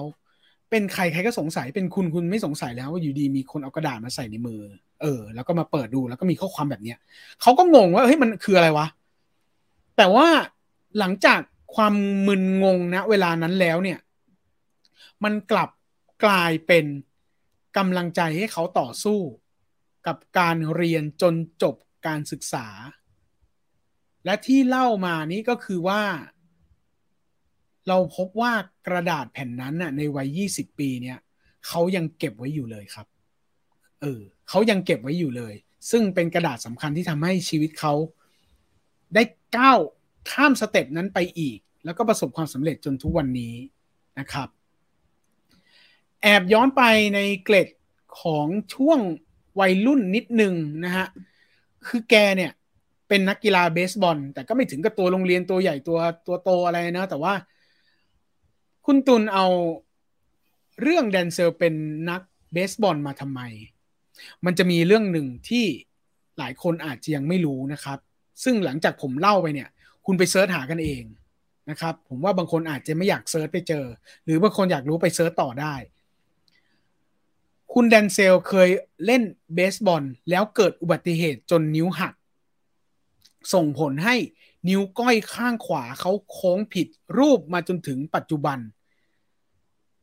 [0.71, 4.59] เป็นใครใครก็สงสัยเป็นคุณคุณไม่สงสัยแล้วว่าอยู่ดีมีคนเอากระดาษมาใส่ในมือ
[5.01, 6.97] เออ แล้วก็มาเปิดดูแล้วก็มีข้อความแบบเนี้ย
[7.41, 8.87] เขาก็งงว่าเฮ้ยมันคืออะไรวะ
[9.97, 10.27] แต่ว่า
[10.99, 11.39] หลังจาก
[11.75, 11.93] ความ
[12.27, 13.99] มึนงงนะเวลานั้นแล้วเนี่ย
[15.23, 15.69] มันกลับ
[16.25, 16.85] กลายเป็น
[17.77, 19.19] กำลังใจให้เขาต่อสู้
[20.07, 21.75] กับการเรียนจนจบ
[22.07, 22.67] การศึกษา
[24.25, 26.01] และที่เล่ามานี้ก็คือว่า
[27.87, 28.53] เราพบว่า
[28.87, 31.17] กระดาษแผ่นนั้นน่ะ ในวัย20ปีเนี่ย
[31.67, 33.07] เขายังเก็บไว้อยู่เลยครับ
[34.01, 35.53] เออเขายังเก็บไว้อยู่เลย
[35.91, 37.93] ซึ่งเป็นกระดาษสำคัญที่ทำให้ชีวิตเขา
[39.15, 39.23] ได้
[39.57, 39.79] ก้าว
[40.31, 43.53] ข้ามสเต็ปนั้นไปอีก แล้วก็ประสบความสำเร็จจนทุกวันนี้
[44.19, 44.47] นะครับ
[46.21, 46.83] แอบย้อนไป
[47.15, 47.67] ในเกล็ด
[48.21, 48.99] ของช่วง
[49.59, 50.53] วัยรุ่นนิดหนึ่ง
[50.85, 51.07] นะฮะ
[51.87, 52.51] คือแกเนี่ย
[53.07, 57.33] เป็นนักกีฬาเบสบอล แต่ก็ไม่ถึงกับตัวโรงเรียนตัวใหญ่ตัวตัวโตอะไรนะ แต่ว่า
[58.85, 59.47] คุณตุลเอา
[60.81, 61.73] เรื่องแดนเซลเป็น
[62.09, 62.21] นัก
[62.53, 63.41] เบสบอลมาทำไม
[64.45, 65.65] มันจะมีเรื่องหนึ่งที่
[66.39, 67.99] หลายคนอาจจะยังไม่รู้นะครับ
[68.43, 69.69] ซึ่งหลังจากผมเล่าไปเนี่ย
[70.05, 71.03] คุณไป search หากันเอง
[71.69, 73.85] นะครับ ผมว่าบางคนอาจจะไม่อยาก search ไปเจอ
[74.25, 75.75] หรือบางคนอยากรู้ไป search ต่อได้
[77.73, 78.69] คุณแดนเซลเคย
[79.05, 79.21] เล่น
[79.53, 82.13] เบสบอลแล้วเกิดอุบัติเหตุจนนิ้วหัก
[83.53, 84.15] ส่งผลให้
[84.69, 88.59] นิ้วก้อยข้างขวาเขาโค้งผิดรูปมาจนถึงปัจจุบัน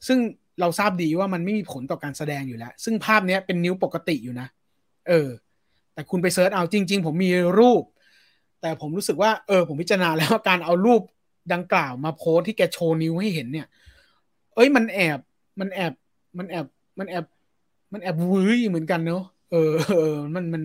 [0.07, 0.19] ซึ่ง
[0.61, 4.49] เราทราบดีว่ามันไม่มีผลต่อการแสดงอยู่แล้ว ซึ่งภาพนี้เป็นนิ้วปกติอยู่นะ
[5.09, 5.29] เออ
[5.95, 7.83] แต่คุณไป search เอาจริง ๆ ผมมีรูป
[8.61, 11.03] แต่ผมรู้สึกว่า เออ ผมพิจารณาแล้วการเอารูป
[11.53, 13.67] ดังกล่าวมาโพสที่แกโชว์นิ้วให้เห็นเนี่ย
[14.55, 15.19] เอ้ยมันแอบ
[15.61, 15.93] มันแอบ
[16.39, 16.67] มันแอบ
[16.99, 17.25] มันแอบ
[17.93, 20.63] มันแอบวื้อเหมือนกันเนาะ เออเออมัน มัน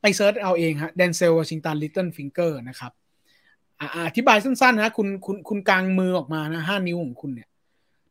[0.00, 2.92] ไป search เอาเองฮะเดนเซลวอชิงตัน little finger นะครับ
[4.06, 7.48] อธิบายสั้นๆนะคุณคุณคุณกางมือออกมานะห้านิ้วของคุณเนี่ย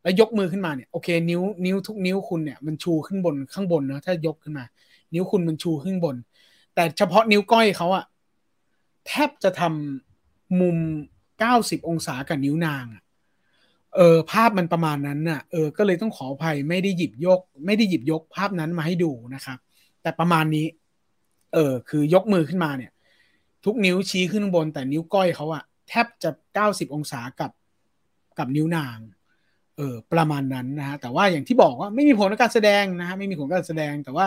[0.04, 4.66] แล้วยกมือขึ้นมาเนี่ยโอเค นิ้วนิ้วทุกนิ้วคุณเนี่ยมันชูขึ้นบนข้างบนนะถ้ายกขึ้นมา
[5.14, 6.16] นิ้วคุณมันชูขึ้นบน
[6.76, 8.06] แต่เฉพาะนิ้วก้อยเขาอะ
[9.08, 10.78] แทบจะทำมุม
[11.40, 13.04] เก้าสิบองศากับนิ้วนางอะ
[13.96, 19.58] เออภาพมันประมาณนั้นน่ะเออก็เลยต้องขออภัยไม่ได้หยิบยก ไม่ได้หยิบยกภาพนั้นมาให้ดูนะครับ
[20.02, 20.66] แต่ประมาณนี้
[21.54, 22.92] เออ คือยกมือขึ้นมาเนี่ย
[23.66, 27.52] ทุกนิ้วชี้ขึ้นบน แต่นิ้วก้อยเขาอะแทบจะเก้าสิบองศากับ
[28.40, 28.98] กับนิ้วนาง
[29.78, 34.26] เออประมาณนั้นนะฮะแต่ว่าอย่างที่บอกว่าไม่มีผลในการแสดงนะฮะไม่มีผลการแสดง แต่ว่า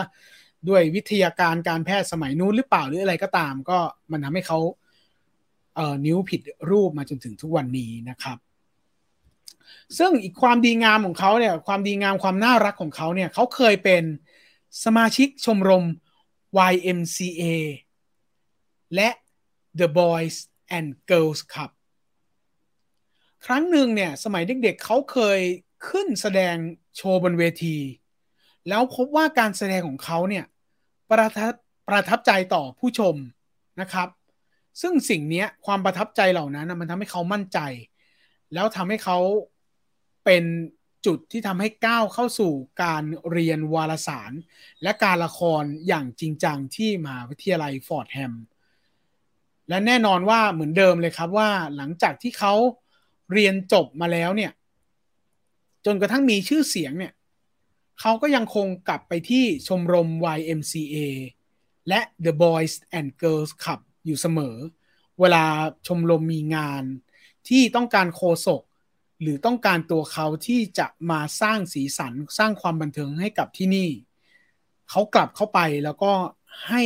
[0.69, 3.79] ด้วยวิทยาการการแพทย์สมัยนู้นหรือเปล่าหรืออะไรก็ตาม ก็
[4.11, 4.59] มันทำให้เขา
[5.75, 8.37] เอ่อนิ้วผิดรูปมาจนถึงทุกวันนี้นะครับ
[9.97, 14.03] ซึ่งอีกความดีงามของเขาเนี่ยความดีงามความน่ารักของเขาเนี่ยเขาเคยเป็น
[14.85, 15.85] สมาชิกชมรม
[16.71, 17.43] YMCA
[18.95, 19.09] และ
[19.79, 20.35] The Boys
[20.77, 21.71] and Girls Club
[23.45, 25.39] ครั้งหนึ่งเนี่ย สมัยเด็กๆเเขาเคย
[25.89, 26.55] ขึ้นแสดง
[26.95, 27.77] โชว์บนเวที
[28.69, 30.45] แล้วพบว่าการแสดงของเขาเนี่ย
[31.11, 31.53] ประทับ
[31.89, 33.15] ประทับใจต่อผู้ชม
[33.81, 34.09] นะครับ
[34.81, 37.59] ซึ่งสิ่งนี้ความประทับใจเหล่านั้นมันทำให้เขามั่นใจ
[38.53, 39.17] แล้วทำให้เขา
[40.25, 40.43] เป็น
[41.05, 42.53] จุดที่ทำให้ก้าวเข้าสู่
[42.83, 44.31] การเรียนวารสาร
[44.83, 48.33] และการละครอย่างจริงจังที่มหาวิทยาลัยฟอร์ดแฮม
[49.69, 52.53] และแน่นอนว่าเหมือนเดิมเลยครับว่าหลังจากที่เขา
[53.33, 54.51] เรียนจบมาแล้วเนี่ย
[55.85, 57.13] จนกระทั่งมีชื่อเสียงเนี่ย
[57.99, 60.97] เขาก็ยังคงกลับไปที่ชมรม YMCA
[61.89, 64.55] และ The Boys and Girls Club อยู่เสมอ
[65.19, 65.43] เวลา
[65.87, 66.83] ชมรมมีงาน
[67.49, 68.61] ที่ต้องการโคศก
[69.23, 73.89] หรือต้องการตัวเขาที่จะมาสร้างสีสันสร้างความบันเทิงให้กับที่นี่
[74.89, 76.11] เขากลับเข้าไปแล้วก็
[76.67, 76.83] ให้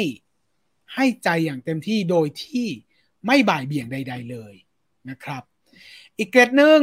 [0.93, 2.68] ให้ใจอย่างเต็มที่โดยที่
[3.26, 4.53] ไม่บ่ายเบี่ยงใด ๆเลย
[5.09, 5.43] นะครับ
[6.18, 6.81] อีกเกรดหนึ่ง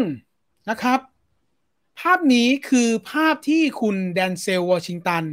[0.71, 1.01] นะครับ
[2.01, 5.25] ภาพนี้คือภาพที่คุณแดนเซลวอชิงตัน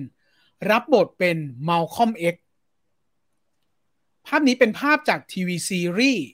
[0.70, 1.38] รับบทเป็น
[1.68, 2.36] มัลคอมเอ็ก
[4.28, 6.26] ภาพนี้เป็นภาพจากทีวีซีรีส์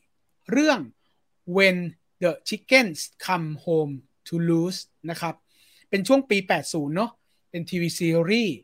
[0.52, 0.80] เรื่อง
[1.56, 1.78] When
[2.22, 3.94] the Chickens Come Home
[4.28, 5.36] to Roost นะครับ
[5.90, 7.12] เป็นช่วงปี 80 เนาะ
[7.50, 8.56] เป็นทีวีซีรีส์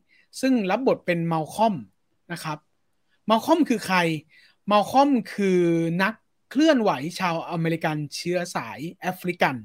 [0.42, 1.76] ซึ่งรับบทเป็นมัลคอม
[2.32, 2.58] นะครับ
[3.30, 3.98] มัลคอมคือใคร
[4.72, 5.62] มัลคอมคือ
[6.04, 6.14] นัก
[6.50, 9.56] เคลื่อนไหวชาวอเมริกันเชื้อสายแอฟริกัน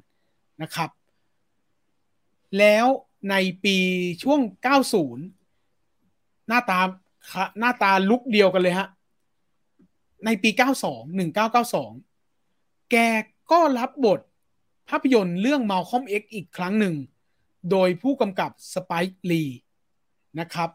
[0.62, 0.90] นะครับ
[2.58, 2.86] แล้ว
[3.30, 3.34] ใน
[3.64, 3.76] ปี
[4.22, 4.40] ช่วง
[5.44, 6.80] 90 หน้าตา
[7.58, 8.88] หน้าตาลุกเดียวกันเลยฮะ
[10.24, 11.18] ในปี 92
[11.88, 12.96] 1992 แก
[13.52, 14.20] ก็รับบท
[14.88, 16.94] ภาพยนตร์เรื่อง Malcolm X อีกครั้งหนึ่ง
[17.70, 19.44] โดยผู้กำกับสไปค์ลี
[20.40, 20.70] นะครับ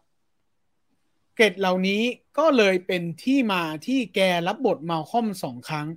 [1.35, 2.01] เกรดเหล่านี้
[2.37, 5.87] ก็เลยเป็นที่มาที่แกรับบทมาคอมสองครั้ง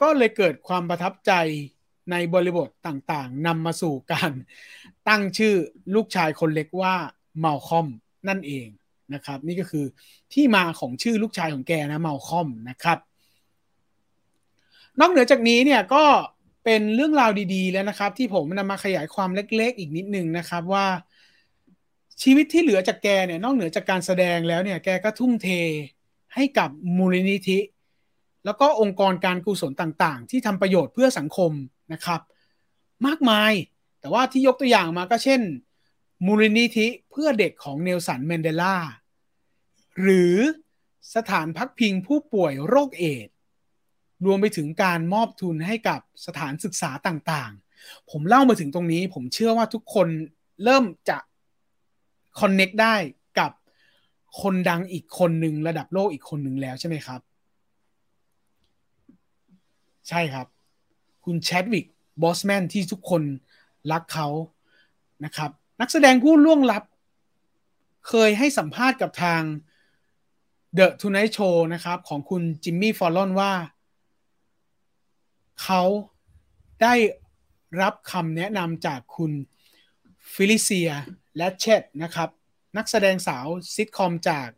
[0.00, 1.32] ก็เลยเกิดความประทับใจ
[2.10, 4.32] ในบริบทต่างๆนำมาสู่การ
[5.08, 5.54] ตั้งชื่อ
[5.94, 6.94] ลูกชายคนเล็กว่า
[7.44, 7.86] มาคอม
[8.28, 8.68] นั่นเอง
[9.14, 9.84] นะครับ นี่ก็คือ
[10.32, 12.98] ที่มาของชื่อลูกชายของแกนะมาคอมนะครับ
[15.00, 16.04] นอกเหนือจากนี้เนี่ยก็
[16.64, 20.86] เป็นเรื่องราวดีๆแล้วนะครับ ที่ผมนำมาขยายความเล็กๆ อีกนิดนึงนะครับว่า
[22.22, 25.48] ชีวิตที่เหลือจากแกเนี่ยนอกเหนือจากการแสดงแล้วเนี่ยแกก็ทุ่มเท
[26.34, 27.58] ให้กับมูลนิธิ
[28.44, 31.52] แล้วก็องค์กรการกุศลต่างๆ ที่ทำประโยชน์เพื่อสังคม
[31.92, 32.20] นะครับ
[33.06, 33.52] มากมาย
[34.00, 35.40] แต่ว่าที่ยกตัวอย่างมาก็เช่น
[36.26, 38.76] มูลนิธิเพื่อเด็กของเนลสันเมนเดลา
[40.00, 40.34] หรือ
[41.14, 43.28] สถานพักพิงผู้ป่วยโรคเอด
[44.26, 50.08] รวมไปถึงการมอบทุนให้กับสถานศึกษาต่างๆ ผมเล่ามาถึงตรงนี้ ผมเชื่อว่าทุกคน
[50.64, 51.18] เริ่มจะ
[52.40, 52.94] คอนเน็กได้
[53.38, 53.52] กับ
[54.42, 57.20] คนดังอีกคนหนึ่งระดับโลกอีกคนหนึ่งแล้วใช่ไหมครับ
[60.08, 60.46] ใช่ครับ
[61.24, 61.86] คุณแชดวิก
[62.22, 63.22] บอสแมนที่ทุกคน
[63.92, 64.28] รักเขา
[65.24, 65.50] นะครับ
[65.80, 66.84] นักแสดงผู้ล่วงลับ
[68.08, 69.42] เคยให้สัมภาษณ์กับทาง
[70.78, 73.52] The Tonight Show นะครับ ของคุณจิมมี่ฟอลลอนว่า
[75.62, 75.82] เขา
[76.82, 76.94] ได้
[77.82, 79.32] รับคำแนะนำจากคุณ
[80.34, 80.90] ฟิลิเซีย
[81.36, 82.28] ราชาดนะครับ
[82.76, 84.48] นักแสดงสาวซิตคอมจาก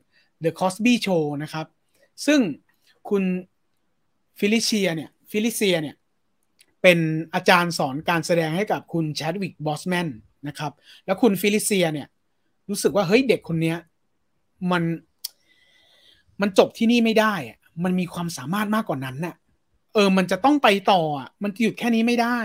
[0.44, 1.66] The Cosby Show นะครับ
[2.26, 2.40] ซึ่ง
[3.08, 3.24] คุณ
[4.38, 5.96] ฟิลิเซียเนี่ยฟิลิเซียเนี่ย
[6.82, 6.98] เป็น
[7.34, 10.08] อาจารย์สอนการแสดงให้กับคุณแชดวิกบอสแมน
[10.48, 10.72] นะครับ
[11.06, 12.08] แล้วคุณฟิลิเซียเนี่ย
[12.68, 13.74] รู้สึกว่าเฮ้ยเด็กคนนี้
[14.70, 14.82] มัน
[16.40, 19.34] มันจบที่นี่ไม่ได้อะมันมีความสามารถมากกว่านั้นน่ะ
[19.94, 22.38] เออ มันจะต้องไปต่ออะมันหยุดแค่นี้ไม่ได้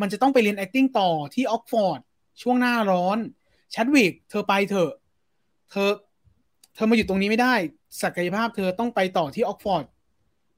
[0.00, 2.00] มันจะต้องไปเรียน acting ต่อที่ออกซ์ฟอร์ด
[2.42, 4.92] ช่วงหน้าร้อนแชดวิกเธอไปเถอะ
[5.70, 5.90] เธอ
[6.74, 7.54] เธอมาอยู่ตรงนี้ไม่ได้
[8.02, 9.84] ศักยภาพเธอต้องไปต่อที่ออกซ์ฟอร์ด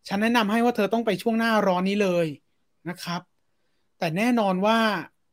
[0.08, 2.26] ฉันแนะนำให้ว่าเธอต้องไปช่วงหน้าร้อนนี้เลย
[2.88, 3.20] นะครับ
[3.98, 4.78] แต่แน่นอนว่า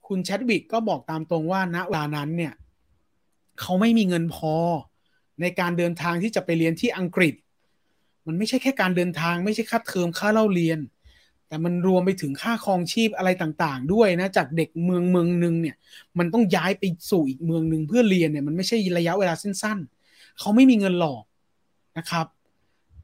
[0.07, 2.53] คุณแชดวิกก็บอกตามตรงว่าณเวลานั้นเนี่ย
[3.59, 4.53] เขาไม่มีเงินพอ
[5.41, 7.33] ในการเดินทางที่จะไปเรียนที่อังกฤษ
[8.27, 10.79] มันไม่ใช่แค่การเดินทาง ไม่ใช่ค่าเทอมค่าเล่าเรียน
[11.47, 15.75] แต่มันรวมไปถึงค่าครองชีพอะไรต่างๆ ด้วยนะจากเด็กเมืองเมืองหนึ่งเนี่ย
[16.17, 21.23] มันต้องย้ายไปสู่อีกเมืองหนึ่งเพื่อเรียนเนี่ยมันไม่ใช่ระยะเวลาสั้นๆเขาไม่มีเงินหรอก
[21.97, 22.25] นะครับ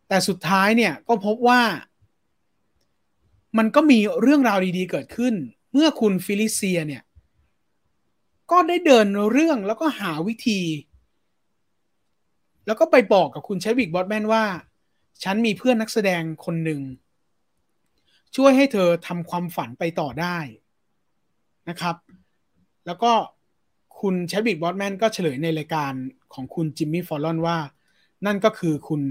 [0.08, 1.62] แต่สุดท้ายเนี่ยก็พบว่า
[3.58, 5.34] มันก็มีเรื่องราวดีๆเกิดขึ้น
[5.72, 7.04] เมื่อคุณฟิลิเซียเนี่ย
[8.52, 10.62] ก็ได้เดินเรื่องแล้วก็หาวิธี
[12.66, 14.44] แล้วก็ไปบอกกับคุณแชดวิกบอสแมนว่า
[15.24, 16.82] ฉันมีเพื่อนนักแสดงคนหนึ่ง
[18.36, 20.38] ช่วยให้เธอทำความฝันไปต่อได้
[21.70, 21.96] นะครับ
[22.86, 23.12] แล้วก็
[24.00, 25.94] คุณแชดวิกบอสแมนก็เฉลยในรายการ
[26.34, 27.58] ของคุณจิมมี่ฟอลลอนว่า
[28.26, 29.02] นั่นก็คือคุณ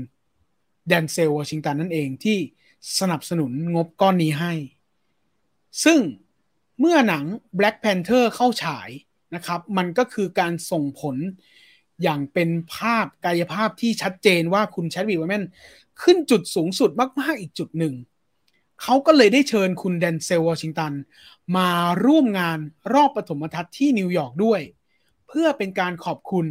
[0.88, 2.38] แดนเซลวอชิงตันนั่นเองที่
[3.00, 4.52] สนับสนุนงบก้อนนี้ให้
[5.84, 6.00] ซึ่ง
[6.80, 7.24] เมื่อหนัง
[7.58, 8.88] Black Panther เข้าฉาย
[9.34, 11.16] นะครับ มันก็คือการส่งผล
[12.02, 15.44] อย่างเป็นภาพกายภาพที่ชัดเจนว่าคุณแชดวิกแมน
[16.02, 16.90] ขึ้นจุดสูงสุด
[17.20, 17.94] มาก ๆ อีกจุดหนึ่ง
[18.82, 20.92] เขาก็เลยได้เชิญคุณแดนเซลวอชิงตัน
[21.56, 21.70] มา
[22.04, 22.58] ร่วมงาน
[22.94, 24.60] รอบปฐมทัศน์ที่นิวยอร์กด้วย
[25.28, 26.46] เพื่อเป็นการขอบคุณ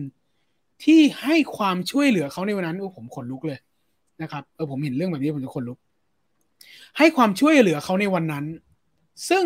[0.83, 3.59] ที่ให้ความช่วยเหลือเขาในวันนั้นโอ้ผมขนลุกเลย
[4.21, 5.77] นะครับเออผมเห็นเรื่องแบบนี้ผมจะขนลุก
[6.97, 8.45] ให้ความช่วยเหลือเขาในวันนั้น
[9.29, 9.45] ซึ่ง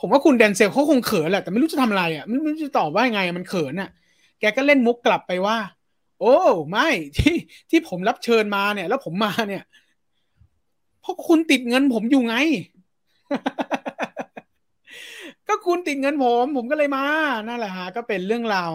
[0.00, 3.90] ผมว่าคุณแดนเซลเขาคงเขินแหละแต่ไม่รู้จะทำอะไรอะไม่รู้จะตอบว่าไงมันเขินอะ
[4.40, 5.58] แกก็เล่นมุกกลับไปว่า
[6.20, 6.36] โอ้
[6.70, 7.36] ไม่ที่
[7.70, 9.62] ที่ผมรับเชิญมาเนี่ย แล้วผมมาเนี่ย
[11.00, 12.36] เพราะคุณติดเงินผมอยู่ไง
[15.48, 17.04] ก็คุณติดเงินผม ผมก็เลยมา
[17.48, 18.72] นั่นแหละฮะก็เป็นเรื่องราว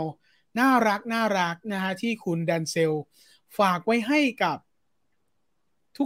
[0.59, 2.93] น่ารักน่ารักนะฮะที่คุณแดนเซล
[3.57, 4.57] ฝากไว้ให้กับ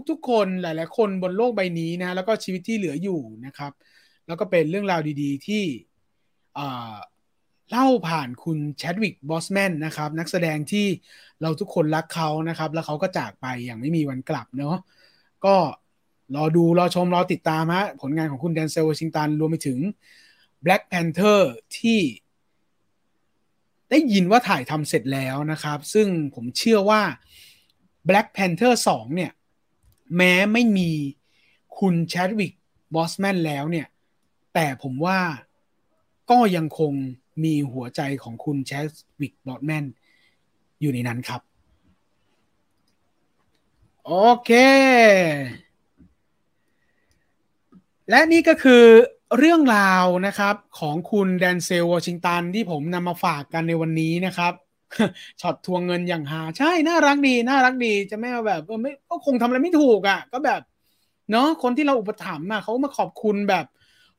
[0.10, 3.72] ทุกๆ คนหลาย ๆ คนบนโลกใบนี้นะ แล้วก็ชีวิตที่เหลืออยู่นะครับ
[4.28, 5.64] แล้วก็เป็นเรื่องราวดี ๆ ที่
[7.70, 10.88] เล่าผ่านคุณแชดวิกบอสแมนนะครับ นักแสดงที่
[11.42, 14.78] เราทุกคนรักเขานะครับ แล้วเขาก็จากไปอย่างไม่มีวันกลับเนาะ
[15.46, 15.56] ก็
[16.36, 19.80] รอดู รอชม รอติดตามฮะผลงานของคุณแดนเซลวอชิงตัน รวมไปถึง
[20.66, 21.42] Black Panther
[21.78, 22.00] ที่
[23.90, 27.02] ได้ยินว่าถ่ายทำเสร็จแล้วนะครับ ซึ่งผมเชื่อว่า
[28.08, 29.32] Black Panther 2 เนี่ย
[30.16, 30.92] แม้ไม่มี
[31.80, 32.54] คุณแชดวิก
[32.96, 33.88] บอสแมนแล้วเนี่ย
[34.54, 35.20] แต่ผมว่า
[36.32, 36.94] ก็ยังคง
[37.44, 38.86] มีหัวใจของคุณแชด
[39.20, 39.86] วิกบอสแมน
[40.82, 41.42] อยู่ในนั้นครับ
[44.06, 44.14] โอ
[44.44, 44.52] เค
[48.10, 48.84] และนี่ก็คือ
[49.38, 54.54] เรื่องราวนะครับของคุณแดนเซลวอชิงตันที่ผมนำมาฝากกันในวันนี้นะครับ
[55.42, 60.62] ช็อตทวงเงินอย่างฮา ใช่ น่ารักดี น่ารักดีจะไม่แบบไม่ก็คงทำอะไรไม่ถูกอะ่ะ ก็แบบ
[61.32, 63.66] เนาะคนที่เราอุปถัมภ์อะเขามาขอบคุณแบบ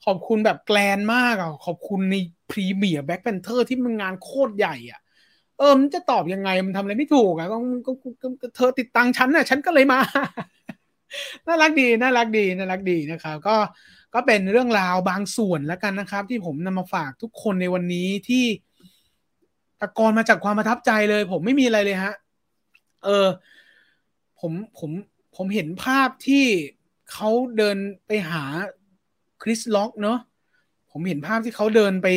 [0.04, 2.14] ขอบคุณแบบ grand มากอะขอบคุณใน
[2.50, 5.00] premiere Black Panther ที่มันงานโคตรใหญ่อะ
[5.58, 7.56] เออมันจะตอบยังไงมันทำอะไรไม่ถูกอะก็
[8.42, 9.98] ก็เธอติดตังค์ฉันอะ ฉันก็เลยมา
[11.46, 13.56] น่ารักดีน่ารักดีน่ารักดีนะครับก็
[14.14, 18.44] ก็เป็นเรื่องราวบางส่วนแล้วกันนะครับ ที่ผมนำมาฝากทุกคนในวันนี้ที่
[19.80, 22.14] ตะกอนมาจากความประทับใจเลย ผมไม่มีอะไรเลยฮะ
[23.04, 23.26] เออ
[24.40, 24.90] ผมผม
[25.36, 26.44] ผมเห็นภาพที่
[27.12, 28.44] เขาเดินไปหา
[29.42, 30.18] คริสล็อกเนาะ
[30.90, 32.08] ผมเห็นภาพที่เขาเดินไป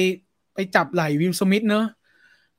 [0.53, 1.85] ไปจับไหล่วิลสมิธเนาะ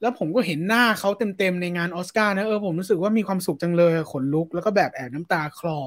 [0.00, 5.78] แล้วผมก็เห็นหน้าเขาเต็มๆในงานออสการ์นะเออผมรู้สึกว่ามีความสุขจังเลยขนลุก แล้วก็แบบแอบน้ำตาคลอ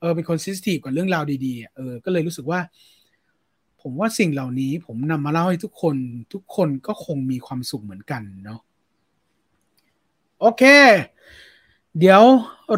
[0.00, 2.60] เออเป็นคน sensitive กับเรื่องราวดีๆเออก็เลยรู้สึกว่า
[3.82, 5.96] ผมว่าสิ่งเหล่านี้ผมนำมาเล่าให้ทุกคน
[6.32, 8.60] ทุกคนก็คงมีความสุขเหมือนกันเนาะ
[10.40, 10.62] โอเค
[11.98, 12.22] เดี๋ยว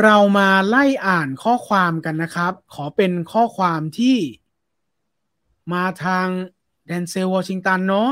[0.02, 4.16] เรามาไล่อ่านข้อความกันนะครับ ขอเป็นข้อความที่
[5.72, 6.28] มาทาง
[6.86, 8.10] แดนเซลวอชิงตันเนาะ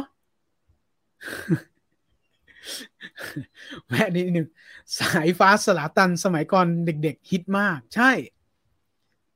[3.89, 4.47] แม่นิดนึง
[4.99, 8.11] สายฟ้าสลาตันสมัยก่อนเด็กๆ ฮิตมาก ใช่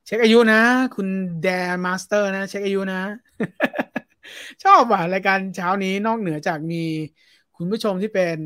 [0.05, 0.61] เช็คอายุนะ
[0.95, 1.07] คุณ
[1.43, 3.01] แดนมาสเตอร์นะ เช็คอายุนะ
[4.63, 6.83] ชอบอะรายการเช้านี้นอกเหนือจากมี
[7.57, 8.37] คุณผู้ชมที่เป็น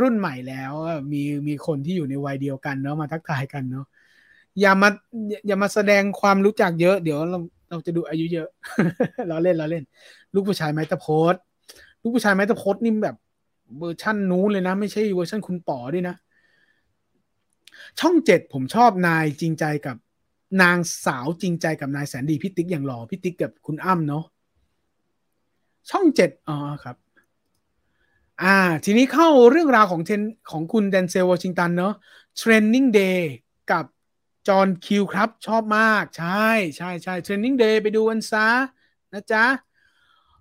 [0.00, 0.72] รุ่นใหม่แล้ว
[1.12, 3.86] มีมีคนที่อยู่ในวัยเดียวกันเนาะมาทักทายกันเนาะ
[4.60, 4.88] อย่ามา
[5.46, 7.20] อย่ามาแสดงความรู้จักเยอะ เดี๋ยว
[7.74, 8.48] เราจะดูอายุเยอะ
[9.28, 9.84] เราเล่นเราเล่น
[10.34, 11.32] ลูกผู้ชายไม้ตะพด
[12.00, 13.16] ลูกผู้ชายไม้ตะพดนี่แบบ
[13.78, 16.14] เวอร์ชั่นนู้นเลยนะ ไม่ใช่เวอร์ชั่นคุณป๋อด้วยนะ
[18.00, 19.96] ช่องเจ็ดผมชอบนายจริงใจกับ
[20.62, 24.24] นางสาวจริงใจกับนายแสนดีพี่ติ๊กอย่างหล่อพี่ติ๊กกับคุณอ้ำเนาะ
[25.90, 26.96] ช่องเจ็ดอ๋อครับ
[28.42, 31.94] อ่า ทีนี้เข้าเรื่องราวของเทนของคุณแดนเซลวอชิงตันเนาะ
[32.40, 33.20] Training Day
[33.70, 33.84] กับ
[34.48, 38.48] จอห์นคิวครับชอบมาก ใช่ใช่ใช่ Training Day ไปดูกันซะ
[39.12, 39.44] นะจ๊ะ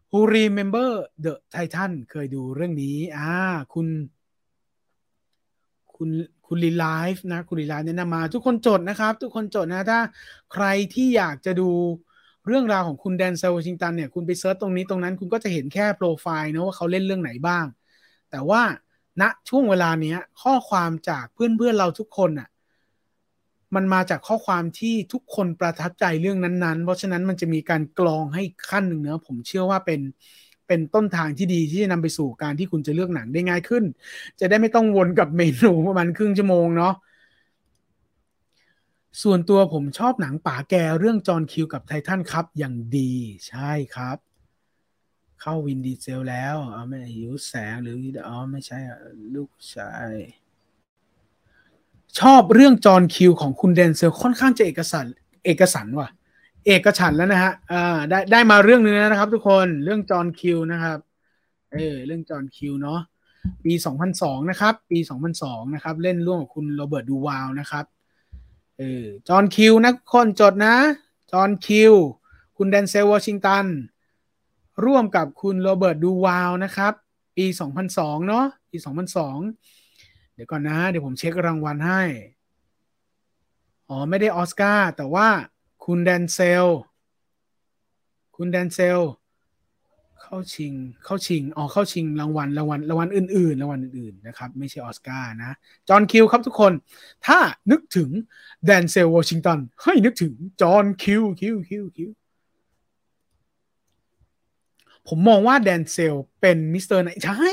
[0.10, 0.90] Who Remember
[1.24, 3.32] the Titan เคยดูเรื่องนี้ อ่า
[3.74, 3.88] คุณ
[5.96, 6.10] คุณ
[6.48, 10.00] คุณรีไลฟ์นะ คุณรีไลฟ์เนี่ยนะมา ทุกคนจดนะครับ ทุกคนจดนะ ถ้า
[10.54, 11.70] ใครที่อยากจะดู
[12.48, 17.66] เรื่องราวของคุณแดนเซลวอชิงตันเนี่ย คุณไป search ตรงนี้ตรงนั้น คุณก็จะเห็นแค่โปรไฟล์นะว่าเขาเล่นเรื่องไหนบ้าง
[18.32, 18.62] แต่ว่า
[19.22, 22.48] ณนะช่วงเวลาเนี้ย ข้อความจากเพื่อนเพื่อนเราทุกคนอะ่ะ
[23.76, 30.02] มันมาจากข้อความที่ทุกคนประทับใจเรื่องนั้นๆ เพราะฉะนั้นมันจะมีการกรองให้ขั้นหนึ่งเนาะผมเชื่อว่าเป็น
[30.68, 33.84] เป็นต้นทางที่ดีที่จะนำไปสู่การที่คุณจะเลือกหนังได้ง่ายขึ้น
[34.40, 36.94] จะได้ไม่ต้องวนกับเมนูประมาณครึ่งชั่วโมงเนาะ
[39.22, 43.12] ส่วนตัวผมชอบหนังป่าแกเรื่องจอห์นคิวกับไททันครับอย่างดี
[43.48, 44.18] ใช่ครับ
[45.42, 47.96] เข้าวินดีเซลแล้วอ๋อไม่หิวแสงหรือ
[48.28, 48.80] อ๋อไม่ใช่
[49.36, 50.14] ลูกชาย
[52.20, 55.06] ชอบเรื่องจอห์นคิวของคุณเดนเซลค่อนข้างจะเอกสาร
[55.46, 56.10] เอกสารว่ะ
[56.66, 61.00] เอกฉันท์แล้วนะฮะอ่าได้ได้มาเรื่องนึงนะครับ ทุกคนเรื่อง John Q นะครับ
[61.72, 63.00] เออเรื่อง John Q เนาะ
[63.66, 63.74] ปี
[64.12, 65.00] 2002 นะครับ ปี
[65.38, 67.86] 2002 นะครับ เล่นร่วมกับคุณโรเบิร์ตดูวัลล์นะครับ
[68.78, 70.76] เออ John Q นะคนจดนะ
[71.32, 71.94] John Q
[72.58, 73.66] คุณแดนเซลวอชิงตัน
[74.86, 76.94] ร่วมกับคุณโรเบิร์ตดูวัลล์นะครับ
[77.38, 77.46] ปี
[77.88, 79.83] 2002 เนาะปี 2002
[80.34, 82.02] เดี๋ยวก่อนนะ เดี๋ยวผมเช็ครางวัลให้
[83.90, 85.28] อ๋อ ไม่ได้ออสการ์แต่ว่า
[85.86, 86.66] คุณแดนเซล
[88.36, 89.00] คุณแดนเซล
[90.22, 90.74] เข้าชิง
[91.04, 95.56] เข้าชิง อ๋อ เข้าชิงรางวัลรางวัลรางวัลอื่นๆรางวัลอื่นๆนะครับ ไม่ใช่ออสการ์นะ
[95.90, 96.74] John Q ครับทุกคน
[97.26, 97.38] ถ้า
[97.72, 98.10] นึกถึง
[98.66, 102.10] แดนเซลวอชิงตัน ให้นึกถึง John Q Q Q Q
[105.08, 107.52] ผมมองว่าแดนเซลเป็นมิสเตอร์ไนใช่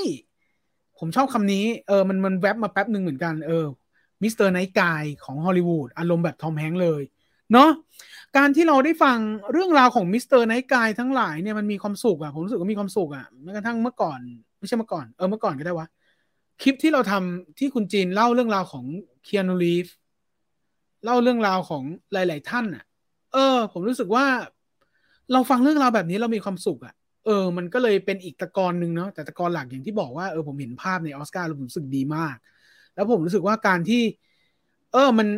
[1.01, 3.67] ผมชอบคำนี้เออมันมันแวบมาแป๊บหนึ่งเหมือนกันเออ
[4.23, 4.49] Mr.
[4.49, 7.03] Nice Guy ของฮอลลีวูดอารมณ์แบบทอมแฮงค์เลย
[7.53, 7.71] เนาะ
[8.37, 9.19] การที่เราได้ฟัง
[9.53, 10.41] เรื่องราวของ Mr.
[10.41, 14.21] Nice Guy ทั้งหลายเนี่ยมันมีความสุขอะผมรู้สึกว่ามีความสุขอะแม้กระทั่งเมื่อก่อน
[14.59, 15.87] ไม่ใช่เมื่อก่อนเออเมื่อก่อนก็ได้วะ
[16.63, 18.85] คลิปที่เราทำที่คุณจีนเล่าเรื่องราวของ
[19.25, 19.87] เคียนูรีฟส์
[21.05, 22.85] เล่าเรื่องราวของหลาย ๆ ท่านอะ
[23.33, 24.27] เออ ผมรู้สึกว่า
[25.33, 32.37] เราฟังเรื่องราวแบบนี้เรามีความสุขอะ เออ มันก็เลยเป็นอีกตะกอนหนึ่งเนาะแต่ตะกอนหลักอย่างที่บอกว่าเออผมเห็นภาพในออสการ์แล้วผมรู้สึกดีมาก
[32.95, 34.03] แล้วผมรู้สึกว่าการที่
[34.93, 35.29] เออมัน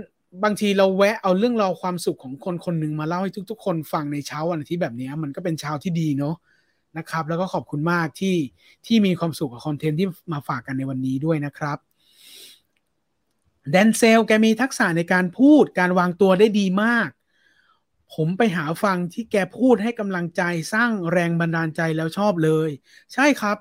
[0.44, 6.34] บางทีเราแวะเอาเรื่องราวความสุขของคนคนหนึ่งมาเล่าให้ทุก ๆ คนฟังในเช้าวันอาทิตย์แบบนี้มันก็เป็นเช้าที่ดีเนาะ
[6.98, 8.36] นะครับ แล้วก็ขอบคุณมากที่
[8.86, 11.78] ที่มีความสุขกับคอนเทนต์ที่มาฝากกันในวันนี้ด้วยนะครับ
[13.70, 17.08] แดนเซลแกมีทักษะในการพูดการวางตัวได้ดีมาก
[18.14, 20.42] ผมไปหาฟังที่แกพูดให้กำลังใจ
[20.74, 22.70] สร้างแรงบันดาลใจแล้วชอบเลย
[23.14, 23.56] ใช่ครับ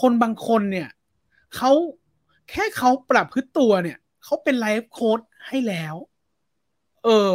[0.00, 0.88] คนบางคนเนี่ย
[1.56, 1.72] เขา
[2.50, 5.94] แค่เขาปรับพฤติตัวเนี่ยเขาเป็นไลฟ์โค้ดให้แล้ว
[7.04, 7.30] เออ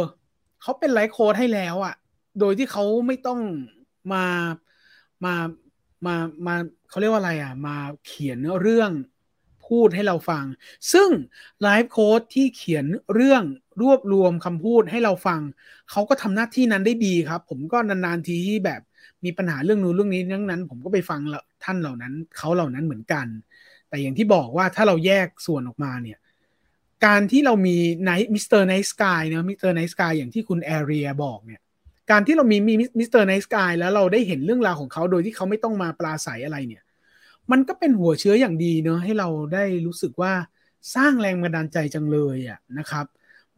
[0.62, 1.94] เขาเป็นไลฟ์โค้ดให้แล้วอะ่ะ
[2.40, 3.40] โดยที่เขาไม่ต้อง
[4.12, 4.26] มา
[5.24, 5.34] มา
[6.06, 6.14] มา
[6.46, 6.54] มา
[6.88, 7.76] เขาเรียกว่าอะไรอะ่ะ มา
[8.06, 8.90] เขียนเรื่อง
[9.66, 10.44] พูดให้เราฟัง
[10.92, 11.08] ซึ่ง
[11.62, 13.42] ไลฟ์โค้ดที่เขียนเรื่อง
[13.80, 15.40] รวบรวมคำพูดให้เราฟัง
[15.90, 18.80] เขาก็ทำหน้าที่นั้นได้ดีครับ ผมก็นานๆทีที่แบบ
[19.24, 21.20] มีปัญหาเรื่องนู้นเรื่องนี้เรื่องนั้น ผมก็ไปฟัง
[21.64, 23.26] ท่านเหล่านั้นเขาเหล่านั้นเหมือนกัน
[23.88, 26.18] แต่อย่างที่บอกว่าถ้าเราแยกส่วนออกมาเนี่ย
[27.06, 28.62] การที่เรามี Nice Mr.
[28.62, 29.72] Nice Guy เนาะ Mr.
[29.72, 31.60] Nice Guy อย่างที่คุณแอเรียบอกเนี่ย
[32.10, 33.22] การที่เรามีมี Mr.
[33.22, 36.82] Nice Guy แล้วเราได้เห็นเรื่องราวของเขาโดยที่เขาไม่ต้องมาปราศรัยอะไรเนี่ย
[37.50, 40.32] มันก็เป็นหัวเชื้ออย่างดีเนาะให้เราได้รู้สึกว่า
[40.94, 43.06] สร้างแรงบันดาลใจจังเลยอะนะครับ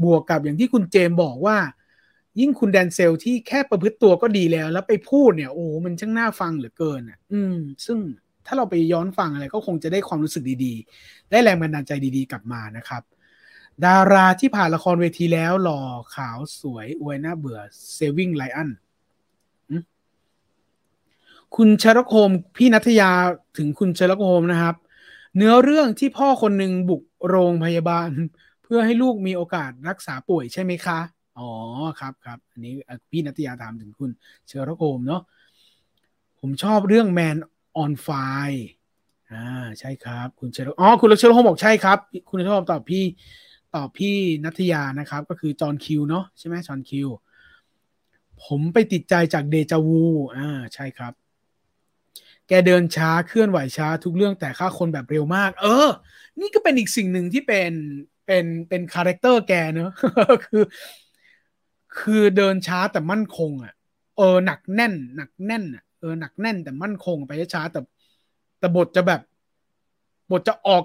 [0.05, 1.57] บวกกับอย่างที่คุณเจมบอกว่า
[2.41, 7.57] ยิ่งคุณแดนเซลที่แค่ประพฤติตัวก็ดีแล้ว แล้วไปพูดเนี่ยโอ้มันช่างน่าฟังเหลือเกินอะ อืม
[7.87, 7.99] ซึ่ง
[8.47, 13.03] ถ้าเราไปย้อนฟังอะไรก็คงจะได้ความรู้สึกดีๆ ได้แรงบันดาลใจดีๆ กลับมานะครับ
[13.85, 15.81] ดาราที่ผ่านละครเวทีแล้วหล่อ
[16.15, 17.59] ขาวสวยอวยหน้าเบื่อ
[17.97, 18.69] Saving Lion
[21.57, 23.11] คุณชรโคมพี่นัทยา
[23.57, 24.77] ถึงคุณชรโคมนะครับ
[25.37, 28.11] เนื้อเรื่องที่พ่อคนหนึ่งบุกโรงพยาบาล
[28.75, 30.99] พื่อให้ลูกมีโอกาสรักษาป่วยใช่ไหมคะ
[31.39, 31.51] อ๋อ
[32.01, 32.75] ครับครับอันนี้
[33.11, 34.11] พี่นัทยาถามถึงคุณ
[34.47, 35.23] เชอร์โคมเนาะ
[36.41, 37.39] ผมชอบเรื่อง Man
[37.83, 38.63] on Fire
[39.33, 39.47] อ่า
[39.79, 43.05] ใช่ครับ คุณเชลอ๋อคุณเชลโฮมบอกใช่ครับ คุณเชลโฮมตอบพี่
[43.75, 47.09] ตอบพี่นัทยานะครับ ก็คือ John Q เนาะใช่ไหม John Q
[48.45, 50.03] ผมไปติดใจจากเดจาวู
[50.37, 51.13] อ่าใช่ครับ
[52.49, 55.89] แกเดินช้าเคลื่อนไหวช้าทุกเรื่องแต่ฆ่าคนแบบเร็วมาก เออ
[56.41, 57.73] นี่ก็เป็นอีกสิ่งหนึ่งที่เป็น
[58.33, 59.93] เป็นเป็น character แกเนอะ
[60.47, 60.65] คือ
[61.99, 63.75] คือเดินช้าแต่มั่นคง อะ
[64.17, 67.81] เออหนักแน่น หนักแน่นอะเออหนักแน่นแต่มั่นคงไปช้าแต่
[68.59, 69.21] แต่บทจะแบบ
[70.31, 70.83] บทจะออก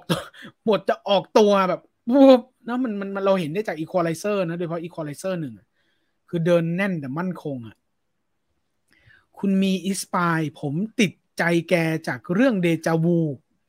[0.69, 5.53] บทจะออกตัวแบบปุ๊บนะมันมันเราเห็นได้จากอีควอไลเซอร์นะโดยเฉพาะอีควอไลเซอร์หนึ่ง
[6.29, 7.75] คือเดินแน่นแต่มั่นคงอะ
[9.37, 11.75] คุณมี inspire ผมติดใจแก
[12.07, 13.19] จากเรื่องเดจาวู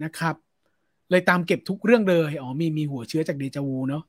[0.05, 0.35] นะครับ
[1.11, 4.05] เลยตามเก็บทุกเรื่องเลยอ๋อมีมีหัวเชื้อจากเดจาวูเนาะ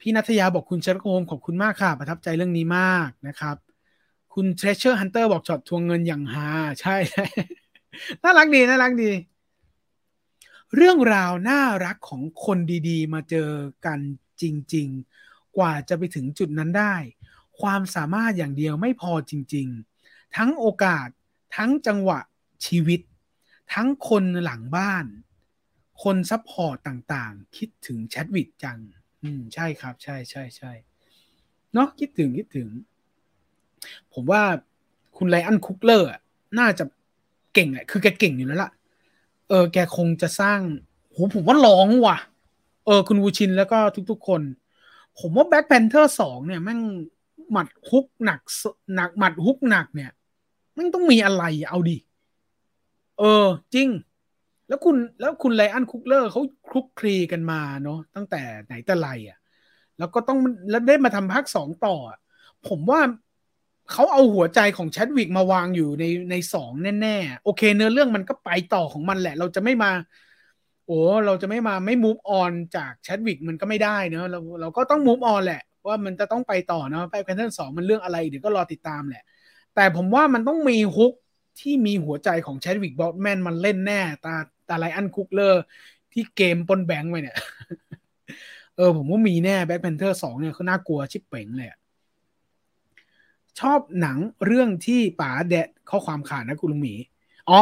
[0.00, 3.56] พี่นัทยาบอกคุณเชลโคมขอบคุณมากค่ะ ประทับใจเรื่องนี้มากนะครับ
[4.34, 6.48] คุณ Treasure Hunter บอกช็อตทวงเงินอย่างฮา
[6.80, 6.96] ใช่
[8.22, 9.10] น่ารักดีน่ารักดี
[10.76, 13.50] เรื่องราวน่ารักของคนดีๆ มาเจอ
[13.86, 14.00] กัน
[14.42, 14.44] จ
[14.74, 14.88] ริง
[15.22, 16.94] ๆ กว่าจะไปถึงจุดนั้นได้
[17.60, 19.66] ความสามารถอย่างเดียวไม่พอจริง
[20.02, 21.08] ๆ ทั้งโอกาส
[21.56, 22.20] ทั้งจังหวะ
[22.66, 23.00] ชีวิต
[23.74, 25.04] ทั้งคนหลังบ้าน
[26.02, 28.78] คน support ต่างๆ คิดถึงแชดวิกจัง
[29.24, 30.72] อืม ใช่ครับ ใช่ใช่ใช่
[31.72, 32.68] เนาะคิดถึงคิดถึง
[34.12, 34.42] ผมว่า
[35.16, 36.08] คุณไรอันคุกเลอร์
[36.58, 36.84] น่าจะ
[37.54, 38.70] เก่งแหละคือแกเก่งอยู่แล้วล่ะ
[39.48, 40.60] เออ แกคงจะสร้าง
[41.10, 42.18] โหผมว่าร้องว่ะ
[42.86, 43.78] เออ คุณวูชินแล้วก็
[44.10, 44.42] ทุกๆคน
[45.18, 46.80] ผมว่า Black Panther สองเนี่ยแม่ง
[47.50, 48.40] หมัดฮุกหนัก
[48.94, 50.10] หนักหมัดฮุกหนักเนี่ย
[50.74, 51.98] แมันต้องมีอะไรเอาดิ
[53.18, 53.88] เออ จริง
[54.68, 59.38] แล้วคุณแล้วคุณไรอันคุกเลอร์เขาคลุกคลีกันมาเนาะตั้งแต่ไหนแต่ไรอะ
[59.98, 60.38] แล้วก็ต้อง
[60.70, 61.96] แล้วได้มาทำภาคสองต่อ
[62.68, 63.00] ผมว่า
[63.92, 66.72] เขาเอาหัวใจของแชดวิกมาวางอยู่ในในสอง
[67.02, 69.90] แน่ๆ โอเค เนื้อเรื่องมันก็ไปต่อของมันแหละ เราจะไม่มา
[70.86, 79.24] โอ้เราจะไม่มาไม่ move on จากแชดวิกมันก็ไม่ได้เนาะเราเราก็ต้อง move on แหละ ว่ามันจะต้องไปต่อเนาะไป Panther สองมันเรื่องอะไรเดี๋ยวก็รอติดตามแหละ
[79.74, 81.12] แต่ผมว่ามันต้องมี hook
[81.60, 84.36] ที่มีหัวใจของแชดวิกบอสแมนมันเล่นแน่ ตา
[84.68, 85.62] ตาไรอันคุกเลอร์
[86.12, 87.36] ที่เกมปนแบงค์ไปเนี่ย
[88.76, 91.68] เออผมว่ามีแน่ Black Panther สองเนี่ยเขาน่ากลัวชิบเป๋งเลย
[93.60, 96.94] ชอบหนังเรื่องที่ป๋าแดดข้อความขาดนะคุณลุงหมี
[97.50, 97.60] อ๋อ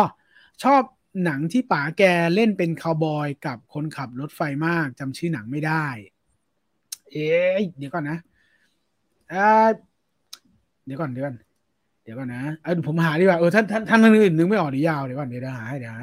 [0.64, 0.82] ชอบ
[1.24, 2.02] หนังที่ป๋าแก
[2.34, 5.86] เล่นเป็นคาวบอยกับคนขับรถไฟมากจำชื่อหนังไม่ได้
[7.10, 8.18] เอ๊ะเดี๋ยวก่อนนะ
[10.84, 11.36] เดี๋ยวก่อนเดี๋ยวก่อน
[12.02, 16.00] เดี๋ยวก่อนนะเออผมหาดีกว่าเออท่านท่านท่านอื่นนึกไม่ออกดียาวเดี๋ยวก่อนเดี๋ยวหาให้เดี๋ยวหา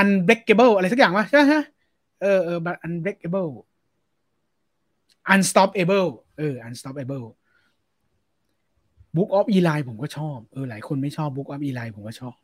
[0.00, 1.44] unbreakable อะไรสักอย่างวะใช่ไหม
[2.22, 3.50] เออเออ but unbreakable
[5.32, 7.26] unstoppable เออ unstoppable
[9.16, 12.34] Book of Eli ผมก็ชอบ เออ หลายคนไม่ชอบ Book of Eli ผมก็ชอบ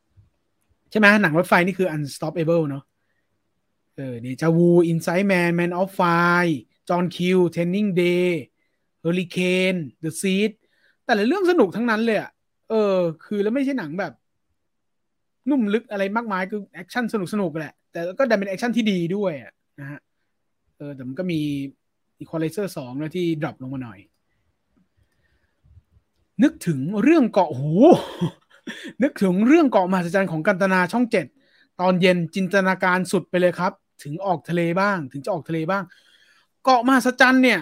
[0.90, 2.84] ใช่ไหมหนังรถไฟนี่คือ unstoppable เนาะ
[3.96, 6.54] เออเดจาวู Inside Man Man of Fire
[6.88, 7.18] John Q
[7.54, 8.30] Training Day
[9.02, 10.50] Hurricane The Seed
[11.04, 12.30] แต่ละเรื่องสนุกทั้งนั้นเลยอะ
[12.70, 14.12] เออ คือแล้วไม่ใช่หนังแบบ
[15.48, 19.32] นุ่มลึกอะไรมากมายคือ action สนุกสนุกแหละ แต่ก็ดันเป็น action ที่ดีด้วย
[19.80, 20.00] นะฮะ
[20.76, 21.40] เออแต่มันก็มี
[22.20, 23.98] Equalizer 2นะที่ดรอปลงมาหน่อย
[26.42, 27.72] นึกถึงเรื่องเกาะหู
[29.02, 31.26] นึกถึงเรื่องเกาะมหัศจรรย์ของกันตนาช่องเจ็ด
[31.80, 35.82] ตอนเย็นจินตนาการสุดไปเลยครับ ถึงออกทะเลบ้าง ถึงจะออกทะเลบ้าง
[36.64, 37.60] เกาะมหัศจรรย์เนี่ย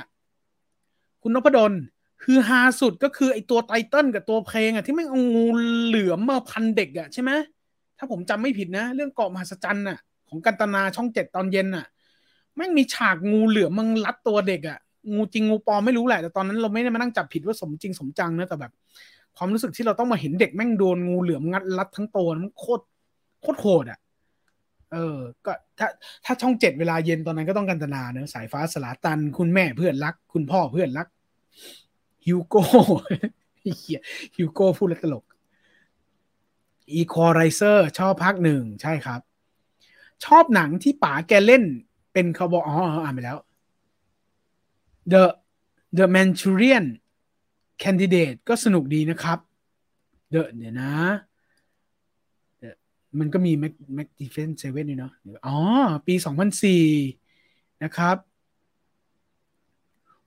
[1.23, 1.73] คุณนพดล
[2.23, 5.47] คือฮาสุดก็คือไอตัวไตเติ้ลกับตัวเพลงอะที่ไม่เอางู
[5.87, 7.31] เหลือมมาพันเด็กอะใช่ไหม
[7.99, 11.86] ถ้าผมจำไม่ผิดนะ เรื่องเกาะมหัศจรรย์อะของกันตนาช่องเจ็ดตอนเย็นอะ
[12.57, 14.78] แม่งมีฉากงูเหลือมมันรัดตัวเด็กอะ
[15.15, 18.73] งูจริงงูปลอมไม่รู้แหละ แต่ตอนนั้นเราไม่ได้มานั่งจับผิดว่าสมจริงสมจังนะแต่แบบ
[19.36, 22.85] ความรู้สึกที่เราต้องมาเห็นเด็กแม่งโดนงูเหลือมงัดรัดทั้งตัวมันโคตร
[23.43, 23.99] โคตรโหดอะ
[24.93, 25.89] เออ ก็ถ้า
[26.25, 31.07] ถ้าช่องเจ็ดเวลาเย็นตอนนั้นก็ต้องกันตนาเนอะสายฟ้าสลาตัน คุณแม่เพื่อนรัก คุณพ่อเพื่อนรัก
[32.27, 32.62] ฮิวโก้
[33.78, 34.01] เฮีย
[34.36, 35.25] ฮิวโก้พูดแล้วตลก
[36.92, 39.20] อีควอไรเซอร์ชอบภาคหนึ่งใช่ครับ
[40.25, 41.65] ชอบหนังที่ป๋าแกเล่น
[42.12, 43.39] เป็นเขาบอกอ๋ออ่านไปแล้ว
[45.12, 45.25] The
[45.99, 46.86] The Manchurian
[47.83, 49.39] Candidate ก็สนุกดีนะครับ
[50.33, 50.92] The เดี๋ยวนะ
[53.18, 55.12] มันก็มี Mac Mac Defense 7นี่เนาะ
[55.47, 55.57] อ๋อ
[56.07, 56.15] ปี
[56.99, 58.17] 2004 นะครับ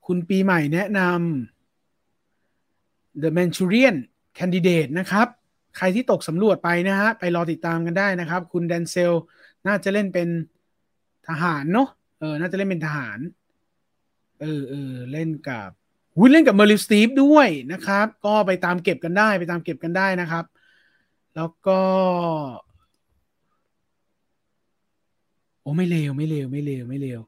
[0.06, 3.96] คุณปีใหม่แนะนำ The Manchurian
[4.38, 5.28] Candidate นะครับ
[5.76, 9.12] ใครที่ตกสำรวจไปนะฮะ ไปรอติดตามกันได้นะครับ คุณแดนเซล
[9.66, 10.28] น่าจะเล่นเป็น
[11.28, 11.88] ทหารเนาะ
[12.20, 13.18] เออ น่าจะเล่นเป็นทหาร
[14.40, 15.70] เออเออเล่นกับ
[16.18, 20.44] วุ้นเล่นกับ Meryl Streep ด้วยนะครับ ก็ไปตามเก็บกันได้ไปตามเก็บกันได้นะครับ
[21.36, 21.80] แล้วก็
[25.60, 27.20] โอ้ไม่เลวไม่เลวไม่เลวไม่เลว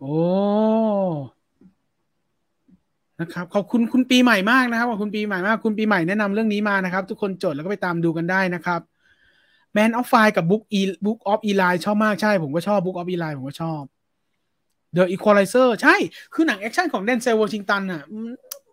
[0.00, 0.18] โอ้
[3.20, 8.80] นะครับขอบคุณคุณปีใหม่มากนะครับขอบคุณปีใหม่มากคุณปีใหม่แนะนำเรื่องนี้มานะครับ ทุกคนจดแล้วก็ไปตามดูกันได้นะครับ
[9.76, 13.82] Man of Fire กับ Book E Book of Eli ชอบมากใช่ ผมก็ชอบ Book of Eli ผมก็ชอบ
[14.96, 15.96] The Equalizer ใช่
[16.34, 18.02] คือหนังแอคชั่นของเดนเซลวอชิงตันอะ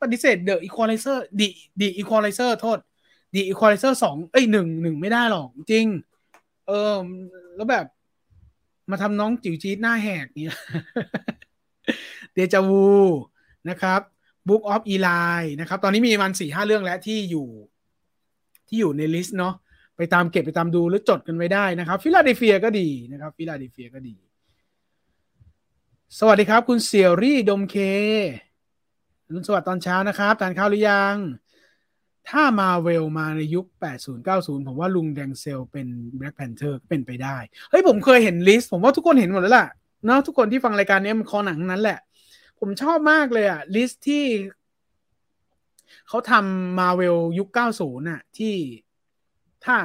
[0.02, 1.48] ปฏิเสธ The Equalizer The
[1.80, 2.78] The Equalizer โทษ
[3.36, 5.86] The Equalizer สองเอ้ยหนึ่งหนึ่งไม่ได้หรอกจริง
[6.68, 6.96] เออ
[7.56, 7.86] แล้วแบบ
[8.92, 10.58] มาทำน้องจิ๋วจี๊ดหน้าแหกเนี่ย
[12.34, 12.86] เดจาวู
[13.70, 14.02] นะครับ
[14.48, 17.48] Book of Eli นะครับ ตอนนี้มีมันสี่ห้าเรื่องแล้วที่อยู่
[18.68, 19.54] ที่อยู่ใน list เนาะ
[19.98, 24.16] ไปตามเก็บไปตามดูหรือจดกันไว้ได้นะครับฟิลาเดลเฟียก็ดีนะครับฟิลาเดลเฟียก็ดี
[26.20, 27.76] สวัสดีครับ คุณเซียรี่ดมเค
[29.32, 31.16] รุนสวัสดีตอนเช้านะครับทานข้าวหรือยัง
[32.30, 33.66] ถ้ามาเวลมาในยุค
[34.16, 35.88] 80-90 ผมว่าลุงเดนเซลเป็น
[36.20, 37.38] Black Panther ก็เป็นไปได้
[37.70, 39.68] เฮ้ยผมเคยเห็น list ผมว่าทุกคนเห็นหมดแล้วล่ะ
[40.06, 42.00] เนาะทุกคนที่ฟังรายการนี้มันคอหนังนั้นแหละ
[42.60, 44.26] ผมชอบมากเลยอะ list ที่
[46.08, 48.56] เขาทำมาเวลยุค 90น่ะ ที่
[49.66, 49.76] ถ้า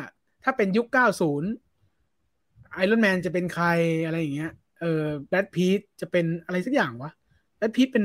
[0.43, 3.67] ถ้าเป็นยุค 90 Iron Man จะเป็นใคร
[4.07, 7.11] อะไรอย่างเงี้ย เออแบรดพิตต์จะเป็นอะไรสักอย่างวะ
[7.59, 8.05] แบรดพิตต์เป็น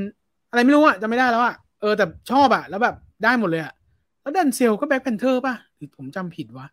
[0.50, 3.74] อะไรไม่รู้อะจะไม่ได้แล้วอะเออ แต่ชอบอะแล้วแบบได้หมดเลยอะ
[4.22, 6.68] แล้วดันเซลก็ Black Panther ป่ะหรือผมจำผิดวะ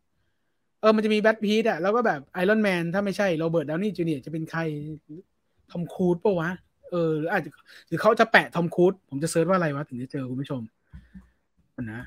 [0.80, 4.60] เออมันจะมีแบรดพิตต์อะแล้วก็แบบ Iron Man ถ้าไม่ใช่โรเบิร์ตดาวนี่จูเนียร์จะเป็นใคร
[5.70, 6.50] ทอมครูซปะวะ
[6.92, 7.50] เออหรืออาจจะ
[7.88, 10.60] หรือเขาจะแปะทอมครูซผมจะ search ว่าอะไรวะถึงจะเจอคุณผู้ชม
[11.92, 12.02] นะ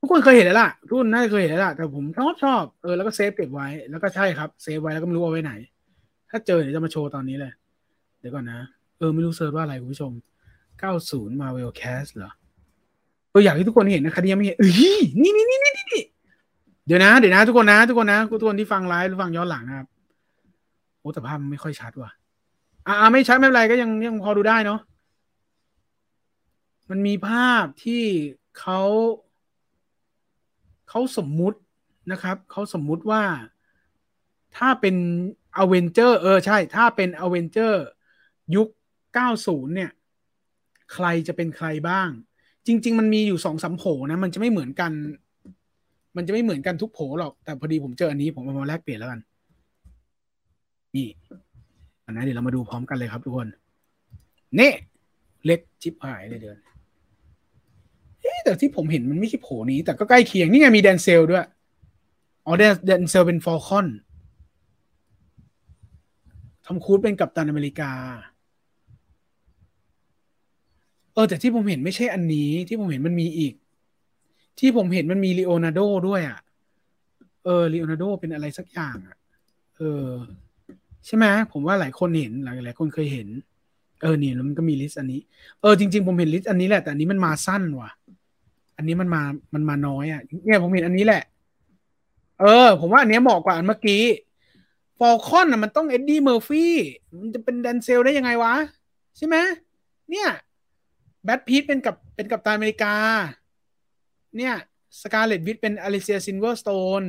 [0.00, 5.52] ทุกคนเคยเห็นแล้วล่ะทุกคนน่าจะเคยเห็นแล้วล่ะแต่ผมชอบชอบเออแล้วก็ save เก็บไว้แล้วก็ใช่ครับ save ไว้แล้วก็ไม่รู้เอาไว้ไหน
[6.30, 7.52] ถ้าเจอเดี๋ยวจะมาโชว์ตอนนี้เลย
[8.20, 8.58] เดี๋ยวก่อนนะ
[8.98, 10.12] เออไม่รู้เซิร์ชว่าอะไรคุณผู้ชม
[10.80, 12.32] 90 Marvel Cast เหรอ
[13.30, 14.72] เอออยากให้ทุกคนเห็นนะคดียังไม่เห็นเอ้ย
[15.22, 16.02] นี่นี่นี่นี่นี่
[16.86, 19.86] เดี๋ยวนะ เดี๋ยวนะ ทุกคนนะ ทุกคนนะทุกคนที่ฟังไลฟ์หรือฟังย้อนหลังนะครับ
[21.00, 22.10] โอ้แต่ภาพมันไม่ค่อยชัดว่ะ
[22.86, 24.80] อ่าไม่ชัดไม่เป็นไรก็ยังยังพอดูได้เนาะ
[26.90, 28.04] มันมีภาพที่
[28.58, 28.80] เขา
[30.88, 31.58] เขาสมมุติ
[32.12, 33.22] นะครับเขาสมมุติว่า
[34.56, 34.96] ถ้าเป็น
[35.58, 37.84] อเวนเจอร์เออใช่ ถ้าเป็นอเวนเจอร์
[38.56, 38.68] ยุค
[39.20, 39.90] 90 เนี่ย
[40.92, 42.08] ใครจะเป็นใครบ้าง
[42.66, 44.92] จริง ๆ มันมีอยู่สองสามโผนะ มันจะไม่เหมือนกัน
[46.16, 49.20] มันจะไม่เหมือนกันทุกโผหรอก แต่พอดีผมเจออันนี้ผมเอามาแลกเปลี่ยนแล้วกัน
[50.96, 51.08] นี่
[52.06, 53.48] อันนั้นเดี๋ยวเรามาดูพร้อมกันเลยครับทุกคน
[54.58, 54.72] นี่
[55.44, 56.58] เล็กชิปหายเลยเดือน
[58.44, 61.46] แต่ที่ผมเห็นมันไม่ใช่โผนี้ แต่ก็ใกล้เคียง นี่ไงมีแดนเซลด้วย
[62.46, 62.52] อ๋อ
[62.86, 63.86] แดนเซลเป็น Falcon
[66.64, 67.92] ทอมครูซเป็นกัปตันอเมริกา
[71.14, 73.54] เออ แต่ที่ผมเห็นไม่ใช่อันนี้ ที่ผมเห็นมันมีอีก
[74.58, 76.40] ที่ผมเห็นมันมีลีโอนาร์โดด้วยอะ
[77.44, 79.16] เออลีโอนาร์โดเป็นอะไรสักอย่างอะ
[79.76, 80.06] เออ
[81.06, 83.28] ใช่ไหมผมว่าหลายคนเห็นหลายหลายคนเคยเห็น
[84.02, 85.20] เออนี่แล้วมันก็มี list อันนี้
[85.60, 87.90] เออจริง ๆ ผมเห็น list อันนี้แหละแต่อันนี้มันมาสั้นว่ะ
[88.76, 89.22] อันนี้มันมา
[89.54, 91.22] มันมาน้อยอะเนี่ยผมเห็นอันนี้แหละ
[92.40, 94.04] เออ ผมว่าอันนี้เหมาะกว่าอันเมื่อกี้
[94.98, 96.74] Falcon อะมันต้องเอ็ดดี้เมอร์ฟี่
[97.20, 98.54] มันจะเป็นแดนเซลได้ยังไงวะ
[99.16, 99.36] ใช่ไหม
[100.10, 100.28] เนี่ย
[101.24, 102.94] แบรดพิตต์เป็นกับเป็นกัปตันอเมริกา
[104.36, 104.54] เนี่ย
[105.00, 107.02] Scarlet Witch เป็นอลิเซียซิลเวอร์สโตน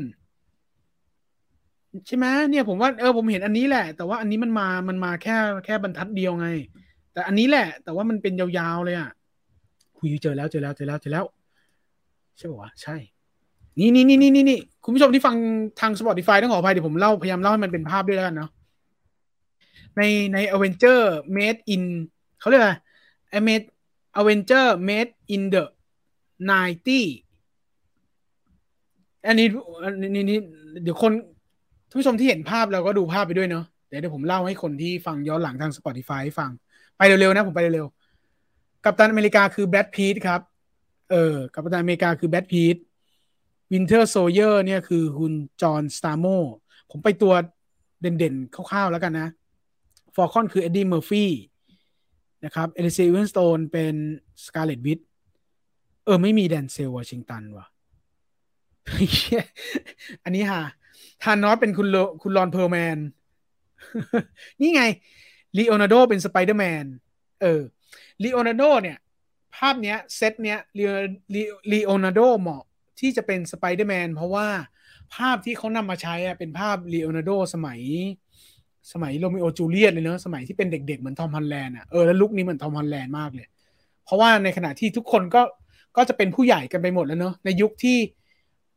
[2.07, 6.47] ใช่ไหมเนี่ยผมว่าเออผมเห็นอันนี้แหละ แต่ว่าอันนี้มันมามันมาแค่แค่บรรทัดเดียวไง
[7.13, 9.09] แต่อันนี้แหละ แต่ว่ามันเป็นยาวๆเลยอะ
[9.97, 11.25] คุยเจอแล้วเจอแล้วเจอแล้วเจอแล้ว
[12.37, 12.95] ใช่ป่าวะใช่
[13.79, 15.35] นี่นี่นี่นี่นี่คุณผู้ชมที่ฟัง
[15.79, 18.51] ทาง Spotify ต้องขออภัยเดี๋ยวผมเล่าพยายามเล่าให้มันเป็นภาพด้วยแล้วกันเนาะ
[19.97, 20.01] ใน
[20.33, 20.99] ใน Avenger
[21.37, 21.83] Made in
[22.39, 22.71] เขาเรียกอะไร
[23.47, 23.65] Made
[24.19, 25.63] Avenger Made in the
[26.49, 27.27] 90
[29.27, 29.47] อันนี้
[30.13, 30.39] นี่นี่
[30.83, 36.49] เดี๋ยวท่านผู้ชมที่เห็นภาพเราก็ดูภาพไปด้วยเนาะเดี๋ยวเดี๋ยวผมเล่าให้คนที่ฟังย้อนหลังทาง Spotify ฟัง
[36.97, 40.41] ไปเร็วๆนะผมไปเร็วๆกัปตันอเมริกาคือแบรดพิตต์ครับ
[41.11, 46.25] เออกัปตันอเมริกาคือแบรดพิตต์ Winter Soldier เนี่ยคือคุณจอห์นสตามอส
[46.91, 47.33] ผมไปตัว
[48.01, 49.27] เด่นๆคร่าวๆแล้วกันนะ
[50.15, 51.31] Falcon คือเอ็ดดี้เมอร์ฟี่
[52.45, 53.95] นะครับอลิเซียซิลเวอร์สโตนเป็น
[54.45, 54.99] Scarlet Witch
[56.05, 57.65] เออ ไม่มีแดนเซลวอชิงตันว่ะ
[60.23, 60.61] อันนี้ฮะ
[61.23, 61.87] Thanos เป็นคุณ
[62.21, 62.97] คุณรอนเพิร์ลแมน
[64.61, 64.83] นี่ไง
[65.57, 66.85] ลีโอนาร์โดเป็นสไปเดอร์แมน
[67.41, 67.61] เออ
[68.23, 68.97] ลีโอนาร์โดเนี่ย
[69.55, 70.59] ภาพเนี้ยเซตเนี้ย
[71.71, 72.63] ลีโอนาร์โดเหมาะ
[72.99, 74.47] ที่จะเป็นสไปเดอร์แมน เพราะว่า
[75.15, 77.81] ภาพที่เขานำมาใช้เป็นภาพลีโอนาร์โดสมัย
[78.93, 83.47] สมัยโรมิโอจูเลียตเลยเนอะสมัยที่เป็นเด็กๆ เหมือนทอมฮอลแลนด์อะเออแล้ว look นี้เหมือนทอมฮอลแลนด์มากเลย
[84.05, 85.41] เพราะว่าในขณะที่ทุกคนก็
[85.97, 87.97] ก็จะเป็นผู้ใหญ่กันไปหมดแล้วเนอะในยุคที่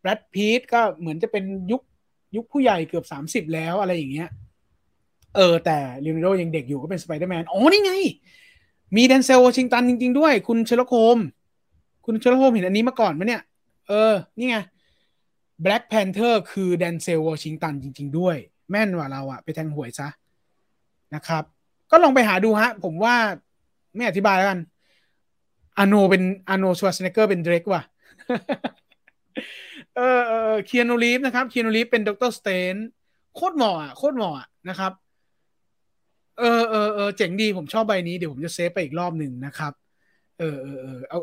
[0.00, 1.83] แบรดพิตต์ก็เหมือนจะเป็นยุค
[2.36, 4.28] ยุคผู้ใหญ่เกือบสามสิบแล้วอะไรอย่างเงี้ย
[5.36, 7.92] เออ แต่ลีโอนาร์โดยังเด็กอยู่ก็เป็นสไปเดอร์แมน อ๋อ นี่ไง
[8.97, 11.18] มีแดนเซลวอชิงตันจริง ๆ ด้วย คุณเชลโคม
[12.07, 13.42] คุณเชลโคมเห็นอันนี้มาก่อนไหมเนี่ย
[13.89, 14.58] เออ นี่ไง
[15.65, 18.36] Black Panther คือแดนเซลวอชิงตันจริง ๆ ด้วย
[18.70, 20.08] แม่นว่าเราอะไปแทงหวยซะ
[21.15, 21.44] นะครับ
[21.90, 23.15] ก็ลองไปหาดูฮะ ผมว่า
[23.97, 24.58] ไม่อธิบายแล้วกัน
[25.78, 27.82] อาร์โนลด์เป็นอาร์โนลด์ชวาร์เซเน็กเกอร์เป็น Drax ว่ะ
[29.99, 32.74] เออเออเคียนูรีฟนะครับเคียนูรีฟเป็น Doctor Strange
[33.35, 34.36] โคตรเหมาะอะโคตรเหมาะ
[34.68, 34.93] นะครับ
[36.39, 39.73] เออเออเออเจ๋งดีผมชอบใบนี้เดี๋ยวผมจะ save ไปอีกรอบหนึ่งนะครับ
[40.39, 41.18] เออเออเออเอา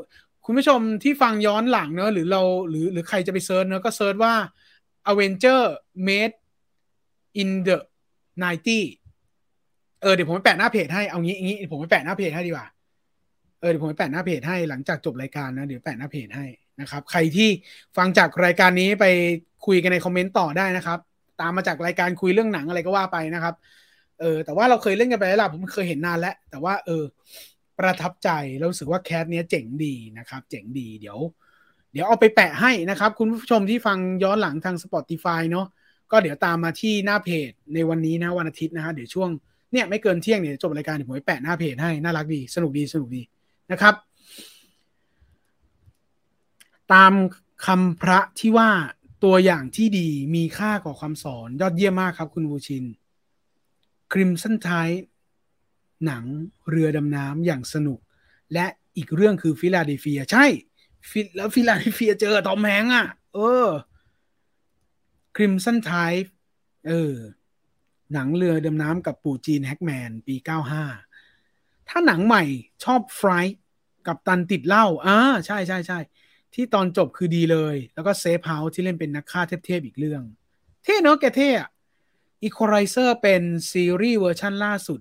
[0.45, 4.33] คุณผู้ชมที่ฟังย้อนหลังเนอะหรือเราหรือหรือใครจะไป search เนอะก็ search ว่า
[5.11, 5.61] Avenger
[6.07, 6.35] made
[7.41, 7.77] in the
[8.43, 12.67] 90 เออเดี๋ยวผมไปแปะหน้าเพจให้เอางี้งี้ผมไปแปะหน้าเพจให้ดีกว่า
[13.59, 16.45] เออเดี๋ยวผมไปแปะหน้าเพจให้หลังจากจบรายการนะเดี๋ยวแปะหน้าเพจให้
[16.81, 17.49] นะครับ ใครที่
[17.97, 19.05] ฟังจากรายการนี้ไป
[19.65, 20.99] คุยกันในคอมเมนต์ต่อได้นะครับ
[21.41, 23.55] ตามมาจากรายการคุยเรื่องหนังอะไรก็ว่าไปนะครับ
[24.19, 27.03] เออ แต่ว่าเราเคยเล่นกันไปแล้วล่ะผมเคยเห็นนานแล้ว แต่ว่า เออ
[27.79, 31.17] ประทับใจเราสึกว่าแคสเนี้ยเจ๋งดีนะครับ เจ๋งดีเดี๋ยว
[31.91, 35.67] เดี๋ยวเอาไปแปะให้นะครับ คุณผู้ชมที่ฟังย้อนหลังทาง Spotify เนาะ
[36.11, 39.29] ก็เดี๋ยวตามมาที่หน้าเพจในวันนี้นะวันอาทิตย์นะฮะเดี๋ยวช่วง
[39.71, 43.21] เนี่ยไม่เกินเที่ยงเนี่ยจบรายการเดี๋ยวผมไปแปะหน้าเพจให้น่ารักดีสนุกดีสนุกดี
[43.71, 43.93] นะครับ
[46.93, 47.13] ตาม
[47.65, 48.69] คำพระที่ว่า
[49.23, 52.85] ตัวอย่างที่ดีมีค่ากว่าความสอนยอดเยี่ยมมากครับคุณบูชิน
[54.11, 54.69] คริมสันไท
[56.05, 56.23] หนัง
[56.69, 57.99] เรือดำน้ำอย่างสนุก
[58.53, 58.65] และ
[58.97, 60.45] อีกเรื่องคือ Philadelphia ใช่
[61.35, 63.67] แล้ว Philadelphia เจอทอมแฮงค์อะ เออ
[65.35, 65.91] Crimson Tide
[66.87, 67.13] เออ
[68.13, 70.35] หนังเรือดำน้ำกับปู่จีนแฮกแมนปี
[71.11, 72.43] 95 ถ้าหนังใหม่
[72.83, 73.45] ชอบ Flight
[74.07, 75.99] กัปตันติดเหล้าอ่าใช่ใช่ใช่
[76.55, 80.21] ที่ตอนจบคือดีเลย แล้วก็ Safe House ที่เล่นเป็นนักฆ่าเทพๆอีกเรื่อง
[80.83, 81.69] เท่เนาะแกเท่อะ
[82.43, 84.99] อีควอไลเซอร์เป็นซีรีส์เวอร์ชันล่าสุด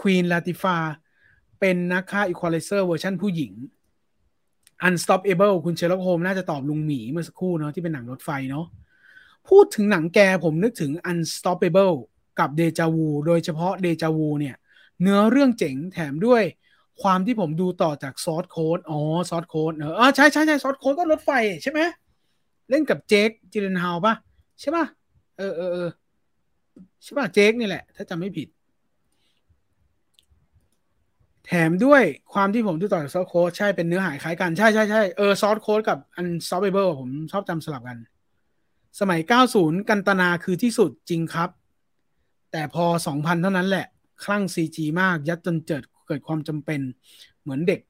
[0.00, 0.78] ควีนลาติฟา
[1.60, 3.52] เป็นนักฆ่าอีควอไลเซอร์เวอร์ชันผู้หญิง
[4.86, 8.66] Unstoppable คุณเชลล์โฮมน่าจะตอบลุงหมีเมื่อสักครู่เนาะที่เป็นหนังรถไฟเนาะ
[9.48, 11.94] พูดถึงหนังแกผมนึกถึง Unstoppable
[12.38, 14.56] กับเดจาวูโดยเฉพาะเดจาวูเนี่ย
[15.02, 16.42] เนื้อเรื่องเจ๋งแถมด้วย
[17.02, 21.30] ความที่ผมดูต่อจาก Source Code อ๋อ Source Code เนอใช่ใช่ใช่ Source Code ก็รถไฟ
[21.62, 21.80] ใช่ไหม
[22.70, 24.14] เล่นกับเจคจิเลนฮาวป่ะ
[24.60, 24.84] ใช่ป่ะ
[25.38, 25.88] เออเออเออ
[27.02, 28.48] ใช่ป่ะเจคนี่แหละ ถ้าจำไม่ผิด
[31.46, 32.02] แถมด้วย
[32.32, 37.98] ความที่ผมดูต่อจากซอสโค้ดใช่เป็นเนื้อหาคล้ายกันใช่ใช่ใช่เออซอสโค้ดกับอันซอฟเบอร์ผมชอบจำสลับกัน
[39.00, 39.20] สมัย
[39.54, 41.50] 90 กันตนาคือที่สุดจริงครับ
[42.52, 42.84] แต่พอ
[43.16, 43.86] 2000 เท่านั้นแหละ
[44.24, 46.80] คลั่ง CG มากยัดจนเจิด เกิดความจำเป็น
[47.42, 47.80] เหมือนเด็ก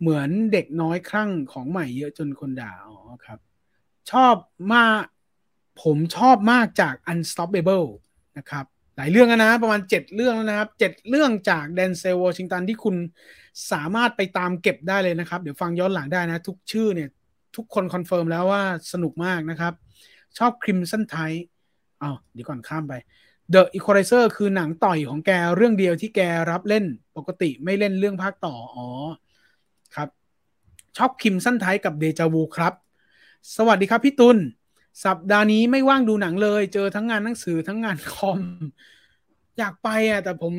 [0.00, 3.38] เหมือนเด็กน้อยคลั่งของใหม่เยอะจนคนด่าอ๋อครับ
[4.10, 4.34] ชอบ
[4.74, 5.02] มาก
[5.82, 7.86] ผมชอบมากจาก Unstoppable
[8.38, 8.64] นะครับ
[8.96, 12.96] หลายเรื่องนะประมาณ 7 เรื่องแล้วนะครับ 7 เรื่องจากแดนเซลวอชิงตันที่คุณ
[13.72, 17.10] สามารถไปตามเก็บได้เลยนะครับ เดี๋ยวฟังย้อนหลังได้นะ ทุกชื่อเนี่ย
[17.56, 18.62] ทุกคน confirm แล้วว่า
[18.92, 19.72] สนุกมากนะครับ
[20.38, 21.42] ชอบ Crimson Tide
[22.02, 22.94] อ้าวเดี๋ยวก่อนข้ามไป
[23.54, 26.20] The Equalizer คือหนังต่อยของแกเรื่องเดียวที่แก
[26.50, 26.84] รับเล่น
[27.16, 28.86] ปกติไม่เล่นเรื่องภาคต่อ อ๋อ
[29.94, 30.08] ครับ
[30.96, 32.72] ช็อบคิมสั้นไทยกับเดจาวูครับ
[33.56, 34.38] สวัสดีครับพี่ตุล
[35.04, 38.40] สัปดาห์นี้ไม่ว่างดูหนังเลย เจอทั้งงานหนังสือทั้งงานคอม
[39.58, 40.54] อยากไปอะ แต่ผม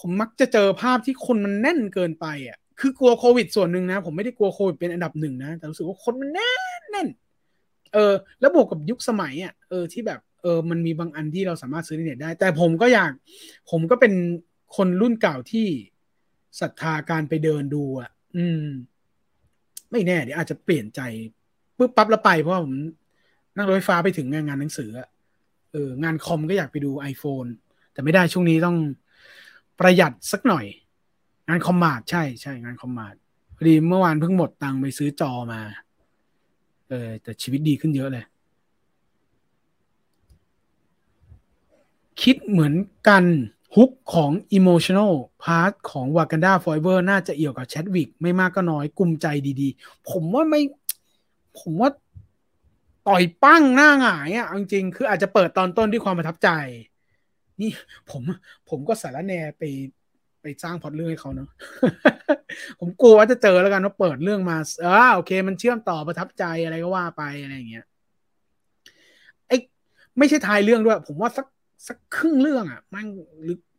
[0.00, 7.08] ผมมักจะเจอภาพที่คนมันแน่นเกินไปอะ คือกลัวโควิดส่วนหนึ่งนะ ผมไม่ได้กลัวโควิดเป็นอันดับหนึ่งนะ แต่รู้สึกว่าคนมันแน่นแน่น
[7.94, 13.12] เออ แล้วบวกกับยุคสมัยอะ เออที่แบบ เออมันมีบางอันที่เราสามารถซื้อในเน็ตได้ แต่ผมก็อยาก
[13.70, 14.12] ผมก็เป็น
[14.76, 15.66] คนรุ่นเก่าที่
[16.60, 18.64] ศรัทธาการไปเดินดูอะ อืม
[19.90, 21.00] ไม่แน่เดี๋ยวอาจจะเปลี่ยนใจ
[21.76, 22.74] ปุ๊บปั๊บแล้วไปเพราะผม
[23.56, 24.90] นั่งรถไฟฟ้าไปถึงงานงานหนังสือ
[25.72, 27.48] เอองานคอมก็อยากไปดู iPhone
[27.92, 28.76] แต่ไม่ได้ช่วงนี้ต้อง
[29.80, 30.64] ประหยัดสักหน่อย
[31.48, 33.14] งานคอมมาดใช่ใช่งานคอมมาด
[33.56, 35.60] พอดีเมื่อวานเพิ่งหมดตังค์ไปซื้อจอมา
[36.88, 38.24] เออแต่ชีวิตดีขึ้นเยอะเลย
[42.22, 42.74] คิดเหมือน
[43.08, 43.24] กัน
[43.76, 45.12] ฮุกของ emotional
[45.44, 49.26] part ของ Wakanda Forever น่าจะเอี่ยวกับแชดวิกไม่มากก็น้อยกุมใจ
[49.60, 50.60] ดีๆ ผมว่าไม่
[51.60, 51.90] ผมว่า
[53.08, 56.48] ต่อยปั้งหน้าหงายอะจริงๆคืออาจจะเปิดตอนต้นด้วยความประทับใจ
[57.60, 57.70] นี่
[58.10, 58.22] ผม
[58.68, 59.62] ผมก็สารแนไป
[60.42, 61.48] ไปสร้างพอดเรื่องให้เขาเนาะ
[62.80, 67.86] ผมกลัวว่าจะเจอแล้วกันว่าเปิดเรื่องมาเออโอเค มันเชื่อมต่อประทับใจอะไรก็ว่าไปอะไรอย่างเงี้ย
[69.48, 69.56] ไอ้
[70.18, 71.46] ไม่ใช่ทายเรื่องด้วย ผมว่าสัก
[71.88, 73.08] สักครึ่งเรื่องอะแม่ง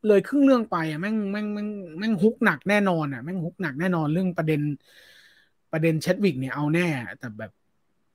[0.07, 4.61] เลยครึ่งเรื่องไปอะแม่งแม่งแม่งแม่งฮุกหนักแน่นอนอะแม่งฮุกหนักแน่นอนเรื่องประเด็น
[5.71, 6.87] ประเด็นเชดวิกเนี่ยเอาแน่
[7.19, 7.51] แต่แบบ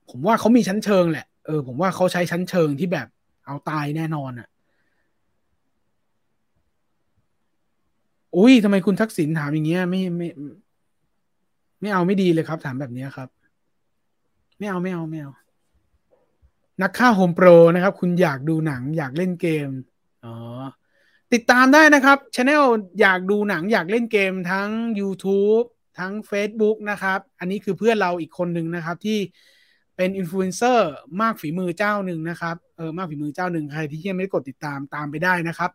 [0.09, 3.07] ผมว่าเขามีชั้นเชิงแหละเออผมว่าเขาใช้ชั้นเชิงที่แบบ
[3.45, 4.47] เอาตายแน่นอนอะ
[8.37, 10.27] อุ้ยทำไมคุณทักษิณถามอย่างเงี้ยไม่ไม่
[11.81, 13.29] ไม่เอาไม่ดีเลยครับ ถามแบบนี้ครับ
[14.57, 15.31] ไม่เอาไม่เอาไม่เอา
[16.81, 19.69] นักฆ่าโฮมโปรนะครับ คุณอยากดูหนังอยากเล่นเกม
[20.25, 20.35] อ๋อ
[21.33, 22.63] ติดตามได้นะครับช anel
[23.01, 25.65] อยากดูหนังอยากเล่นเกมทั้ง YouTube
[25.99, 29.19] ทั้ง Facebook นะครับ อันนี้คือเพื่อนเราอีกคนหนึ่งนะครับที่
[29.95, 30.89] เป็นอินฟลูเอนเซอร์
[31.21, 35.71] มากฝีมือเจ้าหนึ่งนะครับเออมากฝีมือเจ้าหนึ่งใครที่ยังไม่ได้กดติดตามตามไปได้นะครับ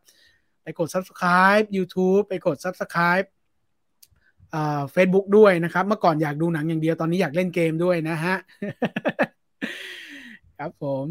[0.62, 3.26] ไปกด subscribe YouTube ไปกด subscribe
[4.50, 8.34] เอ่อ Facebook ด้วยนะครับ เมื่อก่อนอยากดูหนังอย่างเดียวตอนนี้อยากเล่นเกมด้วยนะฮะ
[10.58, 11.06] ครับผม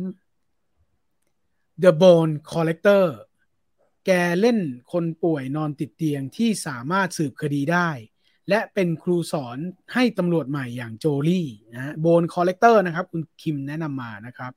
[1.83, 3.05] The Bone Collector
[4.05, 4.59] แกเล่น
[4.91, 7.89] คนป่วยนอนติดเตียงที่สามารถสืบคดีได้
[8.49, 9.57] และเป็นครูสอน
[9.93, 14.53] ให้ตำรวจใหม่อย่างโจลี่นะ Bone Collector นะครับ คุณคิมแนะนำมานะครับ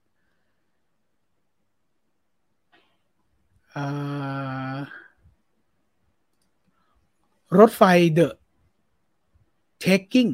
[7.58, 7.82] รถไฟ
[8.12, 10.28] The Taking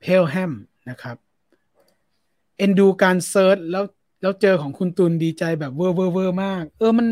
[0.00, 0.52] Pelham
[0.90, 1.16] นะครับ
[2.58, 3.84] เอ็นดูการ search แล้ว
[4.22, 7.06] แล้วเจอของคุณตุนดีใจแบบเวอร์เวอร์เวอร์มาก เออมัน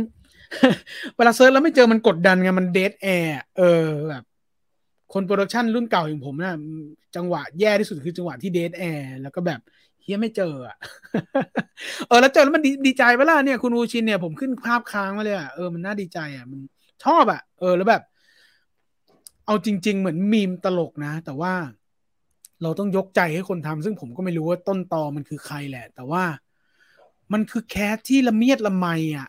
[1.16, 4.24] เวลา search แล้วไม่เจอมันกดดันไงมัน dead air เออแบบ
[5.12, 6.54] คน production รุ่นเก่าอย่างผมนะ
[7.16, 9.60] จังหวะแย่ที่สุดคือจังหวะที่ dead air แล้วก็แบบ
[10.02, 10.76] เฮียไม่เจออะ
[12.08, 16.60] เออแล้วเจอแล้วมันดีดีใจเวลาเนี่ยคุณอูชินเนี่ยผมขึ้นภาพค้างมาเลยอะเออมันน่าดีใจอะมัน
[17.04, 18.02] ชอบอะเออแล้วแบบ
[19.46, 21.52] เอาจริง ๆ เหมือนมีมตลกนะ แต่ว่า
[22.64, 26.24] เราต้องยกใจให้คนทำซึ่งผมก็ไม่รู้ว่าต้นตอมันคือใครแหละ แต่ว่า
[27.32, 28.86] มันคือแคสที่ละเมียดละไม
[29.16, 29.28] อะ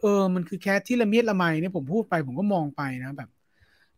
[0.00, 3.30] เออ มันคือแคสที่ละเมียดละไมเนี่ยผมพูดไปผมก็มองไปนะแบบ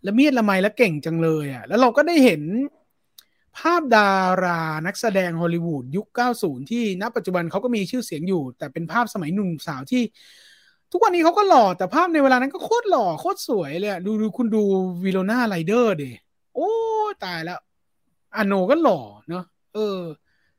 [0.07, 2.43] ละเมียดละไมแล้วเก่งจังเลยอะ แล้วเราก็ได้เห็น
[3.59, 4.11] ภาพดา
[4.45, 6.07] รานักแสดงฮอลลีวูดยุค
[6.39, 10.03] 90 ที่ณปัจจุบันเขาก็มีชื่อเสียงอยู่ แต่เป็นภาพสมัยหนุ่มสาวที่
[10.93, 14.63] ทุกวันนี้เขาก็หล่อ แต่ภาพในเวลานั้นก็โคตรหล่อ โคตรสวยเลยดูดูคุณดู
[15.05, 16.11] Winona Ryder ดิ
[16.55, 16.71] โอ้
[17.25, 17.61] ตายแล้ว
[18.37, 19.45] อโนก็หล่อเนาะ
[19.75, 19.99] เออ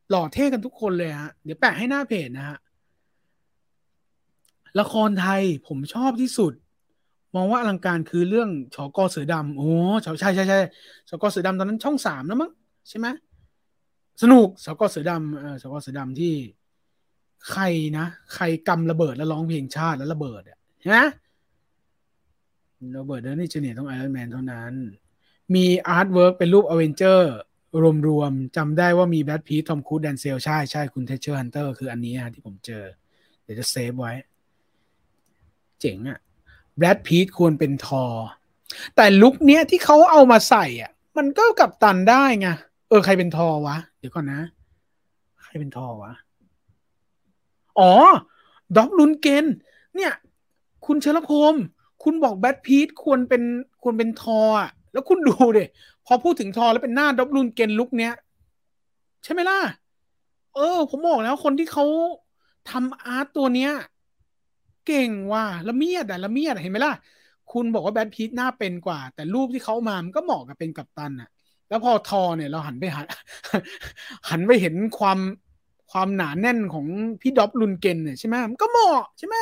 [0.09, 2.57] หล่อเท่กันทุกคนเลยฮะ เดี๋ยวแปะให้หน้าเพจนะฮะ
[4.79, 6.53] ละครไทยผมชอบที่สุด
[7.35, 9.69] มองว่าอลังการคือเรื่องชอกอเสือดำโอ้
[10.05, 10.59] ชใช่ใช่ใช่
[11.09, 12.51] ชอกอเสือดำตอนนั้นช่องสามแล้วมั้ง
[12.89, 13.07] ใช่ไหม
[14.21, 16.33] สนุกชอกอเสือดำเออชอกอเสือดำที่
[17.49, 17.63] ใคร
[17.97, 20.99] นะใครกำระเบิดแล้วร้องเพลงชาติแล้วระเบิดอะใช่ไหม
[22.97, 23.19] ระเบิด Downey Jr.
[23.21, 24.73] เนี่ยต้อง Iron Man เท่านั้น
[25.55, 27.33] มี artwork เป็นรูปอเวนเจอร์
[28.07, 32.83] รวมๆจำได้ว่ามี Brad Pitt Tom Cruise Denzel ใช่ใช่คุณ Treasure Hunter คืออันนี้ที่ผมเจอ
[33.43, 34.13] เดี๋ยวจะเซฟไว้
[35.79, 36.19] เจ๋งอะ
[36.77, 38.05] Brad Pitt ควรเป็นทอ
[38.95, 42.47] แต่ look เนี้ยที่เขาเอามาใส่อะ มันก็กัปตันได้ไง
[42.89, 44.41] เออใครเป็นทอวะ เดี๋ยวก่อนนะ
[45.43, 46.13] ใครเป็นทอวะ
[47.79, 47.91] อ๋อ
[48.75, 49.45] ด็อกลุนเกน
[49.95, 50.13] เนี่ย
[50.85, 51.55] คุณเชลพม
[52.03, 53.43] คุณบอกแบทพีทควรเป็น
[53.81, 55.59] ควรเป็นทออะ แล้วคุณดูเด
[56.05, 58.13] พอพูดถึงทอแล้วเป็นหน้าดอบลุนเกนลุกเนี้ย
[59.23, 59.59] ใช่ไหมล่ะ
[60.55, 61.85] เออ ผมบอกแล้วคนที่เขา
[62.71, 63.71] ทำอาร์ตตัวเนี้ย
[64.87, 66.93] เก่งว่ะละเมียดอะละเมียดเห็นไหมล่ะ
[67.51, 71.29] คุณบอกว่าแบทพีทหน้าเป็นกว่า แต่รูปที่เขามามันก็เหมาะกับเป็นกัปตันอะ
[71.69, 73.05] แล้วพอทอเนี่ยเราหันไปหัน
[74.29, 75.19] หันไปเห็นความ
[75.91, 76.85] ความหนาแน่นของ
[77.21, 79.35] พี่ Dolph Lundgren เนี่ยใช่ไหมมันก็เหมาะใช่ไหม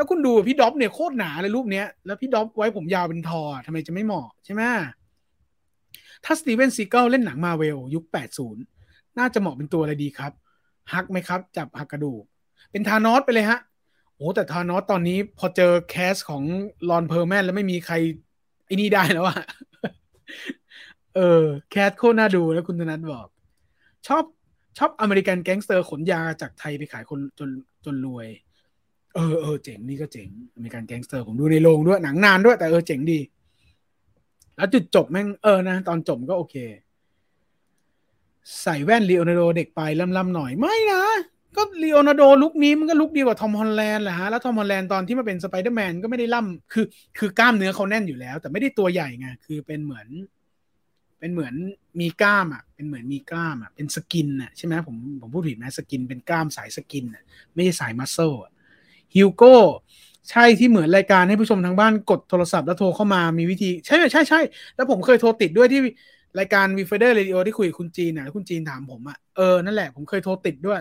[0.00, 4.62] แล้วคุณดูพี่ Dolph เนี่ยโคตรหนาเลยรูปเนี้ย แล้วพี่ Dolph ไว้ผมยาวเป็นทอทำไมจะไม่เหมาะใช่ไหม
[6.24, 8.04] ถ้า Steven Seagal เล่นหนังมาเวลยุค
[8.60, 10.32] 80 น่าจะเหมาะเป็นตัวอะไรดีครับ
[10.92, 12.22] ฮักไหมครับ จับหักกระดูก
[12.70, 13.58] เป็น Thanos ไปเลยฮะ
[14.16, 16.42] โอ้แต่ Thanos ตอนนี้พอเจอ cast ของ
[16.88, 17.94] Ron Perlman แล้วไม่มีใคร
[18.66, 19.38] ไอ้นี่ได้แล้วอะ
[21.16, 23.26] เออ cast โคตรน่าดูแล้วคุณธนัทบอก
[24.06, 24.24] ชอบ
[24.78, 27.50] ชอบ American Gangster ขนยาจากไทยไปขายคนจน
[27.84, 28.28] จนรวย
[29.14, 33.18] เออเออเจ๋งนี่ก็เจ๋ง American Gangster ผมดูในโรงด้วยหนังนานด้วยแต่เออเจ๋งดี
[34.56, 36.56] แล้วจุดจบแม่งเออนะ ตอนจบก็โอเค
[38.62, 41.04] ใส่แว่น Leonardo เด็กไปล่ำๆหน่อยไม่นะ
[41.56, 46.86] ก็ Leonardo look นี้มันก็ look ดีกว่า Tom Holland แหละฮะแล้ว Tom Holland ตอนที่มาเป็นสไปเดอร์แมนก็ไม่ได้ล่ำคือ
[47.18, 50.08] คือกล้ามเนื้อเขาแน่นอยู่แล้ว แต่ไม่ได้ตัวใหญ่ไงคือเป็นเหมือน
[51.18, 51.54] เป็นเหมือน
[52.00, 57.22] มีกล้ามอะ เป็นเหมือนมีกล้ามอะเป็น skin อะใช่ไหมผมผมพูดผิดไหม skin เป็นกล้ามสาย skin อะ
[57.54, 58.52] ไม่ใช่สาย muscle อะ
[59.16, 59.54] Hugo
[60.30, 64.40] ใช่ที่เหมือนรายการให้ผู้ชมทางบ้านกดโทรศัพท์แล้วโทรเข้ามามีวิธี ใช่ใช่ใช่
[64.76, 65.80] แล้วผมเคยโทรติดด้วยที่
[66.38, 70.80] รายการวีเฟเดอร์เรดิโอที่คุยกับคุณจีนอะคุณจีนถามผมอะเออนั่นแหละผมเคยโทรติดด้วย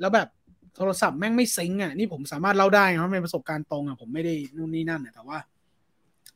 [0.00, 0.28] แล้วแบบ
[0.76, 5.38] โทรศัพท์แม่งไม่ซิงอะนี่ผมสามารถเล่าได้เพราะเป็นประสบการณ์ตรงอะผมไม่ได้นู่นนี่นั่นอะแต่ว่า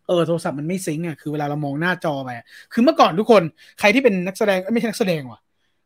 [0.06, 2.30] เออโทรศัพท์มันไม่ซิงอะคือเวลาเรามองหน้าจอไป
[2.72, 3.42] คือเมื่อก่อนทุกคน
[3.80, 5.40] ใครที่เป็นนักแสดงไม่ใช่นักแสดงว่ะ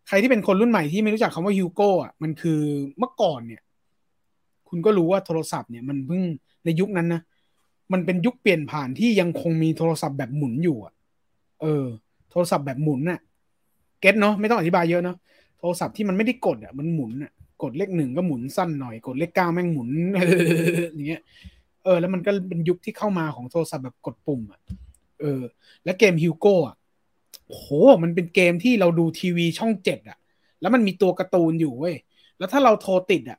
[0.08, 2.60] ใครที่เป็นคนรุ่นใหม่ที่ไม่รู้จักคำว่าฮิวโก้อะมันคือ
[2.98, 3.62] เมื่อก่อนเนี่ย
[4.70, 6.22] คุณก็รู้ว่าโทรศัพท์เนี่ยมันเพิ่ง
[6.64, 7.22] ในยุคนั้นนะ
[7.92, 10.92] มันเป็นยุคเปลี่ยนผ่านที่ยังคงมีโทรศัพท์แบบหมุนอยู่อะ
[11.60, 11.84] เออ
[12.30, 13.20] โทรศัพท์แบบหมุนน่ะ
[14.00, 15.16] เก็ตเนาะไม่ต้องอธิบายเยอะเนาะ
[15.58, 17.32] โทรศัพท์ที่มันไม่ได้กดอะมันหมุนอะ
[17.62, 19.90] กดเลขหนึ่งก็หมุนสั้นหน่อย กดเลขเก้าแม่งหมุน
[20.94, 21.22] อย่างเงี้ย
[21.84, 24.60] เออ แล้วมันก็เป็นยุคที่เข้ามาของโทรศัพท์แบบกดปุ่มอะ
[25.20, 25.42] เออ
[25.84, 26.76] แล้วเกมฮิวโก้อะ
[27.48, 27.64] โห
[28.02, 30.18] มันเป็นเกมที่เราดูทีวีช่องเจ็ดอะ
[30.60, 31.94] แล้วมันมีตัวการ์ตูนอยู่เว้ย
[32.38, 33.38] แล้วถ้าเราโทรติดอะ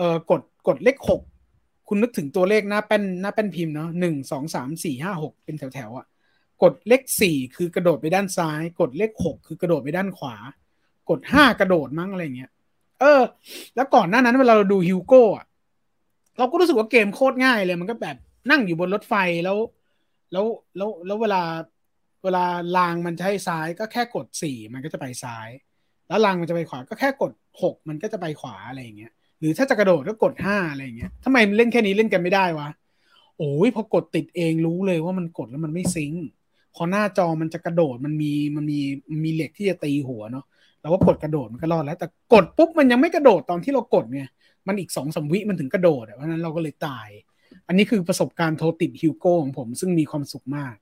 [0.00, 1.22] เออกดกดเลขหก
[1.88, 6.06] คุณนึกถึงตัวเลขหน้าแป้นหน้าแป้นพิมพ์เนาะหนึ่งสองสามสี่ห้าหกเป็นแถวๆอะ
[6.62, 10.36] กดเลขสี่คือกระโดดไปด้านซ้าย กดเลขหกคือกระโดดไปด้านขวา
[11.10, 12.50] กดห้ากระโดดมั้งอะไรเงี้ย
[13.00, 13.22] เออ
[13.76, 15.46] แล้วก่อนหน้านั้นเวลาเราดูฮิวโก้อะ
[16.38, 18.16] เราก็รู้สึกว่าเกมโคตรง่ายเลยมันก็แบบ
[18.50, 19.14] นั่งอยู่บนรถไฟ
[19.44, 19.56] แล้ว
[20.32, 20.46] แล้ว
[20.76, 21.42] แล้วแล้วเวลา
[22.24, 22.44] เวลา
[22.76, 25.48] รางมันจะให้ซ้ายก็แค่กดสี่มันก็จะไปซ้าย
[26.08, 32.68] แล้วรางมันจะไปขวาก็แค่กดหกมันก็จะไปขวาอะไรอย่างเงี้ย หรือถ้าจะกระโดดก็กดห้าอะไรอย่างเงี้ยทำไมเล่นแค่นี้เล่นกันไม่ได้วะ
[33.38, 36.12] โอ้ยพอกดติดเองรู้เลยว่ามันกดแล้วมันไม่ sync
[36.74, 40.44] พอหน้าจอมันจะกระโดดมันมีมันมีมันมีเหล็กที่จะตีหัวเนาะ
[40.82, 44.22] เราก็กดกระโดดมันก็รอดแล้ว แต่กดปุ๊บมันยังไม่กระโดดตอนที่เรากดไง
[44.66, 47.08] มันอีกสองสามวิมันถึงกระโดดเพราะนั้นเราก็เลยตาย
[47.66, 50.74] อันนี้คือประสบการณ์โทรติด Hugo ของผมซึ่งมีความสุขมาก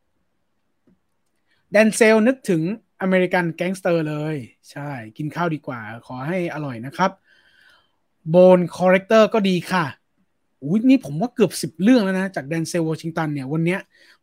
[1.73, 2.62] Denzel นึกถึง
[3.02, 4.37] American Gangster เลย
[4.70, 7.11] ใช่ กินข้าวดีกว่า ขอให้อร่อยนะครับ
[8.31, 9.85] Bone Collector ก็ดีค่ะ
[10.63, 13.77] อุ้ยนี่ผมว่าเกือบสิบเรื่องแล้วนะ จาก Denzel Washington เนี่ย วันนี้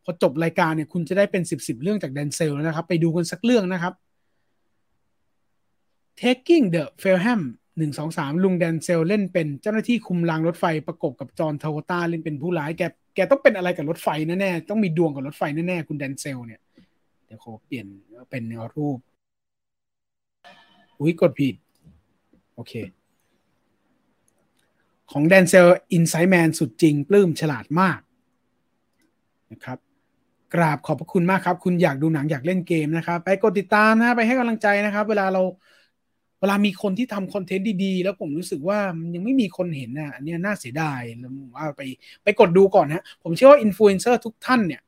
[0.04, 3.94] พอจบรายการเนี่ย คุณจะได้เป็นสิบสิบเรื่องจาก Denzel แล้วนะครับ ไปดูกันสักเรื่องนะครับ
[6.22, 7.42] Taking the Pelham
[7.78, 12.82] หนึ่งสองสามลุง Denzel เล่นเป็นเจ้าหน้าที่คุมรางรถไฟประกบกับจอห์นทาวต้าเล่นเป็นผู้ร้ายแก
[13.14, 14.08] แกต้องเป็นอะไรกับรถไฟ
[14.40, 16.60] แน่ๆต้องมีดวงกับรถไฟแน่ๆคุณ Denzel เนี่ย
[17.26, 17.86] เดี๋ยวขอเปลี่ยน
[18.30, 18.42] เป็น
[18.76, 18.98] รูป
[21.00, 21.54] อุ้ยกดผิด
[22.54, 22.72] โอเค
[25.12, 28.00] ของ Denzel Inside Man สุดจริง ปลื้มฉลาดมาก
[29.52, 29.78] นะครับ
[30.54, 35.42] กราบขอบพระคุณมากครับ คุณอยากดูหนังอยากเล่นเกมนะครับ ไปกดติดตามนะไปให้กำลังใจนะครับ เวลาเรา
[36.40, 41.82] เวลามีคนที่ทำ content ดีๆ แล้วผมรู้สึกว่ามันยังไม่มีคนเห็นนะอันนี้น่าเสียดายแล้วว่าไป
[42.24, 44.82] ไปกดดูก่อนฮะผมเชื่อว่าอินฟลูเอนเซอร์ทุกท่านเนี่ย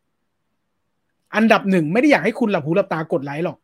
[1.36, 3.58] อันดับหนึ่งไม่ได้อยากให้คุณหลับหูหลับตากดไลค์หรอก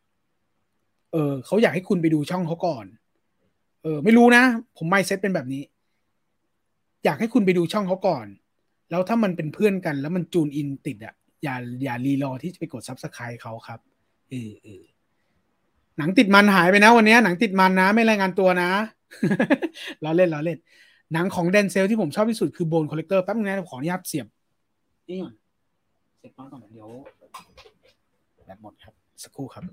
[1.11, 2.85] เออเขาอยากให้คุณไปดูช่องเขาก่อน
[3.83, 4.43] เออ ไม่รู้นะ
[4.77, 5.63] ผม mindset เป็นแบบนี้
[7.05, 8.27] อยากให้คุณไปดูช่องเขาก่อน
[8.91, 13.79] แล้วถ้ามันเป็นเพื่อนกัน แล้วมันจูนอินติดอะอย่าอย่ารีรอที่จะไปกด subscribe เขาครับ
[14.29, 14.83] เออเออ
[15.97, 18.69] หนังติดมันหายไปนะวันนี้หนังติดมันนะไม่รายงานตัวนะ
[20.03, 20.57] เราเล่นเราเล่น
[21.13, 24.27] หนังของ Denzel ที่ผมชอบที่สุดคือ Bone Collector แป๊บนึงนะขออนุญาตเสียบ
[25.09, 25.33] นี่ก่อน
[26.19, 26.89] เสร็จก่อนเดี๋ยว
[28.45, 28.93] แบบหมดครับ
[29.23, 29.63] สักครู่ครับ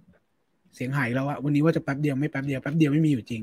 [0.74, 3.42] เสียงหายแล้วอะวันนี้ว่าจะแป๊บเดียวไม่แป๊บเดียวแป๊บเดียวไม่มีอยู่จริง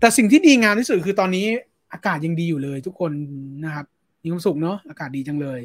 [0.00, 1.46] แต่สิ่งที่ดีงามที่สุดคือตอนนี้
[1.92, 3.12] อากาศยังดีอยู่เลย ทุกคน
[3.64, 3.86] นะครับ
[4.22, 5.60] มีความสุขเนาะอากาศดีจังเลย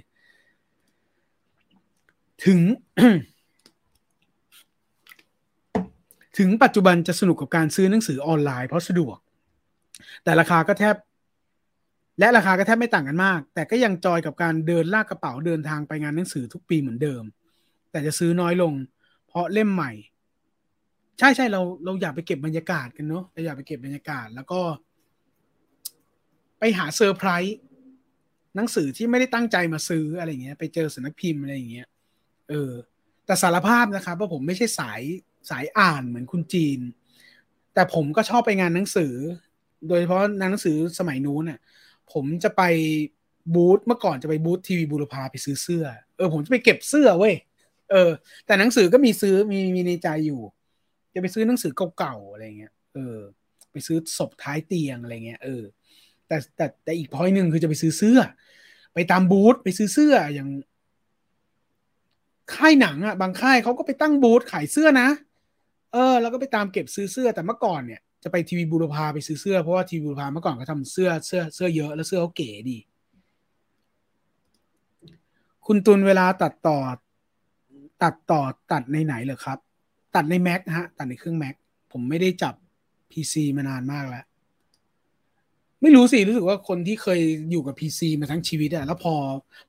[2.46, 2.60] ถึง
[6.38, 9.18] ถึงปัจจุบันจะสนุกกับการซื้อหนังสือออนไลน์เพราะสะดวก
[10.24, 10.96] แต่ราคาก็แทบ
[12.20, 17.24] และราคาก็แทบไม่ต่างกันมาก แต่ก็ยัง joy กับการเดินลากกระเป๋าเดินทางไปงานหนังสือทุกปีเหมือนเดิม
[17.92, 18.74] แต่จะซื้อน้อยลง
[19.28, 19.92] เพราะเล่มใหม่
[21.20, 24.60] ใช่ใช่เราเราอยากไปเก็บบรรยากาศกันเนาะเราอยากไปเก็บบรรยากาศแล้วก็
[26.66, 27.58] ไปหาเซอร์ไพรส์
[28.56, 31.88] หนังสือที่ไม่ได้ตั้งใจมาซื้ออะไรเงี้ย ไปเจอสนักพิมพ์อะไรอย่างเงี้ย
[32.50, 32.72] เออ
[33.26, 35.02] แต่สารภาพนะครับว่าผมไม่ใช่สาย
[35.50, 36.80] สายอ่านเหมือนคุณจีน
[37.74, 39.14] แต่ผมก็ชอบไปงานหนังสือ
[39.88, 41.60] โดยเฉพาะหนังสือสมัยนู้นน่ะ
[42.14, 42.62] ผมจะไป
[43.56, 45.86] บูธเมื่อก่อนจะไปบูธทีวีบูรพาไปซื้อเสื้อ
[46.18, 47.36] เออ ผมจะไปเก็บเสื้อเว้ย
[47.92, 48.12] เออ
[48.46, 50.42] แต่หนังสือก็มีซื้อมีมีในใจอยู่
[51.14, 53.18] จะไปซื้อหนังสือเก่าๆอะไรเงี้ยเออ
[53.72, 55.64] ไปซื้อศพท้ายเตียงอะไรเงี้ยเออ
[56.34, 58.20] แต่แต่แต่อีกพอยหนึ่งคือจะไปซื้อเสื้อ
[58.94, 60.50] ไปตามบูธไปซื้อเสื้ออย่าง
[62.56, 65.10] ค่ายหนังอะ บางค่ายเขาก็ไปตั้งบูธขายเสื้อนะ
[65.94, 72.78] เออ แล้วก็ไปตามเก็บซื้อเสื้อแต่เมื่อก่อนเนี่ยจะไปทีวีบูรพาไปซื้อเสื้อเพราะว่าทีวีบูรพาเมื่อก่อนเขาทำเสื้อเสื้อเสื้อเยอะแล้วเสื้อเขาเก๋ดี
[75.68, 76.80] คุณตุนเวลาตัดต่อ
[78.04, 79.58] ตัดต่อตัดในไหนเหรอครับ
[80.16, 81.56] ตัดใน Mac ฮะ ตัดในเครื่อง Mac
[81.92, 82.54] ผมไม่ได้จับ
[83.12, 84.26] PC มานานมากแล้ว
[85.84, 87.20] ไม่รู้สิ รู้สึกว่าคนที่เคย
[87.52, 89.14] อยู่กับ PC มาทั้งชีวิตอะแล้วพอ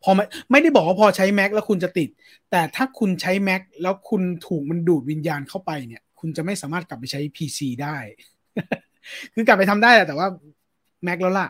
[0.03, 2.09] พอไม่ไม่ได้บอกว่าพอใช้ Mac แล้วคุณจะติด
[2.51, 7.97] แต่ถ้าคุณใช้ Mac แล้วคุณถูกมันดูดวิญญาณเข้าไปเนี่ย คุณจะไม่สามารถกลับไปใช้ PC ได้
[9.35, 10.29] คือกลับไปทำได้แต่ว่า
[11.07, 11.49] Mac แล้วล่ะ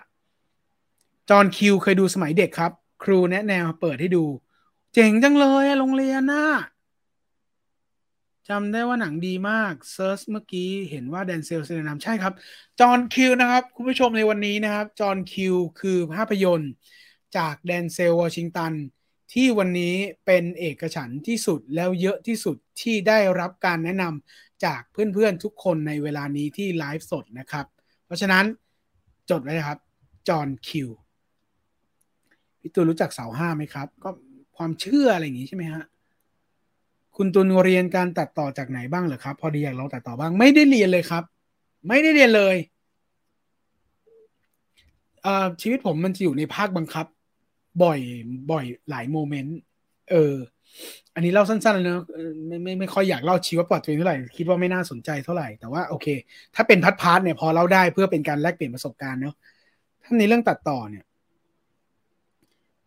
[1.30, 4.24] John Q เคยดูสมัยเด็กครับ ครูแนะแนวเปิดให้ดู
[4.94, 6.46] เจ๋งจังเลยโรงเรียนน่ะ
[8.48, 12.34] จำได้ว่าหนังดีมาก search เมื่อกี้เห็นว่า Denzel เซนนามใช่ครับ
[12.80, 16.72] John Q นะครับ คุณผู้ชมในวันนี้นะครับ John Qคือภาพยนตร์
[17.36, 18.72] จากแดนเซลวอชิงตัน
[19.32, 19.94] ที่วันนี้
[20.26, 27.66] เป็นเอกฉันที่สุดแล้วเยอะที่สุดที่ได้รับการแนะนำจากเพื่อนๆทุกคนในเวลานี้ที่ไลฟ์สดนะครับ
[28.06, 28.44] เพราะฉะนั้น
[29.30, 29.78] จดไว้นะครับ
[30.28, 30.88] จอห์นคิว
[32.60, 34.10] พี่ตูรู้จักเสาห้าไหมครับ ก็
[34.56, 35.84] ความเชื่ออะไรอย่างนี้ใช่ไหมฮะ
[37.16, 41.22] คุณตุนเรียนการตัดต่อจากไหนบ้างเหรอครับ พอดีอยากลองตัดต่อบ้าง ไม่ได้เรียนเลยครับ
[41.88, 42.56] ไม่ได้เรียนเลย
[45.22, 47.06] เอ่อชีวิตผมมันจะอยู่ในภาคบังคับ
[47.82, 47.98] บ่อย
[48.50, 49.58] บ่อยหลาย moment
[50.10, 50.34] เออ
[51.14, 52.04] อันนี้เล่าสั้นๆเลยเนอะ
[52.46, 56.06] ไม่ไม่ไม่ค่อยอยากเล่าชีวประวัติตัวเองเท่าไหร่คิดว่าไม่น่าสนใจเท่าไหร่แต่ว่าโอเค
[56.54, 59.34] ถ้าเป็นพัด part เนี่ยพอเล่าได้เพื่อเป็นการแลกเปลี่ยนประสบการณ์เนาะ
[60.02, 61.04] ถ้าในเรื่องตัดต่อเนี่ย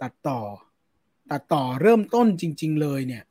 [0.02, 0.40] ตัดต่อ
[1.32, 3.24] ตัดต่อเริ่มต้นจริง ๆ เลยเนี่ย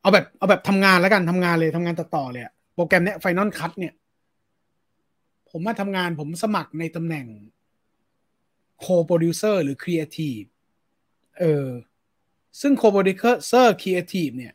[0.00, 2.42] เอาแบบเอาแบบทำงานแล้วกันทำงานเลยทำงานตัดต่อเลย
[2.74, 3.94] โปรแกรมเนี้ย Final Cut เนี่ย
[5.50, 7.26] ผมมาทำงานผมสมัครในตำแหน่ง
[8.80, 10.40] co-producer หรือครีเอทีฟ
[11.38, 11.68] เออ
[12.60, 14.52] ซึ่ง co-producer ครีเอทีฟเนี่ย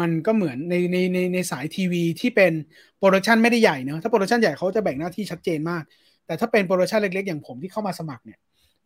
[0.00, 2.52] มันก็เหมือนในในในในสายทีวีที่เป็น
[2.98, 5.82] production ไม่ได้ใหญ่เนอะถ้า production ใหญ่เขาจะแบ่งหน้าที่ชัดเจนมาก
[6.26, 8.38] แต่ถ้าเป็น production เล็กๆ อย่างผมที่เข้ามาสมัครเนี่ย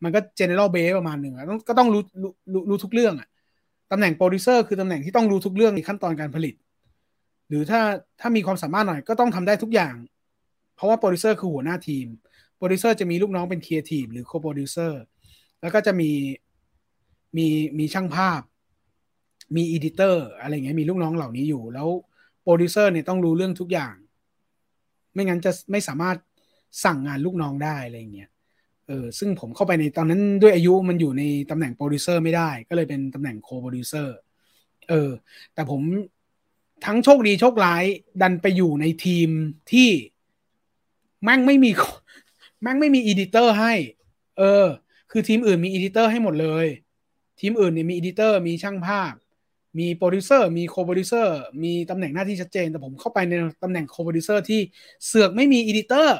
[0.03, 1.33] มันก็ general base ประมาณหนึ่ง
[1.67, 2.03] ก็ต้องรู้
[2.53, 3.27] รู้รู้ทุกเรื่องอะ
[3.91, 6.55] ตำแหน่งโปรดิวเซอร์คือตำแหน่งที่ต้องรู้ทุกเรื่องในขั้นตอนการผลิต
[7.49, 7.81] หรือถ้า
[8.19, 9.95] ถ้ามีความสามารถหน่อยก็ต้องทำได้ทุกอย่าง
[10.75, 12.07] เพราะว่าโปรดิวเซอร์คือหัวหน้าทีม
[12.57, 15.01] โปรดิวเซอร์จะมีลูกน้องเป็นครีเอทีฟหรือ co-producer
[15.61, 16.11] แล้วก็จะมี
[17.37, 17.47] มี
[17.79, 18.41] มีช่างภาพ
[19.55, 21.87] มี editor อะไรเงี้ยมีลูกน้องเหล่านี้อยู่ แล้ว
[22.43, 23.95] โปรดิวเซอร์เนี่ยต้องรู้เรื่องทุกอย่าง
[25.13, 26.17] ไม่งั้นจะไม่สามารถ
[26.83, 28.29] สั่งงานลูกน้องได้อะไรเงี้ย
[28.87, 34.15] เออซึ่งผมเข้าไปในตอนนั้นด้วยอายุมันอยู่ในตำแหน่งโปรดิวเซอร์ไม่ได้ ก็เลยเป็นตำแหน่ง co-producer
[34.89, 35.11] เออ
[35.53, 35.81] แต่ผม
[36.85, 37.83] ทั้งโชคดีโชคร้าย
[38.21, 39.29] ดันไปอยู่ในทีม
[39.71, 39.89] ที่
[41.23, 41.71] แม่งไม่มี
[42.61, 43.73] แม่งไม่มี editor ให้
[44.37, 44.65] เออ
[45.11, 46.67] คือทีมอื่นมี editor ให้หมดเลย
[47.39, 49.13] ทีมอื่นเนี่ยมี editor มีช่างภาพ
[49.79, 54.59] มีโปรดิวเซอร์มี co-producer มีตำแหน่งหน้าที่ชัดเจน แต่ผมเข้าไปในตำแหน่ง co-producer ที่
[55.05, 56.17] เสือกไม่มี editor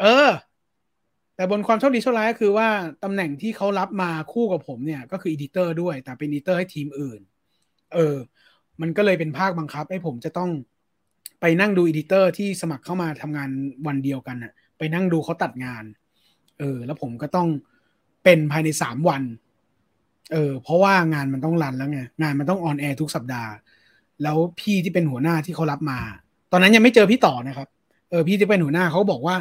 [0.00, 0.30] เออ
[1.36, 2.68] แต่บนความโชคดีโชคร้ายก็คือว่า
[3.04, 7.20] ตำแหน่งที่เขารับมาคู่กับผมเนี่ย ก็คือ editor ด้วย แต่เป็น editor ให้ทีมอื่น
[7.94, 8.16] เออ
[8.80, 10.50] มันก็เลยเป็นภาคบังคับ ให้ผมจะต้อง
[11.40, 13.50] ไปนั่งดู editor ที่สมัครเข้ามาทำงาน
[13.86, 15.84] วันเดียวกันน่ะไปนั่งดูเขาตัดงาน
[16.58, 17.48] เออ แล้วผมก็ต้อง
[18.24, 19.22] เป็นภายในสามวัน
[20.32, 23.52] เออ เพราะว่างานมันต้อง run แล้วไง งานมันต้อง on air ทุกสัปดาห์
[24.22, 25.98] แล้วพี่ที่เป็นหัวหน้าที่เขารับมา
[26.52, 27.68] ตอนนั้นยังไม่เจอพี่ต่อนะครับ
[28.10, 29.36] เออ พี่ที่เป็นหัวหน้าเขาบอกว่า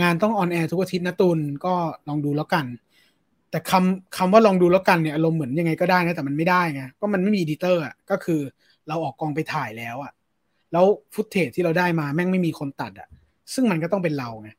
[0.00, 1.74] งานต้อง on air ทุกอาทิตย์นะตุนก็
[2.08, 2.66] ลองดูแล้วกัน
[3.50, 8.40] แต่คำคำว่าลองดูแล้วกันเนี่ยอารมณ์เหมือนยังไงก็ได้นะแต่มันไม่ได้ไงก็มันไม่มี editor อะก็คือ
[8.88, 10.12] เราออกกองไปถ่ายแล้วอะ
[10.72, 13.08] แล้ว footage ที่เราได้มาแม่งไม่มีคนตัดอะ
[13.54, 14.50] ซึ่งมันก็ต้องเป็นเราไง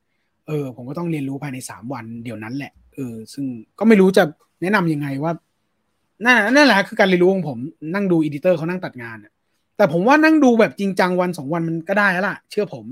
[0.47, 3.45] เออ ผมก็ต้องเรียนรู้ภายในสามวันเดี๋ยวนั้นแหละเออซึ่ง
[3.79, 4.23] ก็ไม่รู้จะ
[4.61, 5.31] แนะนำยังไงว่า
[6.25, 7.57] นั่นนั่นแหละคือการเรียนรู้ของผม
[7.93, 9.17] นั่งดู editor เขานั่งตัดงาน
[9.77, 12.85] แต่ผมว่านั่งดูแบบจริงจังวันสองวันมันก็ได้แล้วล่ะ เชื่อผม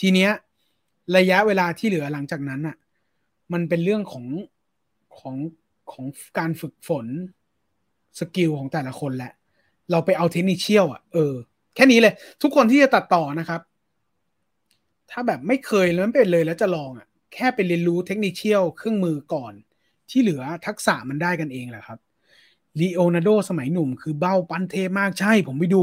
[0.00, 0.30] ทีเนี้ย
[1.16, 2.76] ระยะเวลาที่เหลือหลังจากนั้นอะ
[3.52, 4.26] มันเป็นเรื่องของ
[5.18, 5.36] ของ
[5.92, 6.04] ของ
[6.38, 7.06] การฝึกฝน
[8.18, 9.32] skill ของแต่ละคนแหละ
[9.90, 11.34] เราไปเอาเทคนิคเชี่ยลอะเออ
[11.74, 13.60] แค่นี้เลย ทุกคนที่จะตัดต่อนะครับ
[15.10, 19.52] ถ้าแบบไม่เคยแล้วไม่เป็นเลยแล้วจะลองอะ แค่ไปเรียนรู้เทคนิคเชี่ยลเครื่องมือก่อน
[20.10, 21.98] ที่เหลือทักษะมันได้กันเองแหละครับ
[22.80, 25.82] ลีโอนาร์โดสมัยหนุ่มคือเบ้าปั้นเทมากใช่ ผมไปดู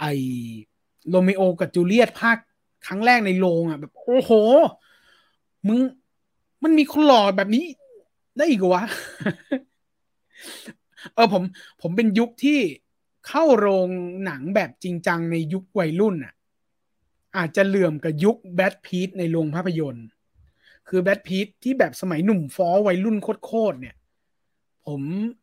[0.00, 0.04] ไอ
[1.08, 2.38] โรเมโอกับจูเลียตภาค
[2.86, 4.32] ครั้งแรกในโรงอะแบบ โอ้โห
[5.66, 5.78] มึง
[6.62, 7.64] มันมีคนหล่อแบบนี้
[8.36, 8.82] ได้อีกวะ
[11.14, 11.42] เออผม
[11.82, 12.60] ผมเป็นยุคที่
[13.28, 13.88] เข้าโรง
[14.24, 16.34] หนังแบบจริงจังในยุควัยรุ่นอะ
[17.36, 20.06] อาจจะเหลื่อมกับยุคแบทพีทในโรงภาพยนตร์
[20.88, 23.16] คือแบทพีทที่แบบสมัยหนุ่มฟอวัยรุ่น
[23.46, 23.96] โคตรเนี่ย
[24.86, 25.02] ผม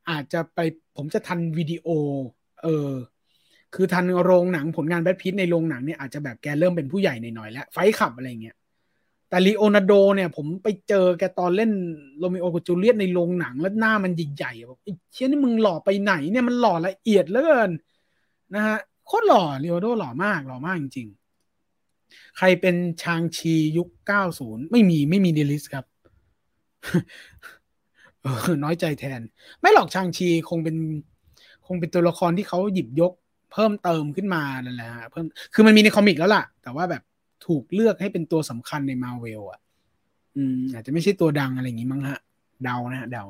[0.10, 0.60] อาจจะไป
[0.96, 1.88] ผมจะทันวิดีโอ
[2.64, 2.92] เออ
[3.74, 8.56] คือทันโรงหนังผลงานแบทพีทในโรงหนังเนี่ยอาจจะแบบแกเริ่มเป็นผู้ใหญ่หน่อยๆแล้ว ไฟขับอะไรเงี้ย
[9.30, 11.72] แต่ลีโอนาโดเนี่ย ผมไปเจอแกตอนเล่น
[12.20, 17.72] โรมิโอกับจูเลียตในโรงหนังแล้วหน้ามันใหญ่ๆแบบไอ้เชี่ยนี่มึงหล่อไปไหนเนี่ยมันหล่อละเอียดเหลือเกิน
[18.54, 18.78] นะฮะ
[19.08, 21.08] โคตรหล่อลีโอนาโดหล่อมากหล่อมากจริง
[21.72, 23.90] ๆ ใครเป็นชางชียุค
[24.30, 25.86] 90 ไม่มีไม่มีใน list ครับ
[28.64, 29.22] น้อยใจแทน
[29.60, 30.76] ไม่หรอกชางชีคงเป็น
[31.66, 33.14] คงเป็นตัวละครที่เขาหยิบยก
[33.54, 37.04] เพิ่มเติมขึ้นมานั่นแหละเพิ่มคือมันมีใน comic แล้วล่ะ แต่ว่าแบบ
[37.46, 39.60] ถูกเลือกให้เป็นตัวสำคัญในมาเวลอะ
[40.36, 42.20] อืม อาจจะไม่ใช่ตัวดังอะไรอย่างงี้มั้งฮะ
[42.64, 43.26] เดานะฮะเดา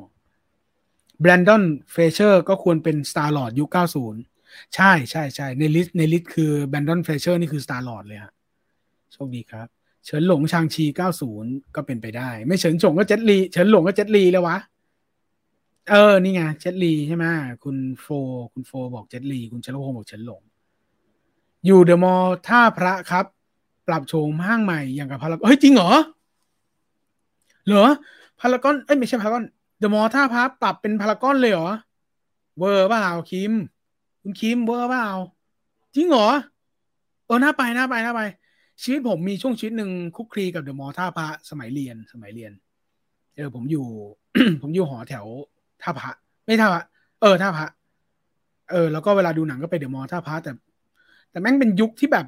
[1.22, 3.70] เบรนดันเฟรเซอร์ก็ควรเป็น Star-Lord ยุค
[4.22, 8.34] 90 ใช่ใช่ใช่ใน list ใน list คือเบรนดันเฟรเซอร์นี่คือ Star-Lord เลยฮะ
[9.14, 9.68] โชคดีครับ
[10.06, 10.86] เฉินหลงชางชี
[11.30, 14.58] 90 ก็เป็นไปได้ ไม่เฉินหลงก็เจ็ตลี เฉินหลงก็เจ็ตลีแล้ววะ
[15.90, 17.26] เออ นี่ไงเจ็ตลีใช่ไหม
[17.64, 18.08] คุณโฟ
[18.54, 20.42] คุณโฟบอกเจ็ตลี คุณเชลโฮบอกเฉินหลง
[21.66, 23.26] อยู่เดอะมอลล์ท่าพระครับ
[23.88, 25.92] ปรับโฉมห้างใหม่อย่างกับพารากอนเฮ้ย จริงเหรอ
[27.68, 27.88] เหรอ
[28.40, 29.44] พารากอนเอ้ยไม่ใช่พารากอน
[29.80, 31.70] เดอะมอลล์ท่าพระปรับเป็นพารากอนเลยเหรอ
[32.58, 33.52] เวอร์เปล่าคิม
[34.22, 35.08] คุณคิมเวอร์เปล่า
[35.96, 36.28] จริงเหรอ
[37.26, 38.22] เออหน่าไปหน่าไปหน่าไป
[38.82, 42.52] ชีวิตผมมีช่วงชีวิตหนึ่งคลุกคลีกับเดอะมอลล์ท่าพระสมัยเรียนสมัยเรียน
[43.36, 43.88] เออผมอยู่
[44.62, 45.26] ผมอยู่หอแถว
[45.84, 46.12] ท่าพระ
[46.46, 46.84] ไม่ท่าพระ
[47.22, 47.68] เออท่าพระ
[48.72, 50.52] เออ แล้วก็เวลาดูหนังก็ไปเดอะมอลล์ท่าพระแต่
[51.32, 52.26] แต่แม่งเป็นยุคที่แบบ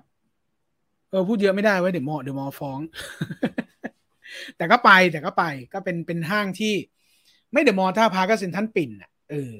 [1.09, 2.79] เออพูดเยอะไม่ได้ไว้เดอะมอลเดอะมอลฟ้อง
[4.57, 5.43] แต่ก็ไปแต่ก็ไป
[5.73, 6.73] ก็เป็นเป็นห้างที่
[7.53, 9.51] ไม่เดอะมอลท่าพระก็เซ็นทรัลปิ่นอะเออ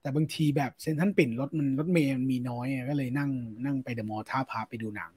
[0.00, 3.30] แต่บางทีแบบเซ็นทรัลปิ่นรถมันรถเมย์มันมีน้อยก็เลยนั่ง
[3.64, 5.12] นั่งไปเดอะมอลท่าพระไปดูหนัง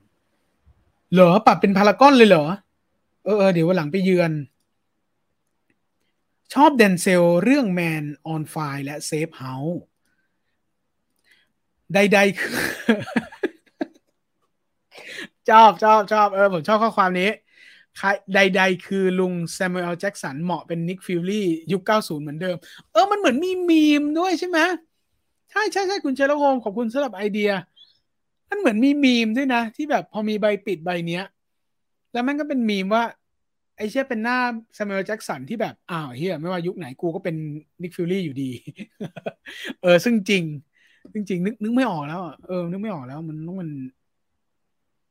[1.14, 2.46] เหรอปรับเป็นพารากอนเลยเหรอ
[3.26, 4.32] เออเดี๋ยววันหลังไปเยือน
[6.54, 9.78] ชอบเดนเซลเรื่อง Man on Fire และ Safe House
[11.94, 12.58] ใดๆคือ
[15.50, 17.30] ชอบชอบชอบเออ ผมชอบข้อความนี้
[18.34, 22.56] ใด ๆ คือลุงแซมมวลแอลแจ็กสันเหมาะเป็นนิกฟิวรี่ยุค 90 เหมือนเดิม
[22.92, 24.60] เออ มันเหมือนมีมีมด้วยใช่ไหม
[25.52, 27.52] ใช่ใช่ใช่คุณเชลโฮมขอบคุณสำหรับไอเดีย
[28.50, 31.24] มันเหมือนมีมีมด้วยนะ ที่แบบพอมีใบปิดใบเนี้ย
[32.14, 33.04] แล้วมันก็เป็นมีมว่า
[33.82, 34.38] ไอ้เชี่ยเป็นหน้า
[34.78, 37.36] ซาม u เอลแจ็กสันที่แบบ อ้าวเฮียไม่ว่ายุคไหนกูก็เป็น
[37.82, 38.52] นิกฟิวรี่อยู่ดี
[39.82, 40.44] เออ ซึ่งจริง
[41.14, 43.70] จริงๆนึกนึกไม่ออกแล้วเออ นึกไม่ออกแล้ว มันต้องมัน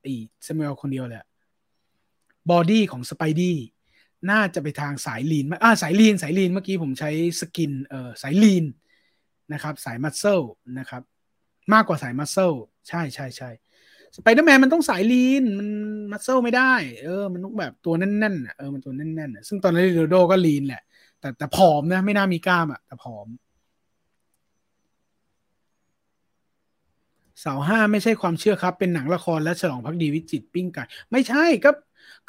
[0.03, 0.07] ไอ
[0.47, 1.25] ซาม u เอลคนเดียวแหละ
[2.51, 3.57] body ของสไปดี้
[4.31, 8.65] น่าจะไปทางสาย lean อ่าสาย lean สาย lean เมื่อกี้ผมใช้ skin เออสาย lean
[9.53, 10.41] นะครับ สาย muscle
[10.79, 11.03] นะครับ
[11.73, 12.53] มากกว่าสาย muscle
[12.89, 13.70] ใช่ใช่ใช่ส
[14.25, 15.69] ไปเดอร์แมนมันต้องสาย lean มัน
[16.13, 16.73] muscle ไม่ได้
[17.03, 20.83] เออ มันต้องแบบตัวแน่นๆเออมันตัวแน่นๆซึ่งตอนนั้นโรโดก็ lean แหละ
[21.21, 23.27] แต่แต่ผอมนะ ไม่น่ามีกล้ามอะ แต่ผอม
[27.41, 30.83] เสาห้าไม่ใช่ความเชื่อครับ เป็นหนังละครและฉลองพักดีวิจิตปิ้งไก่
[31.13, 31.71] ไม่ใช่ก็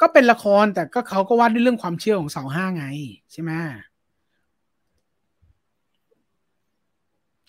[0.00, 2.84] ก็เป็นละครแต่ก็เขาก็วาดด้วยเรื่องความเชื่อของเสาห้าไง
[3.32, 3.52] ใช่ไหม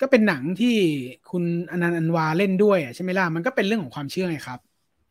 [0.01, 0.75] ก็เป็นหนังที่
[1.31, 4.59] คุณอนันต์อันวาเล่นด้วยใช่ไหมล่ะมันก็เป็นเรื่องของความเชื่อไงครับ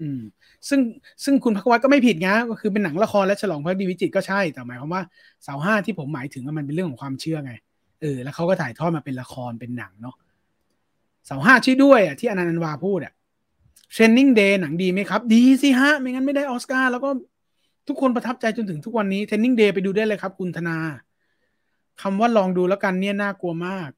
[0.01, 0.21] อืม
[0.69, 0.81] ซึ่ง
[1.25, 5.03] ซึ่งคุณพักวัตก็ไม่ผิดนะก็คือเป็นหนังละครและฉลองพระดีวิจิตก็ใช่แต่หมายความว่า
[5.45, 7.53] เสาห้าที่ผมหมายถึงมันเป็นเรื่องของความเชื่อไง
[8.01, 10.17] เออแล้วเขาก็ถ่ายทอดมาเป็นละครเป็นหนังเนาะ
[11.27, 13.13] เสาห้าชื่อด้วยอะที่อนันต์อันวาพูดอะ
[13.93, 17.11] Training Day หนังดีไหมครับ ดีสิฮะ ไม่งั้นไม่ได้ออสการ์แล้วก็
[17.89, 20.79] ทุกคนประทับใจจนถึงทุกวันนี้ Training Day ไปดูได้เลยครับ คุณธนา
[22.03, 23.91] คำว่าลองดูแล้วกันเนี่ยน่ากลัวมาก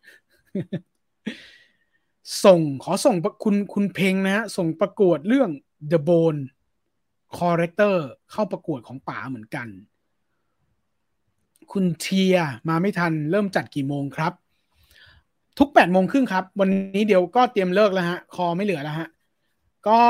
[2.45, 5.51] ส่งขอส่งคุณคุณเพลงนะฮะ ส่งประกวดเรื่อง
[5.91, 6.41] The Bone
[7.39, 7.97] Corrector
[8.31, 9.69] เข้าประกวดของป๋าเหมือนกัน
[11.73, 12.37] คุณเทีย
[12.69, 14.33] มาไม่ทันเริ่มจัดกี่โมงครับ
[15.59, 19.09] ทุกแปดโมงครึ่งครับ วันนี้เดี๋ยวก็เตรียมเลิกแล้วฮะ คอไม่เหลือแล้วฮะ
[19.89, 20.01] ก็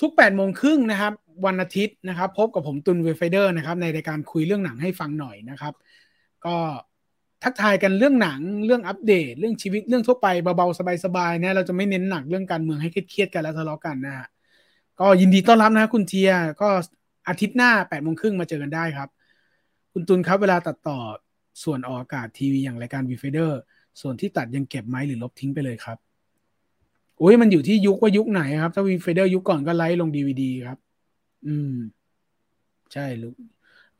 [0.00, 1.12] ทุกแปดโมงครึ่งนะครับ
[1.46, 5.74] วันอาทิตย์นะครับ พบกับผมตุลย์ Viewfinder นะครับ ในรายการคุยเรื่องหนังให้ฟังหน่อยนะครับ
[6.46, 6.56] ก็
[7.42, 14.26] ทักทายกันเรื่องหนังเรื่องอัปเดต เรื่องชีวิตเรื่องทั่วไปเบาๆสบายๆนะเราจะไม่เน้นหนักเรื่องการเมืองให้เครียดๆกันแล้วทะเลาะกันนะฮะ
[15.00, 16.68] ก็ยินดีต้อนรับนะคุณเทียก็
[17.28, 19.08] อาทิตย์หน้าแปดโมงครึ่งมาเจอกันได้ครับ
[19.92, 20.98] คุณตุลย์ครับเวลาตัดต่อ
[21.64, 23.60] ส่วนออกอากาศทีวีอย่างรายการ Viewfinder
[24.00, 25.98] ส่วนที่ตัดยังเก็บไหมหรือลบทิ้งไปเลยครับ
[27.18, 30.78] โอ้ยมันอยู่ที่ยุคว่ายุคไหนครับ ถ้า Viewfinder ยุคก่อนก็ write ลงดีวีดีครับ
[31.46, 31.74] อืม
[32.92, 33.34] ใช่ลูก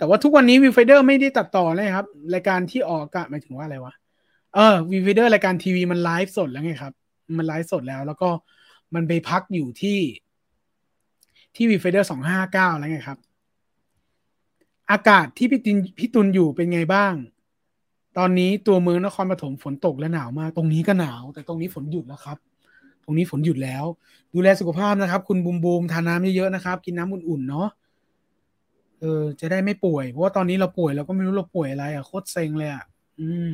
[0.03, 3.95] แต่ว่าทุกวันนี้ Viewfinder ไม่ได้ตัดต่อเลยครับ รายการที่ออกอะหมายถึงว่าอะไรวะ
[4.55, 6.93] เออ Viewfinder รายการทีวีมันไลฟ์สดแล้วไงครับ
[7.39, 8.29] มันไลฟ์สดแล้ว แล้วก็
[8.95, 9.99] มันไปพักอยู่ที่
[11.55, 13.19] ที่ Viewfinder สองห้าเก้าแล้วไงครับ
[14.91, 17.15] อากาศที่พี่ตินพี่ตุลย์อยู่เป็นไงบ้าง
[18.19, 22.39] ตอนนี้ตัวเมืองนครปฐมฝนตกและหนาวมาก ตรงนี้ก็หนาว แต่ตรงนี้ฝนหยุดแล้วครับ
[23.05, 23.85] ตรงนี้ฝนหยุดแล้ว
[24.35, 27.69] ดูแลสุขภาพนะครับ คุณบูมบูมทานน้ำเยอะๆนะครับ กินน้ำอุ่นๆเนาะ
[29.03, 32.85] เออจะได้ไม่ป่วย เพราะว่าตอนนี้เราป่วยเราก็ไม่รู้เราป่วยอะไรอะโคตรเซ็งเลยอะ
[33.21, 33.53] อืม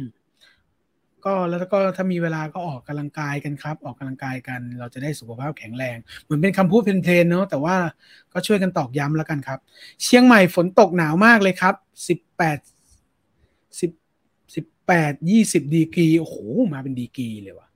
[1.24, 7.76] ก็แล้วก็ถ้ามีเวลาก็ออกกำลังกายกันครับ ออกกำลังกายกัน เราจะได้สุขภาพแข็งแรง เหมือนเป็นคำพูดเพลนๆเนาะแต่ว่า
[8.32, 9.58] ก็ช่วยกันตอกย้ำแล้วกันครับ
[10.02, 11.74] เชียงใหม่ฝนตกหนาวมากเลยครับ
[12.08, 12.58] สิบแปด
[13.80, 13.90] สิบ
[14.54, 16.36] สิบแปดยี่สิบดีกรีโอ้โห
[16.72, 17.68] มาเป็นดีกรีเลยว่ะ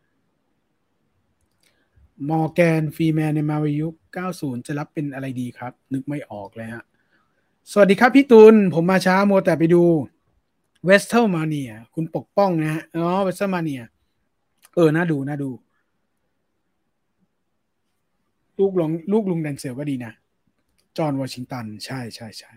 [2.31, 3.89] มอร์แกนฟรีแมนในมาวิยุ
[4.27, 6.85] 90 จะรับเป็นอะไรดีครับ นึกไม่ออกเลยฮะ
[7.71, 9.83] สวัสดีครับพี่ตุลย์ผมมาช้ามัวแต่ไปดู
[10.85, 13.83] WrestleMania คุณปกป้องนะฮะอ๋อ WrestleMania
[14.75, 15.51] เออ น่าดู น่าดู
[18.59, 20.13] ลูกลงลูกลุงแดนเซลก็ดีนะ
[20.97, 22.53] จอห์นวอชิงตัน ใช่ใช่ใช่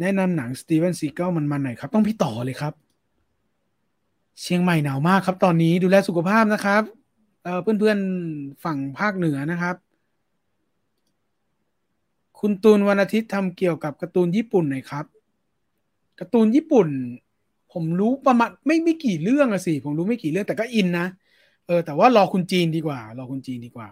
[0.00, 2.74] แนะนำหนังสตีเวนซีเกิลมันมันหน่อยครับ ต้องพี่ต่อเลยครับ
[4.40, 6.82] เชียงใหม่หนาวมากครับ ตอนนี้ดูแลสุขภาพนะครับ
[7.62, 9.76] เพื่อนๆฝั่งภาคเหนือนะครับ
[12.44, 15.04] คุณตูนวันอาทิตย์ทำเกี่ยวกับการ์ตูนญี่ปุ่นหน่อยครับ
[16.20, 16.88] การ์ตูนญี่ปุ่น
[17.72, 21.06] ผมรู้ประมาณไม่ไม่กี่เรื่องอะสิผมรู้ไม่กี่เรื่องแต่ก็อินนะ
[21.66, 23.88] เออแต่ว่ารอคุณจีนดีกว่า รอคุณจีนดีกว่า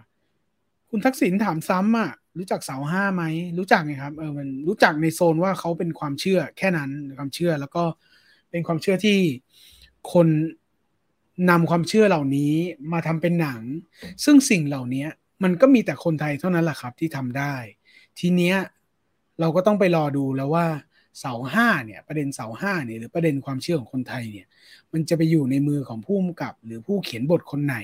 [0.89, 3.23] คุณทักษิณถามซ้ำอะรู้จักเสาห้าไหม
[3.57, 7.83] รู้จักไงครับเออมันรู้จักในโซนว่าเขาเป็นความเชื่อแค่นั้นความเชื่อแล้วก็
[8.51, 9.17] เป็นความเชื่อที่
[10.13, 10.27] คน
[11.49, 12.53] นำความเชื่อเหล่านี้
[12.93, 13.61] มาทำเป็นหนัง
[14.23, 15.05] ซึ่งสิ่งเหล่านี้
[15.43, 17.55] มันก็มีแต่คนไทยเท่านั้นแหละครับที่ทำได้
[18.19, 18.57] ทีเนี้ย
[19.39, 20.65] เราก็ต้องไปรอดูแล้วว่า
[21.19, 24.47] เสาห้าเนี่ย ประเด็นเสาห้าเนี่ยหรือประเด็นความเชื่อของคนไทยเนี่ย
[24.93, 27.77] มันจะไปอยู่ในมือของผู้กำกับ หรือผู้เขียนบทคนไหน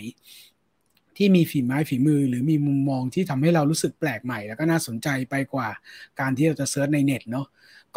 [1.17, 5.69] ที่มีฝีไม้ฝีมือ หรือมีมุมมองที่ทำให้เรารู้สึกแปลกใหม่ แล้วก็น่าสนใจไปกว่า
[6.19, 7.47] การที่เราจะเซิร์ชในเน็ตเนาะ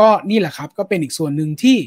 [0.00, 1.78] ก็นี่แหละครับก็เป็นอีกส่วนหนึ่งที่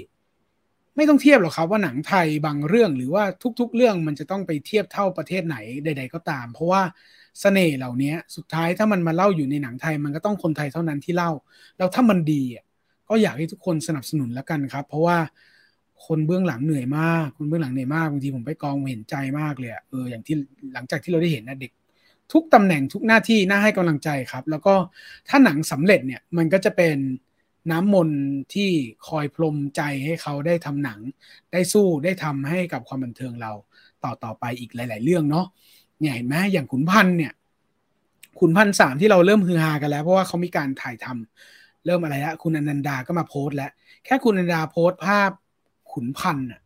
[0.96, 3.24] ไม่ต้องเทียบหรอกครับว่าหนังไทยบางเรื่องหรือว่า
[3.60, 6.82] ทุก ๆ เรื่องมันจะต้องไปเทียบเท่าประเทศไหนใด ๆ ก็ตาม เพราะว่า
[7.40, 11.32] เสน่ห์เหล่านี้สุดท้ายถ้ามันมาเล่าอยู่ในหนังไทย มันก็ต้องคนไทยเท่านั้นที่เล่า
[11.78, 12.44] แล้วถ้ามันดี
[13.10, 15.18] ก็อยากให้ทุกคนสนับสนุนแล้วกันครับ เพราะว่า
[16.06, 20.36] คนเบื้องหลังเหนื่อยมาก คนเบื้องหลังเหนื่อยมากบางทีผมไปกองเห็นใจมากเลยเอออย่างที่
[20.74, 21.72] หลังจากที่เราได้เห็นนะเด็ก
[22.34, 24.76] ทุกตำแหน่งทุกหน้าที่น่าให้กำลังใจครับ แล้วก็
[25.30, 26.98] ถ้าหนังสำเร็จเนี่ยมันก็จะเป็น
[27.72, 28.10] น้ำมน
[28.53, 28.70] ที่
[29.08, 31.00] คอยพรมใจให้เขาได้ทำหนัง
[31.52, 33.52] ได้สู้ได้ทำให้กับความบันเทิงเรา
[34.03, 35.45] ต่อต่อไปอีกหลาย ๆ เรื่องเนาะ
[36.00, 37.34] เนี่ยเห็นไหมอย่างขุนพันเนี่ย
[38.40, 43.72] ขุนพันสามที่เราเริ่มฮือฮากันแล้ว เพราะว่าเขามีการถ่ายทำเริ่มอะไรละคุณอนันดาก็มาโพสต์แล้ว
[44.06, 45.32] แค่คุณอนันดาโพสต์ภาพ
[45.92, 46.62] ขุนพันอะ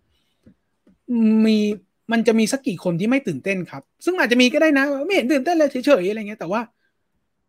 [1.46, 1.58] มี
[2.12, 6.62] มันจะมีสักกี่คนที่ไม่ตื่นเต้นครับ ซึ่งอาจจะมีก็ได้นะ ไม่เห็นตื่นเต้นเลยเฉยๆอะไรเงี้ยแต่ว่า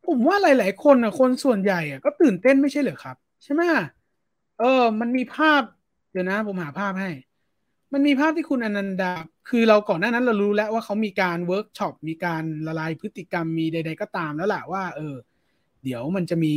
[0.07, 3.63] ผมว่าหลาย ๆ คนอะ คนส่วนใหญ่อะก็ตื่นเต้นไม่ใช่เหรอครับ ใช่ไหม
[4.61, 5.63] เออ มันมีภาพ
[6.13, 7.11] เดี๋ยวนะ ผมหาภาพให้
[7.93, 9.13] มันมีภาพที่คุณอนันดา
[9.49, 15.15] คือเราก่อนหน้านั้นเรารู้แล้วว่าเขามีการเวิร์กช็อปมีการละลายพฤติกรรมมีใด ๆ ก็ตามแล้วแหละว่า เออ
[15.85, 16.55] เดี๋ยวมันจะมี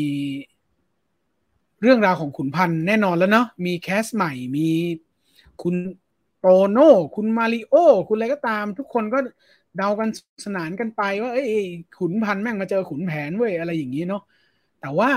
[1.81, 4.69] เรื่องราวของขุนพันธ์แน่นอนแล้วเนาะมี cast ใหม่มี
[5.61, 5.75] คุณ
[6.39, 7.75] โตโน่คุณมาริโอ
[8.07, 9.19] คุณอะไรก็ตาม ทุกคนก็
[9.77, 10.09] เดากัน
[10.45, 11.51] สนานกันไปว่าเอ้ย
[11.99, 14.23] ขุนพันธ์แม่งมาเจอขุนแผนเว้ยอะไรอย่างนี้เนาะ
[14.81, 15.09] แต่ว่า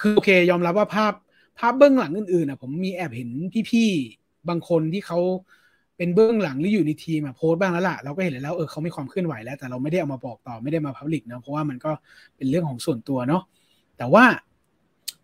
[0.00, 1.12] คือโอเค ยอมรับว่าภาพ
[1.58, 3.30] ภาพเบื้องหลังอื่นๆอะ ผมมีแอบเห็น
[3.70, 5.18] พี่ๆ บางคนที่เขา
[5.96, 11.90] เป็นเบื้องหลังหรืออยู่ในทีมอะโพสต์บ้างแล้วล่ะเราก็เห็นแล้วเออเขาไม่ความเคลื่อนไหวแล้ว แต่เราไม่ได้เอามาบอกต่อไม่ได้มาพับลิกนะเพราะว่ามันก็
[12.36, 13.42] เป็นเรื่องของส่วนตัวเนาะ
[13.98, 14.24] แต่ว่า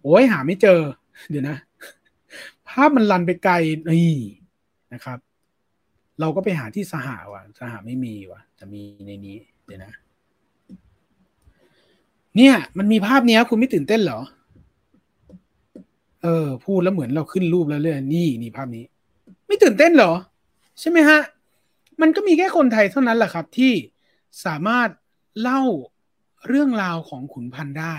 [0.03, 0.81] โอ้ยหาไม่เจอ
[1.31, 1.57] เดี๋ยวนะ
[2.69, 3.55] ภาพมันลันไปไกล
[3.91, 4.17] นี่
[4.95, 5.19] นะครับ
[6.21, 9.93] เราก็ไปหาที่สหาว่ะสหาไม่มีว่ะจะมีในนี้ เดี๋ยวนะ
[12.37, 14.21] เนี่ย มันมีภาพเนี้ย คุณไม่ตื่นเต้นเหรอ
[16.23, 18.85] เออ พูดแล้วเหมือนเราขึ้นรูปแล้วเลยนี่นี่ภาพนี้
[19.49, 20.13] ไม่ตื่นเต้นเหรอ
[20.81, 21.21] ใช่ไหมฮะ
[22.01, 23.73] มันก็มีแค่คนไทยเท่านั้นแหละครับที่
[24.45, 24.89] สามารถ
[25.41, 25.63] เล่า
[26.49, 27.97] เรื่องราวของขุนพันธ์ได้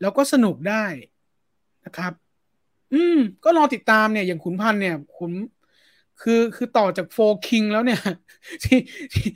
[0.00, 0.84] แล้วก็สนุกได้
[1.84, 2.12] นะครับ
[2.92, 5.32] อืม ก็รอติดตามเนี่ย อย่างขุนพันธ์เนี่ยขุน
[6.20, 8.00] คือคือต่อจากโฟคิงแล้วเนี่ย
[8.64, 8.78] ที่
[9.12, 9.28] ที่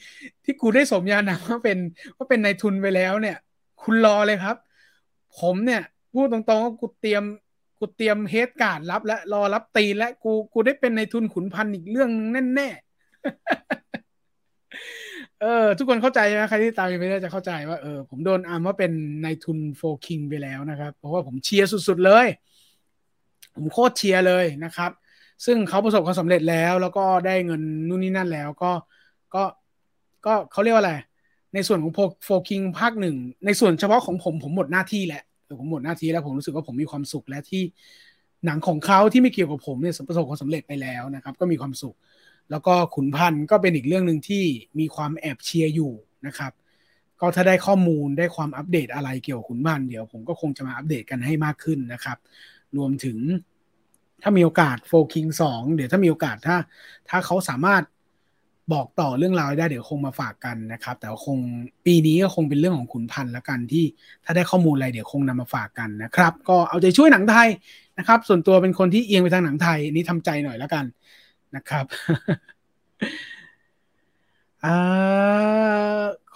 [0.45, 1.79] ที่กูได้สมญานามว่าเป็น
[2.17, 3.37] ว่าเป็นนายทุนไปแล้วเนี่ย
[3.83, 4.57] คุณรอเลยครับ
[5.39, 5.83] ผมเนี่ย
[6.13, 7.25] พูดตรงๆว่ากูเตรียม
[7.79, 12.69] กูเตรียมเฮดการ์ดรับ และรอรับตีและกูกูได้เป็นในทุนขุนพันอีกเรื่องแน่แน่
[15.41, 18.93] เออ ทุกคนเข้าใจไหมใครที่ตามไปได้จะเข้าใจว่าเออผมโดนอามว่าเป็น
[19.23, 22.27] ในทุนโฟคิงไปแล้วนะครับ เพราะว่าผมเชียร์สุด ๆ เลย
[23.55, 24.91] ผมโคตรเชียร์เลยนะครับ
[25.47, 28.73] ซึ่งเขาประสบความสำเร็จแล้ว แล้วก็ได้เงินนู่นนี่นั่นแล้วก็
[29.35, 29.45] ก็
[30.27, 30.95] ก็เขาเรียกว่าอะไร
[31.55, 31.93] ในส่วนของ
[32.25, 35.23] โฟคิงภาคหนึ่ง ในส่วนเฉพาะของผมผมหมดหน้าที่แล้ว
[35.59, 37.63] ผมหมดหน้าที่แล้วผมรู้สึกว่าผมมีความสุขและที่
[38.45, 41.97] หนังของเขาที่ไม่เกี่ยวกับผมเนี่ยประสบความสำเร็จไปแล้วนะครับ ก็มีความสุข
[42.51, 44.45] แล้วก็ขุนพันธ์ก็เป็นอีกเรื่องหนึ่งที่
[44.79, 45.93] มีความแอบเชียร์อยู่
[46.27, 46.53] นะครับ
[47.21, 52.19] ก็ถ้าได้ข้อมูลได้ความอัปเดตอะไรเกี่ยวกับขุนพันธ์เดี๋ยวผมก็คงจะมาอัปเดตกันให้มากขึ้นนะครับ
[52.77, 53.19] รวมถึง
[54.23, 56.57] ถ้ามีโอกาสโฟคิงสองเดี๋ยวถ้ามีโอกาสถ้า
[57.09, 57.83] ถ้าเขาสามารถ
[58.73, 61.39] บอกต่อเรื่องราวได้เดี๋ยวคงมาฝากกันนะครับ แต่คง
[61.87, 63.85] ปีนี้ก็คงเป็นเรื่องของขุนพันธ์แล้วกันที่
[64.25, 67.49] ถ้าได้ข้อมูลอะไรเดี๋ยวคงนำมาฝากกันนะครับ ก็เอาใจช่วยหนังไทย
[67.99, 70.85] นะครับ ส่วนตัวเป็นคนที่เอียงไปทางหนังไทยนี้ทำใจหน่อยแล้วกัน
[71.57, 71.85] นะครับ
[74.65, 74.67] อ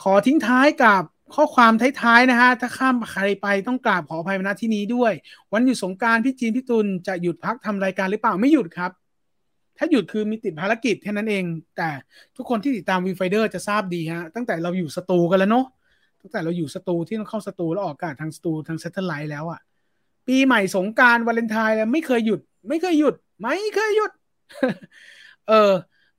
[0.03, 1.03] ขอทิ้งท้ายกับ
[1.35, 5.13] ข้อความท้ายๆนะฮะ ถ้าข้ามใครไปต้องกราบขออภัยณที่นี้ด้วย
[5.53, 8.91] วันหยุดสงกรานต์พี่จีนพี่ตุลย์จะหยุดพักทำรายการหรือเปล่าไม่หยุดครับ
[9.79, 11.45] ถ้าหยุดคือมีติดภารกิจแค่นั้นเอง
[11.77, 11.91] แต่
[12.37, 15.67] ทุกคนที่ติดตาม Viewfinder จะทราบดีฮะ ตั้งแต่เราอยู่สตูกันแล้วเนาะ
[16.21, 19.61] ตั้งแต่เราอยู่สตูที่ต้องเข้าสตูแล้วออกอากาศทางสตูทาง satellite แล้วอะ่ะ
[20.29, 24.11] ปีใหม่สงการวาเลนไทน์แล้วไม่เคยหยุด ไม่เคยหยุด ไม่เคยหยุด
[25.49, 25.73] เออ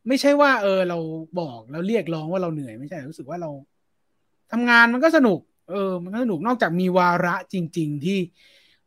[0.08, 0.98] ไม่ใช่ว่า เออ เรา
[1.40, 3.50] บอกแล้วเรียกร้องว่าเราเหนื่อยไม่ใช่รู้สึกว่าเรา
[4.52, 8.20] ทำงานมันก็สนุก เออ มันก็สนุกนอกจากมีวาระจริง ๆ ที่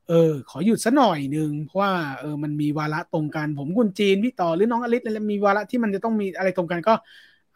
[0.08, 6.94] เออ ขอหยุดสัหน่อยหนึ่งเพราะว่าเออมันมีวาระตรงกันผมคุณจีนพี่ต่อหรือน้องอลิศอะไรมีวาระที่มันจะต้องมีอะไรตรงกันก็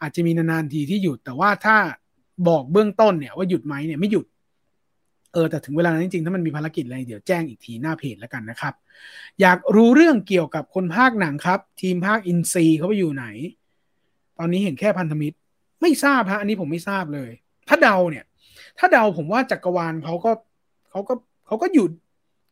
[0.01, 1.77] อาจจะมีนานๆทีที่หยุด แต่ว่าถ้า
[2.47, 4.25] บอกเบื้องต้นเนี่ยว่าหยุดไหมเนี่ยไม่หยุด
[5.33, 8.73] เออแต่ถึงเวลานั้นจริงๆ ถ้ามันมีภารกิจอะไรเดี๋ยวแจ้งอีกทีหน้าเพจแล้วกันนะครับ
[9.41, 13.25] อยากรู้เรื่องเกี่ยวกับคนภาคหนังครับ ทีมภาคอินซีเขาไปอยู่ไหน
[14.37, 15.35] ตอนนี้เห็นแค่พันธมิตร
[15.81, 17.29] ไม่ทราบฮะอันนี้ผมไม่ทราบเลย
[17.69, 18.25] ถ้าเดาเนี่ย
[18.79, 20.31] ถ้าเดาผมว่าจักรวาลเขาก็
[20.89, 21.13] เขาก็
[21.47, 21.91] เขาก็หยุด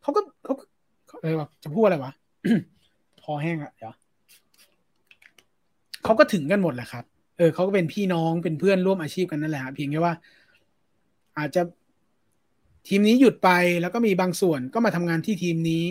[0.02, 0.20] เขาก็
[1.06, 2.12] เขาอะไรวะจะพูดอะไรวะ
[3.22, 3.94] พอแห้งอะเดี๋ยว
[6.04, 7.04] เขาก็ถึงกันหมดแหละครับ
[7.38, 10.14] เออเขาก็เป็นพี่น้องเป็นเพื่อนร่วมอาชีพกันนั่นแหละเพียงแค่ว่า
[11.38, 11.62] อาจจะ
[12.88, 15.86] ทีมนี้หยุดไปแล้วก็มีบางส่วนก็มาทำงานที่ทีมนี้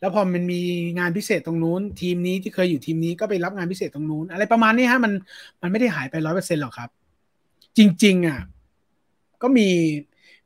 [0.00, 0.60] แล้วพอมันมี
[0.98, 5.12] งานพิเศษตรงนู้น ทีมนี้ที่เคยอยู่ทีมนี้ก็ไปรับงานพิเศษตรงนู้น อะไรประมาณนี้ฮะมัน
[5.62, 6.90] มันไม่ได้หายไปร้อยเปอร์เซ็นต์หรอกครับ
[7.78, 8.40] จริง ๆ อะ
[9.42, 9.68] ก็มี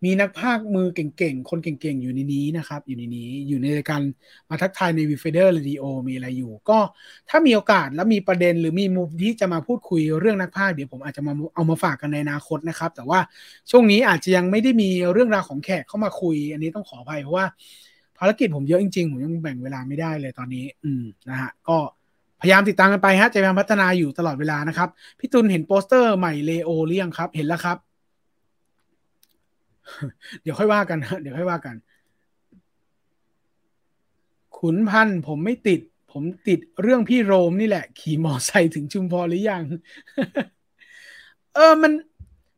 [0.05, 4.03] มีนักภาคมือเก่งๆ คนเก่งๆ อยู่ในนี้นะครับ อยู่ในนี้ อยู่ในการ
[4.51, 6.79] มาทักทายในวีเฟเดอร์เรดิโอมีอะไรอยู่ ก็
[7.29, 13.20] ถ้ามีโอกาสแล้วมีประเด็นหรือมีมุมที่จะมาพูดคุยเรื่องนักภาคเดี๋ยวผมอาจจะมาเอามาฝากกันในอนาคตนะครับ แต่ว่า
[13.70, 17.47] ช่วงนี้อาจจะยังไม่ได้มีเรื่องราวของแขกเข้ามาคุย อันนี้ต้องขออภัยเพราะว่า
[18.19, 21.77] ภารกิจผมเยอะจริงๆ ผมยังแบ่งเวลาไม่ได้เลยตอนนี้ อืมนะฮะก็
[22.41, 24.89] พยายามติดตามกันไปฮะจะพยายามพัฒนาอยู่ตลอดเวลานะครับ
[25.19, 27.90] พี่ตุลเห็นโปสเตอร์ใหม่เลโอหรือยังครับ เห็นแล้วครับ
[30.43, 31.77] เดี๋ยวค่อยว่ากันนะเดี๋ยวค่อยว่ากัน
[34.59, 35.81] ขุนพันธ์ผมไม่ติด
[36.12, 39.65] ผมติดเรื่องพี่โรมนี่แหละ ขี่มอไซค์ถึงชุมพรหรือยัง
[41.55, 41.93] เออมัน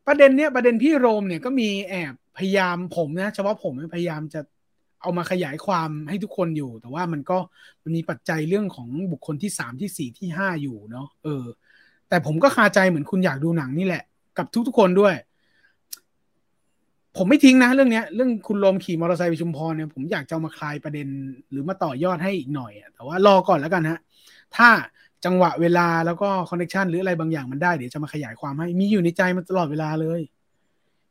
[0.07, 4.41] ประเด็นเนี้ยประเด็นพี่โรมเนี่ยก็มีแอบพยายามผมนะเฉพาะผมพยายามจะ
[5.03, 7.39] เอามาขยายความให้ทุกคนอยู่ แต่ว่ามันก็
[7.83, 11.45] มันมีปัจจัยเรื่องของบุคคลที่สามที่สี่ที่ห้าอยู่เนาะเออ
[12.09, 14.03] แต่ผมก็คาใจเหมือนคุณอยากดูหนังนี่แหละ
[14.39, 15.15] กับทุกๆคนด้วย
[17.17, 21.07] ผมไม่ทิ้งนะเรื่องนี้เรื่องคุณโรมขี่มอเตอร์ไซค์ไปชุมพรเนี่ยผมอยากจะมาคลายประเด็น
[21.51, 23.99] หรือมาต่อยอดให้อีกหน่อยแต่ว่ารอก่อนแล้วกันฮะ
[24.57, 24.69] ถ้า
[25.25, 30.21] จังหวะเวลาแล้วก็คอนเนคชันหรืออะไรบางอย่างมันได้เดี๋ยวจะมาขยายความให้มีอยู่ในใจมันตลอดเวลาเลย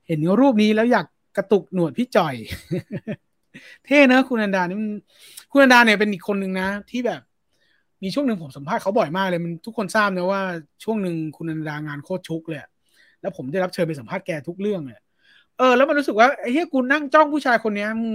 [0.07, 1.05] เห็นรูปนี้แล้วอยาก
[1.37, 2.35] กระตุกหนวดพี่จ่อย
[3.85, 4.77] เท่เนอะคุณอันดานี่
[5.51, 7.21] คุณอันดาเนี่ยเป็นอีกคนหนึ่งนะ ที่แบบ
[8.03, 10.41] มีช่วงหนึ่งผมสัมภาษณ์เขาบ่อยมากเลยมันทุกคนทราบนะว่า
[10.83, 12.59] ช่วงหนึ่งคุณอันดางานโคตรชุกเลย
[13.21, 14.99] แล้วผมได้รับเชิญไปสัมภาษณ์แกทุกเรื่องเลย
[15.61, 18.13] เออแล้วมันรู้สึกว่าไอ้เฮียกูนั่งจ้องผู้ชายคนนี้มึง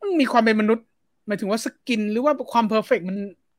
[0.00, 0.86] มึงมีความเป็นมนุษย์
[1.26, 3.16] หมายถึงว่า skin หรือว่าความ perfect มัน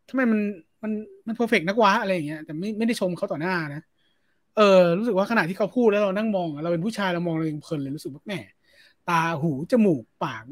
[0.09, 0.39] ทำไมมัน
[0.83, 0.91] มัน
[1.27, 3.81] มัน perfect นักวะอะไรอย่างเงี้ยแต่ไม่ไม่ได้ชมเขาต่อหน้านะ
[4.57, 8.33] เออรู้สึกว่าขณะที่เขาพูดแล้วเรานั่งมอง เราเป็นผู้ชายเรามองเราเองเพลินเลยรู้สึกว่าแหม
[9.09, 10.43] ตาหูจมูกปาก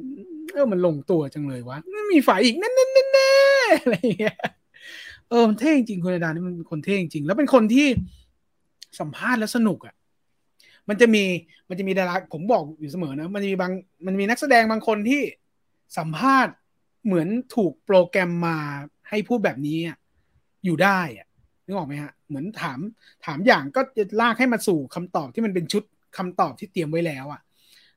[0.53, 3.31] เออมันลงตัวจังเลยวะไม่มีฝ่ายอีกแน่แน่แน่
[3.81, 4.37] อะไรอย่างเงี้ย
[5.29, 7.87] เออมันเท่จริงคุณดานี่มันคนเท่จริงแล้วเป็นคนที่
[8.99, 9.95] สัมภาษณ์แล้วสนุกอะ
[10.89, 11.23] มันจะมี
[11.69, 13.71] มันจะมีดาราผมบอกอยู่เสมอนะ มันจะมีบาง
[14.05, 15.21] มันมีนักแสดงบางคนที่
[15.97, 16.53] สัมภาษณ์
[17.05, 18.57] เหมือนถูกโปรแกรมมา
[19.09, 19.79] ให้พูดแบบนี้
[20.65, 21.27] อยู่ได้อะ
[21.65, 22.79] นึกออกไหมฮะ เหมือนถาม
[23.25, 25.83] ถามอย่างก็จะลากให้มาสู่คำตอบที่มันเป็นชุด
[26.17, 27.41] คำตอบที่เตรียมไว้แล้วอะ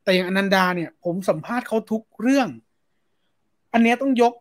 [0.03, 2.49] แต่อย่างอนันดาเนี่ย ผมสัมภาษณ์เขาทุกเรื่อง
[3.73, 4.33] อันนี้ต้องยก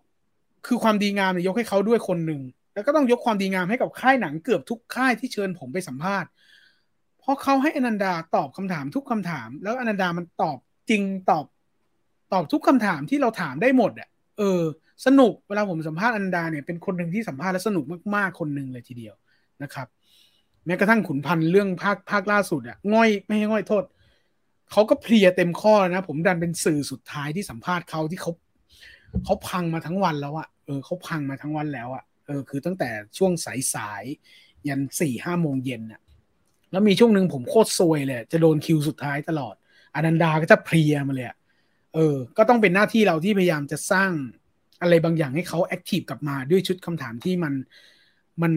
[0.68, 2.42] คือความดีงามเนี่ยยกให้เขาด้วยคนหนึ่ง
[2.74, 6.30] แล้วก็ต้องยกความดีงามให้กับค่ายหนังเกือบทุกค่ายที่เชิญผมไปสัมภาษณ์
[7.22, 10.58] เพราะเขาให้อนันดาตอบคำถามทุกคำถาม แล้วอนันดามันตอบ
[10.90, 11.46] จริงตอบ
[12.34, 14.62] ตอบทุกคำถามที่เราถามได้หมดอะเออ
[15.06, 17.86] สนุกเวลาผมสัมภาษณ์อนันดาเนี่ยเป็นคนหนึ่งที่สัมภาษณ์แล้วสนุก
[18.16, 19.16] มากๆคนหนึ่งเลยทีเดียว
[19.64, 19.88] นะครับ
[20.66, 23.84] แม้กระทั่งขุนพันธ์เรื่องภาคภาคล่าสุดอะง่อยไม่ให้ง่อยโทษ
[24.72, 28.32] เขาก็เพลียเต็มข้อนะ ผมดันเป็นสื่อสุดท้ายที่สัมภาษณ์เขาที่เขา
[29.26, 33.32] เขาพังมาทั้งวันแล้วอะเออเขาพังมาทั้งวันแล้วอะเออคือตั้งแต่ช่วง
[33.74, 36.02] สายๆยันสี่ห้าโมงเย็นอะ
[36.72, 39.56] แล้วมีช่วงหนึ่งผมโคตรซวยเลย จะโดนคิวสุดท้ายตลอด
[39.96, 41.28] อนันดาก็จะเพลียมาเลย
[41.96, 44.12] เออ ก็ต้องเป็นหน้าที่เราที่พยายามจะสร้าง
[44.82, 47.54] อะไรบางอย่างให้เขา active กลับมาด้วยชุดคำถามที่มัน
[48.42, 48.52] มัน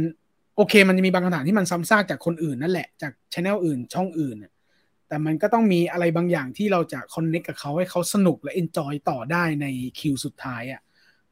[0.57, 4.37] โอเค มันจะมีบางคำถามที่มันซ้ำซากจากคนอื่นนั่นแหละจาก channel อื่นช่องอื่น
[5.09, 9.67] แต่มันก็ต้องมีอะไรบางอย่างที่เราจะ connect กับเขาให้เขาสนุกและ enjoy ต่อได้ใน
[9.99, 10.81] คิวสุดท้ายอะ่ะ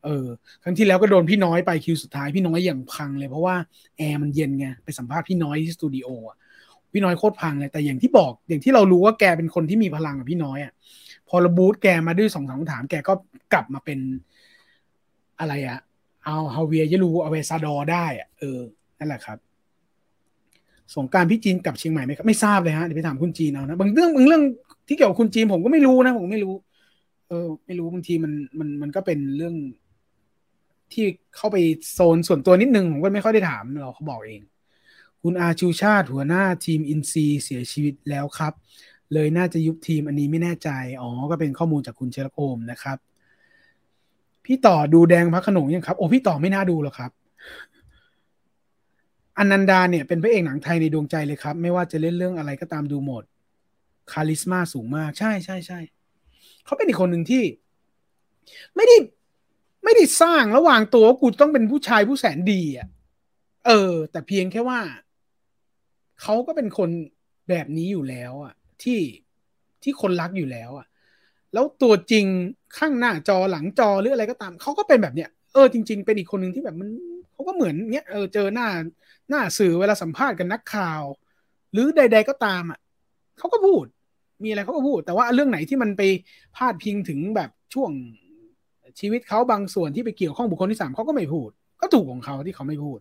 [0.05, 0.27] เออ
[0.63, 3.57] ครั้งที่แล้วก็โดนพี่น้อยไปคิวสุดท้ายพี่น้อยอย่างพังเลยเพราะว่า
[3.97, 6.37] แอร์มันเย็นไงไปสัมภาษณ์พี่น้อยที่สตูดิโออะ
[6.93, 10.73] พี่น้อยโคตรพังเลยแต่อย่างที่บอกอย่างที่เรารู้ว่าแกเป็นคนที่มีพลังกับพี่น้อยอะ
[11.29, 13.13] พอระบูตแกมาด้วยสองสองถามแกก็
[13.53, 13.99] กลับมาเป็น
[15.41, 15.79] อะไรอะ
[16.25, 18.59] เอาฮาเวียยรูเอาเวซาดอได้อะเออ
[18.99, 19.39] นั่นแหละครับ
[20.95, 24.43] สงการพี่จีนกับเชียงใหม่ไหมครับไม่ทราบเลยฮะเดี๋ยวไปถามคุณจีนเอานะบางเรื่องบางเรื่อง
[24.89, 26.55] ที่เกี่ยวกับคุณจีนผมก็ไม่รู้นะ ผมไม่รู้
[27.29, 29.55] เออ ไม่รู้บางทีมันมันมันก็เป็นเรื่อง
[30.93, 31.05] ที่
[31.37, 31.57] เข้าไป
[31.93, 34.43] โซนส่วนตัวนิดนึงผมก็ไม่ค่อยได้ถามเราเขาบอกเอง
[35.23, 38.53] คุณอาชูชาติหัวหน้าทีมอินซีเสียชีวิตแล้วครับ
[39.13, 40.71] เลยน่าจะยุบทีมอันนี้ไม่แน่ใจ
[41.01, 42.99] อ๋อ ก็เป็นข้อมูลจากคุณเชลโคมนะครับ
[44.45, 47.11] พี่ต่อดูแดงพระขนงยังครับ โอ้พี่ต่อไม่น่าดูหรอกครับ
[49.39, 53.23] อนันดาเนี่ยเป็นพระเอกหนังไทยในดวงใจเลยครับ ไม่ว่าจะเล่นเรื่องอะไรก็ตามดูหมด
[54.13, 55.81] คาลิสมาสูงมาก ใช่ใช่ใช่
[56.65, 57.45] เขาเป็นอีกคนหนึ่งที่
[58.77, 58.97] ไม่ได้
[59.85, 62.89] ไม่ได้สร้างระหว่างตัวกูต้องเป็นผู้ชายผู้แสนดีอะ
[63.67, 64.81] เออ แต่เพียงแค่ว่า
[66.23, 66.91] เขาก็เป็นคน
[67.49, 69.01] แบบนี้อยู่แล้วอะ ที่
[69.83, 70.87] ที่คนรักอยู่แล้วอะ
[71.53, 72.27] แล้วตัวจริง
[72.79, 76.89] ข้างหน้าจอหลังจอหรืออะไรก็ตามเขาก็เป็นแบบเนี้ยเออจริง ๆ เป็นอีกคนหนึ่งที่แบบมัน
[77.33, 78.69] เขาก็เหมือนเนี้ยเออเจอหน้า
[79.31, 81.03] หน้าสื่อเวลาสัมภาษณ์กันนักข่าว
[81.73, 82.79] หรือใด ๆก็ตามอะ
[83.39, 83.85] เขาก็พูด
[84.43, 86.03] มีอะไรเขาก็พูด แต่ว่าเรื่องไหนที่มันไป
[86.57, 87.91] พาดพิงถึงแบบช่วง
[89.01, 92.99] ชีวิตเขาบางส่วนที่ไปเกี่ยวข้องบุคคลที่สามเขาก็ไม่พูด ก็ถูกของเขาที่เขาไม่พูด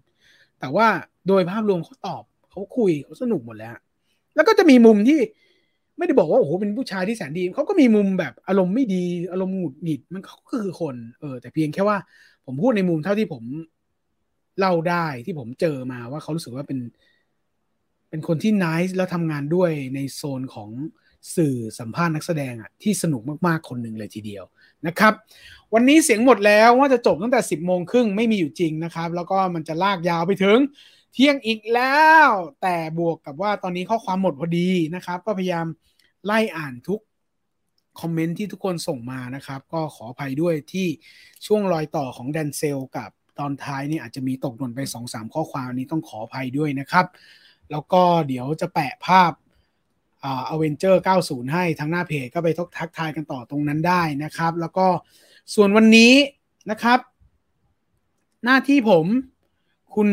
[0.59, 0.87] แต่ว่า
[1.27, 3.75] โดยภาพรวมเขาตอบ เขาคุยเขาสนุกหมดแล้ว
[4.35, 5.19] แล้วก็จะมีมุมที่
[5.97, 11.97] ไม่ได้บอกว่าโอ้โหเป็นผู้ชายที่แสนดีเขาก็มีมุมแบบอารมณ์ไม่ดีอารมณ์หงุดหงิดมันก็คือคน เออ แต่เพียงแค่ว่า
[12.45, 13.43] ผมพูดในมุมเท่าที่ผม
[14.59, 16.79] เล่าได้ที่ผมเจอมาว่าเขารู้สึกว่าเป็น
[18.09, 20.69] เป็นคนที่นิสแล้วทำงานด้วยในโซนของ
[21.35, 24.43] สื่อสัมภาษณ์นักแสดงอะที่สนุกมากๆคนหนึ่งเลยทีเดียว
[24.87, 25.13] นะครับ
[25.73, 30.59] วันนี้เสียงหมดแล้วว่าจะจบตั้งแต่ 10บโมงครึ่งไม่มีอยู่จริงนะครับ แล้วก็มันจะลากยาวไปถึง
[31.13, 32.27] เที่ยงอีกแล้ว
[32.61, 35.67] แต่บวกกับว่าตอนนี้ข้อความหมดพอดีนะครับ ก็พยายาม
[36.25, 37.01] ไล่อ่านทุก
[38.01, 40.87] คอมเมนต์ที่ทุกคนส่งมานะครับ ก็ขออภัยด้วยที่
[41.45, 43.09] ช่วงรอยต่อของแดนเซลกับ
[43.39, 47.05] ตอนท้ายนี่อาจจะมีตกหล่นไป2อสข้อความนี้ต้องขออภัยด้วยนะครับ
[47.71, 49.31] แล้วก็เดี๋ยวจะแปะภาพ
[50.23, 54.87] อ่าเวนเจอร์90 ให้ทางหน้าเพจก็ไปทกทักทายกันต่อตรงนั้นได้นะครับ แล้วก็
[55.55, 56.13] ส่วนวันนี้
[56.71, 56.99] นะครับ
[58.45, 59.05] หน้าที่ผม
[59.95, 60.09] คุณ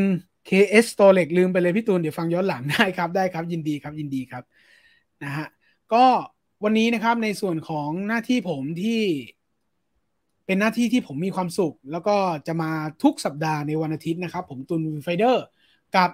[0.48, 4.44] KS t o r e x ลืมไปเลยพี่ตูน เดี๋ยวฟังย้อนหลังได้ครับได้ครับ ยินดีครับยินดีครับ
[5.24, 5.46] นะฮะ
[5.92, 6.04] ก็
[6.64, 9.02] วันนี้นะครับในส่วนของหน้าที่ผมที่
[10.46, 12.70] เป็นหน้าที่ที่ผมมีความสุข แล้วก็จะมา
[13.02, 15.44] ทุกสัปดาห์ในวันอาทิตย์นะครับ ผมตุนไฟเดอร์
[15.96, 16.10] กับ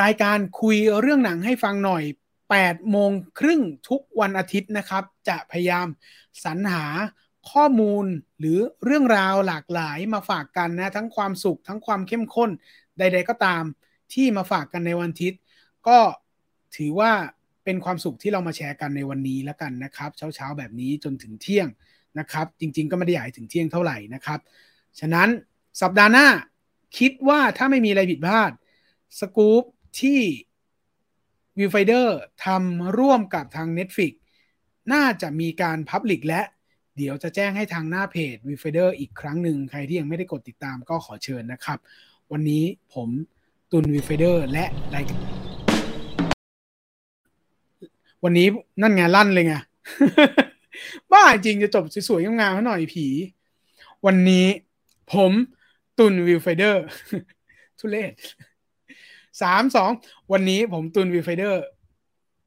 [0.00, 2.02] รายการคุยเรื่องหนังให้ฟังหน่อย
[2.48, 5.86] 8โมงครึ่งทุกวันอาทิตย์นะครับ จะพยายาม
[6.44, 6.86] สรรหา
[7.50, 8.06] ข้อมูล
[8.38, 12.50] หรือเรื่องราวหลากหลายมาฝากกันนะ ทั้งความสุขทั้งความเข้มข้น
[12.98, 13.62] ใด ๆ ก็ตาม
[14.12, 15.40] ที่มาฝากกันในวันอาทิตย์
[15.88, 15.98] ก็
[16.76, 17.12] ถือว่า
[17.64, 21.68] เป็นความสุขที่เรามาแชร์กันในวันนี้แล้วกันนะครับ เช้าๆแบบนี้จนถึงเที่ยง
[22.18, 24.40] นะครับ จริง ๆ ก็ไม่ได้ใหญ่ถึงเที่ยงเท่าไหร่นะครับ
[25.00, 25.28] ฉะนั้น
[25.82, 26.28] สัปดาห์หน้า
[26.98, 28.52] คิดว่าถ้าไม่มีอะไรผิดพลาด
[29.20, 29.64] สกู๊ป
[30.00, 30.20] ที่
[31.58, 34.12] Viewfinder ทำร่วมกับทาง Netflix
[34.92, 36.42] น่าจะมีการ public และ
[36.96, 41.78] เดี๋ยวจะแจ้งให้ทางหน้าเพจ Viewfinder อีกครั้งหนึ่ง ใครที่ยังไม่ได้กดติดตามก็ขอเชิญนะครับ
[42.32, 43.08] วันนี้ผม
[43.72, 45.04] ตุลย์ Viewfinder และราย
[48.24, 48.46] วันนี้
[48.80, 49.54] นั่นไงลั่นเลยไง
[51.12, 53.06] บ้าจริงจะจบสวยๆงามๆหน่อยผี
[54.06, 54.46] วันนี้
[55.12, 55.32] ผม
[55.98, 56.84] ตุลย์ Viewfinder
[57.78, 58.12] ทุเรศ
[59.42, 59.90] สามสอง
[60.32, 61.62] วันนี้ผมตุลย์ Viewfinder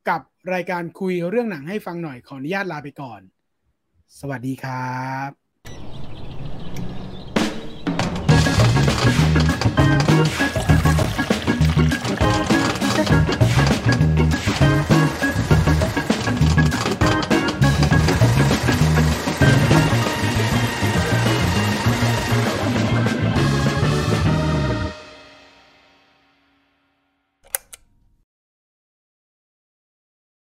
[0.10, 0.22] กับ
[0.54, 3.22] รายการคุยเรื่องหนังให้ฟังหน่อยขออนุญาตลาไปก่อน
[4.20, 5.47] สวัสดีครับ